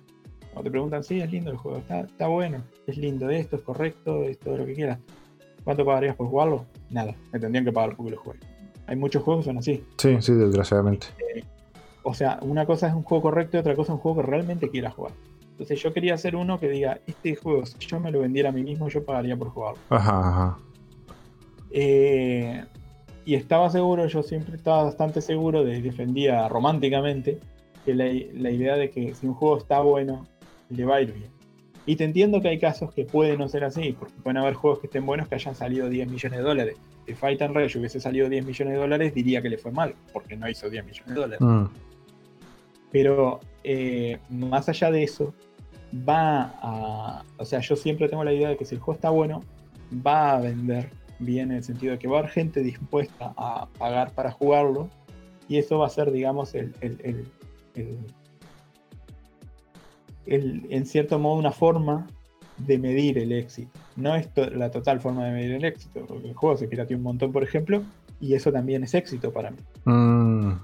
te 0.64 0.72
preguntan, 0.72 1.04
sí, 1.04 1.20
es 1.20 1.32
lindo 1.32 1.52
el 1.52 1.58
juego, 1.58 1.78
está, 1.78 2.28
bueno, 2.28 2.64
es 2.88 2.98
lindo 2.98 3.30
esto, 3.30 3.58
es 3.58 3.62
correcto, 3.62 4.24
es 4.24 4.40
todo 4.40 4.58
lo 4.58 4.66
que 4.66 4.74
quieras. 4.74 5.00
¿Cuánto 5.64 5.86
pagarías 5.86 6.16
por 6.16 6.28
jugarlo? 6.28 6.66
Nada, 6.90 7.16
me 7.32 7.40
tendrían 7.40 7.66
que 7.66 7.72
pagar 7.72 7.96
porque 7.96 8.12
lo 8.12 8.18
juegue. 8.18 8.40
Hay 8.88 8.96
muchos 8.96 9.24
juegos 9.24 9.44
que 9.46 9.52
son 9.52 9.58
así. 9.58 9.84
Sí, 9.98 10.18
sí, 10.22 10.34
desgraciadamente. 10.34 11.08
Eh, 11.20 11.44
o 12.04 12.14
sea, 12.14 12.40
una 12.42 12.66
cosa 12.66 12.88
es 12.88 12.94
un 12.94 13.04
juego 13.04 13.22
correcto 13.22 13.58
y 13.58 13.60
otra 13.60 13.76
cosa 13.76 13.92
es 13.92 13.96
un 13.96 14.02
juego 14.02 14.22
que 14.22 14.28
realmente 14.28 14.70
quieras 14.70 14.94
jugar. 14.94 15.12
Entonces 15.52 15.82
yo 15.82 15.94
quería 15.94 16.14
hacer 16.14 16.36
uno 16.36 16.60
que 16.60 16.70
diga, 16.70 17.00
este 17.06 17.36
juego, 17.36 17.66
si 17.66 17.78
yo 17.80 18.00
me 18.00 18.12
lo 18.12 18.22
vendiera 18.22 18.50
a 18.50 18.52
mí 18.52 18.64
mismo, 18.64 18.88
yo 18.90 19.04
pagaría 19.04 19.36
por 19.36 19.50
jugarlo. 19.50 19.80
Ajá, 19.90 20.30
ajá. 20.30 20.58
Eh, 21.72 22.64
y 23.26 23.36
estaba 23.36 23.70
seguro, 23.70 24.08
yo 24.08 24.24
siempre 24.24 24.56
estaba 24.56 24.84
bastante 24.84 25.20
seguro 25.20 25.66
de 25.66 25.82
defendía 25.82 26.48
románticamente 26.48 27.40
que 27.84 27.94
la, 27.94 28.06
la, 28.06 28.52
idea 28.52 28.76
de 28.76 28.90
que 28.90 29.14
si 29.16 29.28
un 29.28 29.34
juego 29.34 29.58
está 29.58 29.82
bueno 29.82 30.26
le 30.70 30.86
va 30.86 30.98
a 30.98 31.02
ir 31.02 31.12
bien. 31.12 31.30
Y 31.88 31.96
te 31.96 32.04
entiendo 32.04 32.42
que 32.42 32.50
hay 32.50 32.60
casos 32.60 32.94
que 32.94 33.06
pueden 33.06 33.40
no 33.40 33.48
ser 33.48 33.64
así, 33.64 33.96
porque 33.98 34.14
pueden 34.22 34.38
haber 34.38 34.56
juegos 34.56 34.80
que 34.80 34.88
estén 34.88 35.06
buenos 35.06 35.30
que 35.30 35.36
hayan 35.36 35.56
salido 35.56 35.90
10 35.90 36.10
millones 36.10 36.38
de 36.38 36.44
dólares. 36.44 36.76
Si 37.06 37.16
Fight 37.16 37.42
and 37.42 37.56
Rage 37.56 37.80
hubiese 37.80 38.02
salido 38.02 38.28
10 38.28 38.46
millones 38.46 38.74
de 38.74 38.80
dólares, 38.80 39.14
diría 39.16 39.42
que 39.42 39.48
le 39.48 39.58
fue 39.58 39.72
mal, 39.72 39.96
porque 40.12 40.36
no 40.36 40.50
hizo 40.50 40.70
10 40.70 40.86
millones 40.86 41.08
de 41.08 41.16
dólares. 41.16 41.40
Mm. 41.42 41.66
Pero 42.92 43.40
eh, 43.64 44.20
más 44.30 44.68
allá 44.68 44.92
de 44.92 45.04
eso, 45.04 45.34
va 46.08 46.54
a. 46.62 47.24
O 47.38 47.46
sea, 47.46 47.62
yo 47.62 47.78
siempre 47.78 48.10
tengo 48.10 48.26
la 48.26 48.34
idea 48.34 48.50
de 48.50 48.58
que 48.58 48.66
si 48.66 48.76
el 48.76 48.82
juego 48.82 48.98
está 48.98 49.10
bueno, 49.10 49.42
va 50.06 50.34
a 50.34 50.42
vender 50.42 50.90
bien 51.20 51.52
en 51.52 51.58
el 51.58 51.64
sentido 51.64 51.94
de 51.94 52.00
que 52.00 52.10
va 52.10 52.18
a 52.18 52.20
haber 52.20 52.32
gente 52.32 52.62
dispuesta 52.64 53.34
a 53.38 53.70
pagar 53.78 54.12
para 54.12 54.32
jugarlo. 54.32 54.90
Y 55.48 55.58
eso 55.58 55.80
va 55.80 55.88
a 55.88 55.90
ser, 55.90 56.12
digamos, 56.12 56.54
el, 56.54 56.74
en 60.28 60.86
cierto 60.86 61.20
modo 61.20 61.36
una 61.36 61.52
forma 61.52 62.08
de 62.58 62.78
medir 62.78 63.18
el 63.18 63.32
éxito. 63.32 63.80
No 63.96 64.16
es 64.16 64.30
la 64.36 64.72
total 64.72 65.00
forma 65.00 65.26
de 65.26 65.32
medir 65.32 65.52
el 65.54 65.66
éxito, 65.66 66.06
porque 66.08 66.28
el 66.28 66.34
juego 66.34 66.58
se 66.58 66.68
pirateó 66.68 66.98
un 66.98 67.04
montón, 67.04 67.32
por 67.32 67.44
ejemplo, 67.44 67.84
y 68.20 68.34
eso 68.34 68.52
también 68.52 68.84
es 68.84 68.94
éxito 68.94 69.32
para 69.32 69.52
mí. 69.52 69.58
Mm. 69.86 70.52
En 70.52 70.60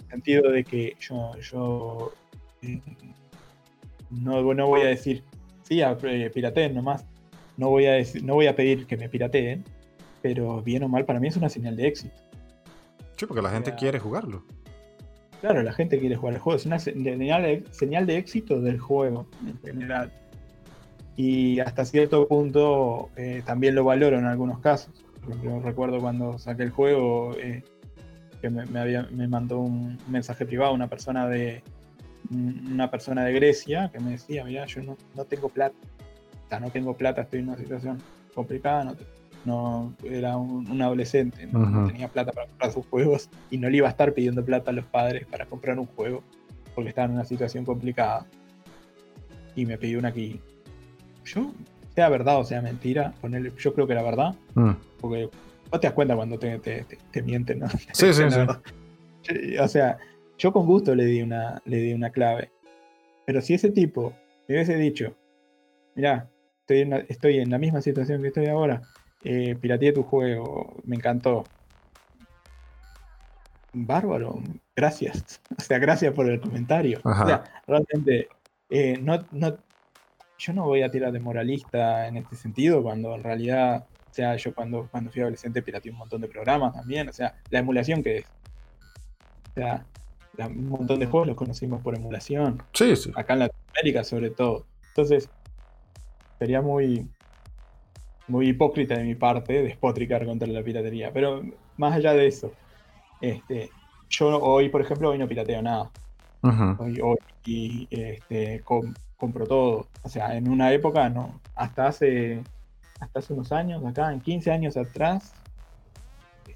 el 0.00 0.10
sentido 0.10 0.50
de 0.50 0.64
que 0.64 0.96
yo, 1.00 1.32
yo 1.38 2.12
eh, 2.62 2.80
no, 4.10 4.42
voy 4.42 4.82
a 4.82 4.86
decir, 4.86 5.22
sí, 5.62 5.80
eh, 5.82 6.30
pirateen 6.32 6.74
nomás, 6.74 7.04
no 7.56 7.70
voy, 7.70 7.86
a 7.86 7.92
decir, 7.92 8.22
no 8.24 8.34
voy 8.34 8.46
a 8.46 8.54
pedir 8.54 8.86
que 8.86 8.96
me 8.96 9.08
pirateen, 9.08 9.64
pero 10.22 10.62
bien 10.62 10.82
o 10.82 10.88
mal 10.88 11.04
para 11.04 11.20
mí 11.20 11.28
es 11.28 11.36
una 11.36 11.48
señal 11.48 11.76
de 11.76 11.88
éxito. 11.88 12.14
Sí, 13.16 13.26
porque 13.26 13.42
la 13.42 13.50
gente 13.50 13.74
quiere 13.74 13.98
jugarlo. 13.98 14.44
Claro, 15.40 15.62
la 15.62 15.72
gente 15.72 16.00
quiere 16.00 16.16
jugar 16.16 16.34
el 16.34 16.40
juego. 16.40 16.56
Es 16.56 16.66
una 16.66 16.78
señal 16.78 17.42
de, 18.06 18.16
éxito 18.16 18.60
del 18.60 18.78
juego 18.78 19.26
en 19.46 19.58
general. 19.60 20.12
Y 21.16 21.60
hasta 21.60 21.84
cierto 21.84 22.26
punto 22.28 23.10
eh, 23.16 23.42
también 23.44 23.74
lo 23.74 23.84
valoro 23.84 24.18
en 24.18 24.24
algunos 24.24 24.60
casos. 24.60 24.92
Yo 25.42 25.60
recuerdo 25.60 26.00
cuando 26.00 26.38
saqué 26.38 26.62
el 26.62 26.70
juego 26.70 27.36
eh, 27.38 27.62
que 28.40 28.50
me, 28.50 29.28
mandó 29.28 29.58
un 29.58 29.98
mensaje 30.08 30.46
privado 30.46 30.72
una 30.72 30.88
persona 30.88 31.28
de, 31.28 31.62
una 32.30 32.90
persona 32.90 33.24
de 33.24 33.32
Grecia 33.32 33.90
que 33.92 34.00
me 34.00 34.12
decía, 34.12 34.44
mira, 34.44 34.66
yo 34.66 34.82
no, 34.82 34.96
no 35.14 35.24
tengo 35.24 35.48
plata, 35.48 35.74
o 36.46 36.48
sea, 36.48 36.60
no 36.60 36.70
tengo 36.70 36.94
plata, 36.94 37.22
estoy 37.22 37.40
en 37.40 37.48
una 37.48 37.58
situación 37.58 37.98
complicada, 38.34 38.84
no, 38.84 38.96
no 39.48 39.94
era 40.04 40.36
un, 40.36 40.80
adolescente, 40.80 41.46
no, 41.46 41.86
tenía 41.86 42.08
plata 42.08 42.32
para 42.32 42.46
comprar 42.46 42.72
sus 42.72 42.86
juegos 42.86 43.30
y 43.50 43.58
no 43.58 43.68
le 43.68 43.78
iba 43.78 43.88
a 43.88 43.90
estar 43.90 44.12
pidiendo 44.12 44.44
plata 44.44 44.70
a 44.70 44.74
los 44.74 44.84
padres 44.84 45.26
para 45.26 45.46
comprar 45.46 45.78
un 45.78 45.86
juego 45.86 46.22
porque 46.74 46.90
estaba 46.90 47.06
en 47.06 47.14
una 47.14 47.24
situación 47.24 47.64
complicada. 47.64 48.26
Y 49.56 49.66
me 49.66 49.76
pidió 49.76 49.98
una 49.98 50.08
aquí. 50.10 50.40
Yo, 51.24 51.52
sea 51.96 52.08
verdad 52.08 52.38
o 52.38 52.44
sea 52.44 52.62
mentira, 52.62 53.12
ponerle, 53.20 53.52
yo 53.58 53.74
creo 53.74 53.86
que 53.88 53.94
era 53.94 54.02
verdad, 54.02 54.36
mm. 54.54 54.70
porque 55.00 55.28
vos 55.70 55.80
te 55.80 55.88
das 55.88 55.94
cuenta 55.94 56.14
cuando 56.14 56.38
te, 56.38 56.58
te, 56.58 57.22
mienten, 57.22 57.60
¿no? 57.60 57.68
Sí, 57.92 58.12
sí, 58.12 58.22
sí. 58.30 59.58
O 59.58 59.66
sea, 59.66 59.98
yo 60.38 60.52
con 60.52 60.66
gusto 60.66 60.94
le 60.94 61.04
di 61.06 61.22
una, 61.22 61.60
le 61.64 61.78
di 61.78 61.92
una 61.92 62.10
clave. 62.10 62.52
Pero 63.26 63.40
si 63.40 63.54
ese 63.54 63.70
tipo 63.70 64.14
me 64.46 64.54
hubiese 64.54 64.76
dicho, 64.76 65.16
mira, 65.96 66.30
estoy 66.60 66.80
en, 66.82 66.92
estoy 67.08 67.38
en 67.38 67.50
la 67.50 67.58
misma 67.58 67.82
situación 67.82 68.22
que 68.22 68.28
estoy 68.28 68.46
ahora, 68.46 68.82
eh, 69.24 69.56
pirateé 69.60 69.92
tu 69.92 70.02
juego, 70.02 70.76
me 70.84 70.96
encantó. 70.96 71.44
Bárbaro, 73.72 74.42
gracias. 74.74 75.40
O 75.58 75.60
sea, 75.60 75.78
gracias 75.78 76.14
por 76.14 76.28
el 76.30 76.40
comentario. 76.40 77.00
O 77.04 77.26
sea, 77.26 77.44
realmente, 77.66 78.28
eh, 78.70 78.96
no, 79.00 79.24
no, 79.32 79.58
yo 80.38 80.52
no 80.52 80.64
voy 80.64 80.82
a 80.82 80.90
tirar 80.90 81.12
de 81.12 81.20
moralista 81.20 82.06
en 82.06 82.16
este 82.16 82.36
sentido, 82.36 82.82
cuando 82.82 83.14
en 83.14 83.24
realidad, 83.24 83.86
o 84.08 84.14
sea, 84.14 84.36
yo 84.36 84.54
cuando, 84.54 84.88
cuando 84.90 85.10
fui 85.10 85.20
adolescente 85.20 85.62
pirateé 85.62 85.90
un 85.90 85.98
montón 85.98 86.20
de 86.20 86.28
programas 86.28 86.74
también, 86.74 87.08
o 87.08 87.12
sea, 87.12 87.34
la 87.50 87.58
emulación 87.58 88.02
que 88.02 88.18
es. 88.18 88.26
O 89.50 89.54
sea, 89.54 89.84
un 90.46 90.68
montón 90.68 91.00
de 91.00 91.06
juegos 91.06 91.26
los 91.26 91.36
conocimos 91.36 91.82
por 91.82 91.96
emulación. 91.96 92.62
Sí, 92.72 92.94
sí. 92.94 93.10
Acá 93.16 93.32
en 93.32 93.40
Latinoamérica 93.40 94.04
sobre 94.04 94.30
todo. 94.30 94.66
Entonces, 94.88 95.28
sería 96.38 96.62
muy, 96.62 97.08
muy 98.28 98.48
hipócrita 98.48 98.96
de 98.96 99.04
mi 99.04 99.14
parte 99.14 99.62
despotricar 99.62 100.24
contra 100.24 100.46
la 100.48 100.62
piratería. 100.62 101.10
Pero 101.12 101.42
más 101.76 101.94
allá 101.94 102.12
de 102.12 102.26
eso, 102.26 102.52
este, 103.20 103.70
yo 104.08 104.38
hoy, 104.40 104.68
por 104.68 104.80
ejemplo, 104.80 105.10
hoy 105.10 105.18
no 105.18 105.28
pirateo 105.28 105.62
nada. 105.62 105.90
Hoy, 106.78 107.00
hoy 107.00 107.88
este, 107.90 108.62
compro 109.16 109.46
todo. 109.46 109.86
O 110.02 110.08
sea, 110.08 110.36
en 110.36 110.48
una 110.48 110.72
época 110.72 111.08
no. 111.08 111.40
Hasta 111.54 111.88
hace, 111.88 112.42
hasta 113.00 113.18
hace 113.18 113.32
unos 113.32 113.50
años, 113.52 113.84
acá, 113.84 114.12
en 114.12 114.20
15 114.20 114.50
años 114.50 114.76
atrás, 114.76 115.34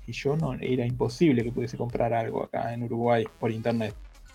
y 0.07 0.13
yo 0.13 0.37
no 0.37 0.55
era 0.55 0.87
imposible 0.87 1.45
que 1.45 1.53
pudiese 1.53 1.77
comprar 1.77 2.13
algo 2.13 2.45
acá 2.45 2.73
en 2.75 2.83
Uruguay 2.85 3.25
por 3.39 3.51
internet. 3.51 3.95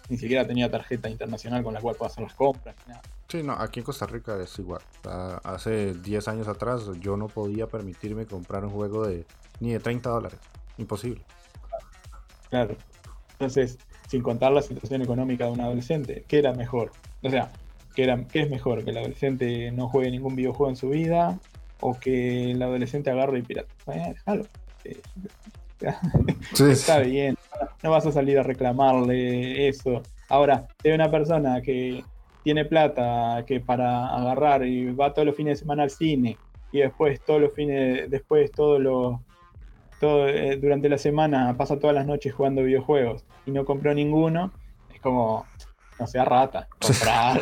Ni 0.10 0.18
siquiera 0.18 0.48
tenía 0.48 0.72
tarjeta 0.72 1.10
internacional 1.10 1.64
con 1.64 1.74
la 1.74 1.82
cual 1.82 1.96
puedo 1.96 2.10
hacer 2.10 2.24
las 2.24 2.34
compras. 2.34 2.76
Nada. 2.88 3.02
Sí, 3.28 3.44
no, 3.44 3.54
aquí 3.54 3.82
en 3.82 3.86
Costa 3.86 4.06
Rica 4.06 4.42
es 4.42 4.58
igual. 4.58 4.82
Hace 5.44 5.94
10 5.94 6.28
años 6.30 6.48
atrás 6.48 6.90
yo 7.02 7.18
no 7.18 7.28
podía 7.28 7.68
permitirme 7.68 8.26
comprar 8.26 8.64
un 8.64 8.72
juego 8.72 9.06
de 9.06 9.26
ni 9.60 9.74
de 9.74 9.80
30 9.80 10.10
dólares. 10.10 10.40
Imposible. 10.78 11.22
Claro. 12.50 12.76
Entonces, 13.34 13.78
sin 14.08 14.22
contar 14.22 14.54
la 14.54 14.62
situación 14.62 15.02
económica 15.02 15.46
de 15.46 15.52
un 15.52 15.62
adolescente, 15.62 16.24
¿qué 16.28 16.40
era 16.40 16.54
mejor? 16.54 16.92
O 17.22 17.30
sea, 17.30 17.52
¿qué, 17.96 18.04
era, 18.04 18.24
qué 18.28 18.44
es 18.44 18.50
mejor? 18.50 18.86
¿Que 18.86 18.92
el 18.92 18.98
adolescente 18.98 19.72
no 19.72 19.90
juegue 19.90 20.10
ningún 20.10 20.36
videojuego 20.36 20.70
en 20.70 20.78
su 20.78 20.90
vida? 20.90 21.38
¿O 21.82 22.00
que 22.00 22.52
el 22.52 22.62
adolescente 22.62 23.12
agarre 23.12 23.40
y 23.40 23.42
pirata? 23.42 23.74
Bueno, 23.86 24.14
déjalo. 24.14 24.46
Está 26.72 27.00
bien. 27.00 27.37
No 27.84 27.92
vas 27.92 28.06
a 28.06 28.12
salir 28.12 28.40
a 28.40 28.44
reclamarle 28.44 29.68
eso. 29.68 30.02
Ahora, 30.30 30.68
hay 30.84 30.92
una 30.92 31.12
persona 31.12 31.62
que 31.62 32.04
tiene 32.44 32.66
plata 32.66 33.44
que 33.46 33.60
para 33.60 34.08
agarrar 34.08 34.66
y 34.66 34.94
va 34.94 35.14
todos 35.14 35.26
los 35.26 35.36
fines 35.36 35.58
de 35.58 35.62
semana 35.62 35.84
al 35.84 35.90
cine 35.90 36.38
y 36.72 36.80
después 36.80 37.20
todos 37.22 37.42
los 37.42 37.54
fines, 37.54 38.10
después 38.10 38.52
todos 38.52 38.80
los 38.80 39.20
todo, 40.00 40.28
eh, 40.28 40.58
durante 40.58 40.90
la 40.90 40.98
semana 40.98 41.56
pasa 41.58 41.80
todas 41.80 41.96
las 41.96 42.06
noches 42.06 42.34
jugando 42.34 42.64
videojuegos 42.64 43.26
y 43.46 43.52
no 43.52 43.66
compró 43.66 43.94
ninguno, 43.94 44.52
es 44.94 45.02
como, 45.02 45.46
no 46.00 46.08
sea 46.08 46.24
rata, 46.24 46.68
comprar. 46.80 47.42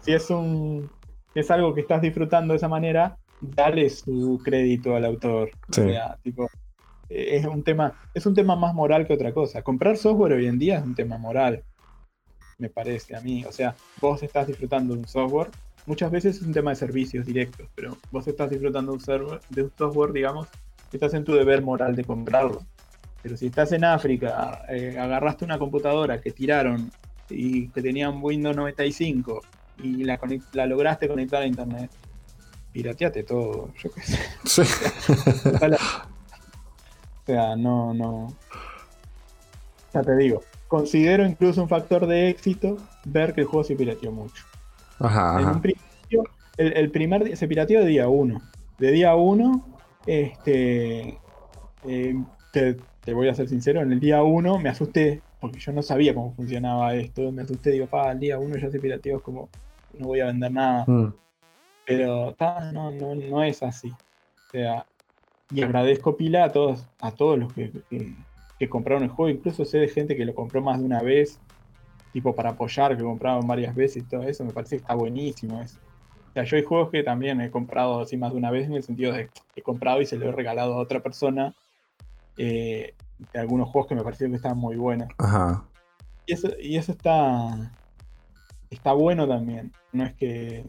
Si, 0.00 0.12
es, 0.12 0.30
un, 0.30 0.88
es 1.34 1.50
algo 1.50 1.74
que 1.74 1.80
estás 1.80 2.00
disfrutando 2.00 2.52
de 2.52 2.58
esa 2.58 2.68
manera, 2.68 3.18
dale 3.40 3.90
su 3.90 4.40
crédito 4.44 4.94
al 4.94 5.04
autor. 5.04 5.50
O 5.68 5.72
sea, 5.72 6.16
tipo, 6.22 6.48
es 7.08 7.44
un 7.44 7.62
tema, 7.62 7.94
es 8.14 8.26
un 8.26 8.34
tema 8.34 8.56
más 8.56 8.74
moral 8.74 9.06
que 9.06 9.14
otra 9.14 9.32
cosa. 9.32 9.62
Comprar 9.62 9.96
software 9.96 10.32
hoy 10.32 10.46
en 10.46 10.58
día 10.58 10.78
es 10.78 10.84
un 10.84 10.94
tema 10.94 11.18
moral 11.18 11.62
me 12.58 12.68
parece 12.68 13.16
a 13.16 13.20
mí. 13.20 13.44
O 13.44 13.52
sea, 13.52 13.74
vos 14.00 14.22
estás 14.22 14.46
disfrutando 14.46 14.94
de 14.94 15.00
un 15.00 15.08
software, 15.08 15.48
muchas 15.86 16.10
veces 16.10 16.36
es 16.36 16.42
un 16.42 16.52
tema 16.52 16.70
de 16.70 16.76
servicios 16.76 17.26
directos, 17.26 17.68
pero 17.74 17.96
vos 18.10 18.26
estás 18.26 18.50
disfrutando 18.50 18.92
de 18.92 18.96
un, 18.96 19.04
server, 19.04 19.40
de 19.50 19.62
un 19.64 19.72
software, 19.76 20.12
digamos, 20.12 20.48
estás 20.92 21.14
en 21.14 21.24
tu 21.24 21.34
deber 21.34 21.62
moral 21.62 21.94
de 21.94 22.04
comprarlo. 22.04 22.64
Pero 23.22 23.36
si 23.36 23.46
estás 23.46 23.72
en 23.72 23.84
África, 23.84 24.62
eh, 24.68 24.96
agarraste 24.98 25.44
una 25.44 25.58
computadora 25.58 26.20
que 26.20 26.30
tiraron 26.30 26.90
y 27.28 27.68
que 27.68 27.82
tenía 27.82 28.08
un 28.08 28.22
Windows 28.22 28.56
95 28.56 29.42
y 29.82 30.04
la, 30.04 30.18
la 30.52 30.66
lograste 30.66 31.08
conectar 31.08 31.42
a 31.42 31.46
internet, 31.46 31.90
pirateate 32.72 33.24
todo, 33.24 33.72
yo 33.76 33.90
qué 33.90 34.00
sé. 34.00 34.18
Sí. 34.44 34.62
o 37.26 37.32
sea, 37.32 37.56
no, 37.56 37.92
no. 37.92 38.28
Ya 39.92 40.02
te 40.02 40.16
digo, 40.16 40.42
considero 40.68 41.26
incluso 41.26 41.60
un 41.60 41.68
factor 41.68 42.06
de 42.06 42.28
éxito 42.28 42.76
ver 43.04 43.34
que 43.34 43.40
el 43.40 43.48
juego 43.48 43.64
se 43.64 43.74
pirateó 43.74 44.12
mucho. 44.12 44.44
Ajá, 45.00 45.40
En 45.40 45.48
un 45.48 45.60
principio, 45.60 46.22
el, 46.56 46.88
primer 46.92 47.24
día, 47.24 47.34
se 47.34 47.48
pirateó 47.48 47.80
de 47.80 47.86
día 47.86 48.08
1. 48.08 48.40
De 48.78 48.92
día 48.92 49.16
1, 49.16 49.66
este, 50.06 51.18
eh, 51.84 52.24
te, 52.52 53.12
voy 53.12 53.28
a 53.28 53.34
ser 53.34 53.48
sincero, 53.48 53.82
en 53.82 53.90
el 53.90 53.98
día 53.98 54.22
1 54.22 54.58
me 54.60 54.68
asusté, 54.68 55.20
porque 55.40 55.58
yo 55.58 55.72
no 55.72 55.82
sabía 55.82 56.14
cómo 56.14 56.32
funcionaba 56.32 56.94
esto. 56.94 57.32
Me 57.32 57.42
asusté, 57.42 57.72
digo, 57.72 57.86
pa, 57.86 58.12
el 58.12 58.20
día 58.20 58.38
1 58.38 58.56
ya 58.56 58.70
se 58.70 58.78
pirateó, 58.78 59.16
es 59.16 59.22
como, 59.24 59.48
no 59.98 60.06
voy 60.06 60.20
a 60.20 60.26
vender 60.26 60.52
nada. 60.52 60.84
Mm. 60.86 61.12
Pero 61.86 62.36
no, 62.72 62.92
no, 62.92 63.16
no 63.16 63.42
es 63.42 63.64
así. 63.64 63.90
O 63.90 64.50
sea, 64.52 64.86
y 65.50 65.62
agradezco 65.62 66.16
pila 66.16 66.44
a 66.44 66.52
todos, 66.52 66.86
a 67.00 67.12
todos 67.12 67.38
los 67.38 67.52
que 67.52 67.72
que 68.58 68.68
compraron 68.68 69.04
el 69.04 69.10
juego. 69.10 69.30
Incluso 69.30 69.64
sé 69.64 69.78
de 69.78 69.88
gente 69.88 70.16
que 70.16 70.24
lo 70.24 70.34
compró 70.34 70.60
más 70.62 70.78
de 70.78 70.84
una 70.84 71.02
vez, 71.02 71.38
tipo 72.12 72.34
para 72.34 72.50
apoyar, 72.50 72.96
que 72.96 73.02
compraron 73.02 73.46
varias 73.46 73.74
veces 73.74 74.02
y 74.02 74.06
todo 74.06 74.22
eso. 74.22 74.44
Me 74.44 74.52
parece 74.52 74.76
que 74.76 74.82
está 74.82 74.94
buenísimo 74.94 75.60
eso. 75.60 75.78
O 76.30 76.32
sea, 76.32 76.44
yo 76.44 76.56
hay 76.56 76.64
juegos 76.64 76.90
que 76.90 77.02
también 77.02 77.40
he 77.40 77.50
comprado 77.50 78.00
así 78.00 78.16
más 78.16 78.32
de 78.32 78.38
una 78.38 78.50
vez 78.50 78.66
en 78.66 78.74
el 78.74 78.82
sentido 78.82 79.12
de 79.12 79.26
que 79.26 79.60
he 79.60 79.62
comprado 79.62 80.00
y 80.02 80.06
se 80.06 80.16
lo 80.16 80.28
he 80.28 80.32
regalado 80.32 80.74
a 80.74 80.78
otra 80.78 81.00
persona. 81.00 81.54
Eh, 82.36 82.94
de 83.32 83.38
algunos 83.38 83.70
juegos 83.70 83.88
que 83.88 83.94
me 83.94 84.02
parecieron 84.02 84.32
que 84.32 84.36
estaban 84.36 84.58
muy 84.58 84.76
buenos. 84.76 85.08
Ajá. 85.16 85.64
Y 86.26 86.34
eso, 86.34 86.48
y 86.60 86.76
eso 86.76 86.92
está, 86.92 87.72
está 88.68 88.92
bueno 88.92 89.26
también. 89.26 89.72
No 89.92 90.04
es 90.04 90.14
que. 90.14 90.64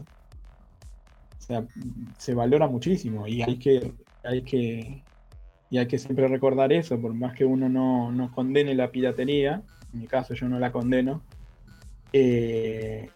O 1.38 1.40
sea, 1.48 1.66
se 2.18 2.34
valora 2.34 2.68
muchísimo 2.68 3.26
y 3.26 3.40
hay 3.40 3.58
que, 3.58 3.94
hay 4.24 4.42
que 4.42 5.02
y 5.70 5.78
hay 5.78 5.86
que 5.86 5.98
siempre 5.98 6.26
recordar 6.28 6.72
eso, 6.72 6.98
por 7.00 7.12
más 7.14 7.34
que 7.34 7.44
uno 7.44 7.68
no, 7.68 8.30
condene 8.34 8.74
la 8.74 8.90
piratería, 8.90 9.62
en 9.92 10.00
mi 10.00 10.06
caso 10.06 10.34
yo 10.34 10.48
no 10.48 10.58
la 10.58 10.72
condeno, 10.72 11.22
eh, 12.12 13.10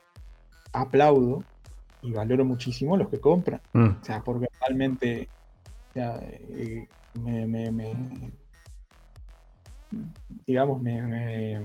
aplaudo 0.73 1.45
y 2.03 2.13
valoro 2.13 2.45
muchísimo 2.45 2.97
los 2.97 3.09
que 3.09 3.21
compran. 3.21 3.61
Mm. 3.73 3.87
O 3.87 4.05
sea, 4.05 4.23
porque 4.23 4.49
realmente 4.61 5.29
eh, 5.95 6.89
me, 7.23 7.95
digamos, 10.47 10.83
me, 10.83 11.01
me, 11.03 11.61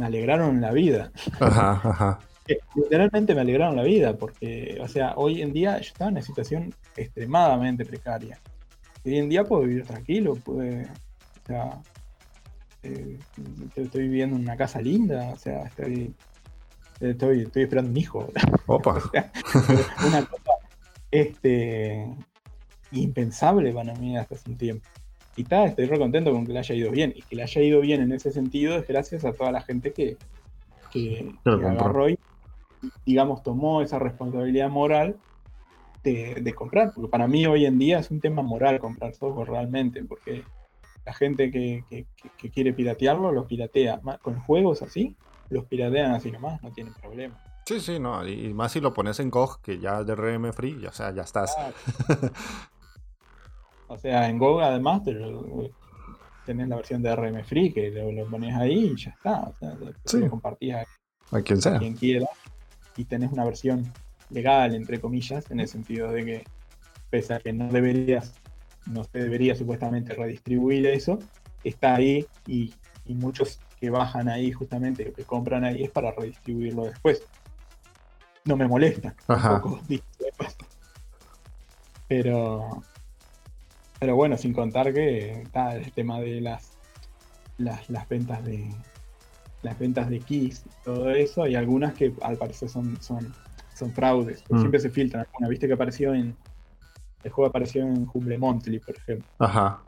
alegraron 0.00 0.60
la 0.60 0.72
vida. 0.72 1.12
Ajá, 1.40 1.80
ajá. 1.84 2.18
Eh, 2.48 2.58
literalmente 2.74 3.36
me 3.36 3.42
alegraron 3.42 3.76
la 3.76 3.84
vida, 3.84 4.16
porque, 4.16 4.76
o 4.80 4.88
sea, 4.88 5.14
hoy 5.14 5.42
en 5.42 5.52
día 5.52 5.78
yo 5.78 5.86
estaba 5.86 6.08
en 6.08 6.16
una 6.16 6.22
situación 6.22 6.74
extremadamente 6.96 7.84
precaria 7.84 8.38
hoy 9.04 9.18
en 9.18 9.28
día 9.28 9.44
puedo 9.44 9.62
vivir 9.62 9.84
tranquilo, 9.84 10.34
puede, 10.36 10.84
o 10.84 11.46
sea, 11.46 11.82
eh, 12.82 13.18
estoy 13.76 14.02
viviendo 14.02 14.36
en 14.36 14.42
una 14.42 14.56
casa 14.56 14.80
linda, 14.80 15.30
o 15.32 15.36
sea, 15.36 15.62
estoy, 15.62 16.14
estoy, 17.00 17.42
estoy 17.42 17.62
esperando 17.62 17.90
un 17.90 17.96
hijo. 17.96 18.28
Opa. 18.66 19.02
una 20.06 20.24
cosa 20.24 20.52
este, 21.10 22.06
impensable 22.92 23.72
para 23.72 23.94
mí 23.94 24.16
hasta 24.16 24.34
hace 24.34 24.50
un 24.50 24.56
tiempo. 24.56 24.88
Y 25.34 25.42
está, 25.42 25.64
estoy 25.64 25.86
re 25.86 25.98
contento 25.98 26.30
con 26.30 26.46
que 26.46 26.52
le 26.52 26.58
haya 26.58 26.74
ido 26.74 26.90
bien. 26.90 27.12
Y 27.16 27.22
que 27.22 27.36
le 27.36 27.42
haya 27.42 27.62
ido 27.62 27.80
bien 27.80 28.02
en 28.02 28.12
ese 28.12 28.32
sentido 28.32 28.76
es 28.76 28.86
gracias 28.86 29.24
a 29.24 29.32
toda 29.32 29.50
la 29.50 29.62
gente 29.62 29.92
que, 29.92 30.18
que, 30.90 31.32
que 31.42 31.50
agarró 31.50 32.10
y, 32.10 32.18
digamos, 33.06 33.42
tomó 33.42 33.80
esa 33.80 33.98
responsabilidad 33.98 34.68
moral 34.68 35.16
de, 36.02 36.52
comprar, 36.54 36.92
porque 36.92 37.08
para 37.10 37.26
mí 37.28 37.46
hoy 37.46 37.64
en 37.66 37.78
día 37.78 37.98
es 37.98 38.10
un 38.10 38.20
tema 38.20 38.42
moral 38.42 38.78
comprar 38.80 39.14
software 39.14 39.48
realmente, 39.48 40.04
porque 40.04 40.44
la 41.04 41.12
gente 41.14 41.50
que, 41.50 41.84
que- 41.88 42.50
quiere 42.50 42.72
piratearlo, 42.72 43.32
lo 43.32 43.46
piratea. 43.46 44.00
Con 44.20 44.40
juegos 44.40 44.82
así, 44.82 45.16
los 45.50 45.64
piratean 45.66 46.12
así 46.12 46.30
nomás, 46.30 46.62
no 46.62 46.72
tienen 46.72 46.92
problema. 46.94 47.36
Sí, 47.66 47.78
sí, 47.80 47.98
no. 48.00 48.26
Y, 48.26 48.52
más 48.54 48.72
si 48.72 48.80
lo 48.80 48.92
pones 48.92 49.20
en 49.20 49.30
GOG, 49.30 49.60
que 49.62 49.78
ya 49.78 50.00
es 50.00 50.06
de 50.06 50.14
RM 50.16 50.52
free, 50.52 50.80
ya, 50.80 50.88
o 50.88 50.92
sea, 50.92 51.12
ya 51.14 51.22
estás. 51.22 51.54
Claro. 51.54 51.74
o 53.88 53.98
sea, 53.98 54.28
en 54.28 54.38
GOG 54.38 54.62
además 54.62 55.04
te 55.04 55.14
tenés 56.44 56.68
la 56.68 56.76
versión 56.76 57.02
de 57.02 57.14
RM 57.14 57.44
Free 57.44 57.72
que 57.72 57.90
lo, 57.90 58.10
lo 58.10 58.26
pones 58.28 58.54
ahí 58.56 58.92
y 58.92 58.96
ya 58.96 59.10
está. 59.10 59.42
O 59.42 59.54
sea, 59.54 59.76
Sí. 60.04 60.18
lo 60.18 60.30
compartís 60.30 60.74
a 60.74 60.84
A 61.30 61.40
quien 61.42 61.62
sea. 61.62 61.78
quien 61.78 61.94
quiera 61.94 62.26
y 62.96 63.04
tenés 63.04 63.30
una 63.32 63.44
versión 63.44 63.92
legal, 64.32 64.74
entre 64.74 65.00
comillas, 65.00 65.50
en 65.50 65.60
el 65.60 65.68
sentido 65.68 66.10
de 66.10 66.24
que 66.24 66.44
pese 67.10 67.34
a 67.34 67.40
que 67.40 67.52
no 67.52 67.68
deberías, 67.68 68.34
no 68.86 69.04
se 69.04 69.18
debería 69.18 69.54
supuestamente 69.54 70.14
redistribuir 70.14 70.86
eso, 70.86 71.18
está 71.64 71.96
ahí 71.96 72.26
y, 72.46 72.72
y 73.06 73.14
muchos 73.14 73.60
que 73.80 73.90
bajan 73.90 74.28
ahí 74.28 74.52
justamente, 74.52 75.08
o 75.08 75.12
que 75.12 75.24
compran 75.24 75.64
ahí, 75.64 75.82
es 75.82 75.90
para 75.90 76.12
redistribuirlo 76.12 76.84
después. 76.84 77.22
No 78.44 78.56
me 78.56 78.66
molesta. 78.66 79.14
Ajá. 79.26 79.60
tampoco. 79.60 79.80
Pero, 82.08 82.82
pero 83.98 84.16
bueno, 84.16 84.36
sin 84.36 84.52
contar 84.52 84.92
que 84.92 85.42
está 85.42 85.76
el 85.76 85.92
tema 85.92 86.20
de 86.20 86.40
las, 86.40 86.72
las, 87.58 87.88
las 87.88 88.08
ventas 88.08 88.44
de 88.44 88.70
las 89.62 89.78
ventas 89.78 90.10
de 90.10 90.20
keys 90.20 90.64
y 90.66 90.84
todo 90.84 91.10
eso, 91.10 91.44
hay 91.44 91.54
algunas 91.54 91.94
que 91.94 92.12
al 92.22 92.36
parecer 92.36 92.68
son, 92.68 93.00
son, 93.00 93.32
son 93.82 93.92
fraudes, 93.92 94.44
Mm. 94.48 94.58
siempre 94.58 94.80
se 94.80 94.90
filtran. 94.90 95.26
Una 95.38 95.48
viste 95.48 95.66
que 95.66 95.72
apareció 95.74 96.14
en 96.14 96.36
el 97.24 97.30
juego 97.30 97.48
apareció 97.48 97.82
en 97.82 98.06
Humble 98.12 98.38
Monthly, 98.38 98.78
por 98.80 98.96
ejemplo, 98.96 99.26
Ajá. 99.38 99.82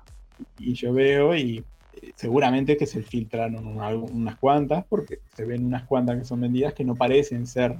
y 0.58 0.72
yo 0.74 0.92
veo 0.92 1.34
y 1.36 1.64
eh, 1.92 2.12
seguramente 2.16 2.76
que 2.76 2.86
se 2.86 3.02
filtraron 3.02 3.64
una- 3.66 3.90
unas 3.94 4.36
cuantas, 4.36 4.84
porque 4.88 5.20
se 5.36 5.44
ven 5.44 5.64
unas 5.64 5.84
cuantas 5.84 6.18
que 6.18 6.24
son 6.24 6.40
vendidas 6.40 6.74
que 6.74 6.84
no 6.84 6.96
parecen 6.96 7.46
ser 7.46 7.76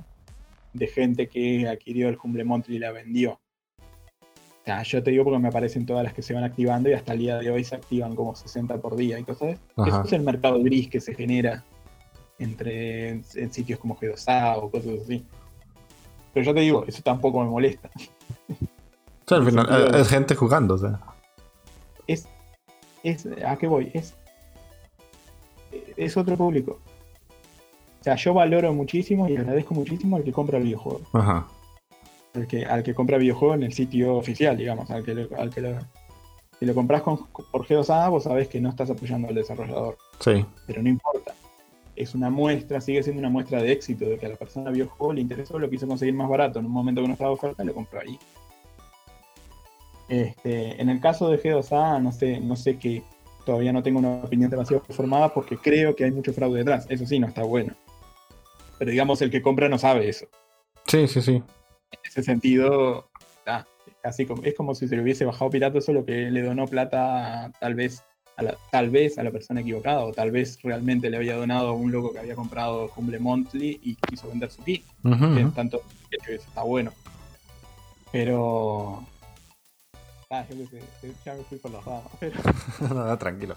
de 0.73 0.86
gente 0.86 1.28
que 1.28 1.66
adquirió 1.69 2.09
el 2.09 2.19
Humble 2.23 2.45
Monthly 2.45 2.77
y 2.77 2.78
la 2.78 2.93
vendió. 2.93 3.32
O 3.81 4.65
sea, 4.65 4.82
yo 4.85 5.03
te 5.03 5.11
digo 5.11 5.24
porque 5.24 5.39
me 5.41 5.49
aparecen 5.49 5.85
todas 5.85 6.05
las 6.05 6.15
que 6.15 6.23
se 6.23 6.32
van 6.32 6.43
activando 6.45 6.89
y 6.89 6.93
hasta 6.95 7.12
el 7.12 7.19
día 7.19 7.39
de 7.39 7.51
hoy 7.51 7.65
se 7.65 7.74
activan 7.74 8.15
como 8.16 8.35
60 8.35 8.78
por 8.81 8.97
día 8.97 9.19
y 9.19 9.24
cosas. 9.24 9.59
Eso 9.85 10.03
es 10.03 10.12
el 10.12 10.23
mercado 10.23 10.62
gris 10.62 10.89
que 10.89 11.01
se 11.01 11.12
genera 11.15 11.62
entre 12.39 13.11
en, 13.11 13.24
en 13.35 13.53
sitios 13.53 13.78
como 13.78 13.97
G2A 13.97 14.57
o 14.59 14.70
cosas 14.70 15.01
así. 15.03 15.24
Pero 16.35 16.44
ya 16.47 16.52
te 16.55 16.61
digo, 16.61 16.85
eso 16.86 17.01
tampoco 17.02 17.43
me 17.43 17.48
molesta. 17.48 17.89
Al 19.31 19.44
final 19.47 19.66
eh, 19.94 20.01
es 20.01 20.09
gente 20.09 20.35
jugando, 20.35 20.74
o 20.74 20.78
sea. 20.78 21.01
Es, 22.06 22.28
es 23.02 23.27
¿a 23.47 23.56
qué 23.56 23.66
voy? 23.66 23.90
Es, 23.94 24.15
es 25.97 26.16
otro 26.16 26.36
público. 26.36 26.78
O 28.01 28.05
sea, 28.05 28.16
yo 28.16 28.35
valoro 28.35 28.73
muchísimo 28.74 29.27
y 29.28 29.36
agradezco 29.36 29.73
muchísimo 29.74 30.16
al 30.16 30.24
que 30.24 30.32
compra 30.32 30.59
el 30.59 30.65
videojuego. 30.65 31.01
Ajá. 31.15 31.47
Al 32.35 32.47
que, 32.47 32.66
al 32.66 32.82
que 32.82 32.94
compra 32.94 33.16
videojuego 33.16 33.55
en 33.55 33.62
el 33.62 33.73
sitio 33.73 34.16
oficial, 34.16 34.56
digamos. 34.59 34.90
Al 34.90 35.02
que, 35.05 35.15
lo- 35.15 35.40
al 35.40 35.48
que 35.51 35.61
lo, 35.62 35.78
si 36.59 36.66
lo 36.66 36.74
compras 36.74 37.01
con, 37.02 37.27
por 37.28 37.66
G2A, 37.66 38.11
vos 38.11 38.24
sabés 38.24 38.48
que 38.48 38.61
no 38.61 38.69
estás 38.69 38.90
apoyando 38.90 39.28
al 39.28 39.35
desarrollador. 39.35 39.97
Sí. 40.20 40.44
pero 40.66 40.82
no 40.82 40.89
importa. 40.90 41.32
Es 41.97 42.15
una 42.15 42.31
muestra, 42.31 42.81
sigue 42.81 43.03
siendo 43.03 43.21
una 43.21 43.31
muestra 43.31 43.62
de 43.62 43.73
éxito, 43.73 44.05
de 44.07 44.19
que 44.19 44.27
a 44.27 44.31
la 44.31 44.37
persona 44.37 44.71
vio 44.71 44.85
el 44.85 44.91
juego, 44.91 45.12
le 45.12 45.21
interesó, 45.21 45.59
lo 45.59 45.71
quiso 45.71 45.87
conseguir 45.87 46.15
más 46.15 46.29
barato 46.29 46.59
en 46.59 46.66
un 46.66 46.73
momento 46.73 47.01
que 47.01 47.09
no 47.09 47.15
estaba 47.15 47.31
de 47.31 47.35
oferta, 47.35 47.65
lo 47.65 47.75
compró 47.75 48.01
ahí. 48.01 48.19
Este, 50.09 50.81
en 50.81 50.89
el 50.89 51.01
caso 51.01 51.29
de 51.29 51.41
G2A, 51.41 52.03
no 52.03 52.12
sé, 52.12 52.41
no 52.41 52.57
sé 52.57 52.79
que 52.79 53.03
todavía 53.45 53.73
no 53.73 53.83
tengo 53.83 53.99
una 53.99 54.25
opinión 54.25 54.51
demasiado 54.51 54.83
formada 54.91 55.33
porque 55.33 55.57
creo 55.57 55.95
que 55.95 56.05
hay 56.05 56.11
mucho 56.11 56.33
fraude 56.33 56.59
detrás. 56.59 56.87
Eso 56.89 57.07
sí, 57.07 57.19
no 57.19 57.27
está 57.27 57.43
bueno. 57.43 57.75
Pero 58.79 58.91
digamos, 58.91 59.23
el 59.23 59.31
que 59.31 59.43
compra 59.43 59.69
no 59.69 59.79
sabe 59.79 60.09
eso. 60.09 60.27
Sí, 60.87 61.07
sí, 61.09 61.23
sí. 61.23 61.33
En 61.33 62.01
ese 62.05 62.23
sentido, 62.23 63.09
ah, 63.47 63.65
es 63.87 63.95
casi 64.03 64.27
como, 64.27 64.43
es 64.43 64.55
como 64.55 64.75
si 64.75 64.89
se 64.89 64.97
le 64.97 65.03
hubiese 65.03 65.25
bajado 65.25 65.51
pirata, 65.51 65.81
solo 65.81 66.05
que 66.05 66.31
le 66.31 66.43
donó 66.43 66.66
plata 66.66 67.53
tal 67.61 67.75
vez 67.75 68.03
la, 68.43 68.56
tal 68.70 68.90
vez 68.90 69.19
a 69.19 69.23
la 69.23 69.31
persona 69.31 69.61
equivocada, 69.61 70.01
o 70.01 70.12
tal 70.12 70.31
vez 70.31 70.59
realmente 70.62 71.09
le 71.11 71.16
había 71.16 71.36
donado 71.36 71.69
a 71.69 71.73
un 71.73 71.93
loco 71.93 72.12
que 72.12 72.19
había 72.19 72.35
comprado 72.35 72.90
Humble 72.97 73.19
Monthly 73.20 73.81
y 73.82 73.94
quiso 73.97 74.28
vender 74.28 74.51
su 74.51 74.62
kit. 74.65 74.85
Que 75.02 75.09
ujú. 75.09 75.51
tanto 75.52 75.82
que 76.11 76.35
eso 76.35 76.44
está 76.48 76.62
bueno. 76.62 76.93
Pero. 78.11 79.05
Ah, 80.31 80.44
yo 80.51 80.69
qué 80.70 80.81
sé, 81.01 81.15
ya 81.24 81.35
me 81.35 81.44
fui 81.44 81.59
por 81.59 81.70
las 81.70 81.85
ramas. 81.86 82.05
Pero, 82.19 82.40
No, 82.94 83.06
no, 83.06 83.19
tranquilo. 83.19 83.56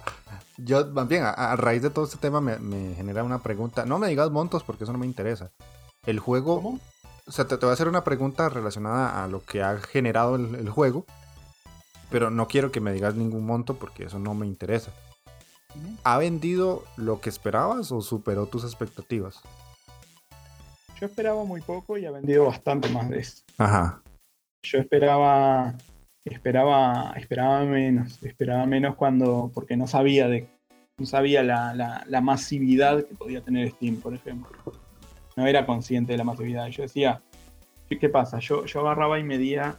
Yo, 0.57 0.85
más 0.87 1.07
bien, 1.07 1.23
a, 1.23 1.29
a 1.31 1.55
raíz 1.55 1.81
de 1.81 1.89
todo 1.89 2.05
este 2.05 2.17
tema 2.17 2.41
me, 2.41 2.57
me 2.59 2.93
genera 2.95 3.23
una 3.23 3.41
pregunta. 3.41 3.85
No 3.85 3.99
me 3.99 4.07
digas 4.07 4.29
montos 4.31 4.63
porque 4.63 4.83
eso 4.83 4.93
no 4.93 4.99
me 4.99 5.05
interesa. 5.05 5.51
El 6.05 6.19
juego, 6.19 6.61
¿Cómo? 6.61 6.79
o 7.27 7.31
sea, 7.31 7.45
te, 7.45 7.57
te 7.57 7.65
voy 7.65 7.71
a 7.71 7.73
hacer 7.73 7.87
una 7.87 8.03
pregunta 8.03 8.49
relacionada 8.49 9.23
a 9.23 9.27
lo 9.27 9.43
que 9.43 9.61
ha 9.63 9.77
generado 9.77 10.35
el, 10.35 10.55
el 10.55 10.69
juego, 10.69 11.05
pero 12.09 12.29
no 12.29 12.47
quiero 12.47 12.71
que 12.71 12.79
me 12.81 12.93
digas 12.93 13.15
ningún 13.15 13.45
monto 13.45 13.75
porque 13.75 14.05
eso 14.05 14.19
no 14.19 14.33
me 14.33 14.45
interesa. 14.47 14.91
¿Ha 16.03 16.17
vendido 16.17 16.83
lo 16.95 17.19
que 17.21 17.29
esperabas 17.29 17.91
o 17.91 18.01
superó 18.01 18.45
tus 18.47 18.63
expectativas? 18.63 19.41
Yo 20.99 21.05
esperaba 21.05 21.43
muy 21.43 21.61
poco 21.61 21.97
y 21.97 22.05
ha 22.05 22.11
vendido 22.11 22.45
bastante 22.45 22.89
más 22.89 23.09
de 23.09 23.19
eso. 23.19 23.43
Ajá. 23.59 24.01
Yo 24.63 24.79
esperaba, 24.79 25.75
esperaba, 26.25 27.13
esperaba 27.15 27.63
menos, 27.65 28.21
esperaba 28.23 28.65
menos 28.65 28.95
cuando, 28.95 29.51
porque 29.53 29.77
no 29.77 29.85
sabía 29.85 30.27
de, 30.27 30.47
no 30.97 31.05
sabía 31.05 31.43
la, 31.43 31.75
la- 31.75 32.03
la 32.07 32.21
masividad 32.21 33.05
que 33.05 33.13
podía 33.13 33.41
tener 33.41 33.69
Steam, 33.71 33.97
por 33.97 34.15
ejemplo. 34.15 34.57
No 35.35 35.45
era 35.45 35.67
consciente 35.67 36.13
de 36.13 36.17
la 36.17 36.23
masividad. 36.23 36.65
Yo 36.69 36.81
decía, 36.81 37.21
¿qué, 37.87 37.99
qué 37.99 38.09
pasa? 38.09 38.39
Yo, 38.39 38.65
yo 38.65 38.79
agarraba 38.79 39.19
y 39.19 39.23
medía 39.23 39.77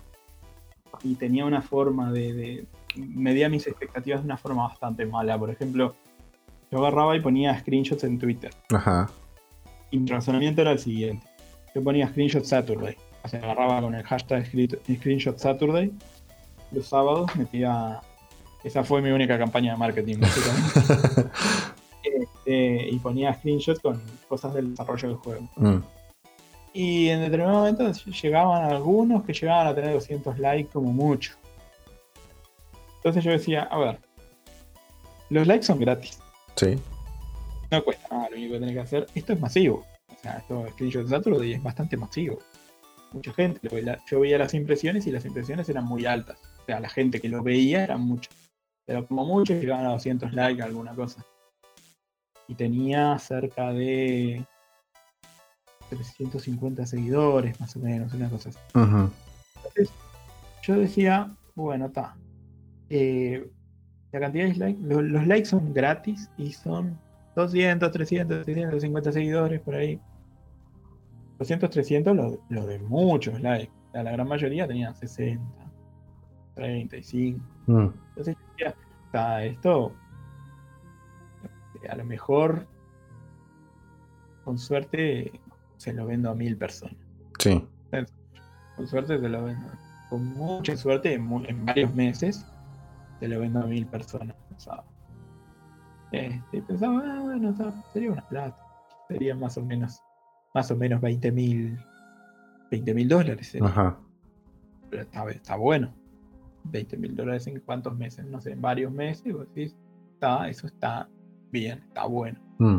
y 1.02 1.14
tenía 1.14 1.44
una 1.44 1.62
forma 1.62 2.10
de, 2.12 2.32
de- 2.32 2.66
medía 2.96 3.48
mis 3.48 3.66
expectativas 3.66 4.20
de 4.20 4.26
una 4.26 4.36
forma 4.36 4.66
bastante 4.68 5.06
mala. 5.06 5.38
Por 5.38 5.50
ejemplo, 5.50 5.94
yo 6.70 6.78
agarraba 6.78 7.16
y 7.16 7.20
ponía 7.20 7.58
screenshots 7.58 8.04
en 8.04 8.18
Twitter. 8.18 8.50
Ajá. 8.74 9.08
Y 9.90 9.98
mi 9.98 10.08
razonamiento 10.10 10.60
era 10.62 10.72
el 10.72 10.78
siguiente. 10.78 11.26
Yo 11.74 11.82
ponía 11.82 12.08
screenshot 12.08 12.44
Saturday. 12.44 12.96
O 13.24 13.28
sea, 13.28 13.40
agarraba 13.40 13.80
con 13.80 13.94
el 13.94 14.02
hashtag 14.04 14.44
screen- 14.46 14.78
screenshot 14.98 15.38
Saturday. 15.38 15.92
Los 16.72 16.86
sábados 16.86 17.34
metía... 17.36 18.00
Esa 18.64 18.82
fue 18.84 19.00
mi 19.00 19.10
única 19.10 19.38
campaña 19.38 19.72
de 19.72 19.78
marketing, 19.78 20.16
básicamente. 20.20 21.30
Este, 22.02 22.88
y 22.88 22.98
ponía 23.00 23.34
screenshots 23.34 23.80
con 23.80 24.00
cosas 24.28 24.54
del 24.54 24.70
desarrollo 24.70 25.08
del 25.08 25.16
juego. 25.18 25.48
Mm, 25.56 25.78
Y 26.80 27.08
en 27.08 27.22
determinado 27.22 27.58
momento 27.58 27.90
llegaban 27.90 28.70
algunos 28.70 29.24
que 29.24 29.32
llegaban 29.32 29.66
a 29.66 29.74
tener 29.74 29.94
200 29.94 30.38
likes 30.38 30.70
como 30.72 30.92
mucho. 30.92 31.34
Entonces 32.98 33.24
yo 33.24 33.32
decía, 33.32 33.64
a 33.64 33.78
ver, 33.78 33.98
los 35.28 35.48
likes 35.48 35.66
son 35.66 35.80
gratis. 35.80 36.20
Sí. 36.54 36.78
No 37.72 37.82
cuesta 37.82 38.06
nada, 38.12 38.30
lo 38.30 38.36
único 38.36 38.52
que 38.52 38.60
tenés 38.60 38.74
que 38.76 38.80
hacer. 38.80 39.06
Esto 39.12 39.32
es 39.32 39.40
masivo. 39.40 39.84
O 40.06 40.18
sea, 40.22 40.34
esto 40.34 40.68
Screenshot 40.68 41.02
de 41.02 41.08
Saturday 41.08 41.54
es 41.54 41.62
bastante 41.64 41.96
masivo. 41.96 42.38
Mucha 43.12 43.32
gente. 43.32 43.58
lo 43.60 43.96
Yo 44.08 44.20
veía 44.20 44.38
las 44.38 44.54
impresiones 44.54 45.04
y 45.08 45.10
las 45.10 45.24
impresiones 45.24 45.68
eran 45.68 45.84
muy 45.84 46.06
altas. 46.06 46.38
O 46.62 46.64
sea, 46.64 46.78
la 46.78 46.88
gente 46.88 47.20
que 47.20 47.28
lo 47.28 47.42
veía 47.42 47.82
eran 47.82 48.02
muchos. 48.02 48.32
Pero 48.86 49.04
como 49.04 49.24
mucho 49.26 49.52
llegaban 49.52 49.84
a 49.84 49.94
200 49.94 50.32
likes, 50.32 50.62
alguna 50.62 50.94
cosa. 50.94 51.26
Y 52.46 52.54
tenía 52.54 53.18
cerca 53.18 53.72
de 53.72 54.46
350 55.88 56.86
seguidores, 56.86 57.58
más 57.60 57.74
o 57.76 57.80
menos, 57.80 58.12
una 58.14 58.28
cosa 58.28 58.50
así. 58.50 58.58
Ujú. 58.74 59.10
Entonces, 59.56 59.90
yo 60.62 60.78
decía, 60.78 61.30
bueno, 61.54 61.86
está. 61.86 62.16
Eh, 62.90 63.50
la 64.12 64.20
cantidad 64.20 64.46
de 64.46 64.54
likes, 64.54 64.80
lo- 64.82 65.02
los 65.02 65.26
likes 65.26 65.46
son 65.46 65.72
gratis 65.74 66.30
y 66.38 66.52
son 66.52 66.98
200, 67.36 67.90
300, 67.92 68.44
350 68.44 69.12
seguidores 69.12 69.60
por 69.60 69.74
ahí. 69.74 70.00
200, 71.38 71.70
300 71.70 72.16
lo, 72.16 72.40
lo 72.48 72.66
de 72.66 72.78
muchos 72.80 73.40
likes. 73.40 73.72
O 73.88 73.92
sea, 73.92 74.02
la 74.02 74.12
gran 74.12 74.26
mayoría 74.28 74.66
tenían 74.66 74.94
60, 74.94 75.42
35. 76.54 77.38
Mm, 77.66 77.88
Entonces 78.10 78.34
yo 78.36 78.66
decía, 78.66 78.74
está 79.06 79.44
esto. 79.44 79.92
A 81.88 81.94
lo 81.94 82.04
mejor, 82.04 82.66
con 84.44 84.58
suerte, 84.58 85.40
se 85.78 85.92
lo 85.92 86.06
vendo 86.06 86.30
a 86.30 86.34
mil 86.34 86.56
personas. 86.56 86.96
Sí. 87.38 87.64
Con 88.76 88.86
suerte 88.86 89.18
te 89.18 89.28
lo 89.28 89.44
vendo. 89.44 89.66
Con 90.10 90.24
mucha 90.34 90.76
suerte, 90.76 91.14
en, 91.14 91.66
varios 91.66 91.94
meses, 91.94 92.46
te 93.20 93.28
lo 93.28 93.40
vendo 93.40 93.60
a 93.60 93.66
mil 93.66 93.86
personas. 93.86 94.36
pensaba. 94.48 94.84
Este, 96.12 96.56
y 96.58 96.60
pensaba, 96.62 97.02
ah, 97.04 97.20
bueno, 97.22 97.54
sería 97.92 98.12
una 98.12 98.28
plata. 98.28 98.56
Sería 99.08 99.34
más 99.34 99.56
o 99.58 99.64
menos, 99.64 100.00
más 100.54 100.70
o 100.70 100.76
menos 100.76 101.00
20 101.00 101.32
mil 101.32 101.78
20 102.70 102.94
mil 102.94 103.08
dólares. 103.08 103.48
sería. 103.48 103.68
Ajá. 103.68 103.98
Pero 104.90 105.02
está, 105.02 105.30
está 105.30 105.56
bueno. 105.56 105.92
20 106.64 106.96
mil 106.96 107.14
dólares 107.14 107.46
en 107.46 107.60
cuántos 107.60 107.96
meses, 107.96 108.26
no 108.26 108.40
sé, 108.40 108.52
en 108.52 108.60
varios 108.60 108.92
meses. 108.92 109.32
vos 109.32 109.46
decís, 109.54 109.76
está, 110.14 110.48
eso 110.48 110.66
está 110.66 111.08
bien, 111.50 111.82
está 111.88 112.06
bueno. 112.06 112.38
Mm. 112.58 112.78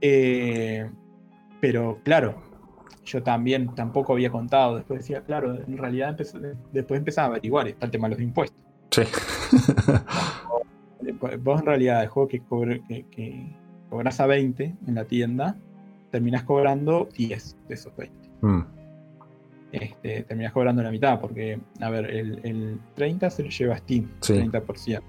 Eh, 0.00 0.90
pero 1.60 2.00
claro, 2.02 2.42
yo 3.04 3.22
también 3.22 3.74
tampoco 3.74 4.12
había 4.12 4.30
contado. 4.30 4.76
Después 4.76 5.00
decía, 5.00 5.22
claro, 5.22 5.54
en 5.54 5.76
realidad 5.76 6.16
después 6.72 6.98
empezaba 6.98 7.28
a 7.28 7.30
averiguar 7.30 7.68
está 7.68 7.86
el 7.86 7.92
tema 7.92 8.08
de 8.08 8.14
los 8.14 8.22
impuestos. 8.22 8.60
Sí. 8.90 9.02
Vos 11.42 11.60
en 11.60 11.66
realidad 11.66 12.02
el 12.02 12.08
juego 12.08 12.28
que, 12.28 12.42
que, 13.10 13.56
cobras 13.88 14.20
a 14.20 14.26
20 14.26 14.74
en 14.86 14.94
la 14.94 15.04
tienda, 15.04 15.56
terminas 16.10 16.44
cobrando 16.44 17.08
10 17.16 17.56
de 17.68 17.74
esos 17.74 17.96
20. 17.96 18.30
Mm. 18.42 18.60
Este, 19.72 20.22
terminas 20.24 20.52
cobrando 20.52 20.82
la 20.82 20.90
mitad, 20.90 21.20
porque, 21.20 21.60
a 21.80 21.90
ver, 21.90 22.06
el, 22.10 22.80
30 22.94 23.30
se 23.30 23.42
lo 23.42 23.50
lleva 23.50 23.76
Steam, 23.78 24.08
30%. 24.20 25.00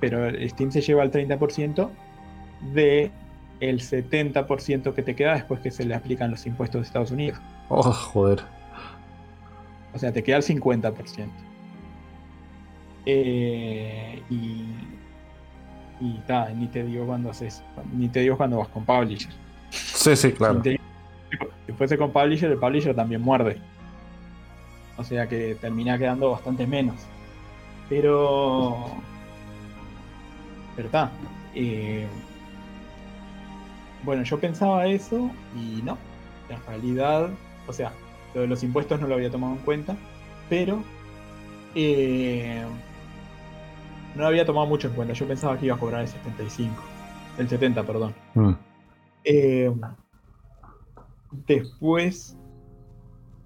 Pero 0.00 0.48
Steam 0.48 0.70
se 0.70 0.80
lleva 0.80 1.02
el 1.02 1.10
30% 1.10 1.90
de 2.72 3.10
el 3.60 3.80
70% 3.80 4.94
que 4.94 5.02
te 5.02 5.14
queda 5.16 5.34
después 5.34 5.60
que 5.60 5.70
se 5.70 5.84
le 5.84 5.94
aplican 5.94 6.30
los 6.30 6.46
impuestos 6.46 6.82
de 6.82 6.86
Estados 6.86 7.10
Unidos. 7.10 7.38
Oh, 7.68 7.82
joder. 7.82 8.42
O 9.94 9.98
sea, 9.98 10.12
te 10.12 10.22
queda 10.22 10.36
el 10.36 10.42
50%. 10.44 11.28
Eh, 13.06 14.22
y. 14.30 14.64
Y 16.00 16.12
ta, 16.28 16.50
ni 16.50 16.68
te 16.68 16.84
digo 16.84 17.06
cuando 17.06 17.30
haces. 17.30 17.62
Ni 17.92 18.08
te 18.08 18.20
digo 18.20 18.36
cuando 18.36 18.58
vas 18.58 18.68
con 18.68 18.84
Publisher. 18.84 19.32
Sí, 19.70 20.14
sí, 20.14 20.32
claro. 20.32 20.62
Si, 20.62 20.78
fuese 21.76 21.98
con 21.98 22.12
Publisher, 22.12 22.52
el 22.52 22.58
Publisher 22.58 22.94
también 22.94 23.20
muerde. 23.20 23.60
O 24.96 25.04
sea 25.04 25.26
que 25.26 25.56
termina 25.60 25.98
quedando 25.98 26.30
bastante 26.30 26.66
menos. 26.66 26.96
Pero. 27.88 28.86
Pero 30.76 30.86
está. 30.86 31.10
Eh, 31.54 32.06
bueno, 34.04 34.22
yo 34.22 34.38
pensaba 34.38 34.86
eso 34.86 35.30
y 35.56 35.82
no. 35.82 35.98
En 36.48 36.64
realidad, 36.66 37.30
o 37.66 37.72
sea, 37.72 37.92
lo 38.34 38.42
de 38.42 38.46
los 38.46 38.62
impuestos 38.62 39.00
no 39.00 39.06
lo 39.06 39.14
había 39.14 39.30
tomado 39.30 39.54
en 39.54 39.60
cuenta, 39.60 39.96
pero 40.48 40.82
eh, 41.74 42.62
no 44.14 44.22
lo 44.22 44.28
había 44.28 44.46
tomado 44.46 44.66
mucho 44.66 44.88
en 44.88 44.94
cuenta. 44.94 45.14
Yo 45.14 45.26
pensaba 45.26 45.58
que 45.58 45.66
iba 45.66 45.76
a 45.76 45.78
cobrar 45.78 46.02
el 46.02 46.08
75, 46.08 46.74
el 47.38 47.48
70, 47.48 47.82
perdón. 47.84 48.14
Mm. 48.34 48.52
Eh, 49.24 49.72
después 51.46 52.36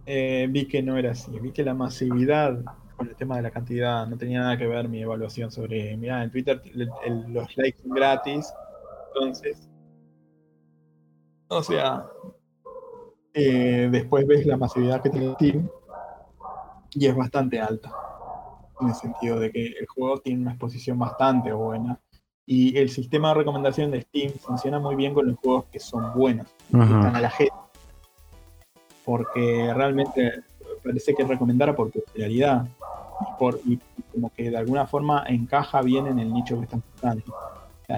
eh, 0.06 0.46
vi 0.50 0.66
que 0.66 0.82
no 0.82 0.96
era 0.96 1.12
así. 1.12 1.38
Vi 1.40 1.50
que 1.50 1.64
la 1.64 1.74
masividad 1.74 2.62
con 2.96 3.08
el 3.08 3.16
tema 3.16 3.36
de 3.36 3.42
la 3.42 3.50
cantidad 3.50 4.06
no 4.06 4.16
tenía 4.16 4.40
nada 4.40 4.56
que 4.56 4.66
ver 4.66 4.88
mi 4.88 5.02
evaluación 5.02 5.50
sobre, 5.50 5.96
mira, 5.96 6.22
en 6.22 6.30
Twitter 6.30 6.62
los 6.74 7.56
likes 7.56 7.78
son 7.82 7.90
gratis, 7.92 8.52
entonces 9.14 9.71
o 11.52 11.62
sea, 11.62 12.06
eh, 13.34 13.88
después 13.90 14.26
ves 14.26 14.46
la 14.46 14.56
masividad 14.56 15.02
que 15.02 15.10
tiene 15.10 15.34
Steam 15.34 15.68
y 16.94 17.06
es 17.06 17.14
bastante 17.14 17.60
alta. 17.60 17.92
En 18.80 18.88
el 18.88 18.94
sentido 18.94 19.38
de 19.38 19.50
que 19.50 19.66
el 19.66 19.86
juego 19.86 20.18
tiene 20.18 20.42
una 20.42 20.52
exposición 20.52 20.98
bastante 20.98 21.52
buena. 21.52 22.00
Y 22.44 22.76
el 22.76 22.88
sistema 22.88 23.28
de 23.28 23.34
recomendación 23.34 23.90
de 23.90 24.02
Steam 24.02 24.32
funciona 24.32 24.80
muy 24.80 24.96
bien 24.96 25.14
con 25.14 25.26
los 25.26 25.38
juegos 25.38 25.66
que 25.70 25.78
son 25.78 26.12
buenos, 26.14 26.46
que 26.70 26.82
están 26.82 27.14
a 27.14 27.20
la 27.20 27.30
gente. 27.30 27.54
Porque 29.04 29.72
realmente 29.74 30.42
parece 30.82 31.14
que 31.14 31.24
recomendara 31.24 31.76
por 31.76 31.92
popularidad 31.92 32.66
y, 33.20 33.38
por, 33.38 33.60
y 33.64 33.78
como 34.12 34.32
que 34.32 34.50
de 34.50 34.56
alguna 34.56 34.86
forma 34.86 35.24
encaja 35.28 35.80
bien 35.82 36.08
en 36.08 36.18
el 36.18 36.32
nicho 36.32 36.58
que 36.58 36.64
están 36.64 36.82
buscando 36.92 37.22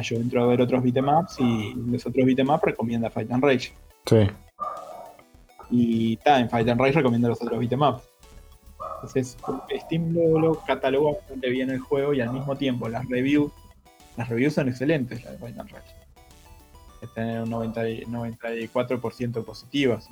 yo 0.02 0.16
entro 0.16 0.42
a 0.42 0.46
ver 0.46 0.60
otros 0.60 0.82
beatemaps 0.82 1.40
y 1.40 1.74
los 1.74 2.06
otros 2.06 2.24
beatemaps 2.26 2.64
recomienda 2.64 3.10
Fight 3.10 3.30
and 3.30 3.42
Rage. 3.42 3.72
Sí. 4.06 4.26
Y 5.70 6.14
está, 6.14 6.40
en 6.40 6.48
Fight 6.48 6.68
and 6.68 6.80
Rage 6.80 6.94
recomienda 6.94 7.28
los 7.28 7.40
otros 7.42 7.58
beatemaps. 7.58 8.02
Entonces, 8.96 9.36
Steam 9.82 10.14
lo, 10.14 10.54
cataloga 10.66 11.18
bastante 11.18 11.50
bien 11.50 11.70
el 11.70 11.78
juego 11.78 12.14
y 12.14 12.20
al 12.20 12.32
mismo 12.32 12.56
tiempo 12.56 12.88
las 12.88 13.06
reviews, 13.08 13.52
las 14.16 14.28
reviews 14.28 14.54
son 14.54 14.68
excelentes, 14.68 15.22
las 15.24 15.32
de 15.32 15.38
Fight 15.38 15.58
and 15.58 15.70
Rage. 15.70 15.94
Tienen 17.14 17.42
un 17.42 17.50
90, 17.50 17.82
94% 17.82 19.44
positivas, 19.44 20.08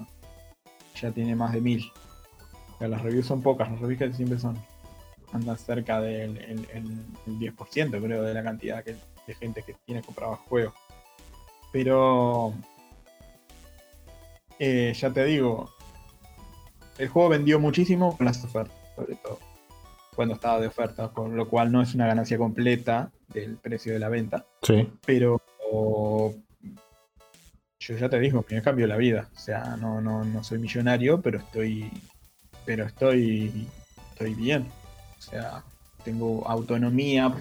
ya 1.00 1.10
tiene 1.10 1.34
más 1.34 1.54
de 1.54 1.60
1000. 1.62 1.90
las 2.80 3.00
reviews 3.00 3.26
son 3.26 3.40
pocas, 3.40 3.70
las 3.70 3.80
reviews 3.80 3.98
que 3.98 4.12
siempre 4.12 4.38
son 4.38 4.58
andan 5.32 5.56
cerca 5.56 6.00
del 6.00 6.36
el, 6.38 7.06
10% 7.26 8.02
creo 8.02 8.22
de 8.22 8.34
la 8.34 8.42
cantidad 8.42 8.84
que, 8.84 8.96
de 9.26 9.34
gente 9.34 9.62
que 9.62 9.74
tiene 9.86 10.02
comprado 10.02 10.32
el 10.32 10.38
juego. 10.38 10.74
Pero 11.72 12.54
eh, 14.58 14.92
ya 14.94 15.10
te 15.10 15.24
digo, 15.24 15.70
el 16.98 17.08
juego 17.08 17.30
vendió 17.30 17.58
muchísimo 17.58 18.16
con 18.16 18.26
las 18.26 18.44
ofertas, 18.44 18.76
sobre 18.96 19.14
todo 19.16 19.52
cuando 20.14 20.34
estaba 20.34 20.60
de 20.60 20.66
oferta, 20.66 21.08
con 21.08 21.36
lo 21.36 21.48
cual 21.48 21.72
no 21.72 21.80
es 21.82 21.94
una 21.94 22.06
ganancia 22.06 22.36
completa 22.36 23.10
del 23.28 23.56
precio 23.56 23.92
de 23.92 23.98
la 23.98 24.08
venta. 24.08 24.44
Sí. 24.62 24.88
Pero 25.06 25.40
yo 27.80 27.96
ya 27.96 28.08
te 28.08 28.20
digo, 28.20 28.44
me 28.48 28.62
cambió 28.62 28.86
la 28.86 28.96
vida. 28.96 29.28
O 29.34 29.38
sea, 29.38 29.76
no, 29.76 30.00
no, 30.00 30.24
no 30.24 30.44
soy 30.44 30.58
millonario, 30.58 31.20
pero 31.20 31.38
estoy. 31.38 31.90
Pero 32.64 32.84
estoy. 32.84 33.66
Estoy 34.12 34.34
bien. 34.34 34.68
O 35.18 35.22
sea, 35.22 35.64
tengo 36.04 36.46
autonomía 36.46 37.34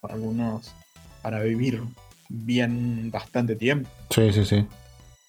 para 0.00 0.14
algunos 0.14 0.74
para 1.22 1.40
vivir 1.40 1.82
bien 2.28 3.10
bastante 3.10 3.56
tiempo. 3.56 3.88
Sí, 4.10 4.32
sí, 4.32 4.44
sí. 4.44 4.66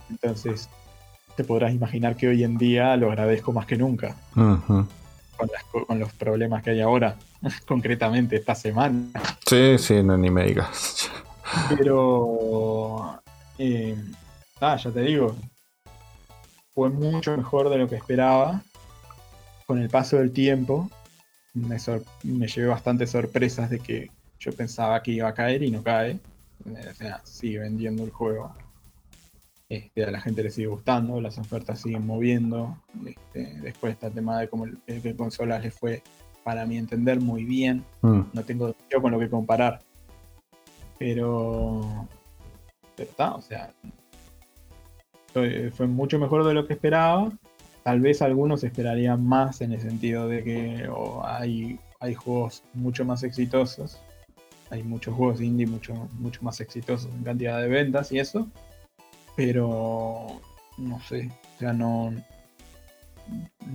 Entonces, 0.10 0.70
te 1.36 1.44
podrás 1.44 1.74
imaginar 1.74 2.16
que 2.16 2.28
hoy 2.28 2.44
en 2.44 2.58
día 2.58 2.96
lo 2.98 3.10
agradezco 3.10 3.52
más 3.52 3.66
que 3.66 3.78
nunca. 3.78 4.16
con, 4.34 6.00
los 6.00 6.14
problemas 6.14 6.62
que 6.64 6.72
hay 6.72 6.82
ahora, 6.82 7.16
concretamente 7.68 8.36
esta 8.36 8.56
semana. 8.56 9.08
Sí, 9.46 9.78
sí, 9.78 10.04
no, 10.04 10.18
ni 10.18 10.30
me 10.30 10.46
digas. 10.46 11.10
Pero, 11.70 13.22
eh, 13.58 13.96
ah, 14.60 14.78
ya 14.78 14.92
te 14.92 15.02
digo, 15.02 15.36
fue 16.74 16.90
mucho 16.90 17.36
mejor 17.36 17.70
de 17.70 17.78
lo 17.78 17.90
que 17.90 17.96
esperaba. 17.96 18.62
Con 19.66 19.80
el 19.80 19.90
paso 19.90 20.18
del 20.18 20.34
tiempo, 20.34 20.90
me, 21.54 21.78
me 22.24 22.48
llevé 22.48 22.68
bastantes 22.68 23.12
sorpresas 23.12 23.70
de 23.70 23.80
que 23.80 24.12
yo 24.42 24.52
pensaba 24.52 25.02
que 25.04 25.12
iba 25.12 25.30
a 25.30 25.34
caer 25.34 25.62
y 25.62 25.72
no 25.72 25.84
cae. 25.84 26.20
O 26.66 26.94
sea, 26.96 27.22
sigue 27.24 27.60
vendiendo 27.60 28.04
el 28.04 28.10
juego. 28.10 28.54
Este, 29.70 30.04
a 30.04 30.12
la 30.12 30.20
gente 30.20 30.44
le 30.44 30.50
sigue 30.50 30.68
gustando, 30.68 31.22
las 31.22 31.38
ofertas 31.38 31.80
siguen 31.80 32.06
moviendo. 32.06 32.76
Este, 33.06 33.62
después 33.62 33.94
está 33.94 34.08
el 34.08 34.14
tema 34.14 34.40
de 34.40 34.50
cómo 34.50 34.66
el, 34.66 34.78
el 34.88 35.16
consolas 35.16 35.64
le 35.64 35.72
fue, 35.72 36.02
para 36.44 36.66
mi 36.66 36.78
entender, 36.78 37.22
muy 37.22 37.46
bien. 37.46 37.86
Mm. 38.02 38.22
No 38.34 38.44
tengo 38.44 38.76
yo 38.90 39.02
con 39.02 39.12
lo 39.12 39.20
que 39.20 39.30
comparar. 39.30 39.80
Pero. 40.98 42.08
Pero 42.96 43.10
está, 43.10 43.36
o 43.36 43.42
sea. 43.42 43.72
Fue 45.34 45.88
mucho 45.88 46.20
mejor 46.20 46.46
de 46.46 46.54
lo 46.54 46.68
que 46.68 46.74
esperaba. 46.74 47.32
Tal 47.84 48.02
vez 48.02 48.22
algunos 48.22 48.64
esperarían 48.64 49.24
más 49.26 49.62
en 49.62 49.72
el 49.72 49.82
sentido 49.82 50.28
de 50.28 50.44
que 50.44 50.90
hay, 51.24 51.80
hay 52.00 52.14
juegos 52.14 52.64
mucho 52.74 53.06
más 53.06 53.24
exitosos 53.24 54.00
hay 54.72 54.84
muchos 54.84 55.14
juegos 55.14 55.42
indie 55.42 55.68
mucho, 55.68 55.94
mucho 56.14 56.42
más 56.42 56.60
exitosos 56.62 57.12
en 57.14 57.24
cantidad 57.24 57.62
de 57.62 57.68
ventas 57.68 58.12
y 58.12 58.20
eso. 58.20 58.48
Pero 59.36 60.42
no 60.78 61.00
sé, 61.02 61.30
o 61.56 61.60
sea, 61.60 61.74
no, 61.74 62.14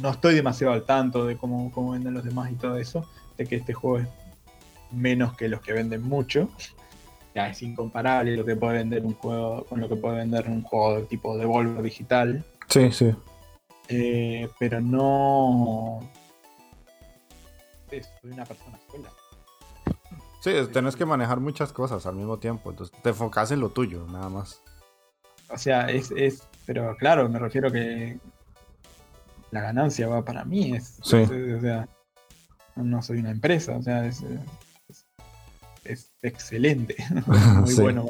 no 0.00 0.10
estoy 0.10 0.34
demasiado 0.34 0.72
al 0.72 0.84
tanto 0.84 1.26
de 1.26 1.36
cómo, 1.36 1.70
cómo 1.70 1.92
venden 1.92 2.14
los 2.14 2.24
demás 2.24 2.50
y 2.50 2.54
todo 2.54 2.78
eso, 2.78 3.08
de 3.36 3.46
que 3.46 3.56
este 3.56 3.74
juego 3.74 3.98
es 3.98 4.08
menos 4.90 5.36
que 5.36 5.48
los 5.48 5.60
que 5.60 5.72
venden 5.72 6.02
mucho. 6.02 6.48
Ya 7.34 7.48
es 7.48 7.62
incomparable 7.62 8.34
lo 8.34 8.46
que 8.46 8.56
puede 8.56 8.78
vender 8.78 9.04
un 9.04 9.14
juego 9.14 9.64
con 9.66 9.80
lo 9.80 9.88
que 9.88 9.96
puede 9.96 10.16
vender 10.16 10.48
un 10.48 10.62
juego 10.62 11.00
de 11.00 11.02
tipo 11.02 11.36
Devolver 11.36 11.82
digital. 11.82 12.44
Sí, 12.68 12.90
sí. 12.90 13.14
Eh, 13.88 14.48
pero 14.58 14.80
no. 14.80 16.00
Soy 17.90 18.30
una 18.30 18.44
persona 18.44 18.78
sola. 18.90 19.10
Sí, 20.46 20.52
tenés 20.72 20.94
que 20.94 21.04
manejar 21.04 21.40
muchas 21.40 21.72
cosas 21.72 22.06
al 22.06 22.14
mismo 22.14 22.38
tiempo, 22.38 22.70
entonces 22.70 22.96
te 23.02 23.08
enfocas 23.08 23.50
en 23.50 23.58
lo 23.58 23.70
tuyo, 23.70 24.06
nada 24.06 24.28
más. 24.28 24.62
O 25.48 25.58
sea, 25.58 25.90
es, 25.90 26.12
es, 26.12 26.44
pero 26.64 26.96
claro, 26.96 27.28
me 27.28 27.40
refiero 27.40 27.72
que 27.72 28.20
la 29.50 29.60
ganancia 29.60 30.06
va 30.06 30.24
para 30.24 30.44
mí, 30.44 30.76
es, 30.76 31.00
sí. 31.02 31.16
o 31.16 31.60
sea, 31.60 31.88
no 32.76 33.02
soy 33.02 33.18
una 33.18 33.32
empresa, 33.32 33.76
o 33.76 33.82
sea, 33.82 34.06
es, 34.06 34.24
excelente, 36.22 36.94
muy 37.26 37.74
bueno. 37.74 38.06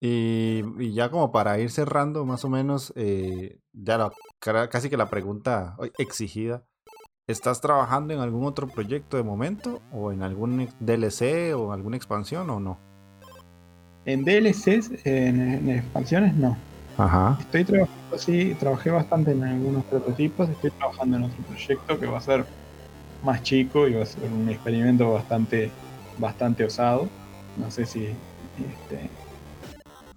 Y, 0.00 0.94
ya 0.94 1.10
como 1.10 1.32
para 1.32 1.58
ir 1.58 1.70
cerrando, 1.70 2.24
más 2.24 2.46
o 2.46 2.48
menos, 2.48 2.94
eh, 2.96 3.58
ya 3.74 4.10
casi 4.40 4.88
que 4.88 4.96
la 4.96 5.10
pregunta 5.10 5.76
exigida 5.98 6.64
¿estás 7.26 7.60
trabajando 7.60 8.12
en 8.12 8.20
algún 8.20 8.44
otro 8.44 8.68
proyecto 8.68 9.16
de 9.16 9.22
momento? 9.22 9.80
¿O 9.92 10.12
en 10.12 10.22
algún 10.22 10.68
DLC 10.80 11.54
o 11.54 11.72
alguna 11.72 11.96
expansión 11.96 12.50
o 12.50 12.60
no? 12.60 12.78
En 14.04 14.24
DLCs, 14.24 15.06
en, 15.06 15.70
expansiones, 15.70 16.34
no. 16.34 16.56
Ajá. 16.98 17.38
Estoy 17.40 17.64
trabajando, 17.64 18.18
sí, 18.18 18.54
trabajé 18.60 18.90
bastante 18.90 19.32
en 19.32 19.42
algunos 19.42 19.84
prototipos. 19.84 20.48
Estoy 20.50 20.70
trabajando 20.72 21.16
en 21.16 21.22
otro 21.24 21.42
proyecto 21.44 21.98
que 21.98 22.06
va 22.06 22.18
a 22.18 22.20
ser 22.20 22.44
más 23.24 23.42
chico 23.42 23.88
y 23.88 23.94
va 23.94 24.02
a 24.02 24.06
ser 24.06 24.30
un 24.30 24.48
experimento 24.50 25.10
bastante, 25.10 25.70
bastante 26.18 26.64
osado. 26.64 27.08
No 27.56 27.70
sé 27.70 27.86
si. 27.86 28.04
Este, 28.04 29.10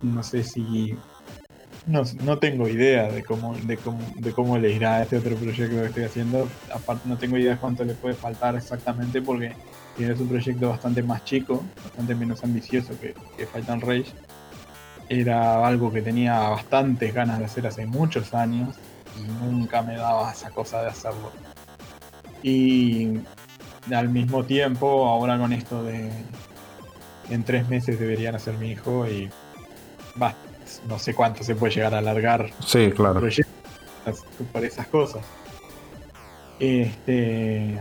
no 0.01 0.21
sé 0.21 0.43
si 0.43 0.95
no, 1.87 2.03
no 2.23 2.37
tengo 2.37 2.67
idea 2.67 3.09
de 3.09 3.23
cómo, 3.23 3.55
de, 3.55 3.77
cómo, 3.77 3.99
de 4.15 4.31
cómo 4.33 4.57
le 4.57 4.71
irá 4.71 4.97
a 4.97 5.03
este 5.03 5.17
otro 5.17 5.35
proyecto 5.35 5.75
que 5.77 5.85
estoy 5.85 6.03
haciendo. 6.03 6.47
Aparte, 6.73 7.07
no 7.07 7.17
tengo 7.17 7.37
idea 7.37 7.53
de 7.53 7.57
cuánto 7.57 7.83
le 7.85 7.93
puede 7.93 8.13
faltar 8.13 8.55
exactamente 8.55 9.21
porque 9.21 9.53
es 9.97 10.19
un 10.19 10.27
proyecto 10.27 10.69
bastante 10.69 11.01
más 11.01 11.23
chico, 11.23 11.63
bastante 11.83 12.13
menos 12.13 12.43
ambicioso 12.43 12.99
que, 12.99 13.15
que 13.37 13.47
Fight 13.47 13.69
and 13.69 13.83
Rage. 13.83 14.11
Era 15.09 15.65
algo 15.65 15.91
que 15.91 16.01
tenía 16.01 16.49
bastantes 16.49 17.13
ganas 17.13 17.39
de 17.39 17.45
hacer 17.45 17.65
hace 17.65 17.85
muchos 17.85 18.33
años 18.33 18.75
y 19.17 19.45
nunca 19.45 19.81
me 19.81 19.95
daba 19.95 20.31
esa 20.31 20.51
cosa 20.51 20.81
de 20.81 20.89
hacerlo. 20.89 21.31
Y 22.43 23.19
al 23.91 24.09
mismo 24.09 24.43
tiempo, 24.43 25.07
ahora 25.07 25.37
con 25.39 25.53
esto 25.53 25.83
de 25.83 26.11
en 27.29 27.43
tres 27.43 27.67
meses 27.69 27.99
deberían 27.99 28.35
hacer 28.35 28.57
mi 28.57 28.71
hijo 28.71 29.07
y 29.07 29.29
no 30.87 30.99
sé 30.99 31.13
cuánto 31.13 31.43
se 31.43 31.55
puede 31.55 31.73
llegar 31.73 31.93
a 31.93 31.99
alargar. 31.99 32.49
Sí, 32.65 32.91
claro. 32.91 33.21
Por 34.51 34.65
esas 34.65 34.87
cosas. 34.87 35.25
Este. 36.59 37.77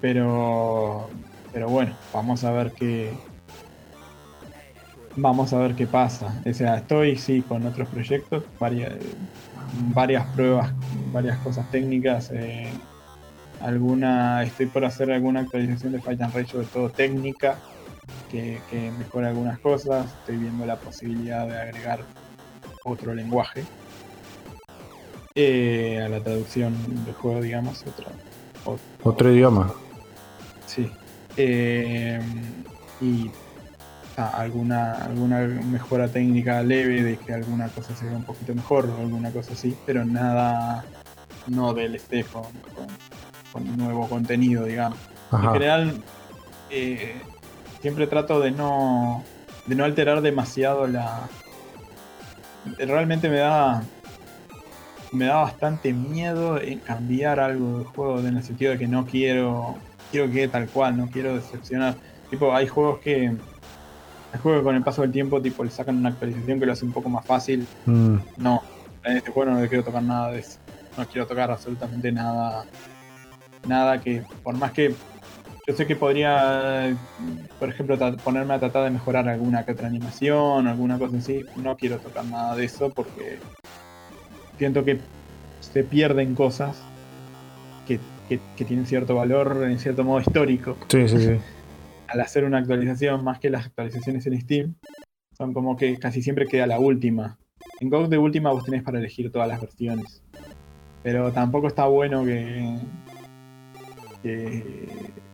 Pero. 0.00 1.08
Pero 1.52 1.68
bueno, 1.68 1.96
vamos 2.12 2.44
a 2.44 2.52
ver 2.52 2.72
qué. 2.72 3.12
Vamos 5.16 5.52
a 5.52 5.58
ver 5.58 5.74
qué 5.74 5.86
pasa. 5.86 6.40
O 6.48 6.52
sea, 6.52 6.76
estoy 6.76 7.16
sí 7.16 7.42
con 7.42 7.66
otros 7.66 7.88
proyectos, 7.88 8.44
varias, 8.60 8.92
varias 9.92 10.26
pruebas, 10.34 10.72
varias 11.12 11.38
cosas 11.38 11.70
técnicas. 11.70 12.30
Eh, 12.32 12.70
alguna. 13.60 14.42
Estoy 14.44 14.66
por 14.66 14.84
hacer 14.84 15.10
alguna 15.10 15.40
actualización 15.40 15.92
de 15.92 16.00
Fight 16.00 16.20
and 16.20 16.34
Rage, 16.34 16.52
sobre 16.52 16.66
todo 16.66 16.90
técnica 16.90 17.58
que, 18.28 18.60
mejora 18.98 19.28
algunas 19.28 19.58
cosas. 19.58 20.06
Estoy 20.20 20.36
viendo 20.36 20.66
la 20.66 20.76
posibilidad 20.76 21.46
de 21.46 21.58
agregar 21.58 22.00
otro 22.84 23.14
lenguaje 23.14 23.64
eh, 25.34 26.02
a 26.04 26.08
la 26.08 26.20
traducción 26.20 26.74
del 27.04 27.14
juego, 27.14 27.40
digamos, 27.40 27.84
otro, 27.86 28.76
otro, 29.02 29.32
idioma. 29.32 29.72
Sí. 30.66 30.90
Eh, 31.36 32.20
y 33.00 33.30
alguna, 34.16 34.94
alguna 34.94 35.40
mejora 35.40 36.08
técnica 36.08 36.62
leve 36.62 37.02
de 37.02 37.16
que 37.16 37.32
alguna 37.32 37.68
cosa 37.68 37.94
se 37.94 38.04
vea 38.06 38.16
un 38.16 38.24
poquito 38.24 38.54
mejor 38.54 38.86
o 38.86 39.00
alguna 39.00 39.30
cosa 39.30 39.52
así, 39.52 39.76
pero 39.86 40.04
nada, 40.04 40.84
no 41.46 41.72
del 41.72 42.00
con, 42.32 42.42
con, 43.52 43.76
nuevo 43.76 44.08
contenido, 44.08 44.64
digamos. 44.64 44.98
En 45.32 45.40
general, 45.52 46.02
eh, 46.70 47.20
siempre 47.80 48.06
trato 48.06 48.40
de 48.40 48.50
no, 48.50 49.24
de 49.66 49.74
no 49.74 49.84
alterar 49.84 50.20
demasiado 50.20 50.86
la... 50.86 51.28
Realmente 52.78 53.28
me 53.28 53.38
da 53.38 53.82
me 55.10 55.24
da 55.26 55.36
bastante 55.36 55.92
miedo 55.92 56.60
en 56.60 56.80
cambiar 56.80 57.40
algo 57.40 57.78
del 57.78 57.86
juego 57.86 58.20
en 58.20 58.36
el 58.36 58.42
sentido 58.42 58.72
de 58.72 58.78
que 58.78 58.86
no 58.86 59.06
quiero 59.06 59.78
quiero 60.10 60.26
que 60.26 60.32
quede 60.32 60.48
tal 60.48 60.68
cual, 60.68 60.96
no 60.96 61.08
quiero 61.08 61.34
decepcionar. 61.34 61.94
Tipo, 62.30 62.54
hay 62.54 62.66
juegos 62.66 62.98
que 63.00 63.32
hay 64.32 64.40
juegos 64.42 64.60
que 64.60 64.64
con 64.64 64.76
el 64.76 64.82
paso 64.82 65.02
del 65.02 65.12
tiempo 65.12 65.40
tipo 65.40 65.64
le 65.64 65.70
sacan 65.70 65.96
una 65.96 66.10
actualización 66.10 66.60
que 66.60 66.66
lo 66.66 66.72
hace 66.72 66.84
un 66.84 66.92
poco 66.92 67.08
más 67.08 67.24
fácil. 67.24 67.66
Mm. 67.86 68.16
No, 68.36 68.62
en 69.04 69.16
este 69.16 69.30
juego 69.30 69.52
no 69.52 69.60
le 69.60 69.68
quiero 69.68 69.84
tocar 69.84 70.02
nada 70.02 70.32
de 70.32 70.40
eso. 70.40 70.58
No 70.96 71.06
quiero 71.06 71.26
tocar 71.26 71.50
absolutamente 71.50 72.12
nada 72.12 72.64
nada 73.66 74.00
que 74.00 74.22
por 74.42 74.56
más 74.56 74.72
que 74.72 74.94
yo 75.68 75.76
sé 75.76 75.86
que 75.86 75.96
podría, 75.96 76.96
por 77.58 77.68
ejemplo, 77.68 77.98
ponerme 78.24 78.54
a 78.54 78.58
tratar 78.58 78.84
de 78.84 78.90
mejorar 78.90 79.28
alguna 79.28 79.66
que 79.66 79.72
otra 79.72 79.86
animación, 79.86 80.66
alguna 80.66 80.98
cosa 80.98 81.18
así. 81.18 81.44
No 81.56 81.76
quiero 81.76 81.98
tocar 81.98 82.24
nada 82.24 82.56
de 82.56 82.64
eso 82.64 82.88
porque 82.88 83.38
siento 84.56 84.82
que 84.82 84.98
se 85.60 85.84
pierden 85.84 86.34
cosas 86.34 86.82
que, 87.86 88.00
tienen 88.56 88.86
cierto 88.86 89.14
valor 89.14 89.62
en 89.68 89.78
cierto 89.78 90.04
modo 90.04 90.20
histórico. 90.20 90.78
Sí, 90.88 91.06
sí, 91.06 91.18
sí. 91.18 91.36
Al 92.08 92.22
hacer 92.22 92.44
una 92.44 92.58
actualización, 92.58 93.22
más 93.22 93.38
que 93.38 93.50
las 93.50 93.66
actualizaciones 93.66 94.26
en 94.26 94.40
Steam, 94.40 94.74
son 95.36 95.52
como 95.52 95.76
que 95.76 95.98
casi 95.98 96.22
siempre 96.22 96.46
queda 96.46 96.66
la 96.66 96.78
última. 96.78 97.36
En 97.80 97.90
GOG 97.90 98.08
de 98.08 98.16
última 98.16 98.52
vos 98.52 98.64
tenés 98.64 98.82
para 98.82 98.98
elegir 98.98 99.30
todas 99.30 99.46
las 99.46 99.60
versiones. 99.60 100.22
Pero 101.02 101.30
tampoco 101.30 101.66
está 101.66 101.86
bueno 101.86 102.24
que, 102.24 102.78
que 104.22 105.27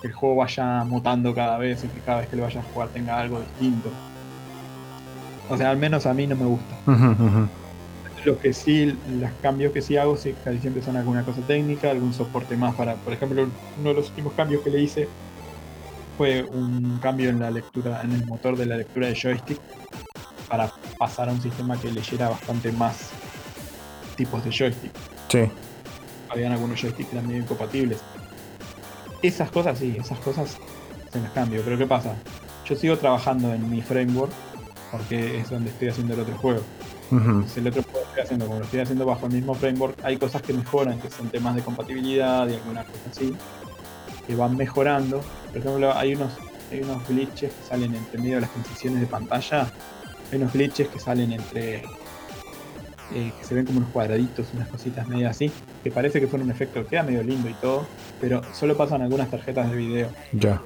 que 0.00 0.08
el 0.08 0.12
juego 0.12 0.36
vaya 0.36 0.84
mutando 0.84 1.34
cada 1.34 1.58
vez 1.58 1.84
y 1.84 1.88
que 1.88 2.00
cada 2.00 2.20
vez 2.20 2.28
que 2.28 2.36
lo 2.36 2.42
vayas 2.42 2.64
a 2.64 2.72
jugar 2.72 2.88
tenga 2.88 3.18
algo 3.18 3.40
distinto. 3.40 3.90
O 5.48 5.56
sea, 5.56 5.70
al 5.70 5.76
menos 5.78 6.06
a 6.06 6.14
mí 6.14 6.26
no 6.26 6.36
me 6.36 6.44
gusta. 6.44 6.76
Lo 8.24 8.38
que 8.38 8.52
sí, 8.52 8.98
los 9.08 9.30
cambios 9.40 9.72
que 9.72 9.80
sí 9.80 9.96
hago, 9.96 10.16
sí, 10.16 10.34
casi 10.44 10.58
siempre 10.58 10.82
son 10.82 10.96
alguna 10.96 11.22
cosa 11.22 11.40
técnica, 11.42 11.90
algún 11.90 12.12
soporte 12.12 12.56
más 12.56 12.74
para, 12.74 12.94
por 12.96 13.12
ejemplo, 13.12 13.48
uno 13.78 13.88
de 13.88 13.94
los 13.94 14.08
últimos 14.10 14.32
cambios 14.34 14.62
que 14.62 14.70
le 14.70 14.82
hice 14.82 15.08
fue 16.16 16.42
un 16.42 16.98
cambio 17.00 17.30
en 17.30 17.38
la 17.38 17.50
lectura, 17.50 18.02
en 18.02 18.12
el 18.12 18.26
motor 18.26 18.56
de 18.56 18.66
la 18.66 18.76
lectura 18.76 19.06
de 19.06 19.14
joystick, 19.14 19.60
para 20.48 20.70
pasar 20.98 21.28
a 21.28 21.32
un 21.32 21.40
sistema 21.40 21.80
que 21.80 21.92
leyera 21.92 22.28
bastante 22.28 22.72
más 22.72 23.10
tipos 24.16 24.44
de 24.44 24.50
joystick. 24.50 24.92
Sí. 25.28 25.48
Habían 26.28 26.52
algunos 26.52 26.80
joysticks 26.80 27.12
medio 27.12 27.38
incompatibles 27.38 28.02
esas 29.22 29.50
cosas 29.50 29.78
sí, 29.78 29.96
esas 29.98 30.18
cosas 30.20 30.56
se 31.12 31.20
las 31.20 31.30
cambio. 31.32 31.62
Pero 31.64 31.78
¿qué 31.78 31.86
pasa? 31.86 32.14
Yo 32.64 32.76
sigo 32.76 32.96
trabajando 32.96 33.52
en 33.52 33.68
mi 33.70 33.80
framework 33.82 34.32
porque 34.90 35.40
es 35.40 35.50
donde 35.50 35.70
estoy 35.70 35.88
haciendo 35.88 36.14
el 36.14 36.20
otro 36.20 36.36
juego. 36.36 36.62
Si 37.46 37.60
el 37.60 37.68
otro 37.68 37.82
juego 37.82 38.06
estoy 38.06 38.22
haciendo, 38.22 38.46
como 38.46 38.58
lo 38.58 38.64
estoy 38.66 38.80
haciendo 38.80 39.06
bajo 39.06 39.26
el 39.26 39.32
mismo 39.32 39.54
framework, 39.54 39.98
hay 40.04 40.18
cosas 40.18 40.42
que 40.42 40.52
mejoran, 40.52 40.98
que 41.00 41.10
son 41.10 41.28
temas 41.30 41.54
de 41.54 41.62
compatibilidad 41.62 42.46
y 42.48 42.54
algunas 42.54 42.86
cosas 42.86 43.06
así, 43.12 43.34
que 44.26 44.34
van 44.34 44.56
mejorando. 44.56 45.22
Por 45.48 45.56
ejemplo, 45.56 45.96
hay 45.96 46.14
unos, 46.14 46.32
hay 46.70 46.82
unos 46.82 47.06
glitches 47.08 47.50
que 47.50 47.62
salen 47.66 47.94
entre 47.94 48.20
medio 48.20 48.34
de 48.34 48.40
las 48.42 48.50
transiciones 48.50 49.00
de 49.00 49.06
pantalla. 49.06 49.70
Hay 50.30 50.38
unos 50.38 50.52
glitches 50.52 50.88
que 50.88 50.98
salen 50.98 51.32
entre 51.32 51.82
eh, 53.14 53.32
se 53.42 53.54
ven 53.54 53.64
como 53.64 53.78
unos 53.78 53.90
cuadraditos, 53.90 54.48
unas 54.54 54.68
cositas 54.68 55.08
medio 55.08 55.28
así, 55.28 55.50
que 55.82 55.90
parece 55.90 56.20
que 56.20 56.26
fue 56.26 56.40
un 56.40 56.50
efecto 56.50 56.82
que 56.82 56.90
queda 56.90 57.02
medio 57.02 57.22
lindo 57.22 57.48
y 57.48 57.54
todo, 57.54 57.86
pero 58.20 58.42
solo 58.52 58.76
pasan 58.76 59.02
algunas 59.02 59.30
tarjetas 59.30 59.70
de 59.70 59.76
video. 59.76 60.08
Ya. 60.32 60.60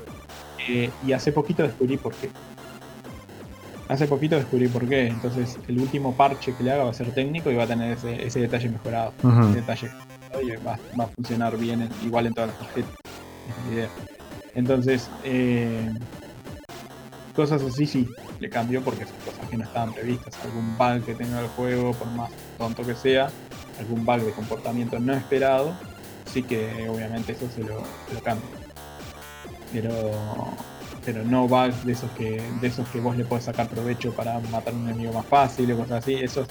Eh, 0.69 0.91
y 1.07 1.13
hace 1.13 1.33
poquito 1.33 1.63
descubrí 1.63 1.97
por 1.97 2.15
qué. 2.15 2.31
Hace 3.89 4.07
poquito 4.07 4.37
descubrí 4.37 4.69
por 4.69 4.89
qué. 4.89 5.09
Entonces, 5.09 5.59
el 5.69 5.79
último 5.79 6.15
parche 6.15 6.55
que 6.55 6.65
le 6.65 6.73
haga 6.73 6.85
va 6.85 6.91
a 6.91 6.95
ser 6.95 7.13
técnico 7.13 7.51
y 7.51 7.57
va 7.57 7.65
a 7.65 7.67
tener 7.67 7.99
ese, 7.99 8.41
detalle 8.41 8.69
mejorado. 8.71 9.13
Ese 9.19 9.61
detalle 9.61 9.91
y 10.43 10.51
va, 10.65 10.79
a 10.99 11.07
funcionar 11.09 11.57
bien, 11.59 11.89
igual 12.05 12.27
en 12.27 12.35
todas 12.35 12.51
las 12.51 12.59
tarjetas. 12.59 12.95
Entonces, 14.55 15.11
eh, 15.25 15.93
cosas 17.35 17.63
así 17.63 17.87
sí, 17.87 18.09
le 18.41 18.51
cambió 18.51 18.83
porque 18.83 19.05
son 19.05 19.17
cosas 19.25 19.49
que 19.49 19.57
no 19.57 19.65
estaban 19.65 19.93
previstas. 19.93 20.35
Algún 20.45 20.77
bug 20.77 21.05
que 21.05 21.15
tenga 21.15 21.41
el 21.41 21.49
juego, 21.49 21.93
por 21.93 22.09
más 22.09 22.31
tonto 22.59 22.85
que 22.85 22.95
sea, 22.95 23.31
algún 23.79 24.05
bug 24.05 24.21
de 24.21 24.33
comportamiento 24.33 24.99
no 24.99 25.13
esperado, 25.15 25.75
sí 26.33 26.43
que 26.43 26.89
obviamente 26.89 27.33
eso 27.33 27.49
se 27.55 27.63
lo, 27.63 27.83
cambia. 28.23 28.49
Pero 29.73 30.11
pero 31.05 31.25
no 31.25 31.49
bugs 31.49 31.85
de 31.85 31.93
esos 31.93 32.11
que 32.13 32.41
de 32.61 32.67
esos 32.69 32.89
que 32.91 33.01
vos 33.01 33.17
le 33.17 33.25
podés 33.25 33.45
sacar 33.45 33.69
provecho 33.69 34.13
para 34.13 34.39
matar 34.39 34.73
a 34.73 34.77
un 34.77 34.89
enemigo 34.89 35.13
más 35.13 35.27
fácil 35.27 35.73
o 35.73 35.77
cosas 35.79 36.03
así. 36.03 36.15
Esos 36.15 36.47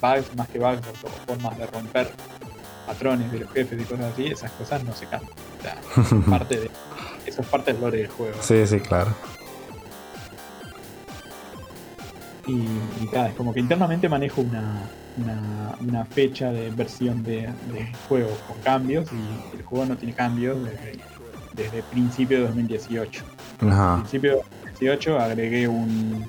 bugs, 0.00 0.34
más 0.36 0.48
que 0.48 0.58
bugs, 0.58 0.80
o 1.02 1.08
formas 1.26 1.58
de 1.58 1.66
romper 1.66 2.10
patrones 2.86 3.30
de 3.30 3.40
los 3.40 3.52
jefes 3.52 3.80
y 3.80 3.84
cosas 3.84 4.12
así, 4.12 4.26
esas 4.26 4.50
cosas 4.52 4.82
no 4.84 4.94
se 4.94 5.06
cambian. 5.06 5.32
parte 6.30 6.60
de, 6.60 6.70
eso 7.26 7.42
es 7.42 7.46
parte 7.48 7.72
del 7.72 7.80
lore 7.80 7.98
del 7.98 8.08
juego. 8.08 8.36
Sí, 8.40 8.66
sí, 8.66 8.80
claro. 8.80 9.14
Y, 12.50 13.06
cada 13.06 13.28
es 13.28 13.34
como 13.34 13.52
que 13.52 13.60
internamente 13.60 14.08
manejo 14.08 14.40
una, 14.40 14.82
una, 15.80 16.04
fecha 16.04 16.52
de 16.52 16.70
versión 16.70 17.22
de, 17.22 17.48
juego 18.08 18.30
con 18.46 18.58
cambios 18.62 19.08
y 19.12 19.56
el 19.56 19.62
juego 19.64 19.86
no 19.86 19.96
tiene 19.96 20.14
cambios 20.14 20.58
desde, 20.64 20.98
desde 21.54 21.82
principio 21.84 22.38
de 22.38 22.46
2018. 22.46 23.24
Ajá. 23.60 23.96
principio 23.96 24.30
de 24.30 24.36
2018 24.36 25.18
agregué 25.18 25.68
un 25.68 26.26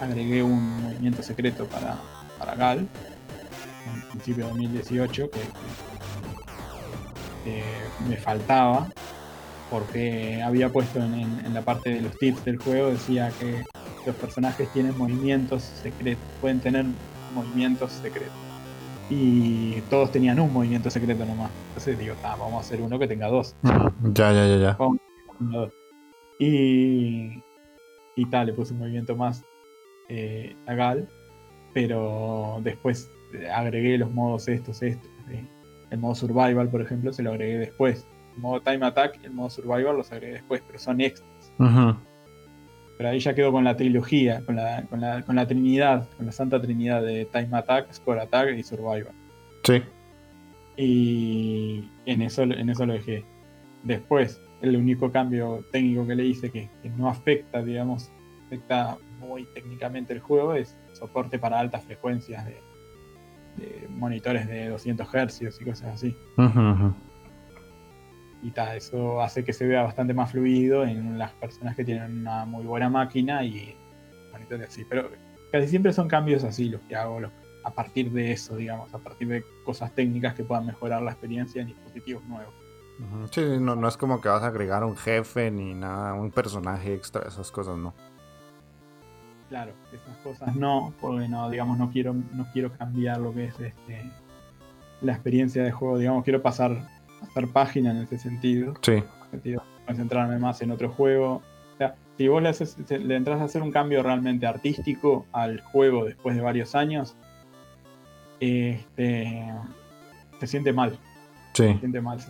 agregué 0.00 0.42
un 0.42 0.82
movimiento 0.82 1.22
secreto 1.22 1.66
para, 1.66 1.96
para 2.38 2.54
Gal 2.54 2.78
en 2.78 4.00
principio 4.10 4.44
de 4.44 4.50
2018 4.50 5.30
que, 5.30 5.40
este, 7.44 7.62
me 8.08 8.16
faltaba, 8.16 8.88
porque 9.70 10.42
había 10.42 10.70
puesto 10.70 10.98
en, 11.00 11.52
la 11.52 11.62
parte 11.62 11.90
de 11.90 12.00
los 12.00 12.16
tips 12.18 12.44
del 12.44 12.58
juego, 12.58 12.90
decía 12.90 13.30
que 13.38 13.62
los 14.06 14.16
personajes 14.16 14.70
tienen 14.72 14.96
movimientos 14.96 15.62
secretos, 15.62 16.24
pueden 16.40 16.60
tener 16.60 16.84
movimientos 17.34 17.92
secretos. 17.92 18.32
Y 19.10 19.80
todos 19.90 20.10
tenían 20.10 20.40
un 20.40 20.52
movimiento 20.52 20.90
secreto 20.90 21.24
nomás. 21.26 21.50
Entonces 21.68 21.98
digo, 21.98 22.14
vamos 22.22 22.54
a 22.54 22.60
hacer 22.60 22.80
uno 22.80 22.98
que 22.98 23.06
tenga 23.06 23.28
dos. 23.28 23.54
Ya, 24.14 24.32
ya, 24.32 24.46
ya, 24.46 24.56
ya. 24.58 24.78
Y, 26.38 27.42
y 28.16 28.26
tal, 28.30 28.46
le 28.46 28.52
puse 28.54 28.72
un 28.72 28.80
movimiento 28.80 29.16
más 29.16 29.44
eh, 30.08 30.56
a 30.66 30.74
Gal, 30.74 31.08
pero 31.72 32.60
después 32.62 33.10
agregué 33.52 33.98
los 33.98 34.10
modos 34.10 34.48
estos, 34.48 34.82
estos. 34.82 35.10
El 35.90 35.98
modo 35.98 36.14
survival, 36.14 36.68
por 36.70 36.80
ejemplo, 36.80 37.12
se 37.12 37.22
lo 37.22 37.30
agregué 37.32 37.58
después. 37.58 38.06
El 38.34 38.40
modo 38.40 38.60
time 38.60 38.84
attack 38.86 39.18
y 39.22 39.26
el 39.26 39.32
modo 39.32 39.50
survival 39.50 39.96
los 39.96 40.10
agregué 40.12 40.34
después, 40.34 40.62
pero 40.66 40.78
son 40.78 41.00
extras. 41.00 41.52
Pero 42.96 43.08
ahí 43.08 43.18
ya 43.18 43.34
quedó 43.34 43.50
con 43.50 43.64
la 43.64 43.76
trilogía, 43.76 44.44
con 44.44 44.56
la, 44.56 44.84
con 44.88 45.00
la, 45.00 45.22
con 45.22 45.36
la 45.36 45.46
trinidad, 45.46 46.08
con 46.16 46.26
la 46.26 46.32
santa 46.32 46.60
trinidad 46.60 47.02
de 47.02 47.24
time 47.26 47.48
attack, 47.52 47.92
score 47.92 48.20
attack 48.20 48.56
y 48.56 48.62
survival. 48.62 49.12
Sí. 49.64 49.82
Y 50.76 51.88
en 52.06 52.22
eso, 52.22 52.42
en 52.42 52.68
eso 52.68 52.86
lo 52.86 52.94
dejé. 52.94 53.24
Después, 53.82 54.40
el 54.60 54.76
único 54.76 55.10
cambio 55.10 55.64
técnico 55.72 56.06
que 56.06 56.14
le 56.14 56.24
hice 56.24 56.50
que, 56.50 56.68
no 56.96 57.08
afecta, 57.08 57.62
digamos, 57.62 58.10
afecta 58.46 58.96
muy 59.18 59.44
técnicamente 59.54 60.12
el 60.12 60.20
juego 60.20 60.54
es 60.54 60.76
soporte 60.92 61.38
para 61.38 61.58
altas 61.58 61.84
frecuencias 61.84 62.44
de, 62.46 62.60
monitores 63.88 64.48
de 64.48 64.68
200 64.68 65.06
Hz 65.06 65.60
y 65.60 65.64
cosas 65.64 65.94
así. 65.94 66.16
Y 68.44 68.50
tal, 68.50 68.76
eso 68.76 69.22
hace 69.22 69.42
que 69.42 69.54
se 69.54 69.66
vea 69.66 69.82
bastante 69.82 70.12
más 70.12 70.30
fluido 70.30 70.84
en 70.84 71.18
las 71.18 71.32
personas 71.32 71.74
que 71.74 71.82
tienen 71.84 72.20
una 72.20 72.44
muy 72.44 72.64
buena 72.64 72.90
máquina 72.90 73.42
y 73.42 73.74
monitores 74.32 74.68
así. 74.68 74.84
Pero 74.84 75.08
casi 75.50 75.66
siempre 75.66 75.94
son 75.94 76.08
cambios 76.08 76.44
así 76.44 76.68
los 76.68 76.82
que 76.82 76.94
hago 76.94 77.20
a 77.64 77.70
partir 77.70 78.12
de 78.12 78.32
eso, 78.32 78.54
digamos, 78.56 78.92
a 78.92 78.98
partir 78.98 79.28
de 79.28 79.44
cosas 79.64 79.94
técnicas 79.94 80.34
que 80.34 80.44
puedan 80.44 80.66
mejorar 80.66 81.00
la 81.00 81.12
experiencia 81.12 81.62
en 81.62 81.68
dispositivos 81.68 82.22
nuevos. 82.24 82.52
Sí, 83.30 83.42
no, 83.58 83.74
no 83.74 83.88
es 83.88 83.96
como 83.96 84.20
que 84.20 84.28
vas 84.28 84.42
a 84.42 84.48
agregar 84.48 84.84
un 84.84 84.96
jefe 84.96 85.50
ni 85.50 85.72
nada, 85.74 86.12
un 86.12 86.30
personaje 86.30 86.92
extra, 86.92 87.26
esas 87.26 87.50
cosas 87.50 87.78
no. 87.78 87.94
Claro, 89.48 89.72
esas 89.90 90.16
cosas 90.18 90.54
no, 90.54 90.92
porque 91.00 91.28
no, 91.28 91.48
digamos, 91.48 91.78
no 91.78 91.90
quiero, 91.90 92.12
no 92.12 92.46
quiero 92.52 92.70
cambiar 92.76 93.18
lo 93.20 93.32
que 93.32 93.46
es 93.46 93.58
este 93.58 94.10
la 95.00 95.12
experiencia 95.12 95.62
de 95.62 95.70
juego, 95.70 95.98
digamos, 95.98 96.24
quiero 96.24 96.42
pasar, 96.42 96.88
pasar 97.26 97.48
página 97.48 97.90
en 97.90 97.98
ese 97.98 98.18
sentido. 98.18 98.74
Sí. 98.82 99.02
concentrarme 99.86 100.38
más 100.38 100.62
en 100.62 100.70
otro 100.70 100.90
juego. 100.90 101.42
O 101.74 101.76
sea, 101.78 101.94
si 102.16 102.28
vos 102.28 102.42
le, 102.42 102.48
haces, 102.48 102.76
le 102.88 103.16
entras 103.16 103.40
a 103.40 103.44
hacer 103.44 103.62
un 103.62 103.70
cambio 103.70 104.02
realmente 104.02 104.46
artístico 104.46 105.26
al 105.32 105.60
juego 105.60 106.04
después 106.04 106.36
de 106.36 106.42
varios 106.42 106.74
años, 106.74 107.16
este, 108.40 109.52
se 110.40 110.46
siente 110.46 110.72
mal. 110.72 110.98
Sí. 111.52 111.64
Se 111.64 111.78
siente 111.78 112.00
mal 112.00 112.20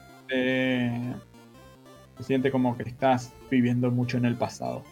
se 2.16 2.22
siente 2.22 2.50
como 2.50 2.76
que 2.76 2.84
estás 2.84 3.32
viviendo 3.50 3.90
mucho 3.90 4.16
en 4.16 4.24
el 4.24 4.36
pasado. 4.36 4.84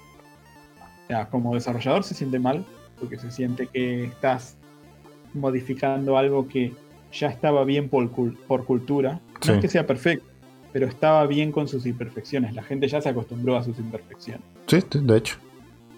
O 1.04 1.06
sea, 1.06 1.28
como 1.28 1.54
desarrollador 1.54 2.04
se 2.04 2.14
siente 2.14 2.38
mal 2.38 2.64
porque 2.98 3.18
se 3.18 3.30
siente 3.30 3.66
que 3.66 4.04
estás 4.04 4.56
modificando 5.34 6.16
algo 6.16 6.46
que 6.48 6.72
ya 7.12 7.28
estaba 7.28 7.64
bien 7.64 7.88
por, 7.88 8.10
por 8.10 8.64
cultura. 8.64 9.20
No 9.46 9.54
es 9.54 9.60
que 9.60 9.68
sea 9.68 9.86
perfecto, 9.86 10.26
pero 10.72 10.86
estaba 10.86 11.26
bien 11.26 11.52
con 11.52 11.68
sus 11.68 11.86
imperfecciones. 11.86 12.54
La 12.54 12.62
gente 12.62 12.88
ya 12.88 13.00
se 13.00 13.08
acostumbró 13.08 13.56
a 13.56 13.62
sus 13.62 13.78
imperfecciones. 13.78 14.42
Sí, 14.66 14.82
de 14.92 15.16
hecho. 15.16 15.36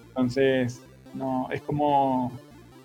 Entonces, 0.09 0.83
no, 1.15 1.49
es 1.51 1.61
como 1.63 2.33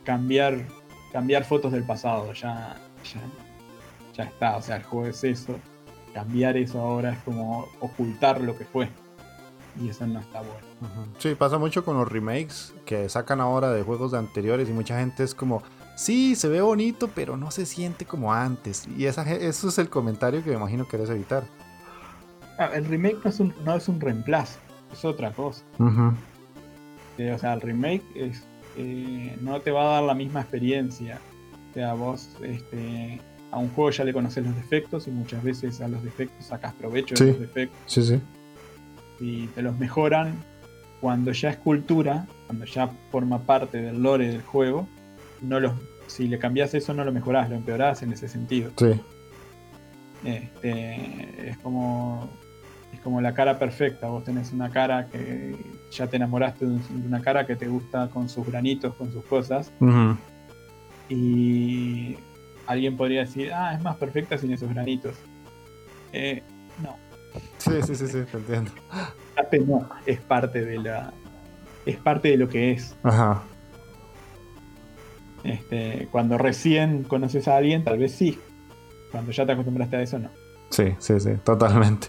cambiar, 0.04 0.66
cambiar 1.12 1.44
fotos 1.44 1.72
del 1.72 1.84
pasado. 1.84 2.32
Ya, 2.34 2.76
ya, 3.04 3.22
ya 4.16 4.24
está. 4.24 4.58
O 4.58 4.62
sea, 4.62 4.78
el 4.78 4.84
juego 4.84 5.08
es 5.08 5.24
eso 5.24 5.56
cambiar 6.14 6.58
eso 6.58 6.80
ahora 6.80 7.12
es 7.12 7.20
como 7.20 7.68
ocultar 7.80 8.42
lo 8.42 8.58
que 8.58 8.66
fue. 8.66 8.90
Y 9.80 9.90
eso 9.90 10.06
no 10.08 10.20
está 10.20 10.42
bueno. 10.42 10.68
Sí, 11.20 11.36
pasa 11.36 11.58
mucho 11.58 11.86
con 11.86 11.98
los 11.98 12.12
remakes 12.12 12.74
que 12.86 13.08
sacan 13.08 13.40
ahora 13.40 13.72
de 13.72 13.84
juegos 13.84 14.12
de 14.12 14.18
anteriores 14.18 14.68
y 14.68 14.74
mucha 14.74 15.00
gente 15.00 15.24
es 15.24 15.34
como, 15.34 15.62
sí, 16.00 16.36
se 16.36 16.48
ve 16.48 16.62
bonito, 16.62 17.10
pero 17.14 17.38
no 17.38 17.52
se 17.52 17.66
siente 17.66 18.06
como 18.06 18.34
antes. 18.34 18.88
Y 18.98 19.06
esa, 19.06 19.30
eso 19.34 19.68
es 19.68 19.78
el 19.78 19.90
comentario 19.90 20.44
que 20.44 20.50
me 20.50 20.56
imagino 20.56 20.86
que 20.86 20.92
querés 20.92 21.10
evitar. 21.10 21.44
Ah, 22.58 22.72
el 22.74 22.86
remake 22.86 23.18
no 23.24 23.30
es, 23.30 23.40
un, 23.40 23.54
no 23.64 23.76
es 23.76 23.88
un 23.88 24.00
reemplazo, 24.00 24.60
es 24.92 25.06
otra 25.06 25.32
cosa. 25.32 25.64
Eh, 27.18 27.32
o 27.32 27.38
sea, 27.38 27.54
el 27.54 27.62
remake 27.62 28.04
es, 28.16 28.44
eh, 28.78 29.38
no 29.42 29.60
te 29.62 29.72
va 29.72 29.82
a 29.82 29.94
dar 29.96 30.04
la 30.04 30.14
misma 30.14 30.42
experiencia. 30.42 31.20
O 31.70 31.74
sea, 31.74 31.94
vos 31.94 32.30
este, 32.44 33.22
a 33.52 33.58
un 33.58 33.70
juego 33.70 33.92
ya 33.92 34.04
le 34.04 34.14
conoces 34.14 34.46
los 34.46 34.56
defectos 34.56 35.08
y 35.08 35.12
muchas 35.12 35.44
veces 35.44 35.82
a 35.82 35.88
los 35.88 36.04
defectos 36.04 36.46
sacas 36.46 36.74
provecho 36.74 37.16
de 37.16 37.32
los 37.32 37.40
defectos. 37.40 37.78
Sí, 37.86 38.04
sí. 38.04 38.22
Y 39.20 39.48
te 39.48 39.62
los 39.62 39.78
mejoran 39.78 40.34
cuando 41.02 41.32
ya 41.32 41.50
es 41.50 41.58
cultura, 41.58 42.26
cuando 42.48 42.66
ya 42.66 42.90
forma 43.12 43.40
parte 43.40 43.82
del 43.82 44.02
lore 44.02 44.28
del 44.28 44.42
juego. 44.42 44.88
No 45.42 45.60
los, 45.60 45.74
si 46.10 46.28
le 46.28 46.40
cambias 46.40 46.74
eso, 46.74 46.94
no 46.94 47.04
lo 47.04 47.12
mejorás, 47.12 47.50
lo 47.50 47.56
empeorás 47.56 48.02
en 48.04 48.12
ese 48.12 48.28
sentido. 48.28 48.72
Sí. 48.78 49.00
Este, 50.26 51.50
es 51.50 51.58
como 51.60 52.30
es 52.94 53.00
como 53.02 53.22
la 53.22 53.34
cara 53.34 53.60
perfecta. 53.60 54.08
Vos 54.08 54.24
tenés 54.24 54.52
una 54.52 54.70
cara 54.70 55.08
que 55.08 55.56
ya 55.92 56.08
te 56.08 56.18
enamoraste 56.18 56.66
de 56.66 57.08
una 57.08 57.22
cara 57.22 57.46
que 57.46 57.56
te 57.56 57.68
gusta 57.68 58.10
con 58.10 58.30
sus 58.30 58.46
granitos, 58.46 58.96
con 58.96 59.12
sus 59.12 59.24
cosas. 59.26 59.72
Y 61.08 62.18
alguien 62.68 62.98
podría 62.98 63.22
decir, 63.22 63.52
ah, 63.54 63.74
es 63.76 63.82
más 63.82 63.96
perfecta 63.98 64.38
sin 64.38 64.52
esos 64.52 64.70
granitos. 64.70 65.16
Eh, 66.12 66.44
no. 66.84 66.98
Sí, 67.58 67.74
sí, 67.86 67.96
sí, 67.96 68.08
sí, 68.08 68.24
te 68.32 68.38
entiendo. 68.38 68.72
No, 69.66 69.90
es 70.06 70.20
parte 70.20 70.66
de 70.66 70.80
la. 70.80 71.14
Es 71.86 71.98
parte 71.98 72.30
de 72.30 72.38
lo 72.38 72.50
que 72.50 72.72
es. 72.72 72.98
Ajá. 73.04 73.44
Este, 75.44 76.08
cuando 76.12 76.38
recién 76.38 77.04
conoces 77.04 77.48
a 77.48 77.58
alguien, 77.58 77.84
tal 77.84 77.98
vez 77.98 78.14
sí. 78.14 78.38
Cuando 79.12 79.32
ya 79.32 79.46
te 79.46 79.54
acostumbraste 79.54 79.96
a 79.98 80.02
eso, 80.02 80.20
no. 80.20 80.30
Sí, 80.70 80.94
sí, 81.00 81.20
sí, 81.20 81.32
totalmente. 81.44 82.08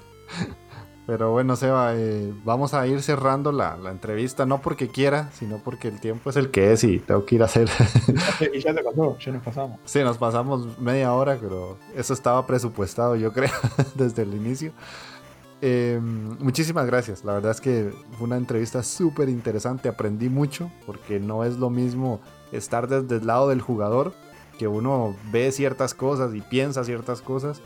Pero 1.11 1.33
bueno, 1.33 1.57
Seba, 1.57 1.95
eh, 1.97 2.33
vamos 2.45 2.73
a 2.73 2.87
ir 2.87 3.03
cerrando 3.03 3.51
la, 3.51 3.77
entrevista, 3.91 4.47
no 4.47 4.61
porque 4.63 4.87
quiera, 4.87 5.31
sino 5.33 5.59
porque 5.59 5.89
el 5.89 5.99
tiempo 5.99 6.31
es 6.31 6.37
el 6.37 6.53
que 6.53 6.73
es 6.73 6.85
y 6.85 7.01
tengo 7.01 7.25
que 7.25 7.35
ir 7.35 7.43
a 7.43 7.47
hacer. 7.47 7.69
y 8.55 8.61
ya 8.61 8.73
te 8.73 8.85
pasó, 8.85 9.19
ya 9.19 9.33
nos 9.33 9.43
pasamos. 9.43 9.81
Sí, 9.87 10.05
nos 10.05 10.19
pasamos 10.19 10.79
media 10.79 11.13
hora, 11.13 11.37
pero 11.41 11.79
eso 11.97 12.15
estaba 12.15 12.47
presupuestado, 12.47 13.17
yo 13.17 13.33
creo, 13.33 13.51
desde 13.97 14.23
el 14.23 14.35
inicio. 14.35 14.73
Em, 15.63 16.39
muchísimas 16.39 16.87
gracias, 16.87 17.25
la 17.25 17.35
verdad 17.35 17.51
es 17.51 17.61
que 17.61 17.93
fue 18.13 18.29
una 18.29 18.37
entrevista 18.37 18.85
súper 18.85 19.29
interesante, 19.29 19.89
aprendí 19.89 20.29
mucho, 20.29 20.71
porque 20.87 21.19
no 21.19 21.43
es 21.43 21.57
lo 21.59 21.71
mismo 21.71 22.21
estar 22.53 22.89
desde 22.89 23.17
el 23.17 23.27
lado 23.27 23.49
del 23.49 23.61
jugador, 23.61 24.15
que 24.59 24.69
uno 24.69 25.17
ve 25.33 25.53
ciertas 25.53 25.95
cosas 25.95 26.35
y 26.35 26.41
piensa 26.41 26.85
ciertas 26.85 27.23
cosas, 27.23 27.63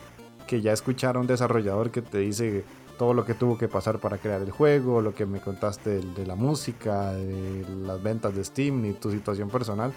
que 0.47 0.61
ya 0.61 0.73
escuchar 0.73 1.17
a 1.17 1.21
un 1.21 1.27
desarrollador 1.27 1.91
que 1.91 2.03
te 2.03 2.19
dice 2.19 2.65
todo 2.99 3.15
lo 3.15 3.25
que 3.25 3.35
tuvo 3.35 3.59
que 3.59 3.69
pasar 3.69 3.99
para 3.99 4.19
crear 4.19 4.41
el 4.41 4.51
juego, 4.51 5.01
lo 5.01 5.15
que 5.15 5.27
me 5.27 5.41
contaste 5.41 6.01
de, 6.01 6.27
la 6.27 6.37
música, 6.37 7.13
de 7.13 7.67
las 7.83 8.03
ventas 8.03 8.35
de 8.35 8.45
Steam 8.45 8.85
y 8.85 8.93
tu 8.93 9.11
situación 9.11 9.51
personal. 9.51 9.93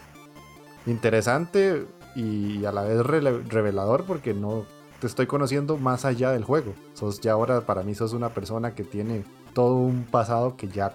Interesante 0.85 1.85
y 2.15 2.65
a 2.65 2.71
la 2.71 2.81
vez 2.81 3.05
revelador 3.05 4.05
porque 4.05 4.33
no 4.33 4.65
te 4.99 5.07
estoy 5.07 5.27
conociendo 5.27 5.77
más 5.77 6.05
allá 6.05 6.31
del 6.31 6.43
juego. 6.43 6.73
Sos 6.93 7.19
ya 7.19 7.33
ahora 7.33 7.61
para 7.61 7.83
mí 7.83 7.93
sos 7.93 8.13
una 8.13 8.29
persona 8.29 8.73
que 8.73 8.83
tiene 8.83 9.23
todo 9.53 9.75
un 9.75 10.03
pasado 10.03 10.55
que 10.55 10.67
ya 10.67 10.93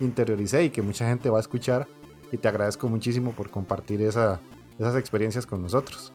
interioricé 0.00 0.64
y 0.64 0.70
que 0.70 0.82
mucha 0.82 1.06
gente 1.08 1.30
va 1.30 1.38
a 1.38 1.40
escuchar 1.40 1.86
y 2.32 2.36
te 2.36 2.48
agradezco 2.48 2.88
muchísimo 2.88 3.32
por 3.32 3.50
compartir 3.50 4.02
esa, 4.02 4.40
esas 4.78 4.96
experiencias 4.96 5.46
con 5.46 5.62
nosotros. 5.62 6.12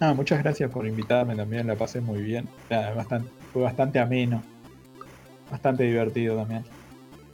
Ah, 0.00 0.14
muchas 0.14 0.42
gracias 0.42 0.70
por 0.70 0.86
invitarme 0.86 1.34
también, 1.34 1.66
la 1.66 1.74
pasé 1.74 2.00
muy 2.00 2.22
bien. 2.22 2.48
bastante, 2.70 3.28
fue 3.52 3.62
bastante 3.62 3.98
ameno, 3.98 4.42
bastante 5.50 5.84
divertido 5.84 6.36
también. 6.36 6.64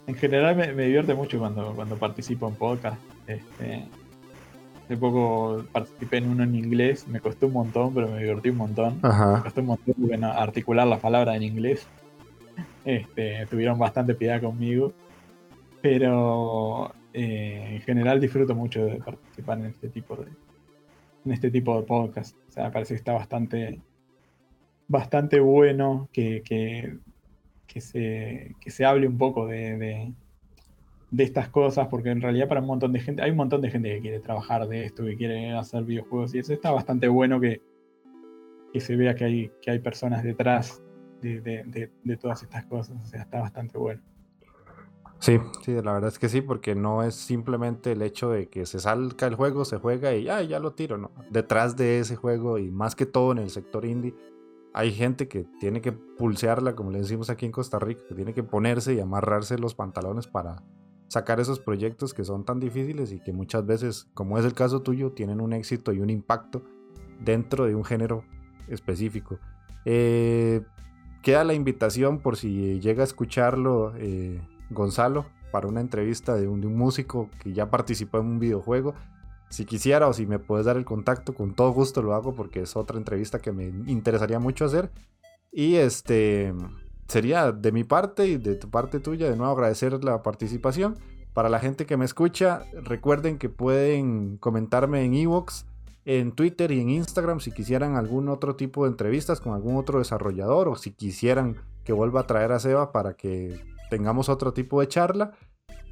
En 0.06 0.14
general 0.14 0.56
me, 0.56 0.72
divierte 0.72 1.14
mucho 1.14 1.38
cuando, 1.38 1.72
cuando 1.74 1.96
participo 1.96 2.48
en 2.48 2.54
podcast. 2.54 2.98
Este, 3.26 3.86
hace 4.84 4.96
poco 4.96 5.64
participé 5.72 6.18
en 6.18 6.28
uno 6.28 6.44
en 6.44 6.54
inglés, 6.54 7.06
me 7.08 7.20
costó 7.20 7.46
un 7.46 7.54
montón, 7.54 7.94
pero 7.94 8.08
me 8.08 8.22
divertí 8.22 8.50
un 8.50 8.58
montón. 8.58 9.00
Me 9.02 9.42
costó 9.42 9.60
un 9.60 9.66
montón 9.66 10.24
articular 10.24 10.86
las 10.86 11.00
palabras 11.00 11.36
en 11.36 11.42
inglés. 11.42 11.86
Este, 12.84 13.46
tuvieron 13.46 13.78
bastante 13.78 14.14
piedad 14.14 14.40
conmigo. 14.40 14.92
Pero 15.82 16.94
eh, 17.14 17.76
en 17.76 17.80
general 17.82 18.20
disfruto 18.20 18.54
mucho 18.56 18.84
de 18.84 18.96
participar 18.96 19.58
en 19.58 19.66
este 19.66 19.88
tipo 19.88 20.16
de, 20.16 20.26
en 21.24 21.32
este 21.32 21.50
tipo 21.50 21.80
de 21.80 21.86
podcast. 21.86 22.36
O 22.48 22.50
sea, 22.50 22.64
me 22.64 22.70
parece 22.72 22.94
que 22.94 22.98
está 22.98 23.12
bastante 23.12 23.80
bastante 24.88 25.40
bueno 25.40 26.08
que, 26.12 26.42
que, 27.66 27.80
se, 27.80 28.54
se, 28.66 28.84
hable 28.84 29.08
un 29.08 29.16
poco 29.16 29.46
de, 29.46 30.12
de, 31.10 31.24
estas 31.24 31.48
cosas, 31.48 31.88
porque 31.88 32.10
en 32.10 32.20
realidad 32.20 32.48
para 32.48 32.60
un 32.60 32.66
montón 32.66 32.92
de 32.92 33.00
gente, 33.00 33.22
hay 33.22 33.30
un 33.30 33.36
montón 33.36 33.60
de 33.60 33.70
gente 33.70 33.94
que 33.94 34.00
quiere 34.00 34.20
trabajar 34.20 34.66
de 34.68 34.84
esto, 34.84 35.04
que 35.04 35.16
quiere 35.16 35.52
hacer 35.52 35.84
videojuegos, 35.84 36.34
y 36.34 36.40
eso 36.40 36.52
está 36.52 36.70
bastante 36.70 37.08
bueno 37.08 37.40
que, 37.40 37.62
que 38.72 38.80
se 38.80 38.96
vea 38.96 39.14
que 39.14 39.24
hay, 39.24 39.52
que 39.62 39.70
hay 39.70 39.78
personas 39.78 40.22
detrás 40.22 40.82
de, 41.22 41.40
de 41.40 42.16
todas 42.16 42.42
estas 42.42 42.66
cosas, 42.66 42.96
o 43.02 43.06
sea, 43.06 43.22
está 43.22 43.40
bastante 43.40 43.78
bueno. 43.78 44.02
Sí, 45.24 45.40
sí, 45.62 45.72
la 45.72 45.94
verdad 45.94 46.08
es 46.08 46.18
que 46.18 46.28
sí, 46.28 46.42
porque 46.42 46.74
no 46.74 47.02
es 47.02 47.14
simplemente 47.14 47.92
el 47.92 48.02
hecho 48.02 48.28
de 48.28 48.50
que 48.50 48.66
se 48.66 48.78
salga 48.78 49.26
el 49.26 49.36
juego, 49.36 49.64
se 49.64 49.78
juega 49.78 50.14
y 50.14 50.24
ya, 50.24 50.42
ya 50.42 50.58
lo 50.58 50.74
tiro, 50.74 50.98
¿no? 50.98 51.12
Detrás 51.30 51.78
de 51.78 51.98
ese 51.98 52.14
juego 52.14 52.58
y 52.58 52.70
más 52.70 52.94
que 52.94 53.06
todo 53.06 53.32
en 53.32 53.38
el 53.38 53.48
sector 53.48 53.86
indie, 53.86 54.14
hay 54.74 54.92
gente 54.92 55.26
que 55.26 55.46
tiene 55.60 55.80
que 55.80 55.92
pulsearla, 55.92 56.76
como 56.76 56.90
le 56.90 56.98
decimos 56.98 57.30
aquí 57.30 57.46
en 57.46 57.52
Costa 57.52 57.78
Rica, 57.78 58.02
que 58.06 58.14
tiene 58.14 58.34
que 58.34 58.42
ponerse 58.42 58.92
y 58.92 59.00
amarrarse 59.00 59.56
los 59.56 59.74
pantalones 59.74 60.26
para 60.26 60.62
sacar 61.08 61.40
esos 61.40 61.58
proyectos 61.58 62.12
que 62.12 62.22
son 62.22 62.44
tan 62.44 62.60
difíciles 62.60 63.10
y 63.10 63.18
que 63.18 63.32
muchas 63.32 63.64
veces, 63.64 64.10
como 64.12 64.36
es 64.36 64.44
el 64.44 64.52
caso 64.52 64.82
tuyo, 64.82 65.12
tienen 65.12 65.40
un 65.40 65.54
éxito 65.54 65.94
y 65.94 66.00
un 66.00 66.10
impacto 66.10 66.64
dentro 67.18 67.64
de 67.64 67.74
un 67.74 67.86
género 67.86 68.24
específico. 68.68 69.38
Eh, 69.86 70.60
queda 71.22 71.44
la 71.44 71.54
invitación 71.54 72.18
por 72.18 72.36
si 72.36 72.78
llega 72.80 73.00
a 73.00 73.04
escucharlo. 73.04 73.94
Eh, 73.96 74.42
Gonzalo 74.70 75.26
para 75.50 75.68
una 75.68 75.80
entrevista 75.80 76.34
de 76.34 76.48
un, 76.48 76.60
músico 76.76 77.30
que 77.40 77.52
ya 77.52 77.70
participó 77.70 78.18
en 78.18 78.26
un 78.26 78.38
videojuego. 78.40 78.94
Si 79.50 79.64
quisiera 79.64 80.08
o 80.08 80.12
si 80.12 80.26
me 80.26 80.40
puedes 80.40 80.66
dar 80.66 80.76
el 80.76 80.84
contacto, 80.84 81.32
con 81.32 81.54
todo 81.54 81.70
gusto 81.70 82.02
lo 82.02 82.14
hago 82.14 82.34
porque 82.34 82.62
es 82.62 82.74
otra 82.74 82.98
entrevista 82.98 83.38
que 83.38 83.52
me 83.52 83.66
interesaría 83.86 84.40
mucho 84.40 84.64
hacer. 84.64 84.90
Y 85.52 85.76
este 85.76 86.52
sería 87.06 87.52
de 87.52 87.70
mi 87.70 87.84
parte 87.84 88.26
y 88.26 88.36
de 88.36 88.56
tu 88.56 88.68
parte 88.68 88.98
tuya 88.98 89.30
de 89.30 89.36
nuevo 89.36 89.52
agradecer 89.52 90.02
la 90.02 90.22
participación. 90.24 90.96
Para 91.34 91.48
la 91.48 91.60
gente 91.60 91.86
que 91.86 91.96
me 91.96 92.04
escucha, 92.04 92.64
recuerden 92.82 93.38
que 93.38 93.48
pueden 93.48 94.36
comentarme 94.38 95.04
en 95.04 95.14
Evox, 95.14 95.66
en 96.04 96.32
Twitter 96.32 96.70
y 96.72 96.80
en 96.80 96.90
Instagram 96.90 97.40
si 97.40 97.52
quisieran 97.52 97.96
algún 97.96 98.28
otro 98.28 98.56
tipo 98.56 98.84
de 98.84 98.90
entrevistas 98.90 99.40
con 99.40 99.54
algún 99.54 99.76
otro 99.76 100.00
desarrollador 100.00 100.68
o 100.68 100.74
si 100.74 100.90
quisieran 100.90 101.56
que 101.84 101.92
vuelva 101.92 102.20
a 102.20 102.26
traer 102.26 102.52
a 102.52 102.58
Seba 102.58 102.92
para 102.92 103.14
que 103.14 103.73
tengamos 103.94 104.28
otro 104.28 104.52
tipo 104.52 104.80
de 104.80 104.88
charla. 104.88 105.34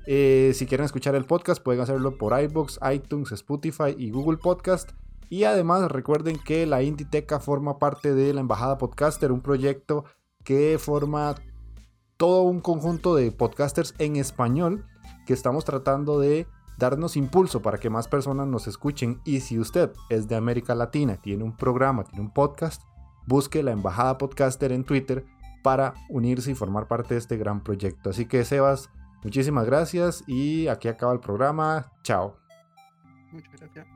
Eh, 0.09 0.51
si 0.57 0.67
quieren 0.67 0.85
escuchar 0.85 1.15
el 1.15 1.25
podcast, 1.25 1.63
pueden 1.63 1.81
hacerlo 1.81 2.19
por 2.19 2.37
iBox, 2.37 2.81
iTunes, 2.93 3.31
Spotify 3.31 3.95
y 3.97 4.11
Google 4.11 4.39
Podcast. 4.39 4.91
Y 5.29 5.45
además 5.45 5.89
recuerden 5.89 6.37
que 6.37 6.67
la 6.67 6.83
Inditeca 6.83 7.39
forma 7.39 7.79
parte 7.79 8.13
de 8.13 8.35
la 8.35 8.41
Embajada 8.41 8.77
Podcaster, 8.77 9.31
un 9.31 9.41
proyecto 9.41 10.05
que 10.43 10.79
forma 10.81 11.37
todo 12.17 12.43
un 12.43 12.61
conjunto 12.61 13.15
de 13.15 13.31
podcasters 13.31 13.95
en 13.99 14.17
español 14.17 14.85
que 15.25 15.33
estamos 15.33 15.65
tratando 15.65 16.19
de 16.19 16.49
darnos 16.79 17.17
impulso 17.17 17.63
para 17.63 17.79
que 17.79 17.89
más 17.89 18.09
personas 18.09 18.49
nos 18.49 18.67
escuchen. 18.67 19.21
Y 19.25 19.41
si 19.41 19.61
usted 19.61 19.93
es 20.11 20.27
de 20.27 20.35
América 20.35 20.75
Latina, 20.75 21.19
tiene 21.23 21.45
un 21.45 21.57
programa, 21.57 22.03
tiene 22.03 22.23
un 22.23 22.33
podcast, 22.33 22.83
busque 23.29 23.63
la 23.63 23.71
Embajada 23.71 24.19
Podcaster 24.19 24.73
en 24.73 24.83
Twitter 24.83 25.25
para 25.63 25.95
unirse 26.09 26.51
y 26.51 26.55
formar 26.55 26.89
parte 26.89 27.15
de 27.15 27.21
este 27.21 27.37
gran 27.37 27.63
proyecto. 27.63 28.11
Así 28.11 28.27
que 28.27 28.45
Sebas, 28.45 28.91
muchísimas 29.23 29.65
gracias 29.67 30.25
y 30.27 30.69
aquí 30.69 30.89
acaba 30.89 31.13
el 31.13 31.21
programa. 31.21 31.93
Chao. 32.03 32.37
Muchas 33.33 33.53
gracias. 33.59 33.87